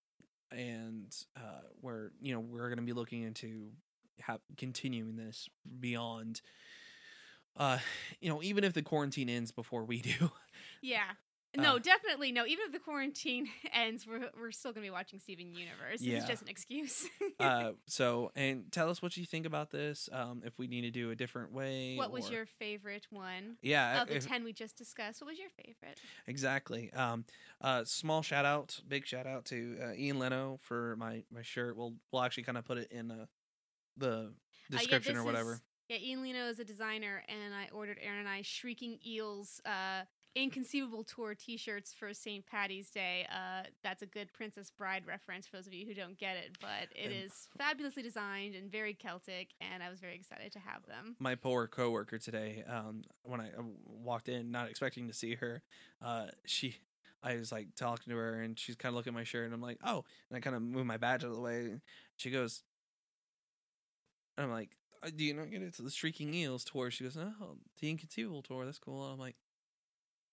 and 0.51 1.15
uh, 1.37 1.61
where 1.81 2.11
you 2.21 2.33
know 2.33 2.39
we're 2.39 2.69
going 2.69 2.77
to 2.79 2.83
be 2.83 2.93
looking 2.93 3.23
into 3.23 3.69
ha- 4.21 4.39
continuing 4.57 5.15
this 5.15 5.47
beyond. 5.79 6.41
Uh, 7.57 7.77
you 8.21 8.29
know, 8.29 8.41
even 8.41 8.63
if 8.63 8.73
the 8.73 8.81
quarantine 8.81 9.29
ends 9.29 9.51
before 9.51 9.83
we 9.83 10.01
do, 10.01 10.31
Yeah. 10.81 11.11
No, 11.57 11.75
Uh, 11.75 11.79
definitely 11.79 12.31
no. 12.31 12.45
Even 12.45 12.65
if 12.67 12.71
the 12.71 12.79
quarantine 12.79 13.47
ends, 13.73 14.05
we're, 14.05 14.29
we're 14.39 14.51
still 14.51 14.71
going 14.71 14.83
to 14.83 14.87
be 14.87 14.91
watching 14.91 15.19
Steven 15.19 15.51
Universe. 15.53 15.99
Yeah. 15.99 16.17
is 16.19 16.25
just 16.25 16.43
an 16.43 16.47
excuse. 16.47 17.07
uh, 17.39 17.71
so 17.87 18.31
and 18.35 18.71
tell 18.71 18.89
us 18.89 19.01
what 19.01 19.17
you 19.17 19.25
think 19.25 19.45
about 19.47 19.71
this. 19.71 20.09
Um, 20.11 20.43
if 20.45 20.57
we 20.59 20.67
need 20.67 20.81
to 20.81 20.91
do 20.91 21.09
a 21.11 21.15
different 21.15 21.51
way. 21.51 21.95
what 21.95 22.11
was 22.11 22.29
your 22.29 22.45
favorite 22.45 23.07
one? 23.09 23.57
yeah? 23.63 24.01
Of 24.03 24.09
the 24.09 24.19
10 24.19 24.43
we 24.43 24.53
just 24.53 24.77
discussed, 24.77 25.21
what 25.21 25.29
was 25.29 25.39
your 25.39 25.49
favorite? 25.49 25.99
Exactly. 26.27 26.93
Um, 26.93 27.25
uh, 27.61 27.83
small 27.83 28.21
shout 28.21 28.45
out, 28.45 28.79
big 28.87 29.05
shout 29.07 29.25
out 29.25 29.45
to 29.45 29.77
uh, 29.83 29.93
Ian 29.97 30.19
Leno 30.19 30.59
for 30.61 30.95
my 30.97 31.23
my 31.33 31.41
shirt. 31.41 31.75
We'll 31.75 31.95
we'll 32.11 32.21
actually 32.21 32.43
kind 32.43 32.57
of 32.59 32.65
put 32.65 32.77
it 32.77 32.91
in 32.91 33.09
uh, 33.11 33.25
the 33.97 34.07
Uh, 34.11 34.21
yeah, 34.69 34.77
description 34.77 35.17
or 35.17 35.23
whatever. 35.23 35.53
is- 35.53 35.61
yeah, 35.89 35.97
Ian 35.97 36.21
Leno 36.21 36.47
is 36.47 36.59
a 36.59 36.63
designer, 36.63 37.23
and 37.27 37.51
I 37.55 37.69
ordered 37.73 37.97
Aaron 37.99 38.19
and 38.19 38.29
I 38.29 38.43
Shrieking 38.43 38.99
Eels 39.03 39.59
uh, 39.65 40.03
Inconceivable 40.35 41.03
Tour 41.03 41.33
t 41.35 41.57
shirts 41.57 41.91
for 41.93 42.13
St. 42.13 42.45
Patty's 42.45 42.89
Day. 42.91 43.25
Uh, 43.31 43.63
that's 43.83 44.01
a 44.03 44.05
good 44.05 44.31
Princess 44.31 44.69
Bride 44.69 45.05
reference 45.07 45.47
for 45.47 45.57
those 45.57 45.67
of 45.67 45.73
you 45.73 45.85
who 45.85 45.93
don't 45.93 46.17
get 46.17 46.37
it, 46.37 46.57
but 46.61 46.89
it 46.95 47.05
And- 47.05 47.13
is 47.13 47.47
fabulously 47.57 48.03
designed 48.03 48.55
and 48.55 48.71
very 48.71 48.93
Celtic, 48.93 49.53
and 49.59 49.81
I 49.81 49.89
was 49.89 49.99
very 49.99 50.15
excited 50.15 50.51
to 50.53 50.59
have 50.59 50.85
them. 50.85 51.15
My 51.19 51.35
poor 51.35 51.67
coworker 51.67 52.19
today, 52.19 52.63
um, 52.63 53.03
when 53.23 53.41
I 53.41 53.51
uh, 53.51 53.63
walked 53.85 54.29
in, 54.29 54.51
not 54.51 54.69
expecting 54.69 55.07
to 55.07 55.13
see 55.13 55.35
her, 55.35 55.63
uh, 56.01 56.27
she. 56.45 56.77
I 57.21 57.35
was 57.35 57.51
like 57.51 57.75
talking 57.75 58.11
to 58.11 58.17
her, 58.17 58.39
and 58.41 58.57
she's 58.57 58.77
kind 58.77 58.91
of 58.93 58.95
looking 58.95 59.11
at 59.11 59.15
my 59.15 59.25
shirt, 59.25 59.43
and 59.43 59.53
I'm 59.53 59.61
like, 59.61 59.77
"Oh!" 59.83 60.05
And 60.29 60.37
I 60.37 60.39
kind 60.39 60.55
of 60.55 60.61
move 60.61 60.85
my 60.85 60.95
badge 60.95 61.25
out 61.25 61.31
of 61.31 61.35
the 61.35 61.41
way. 61.41 61.81
She 62.15 62.31
goes, 62.31 62.63
and 64.37 64.45
I'm 64.45 64.51
like, 64.53 64.77
"Uh, 65.03 65.09
"Do 65.13 65.25
you 65.25 65.33
not 65.33 65.51
get 65.51 65.61
it 65.61 65.73
to 65.73 65.81
the 65.81 65.91
Shrieking 65.91 66.33
Eels 66.33 66.63
tour?" 66.63 66.89
She 66.91 67.03
goes, 67.03 67.17
"Oh, 67.17 67.57
the 67.79 67.89
Inconceivable 67.89 68.41
tour. 68.41 68.63
That's 68.63 68.79
cool." 68.79 69.03
And 69.03 69.13
I'm 69.13 69.19
like, 69.19 69.35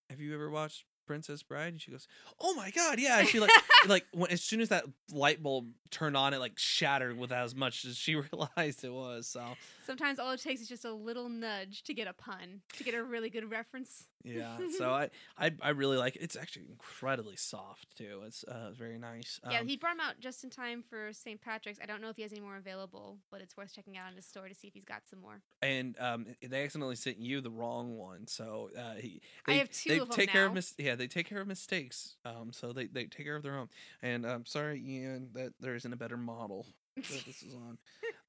"Have 0.09 0.21
you 0.21 0.33
ever 0.33 0.49
watched 0.49 0.85
Princess 1.07 1.41
Bride?" 1.41 1.69
And 1.73 1.81
she 1.81 1.89
goes, 1.91 2.07
"Oh 2.39 2.53
my 2.53 2.69
god, 2.71 2.99
yeah!" 2.99 3.19
And 3.19 3.27
she 3.27 3.39
like, 3.39 3.49
like 3.87 4.05
when 4.11 4.29
as 4.29 4.43
soon 4.43 4.61
as 4.61 4.69
that 4.69 4.85
light 5.11 5.41
bulb 5.41 5.69
turned 5.89 6.15
on, 6.17 6.33
it 6.33 6.39
like 6.39 6.59
shattered 6.59 7.17
with 7.17 7.31
as 7.31 7.55
much 7.55 7.85
as 7.85 7.97
she 7.97 8.15
realized 8.31 8.83
it 8.83 8.93
was. 8.93 9.27
So 9.27 9.43
Sometimes 9.85 10.19
all 10.19 10.31
it 10.31 10.41
takes 10.41 10.61
is 10.61 10.67
just 10.67 10.83
a 10.85 10.91
little 10.93 11.29
nudge 11.29 11.83
to 11.83 11.93
get 11.93 12.07
a 12.07 12.13
pun, 12.13 12.61
to 12.75 12.83
get 12.83 12.93
a 12.93 13.01
really 13.03 13.29
good 13.29 13.49
reference. 13.49 14.05
yeah, 14.23 14.57
so 14.77 14.89
I, 14.93 15.09
I 15.37 15.51
I 15.61 15.69
really 15.69 15.95
like 15.97 16.17
it. 16.17 16.21
It's 16.23 16.35
actually 16.35 16.65
incredibly 16.69 17.37
soft 17.37 17.95
too. 17.97 18.21
It's 18.27 18.43
uh 18.43 18.71
very 18.77 18.97
nice. 18.99 19.39
yeah, 19.49 19.59
Um, 19.61 19.67
he 19.67 19.77
brought 19.77 19.95
them 19.97 20.05
out 20.05 20.19
just 20.19 20.43
in 20.43 20.49
time 20.49 20.83
for 20.83 21.13
St. 21.13 21.39
Patrick's. 21.39 21.79
I 21.81 21.85
don't 21.85 22.01
know 22.01 22.09
if 22.09 22.17
he 22.17 22.23
has 22.23 22.33
any 22.33 22.41
more 22.41 22.57
available, 22.57 23.17
but 23.31 23.39
it's 23.41 23.55
worth 23.55 23.73
checking 23.73 23.97
out 23.97 24.09
in 24.09 24.17
his 24.17 24.25
store 24.25 24.49
to 24.49 24.53
see 24.55 24.67
if 24.67 24.73
he's 24.73 24.83
got 24.83 25.03
some 25.09 25.21
more. 25.21 25.41
and 25.61 25.95
um 25.99 26.25
they 26.41 26.63
accidentally 26.65 26.97
sent 26.97 27.17
you 27.17 27.39
the 27.39 27.49
wrong 27.49 27.95
one 27.97 28.27
so 28.27 28.69
uh 28.77 28.95
he 28.95 29.21
I 29.47 29.53
they, 29.53 29.57
have 29.59 29.69
two 29.71 29.89
they 29.89 29.99
of 29.99 30.09
take 30.09 30.29
care 30.29 30.45
of 30.45 30.51
now. 30.51 30.55
mis- 30.55 30.75
yeah 30.77 30.95
they 30.97 31.07
take 31.07 31.27
care 31.27 31.41
of 31.41 31.47
mistakes 31.47 32.15
um 32.25 32.51
so 32.51 32.73
they 32.73 32.87
they 32.87 33.05
take 33.05 33.25
care 33.25 33.35
of 33.35 33.43
their 33.43 33.57
own. 33.57 33.69
And 34.01 34.25
i'm 34.25 34.45
sorry 34.45 34.81
ian 34.85 35.29
that 35.33 35.53
there 35.59 35.75
isn't 35.75 35.91
a 35.91 35.97
better 35.97 36.17
model 36.17 36.65
that 36.95 37.25
this 37.25 37.43
is 37.43 37.53
on. 37.53 37.77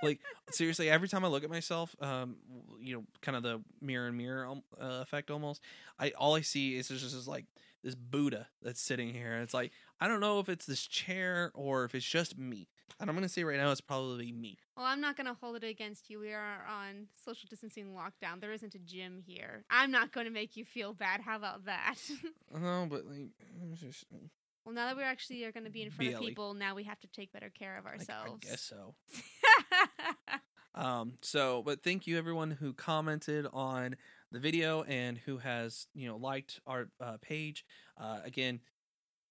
Like 0.03 0.21
seriously 0.51 0.91
every 0.91 1.09
time 1.09 1.25
i 1.25 1.29
look 1.29 1.45
at 1.45 1.51
myself 1.51 1.97
um 2.01 2.37
you 2.81 2.95
know 2.95 3.05
kind 3.23 3.37
of 3.37 3.43
the 3.43 3.63
mirror 3.81 4.09
and 4.09 4.17
mirror 4.17 4.47
um, 4.47 4.63
uh, 4.81 5.01
effect 5.03 5.31
almost 5.31 5.61
i 5.99 6.11
all 6.11 6.35
i 6.35 6.41
see 6.41 6.77
is 6.77 6.89
just, 6.89 7.03
just 7.15 7.29
like 7.29 7.47
this 7.83 7.95
buddha 7.95 8.47
that's 8.63 8.81
sitting 8.81 9.13
here 9.13 9.33
and 9.33 9.43
it's 9.43 9.55
like 9.55 9.73
i 10.01 10.09
don't 10.09 10.21
know 10.21 10.41
if 10.41 10.49
it's 10.49 10.67
this 10.67 10.87
chair 10.87 11.51
or 11.55 11.85
if 11.85 11.95
it's 11.95 12.05
just 12.05 12.37
me 12.39 12.69
and 13.01 13.09
i'm 13.11 13.17
gonna 13.17 13.29
say 13.29 13.45
right 13.45 13.57
now 13.59 13.71
it's 13.71 13.81
probably 13.81 14.33
me 14.33 14.57
Well, 14.77 14.87
I'm 14.87 15.01
not 15.01 15.17
going 15.17 15.27
to 15.27 15.35
hold 15.35 15.57
it 15.57 15.65
against 15.65 16.09
you. 16.09 16.21
We 16.21 16.33
are 16.33 16.65
on 16.71 17.09
social 17.25 17.49
distancing 17.51 17.95
lockdown. 17.97 18.41
There 18.41 18.53
isn't 18.53 18.75
a 18.77 18.79
gym 18.79 19.21
here. 19.27 19.65
I'm 19.71 19.91
not 19.91 20.13
going 20.13 20.27
to 20.27 20.33
make 20.33 20.57
you 20.57 20.65
feel 20.65 20.95
bad. 20.95 21.21
How 21.21 21.35
about 21.37 21.65
that? 21.65 21.97
no 22.55 22.87
but 22.89 23.05
like 23.07 23.31
just 23.81 24.05
Well, 24.65 24.75
now 24.77 24.87
that 24.87 24.97
we 24.97 25.03
actually 25.03 25.43
are 25.45 25.51
going 25.53 25.65
to 25.65 25.71
be 25.71 25.83
in 25.83 25.91
front 25.91 26.13
BLE. 26.13 26.19
of 26.21 26.25
people, 26.29 26.55
now 26.55 26.77
we 26.77 26.85
have 26.85 27.01
to 27.01 27.09
take 27.09 27.33
better 27.33 27.51
care 27.51 27.77
of 27.77 27.87
I- 27.87 27.91
ourselves. 27.91 28.47
I 28.47 28.51
guess 28.51 28.61
so. 28.63 28.95
Um, 30.75 31.15
so, 31.23 31.63
but 31.65 31.83
thank 31.83 32.07
you 32.07 32.17
everyone 32.19 32.53
who 32.53 32.73
commented 32.73 33.47
on 33.53 33.97
the 34.31 34.39
video 34.39 34.85
and 34.85 35.19
who 35.19 35.39
has 35.39 35.89
you 35.93 36.07
know 36.07 36.17
liked 36.17 36.61
our 36.69 36.89
uh, 37.01 37.17
page. 37.21 37.65
Uh, 38.01 38.21
again, 38.25 38.61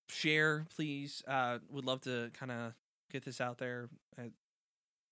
share 0.09 0.65
please. 0.75 1.23
Uh, 1.25 1.59
would 1.69 1.85
love 1.85 2.01
to 2.01 2.31
kind 2.33 2.51
of 2.51 2.73
get 3.11 3.25
this 3.25 3.41
out 3.41 3.57
there 3.57 3.89
at, 4.17 4.31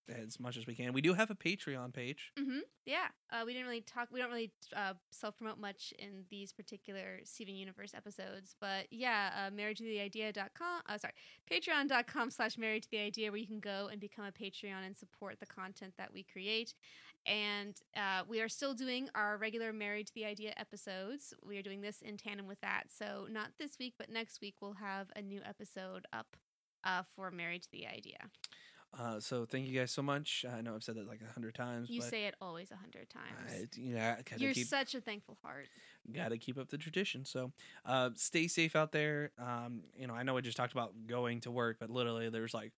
as 0.08 0.40
much 0.40 0.58
as 0.58 0.68
we 0.68 0.76
can. 0.76 0.94
We 0.94 1.02
do 1.02 1.14
have 1.14 1.32
a 1.32 1.36
Patreon 1.36 1.94
page. 1.94 2.32
hmm 2.38 2.60
Yeah, 2.86 3.08
uh, 3.32 3.44
we 3.46 3.54
didn't 3.54 3.68
really 3.68 3.82
talk. 3.82 4.10
We 4.12 4.20
don't 4.20 4.30
really 4.30 4.52
uh, 4.76 4.94
self 5.12 5.38
promote 5.38 5.60
much 5.60 5.94
in 5.98 6.26
these 6.30 6.54
particular 6.54 7.20
Steven 7.24 7.56
Universe 7.56 7.94
episodes, 7.96 8.56
but 8.60 8.86
yeah, 8.92 9.32
uh, 9.48 9.52
married 9.52 9.78
to 9.78 9.84
the 9.84 10.00
idea.com. 10.00 10.82
Uh, 10.88 10.98
sorry, 10.98 11.14
patreon.com 11.52 12.30
slash 12.30 12.58
married 12.58 12.84
to 12.84 12.92
the 12.92 13.00
idea, 13.00 13.32
where 13.32 13.40
you 13.40 13.48
can 13.48 13.60
go 13.60 13.90
and 13.92 14.00
become 14.00 14.26
a 14.26 14.32
Patreon 14.32 14.86
and 14.86 14.96
support 14.96 15.40
the 15.40 15.46
content 15.46 15.94
that 15.98 16.14
we 16.14 16.24
create. 16.24 16.74
And 17.26 17.76
uh, 17.98 18.22
we 18.28 18.40
are 18.42 18.50
still 18.50 18.76
doing 18.76 19.10
our 19.16 19.38
regular 19.38 19.74
Married 19.74 20.06
to 20.08 20.14
the 20.14 20.26
Idea 20.26 20.54
episodes. 20.58 21.34
We 21.44 21.58
are 21.58 21.64
doing 21.64 21.82
this 21.82 22.04
in 22.04 22.18
tandem 22.18 22.46
with 22.46 22.62
that. 22.62 22.84
So, 22.96 23.26
not 23.32 23.50
this 23.58 23.78
week, 23.80 23.96
but 23.98 24.12
next 24.12 24.42
week, 24.42 24.56
we'll 24.62 24.74
have 24.74 25.08
a 25.16 25.24
new 25.24 25.42
episode 25.44 26.06
up 26.14 26.38
uh, 26.86 27.04
for 27.16 27.32
Married 27.32 27.64
to 27.64 27.72
the 27.72 27.88
Idea. 27.88 28.18
Uh, 28.98 29.20
so 29.20 29.46
thank 29.46 29.68
you 29.68 29.78
guys 29.78 29.92
so 29.92 30.02
much. 30.02 30.46
I 30.50 30.62
know 30.62 30.74
I've 30.74 30.84
said 30.84 30.96
that 30.96 31.08
like 31.08 31.20
a 31.28 31.34
hundred 31.34 31.54
times. 31.54 31.90
You 31.90 32.02
say 32.02 32.26
it 32.26 32.36
always 32.40 32.72
a 32.72 32.76
hundred 32.76 33.10
times. 33.10 33.52
I, 33.52 33.80
you 33.80 33.96
know, 33.96 34.16
You're 34.38 34.54
keep 34.54 34.68
such 34.68 34.96
a 34.96 35.02
thankful 35.02 35.38
heart. 35.44 35.68
gotta 36.14 36.38
keep 36.38 36.58
up 36.58 36.70
the 36.70 36.78
tradition. 36.78 37.26
So, 37.26 37.52
uh, 37.86 38.12
stay 38.16 38.48
safe 38.48 38.76
out 38.76 38.94
there. 38.94 39.32
Um, 39.38 39.82
you 39.98 40.08
know, 40.08 40.14
I 40.14 40.24
know 40.24 40.38
I 40.38 40.42
just 40.42 40.56
talked 40.56 40.72
about 40.72 40.94
going 41.08 41.42
to 41.42 41.52
work, 41.52 41.78
but 41.80 41.90
literally 41.90 42.30
there's 42.30 42.54
like 42.54 42.72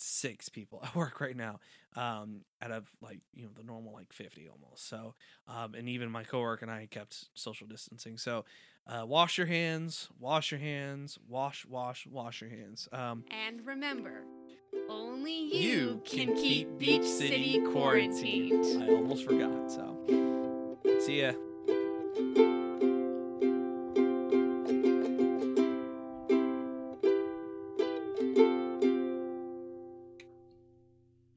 six 0.00 0.48
people 0.48 0.80
at 0.84 0.94
work 0.94 1.20
right 1.20 1.36
now, 1.36 1.60
um, 1.96 2.42
out 2.62 2.70
of 2.70 2.88
like 3.02 3.20
you 3.34 3.44
know 3.44 3.50
the 3.56 3.62
normal 3.64 3.92
like 3.92 4.12
fifty 4.12 4.48
almost. 4.48 4.88
So, 4.88 5.14
um, 5.46 5.74
and 5.74 5.88
even 5.88 6.10
my 6.10 6.24
coworker 6.24 6.64
and 6.64 6.70
I 6.72 6.86
kept 6.90 7.26
social 7.34 7.66
distancing. 7.66 8.16
So, 8.18 8.44
uh, 8.86 9.04
wash 9.06 9.36
your 9.38 9.46
hands, 9.46 10.08
wash 10.18 10.50
your 10.50 10.60
hands, 10.60 11.18
wash, 11.28 11.66
wash, 11.66 12.06
wash 12.06 12.40
your 12.40 12.50
hands. 12.50 12.88
Um, 12.92 13.24
And 13.46 13.66
remember, 13.66 14.22
only 14.88 15.32
You 15.54 15.60
you, 15.70 16.02
can 16.04 16.26
can, 16.28 16.34
keep 16.36 16.42
keep 16.42 16.78
Beach 16.78 17.00
Beach 17.02 17.06
City 17.08 17.52
City 17.52 17.60
quarantined. 17.72 18.50
quarantined. 18.62 18.82
I 18.82 18.94
almost 18.94 19.24
forgot. 19.24 19.70
So, 19.70 20.78
see 21.04 21.20
ya. 21.22 21.32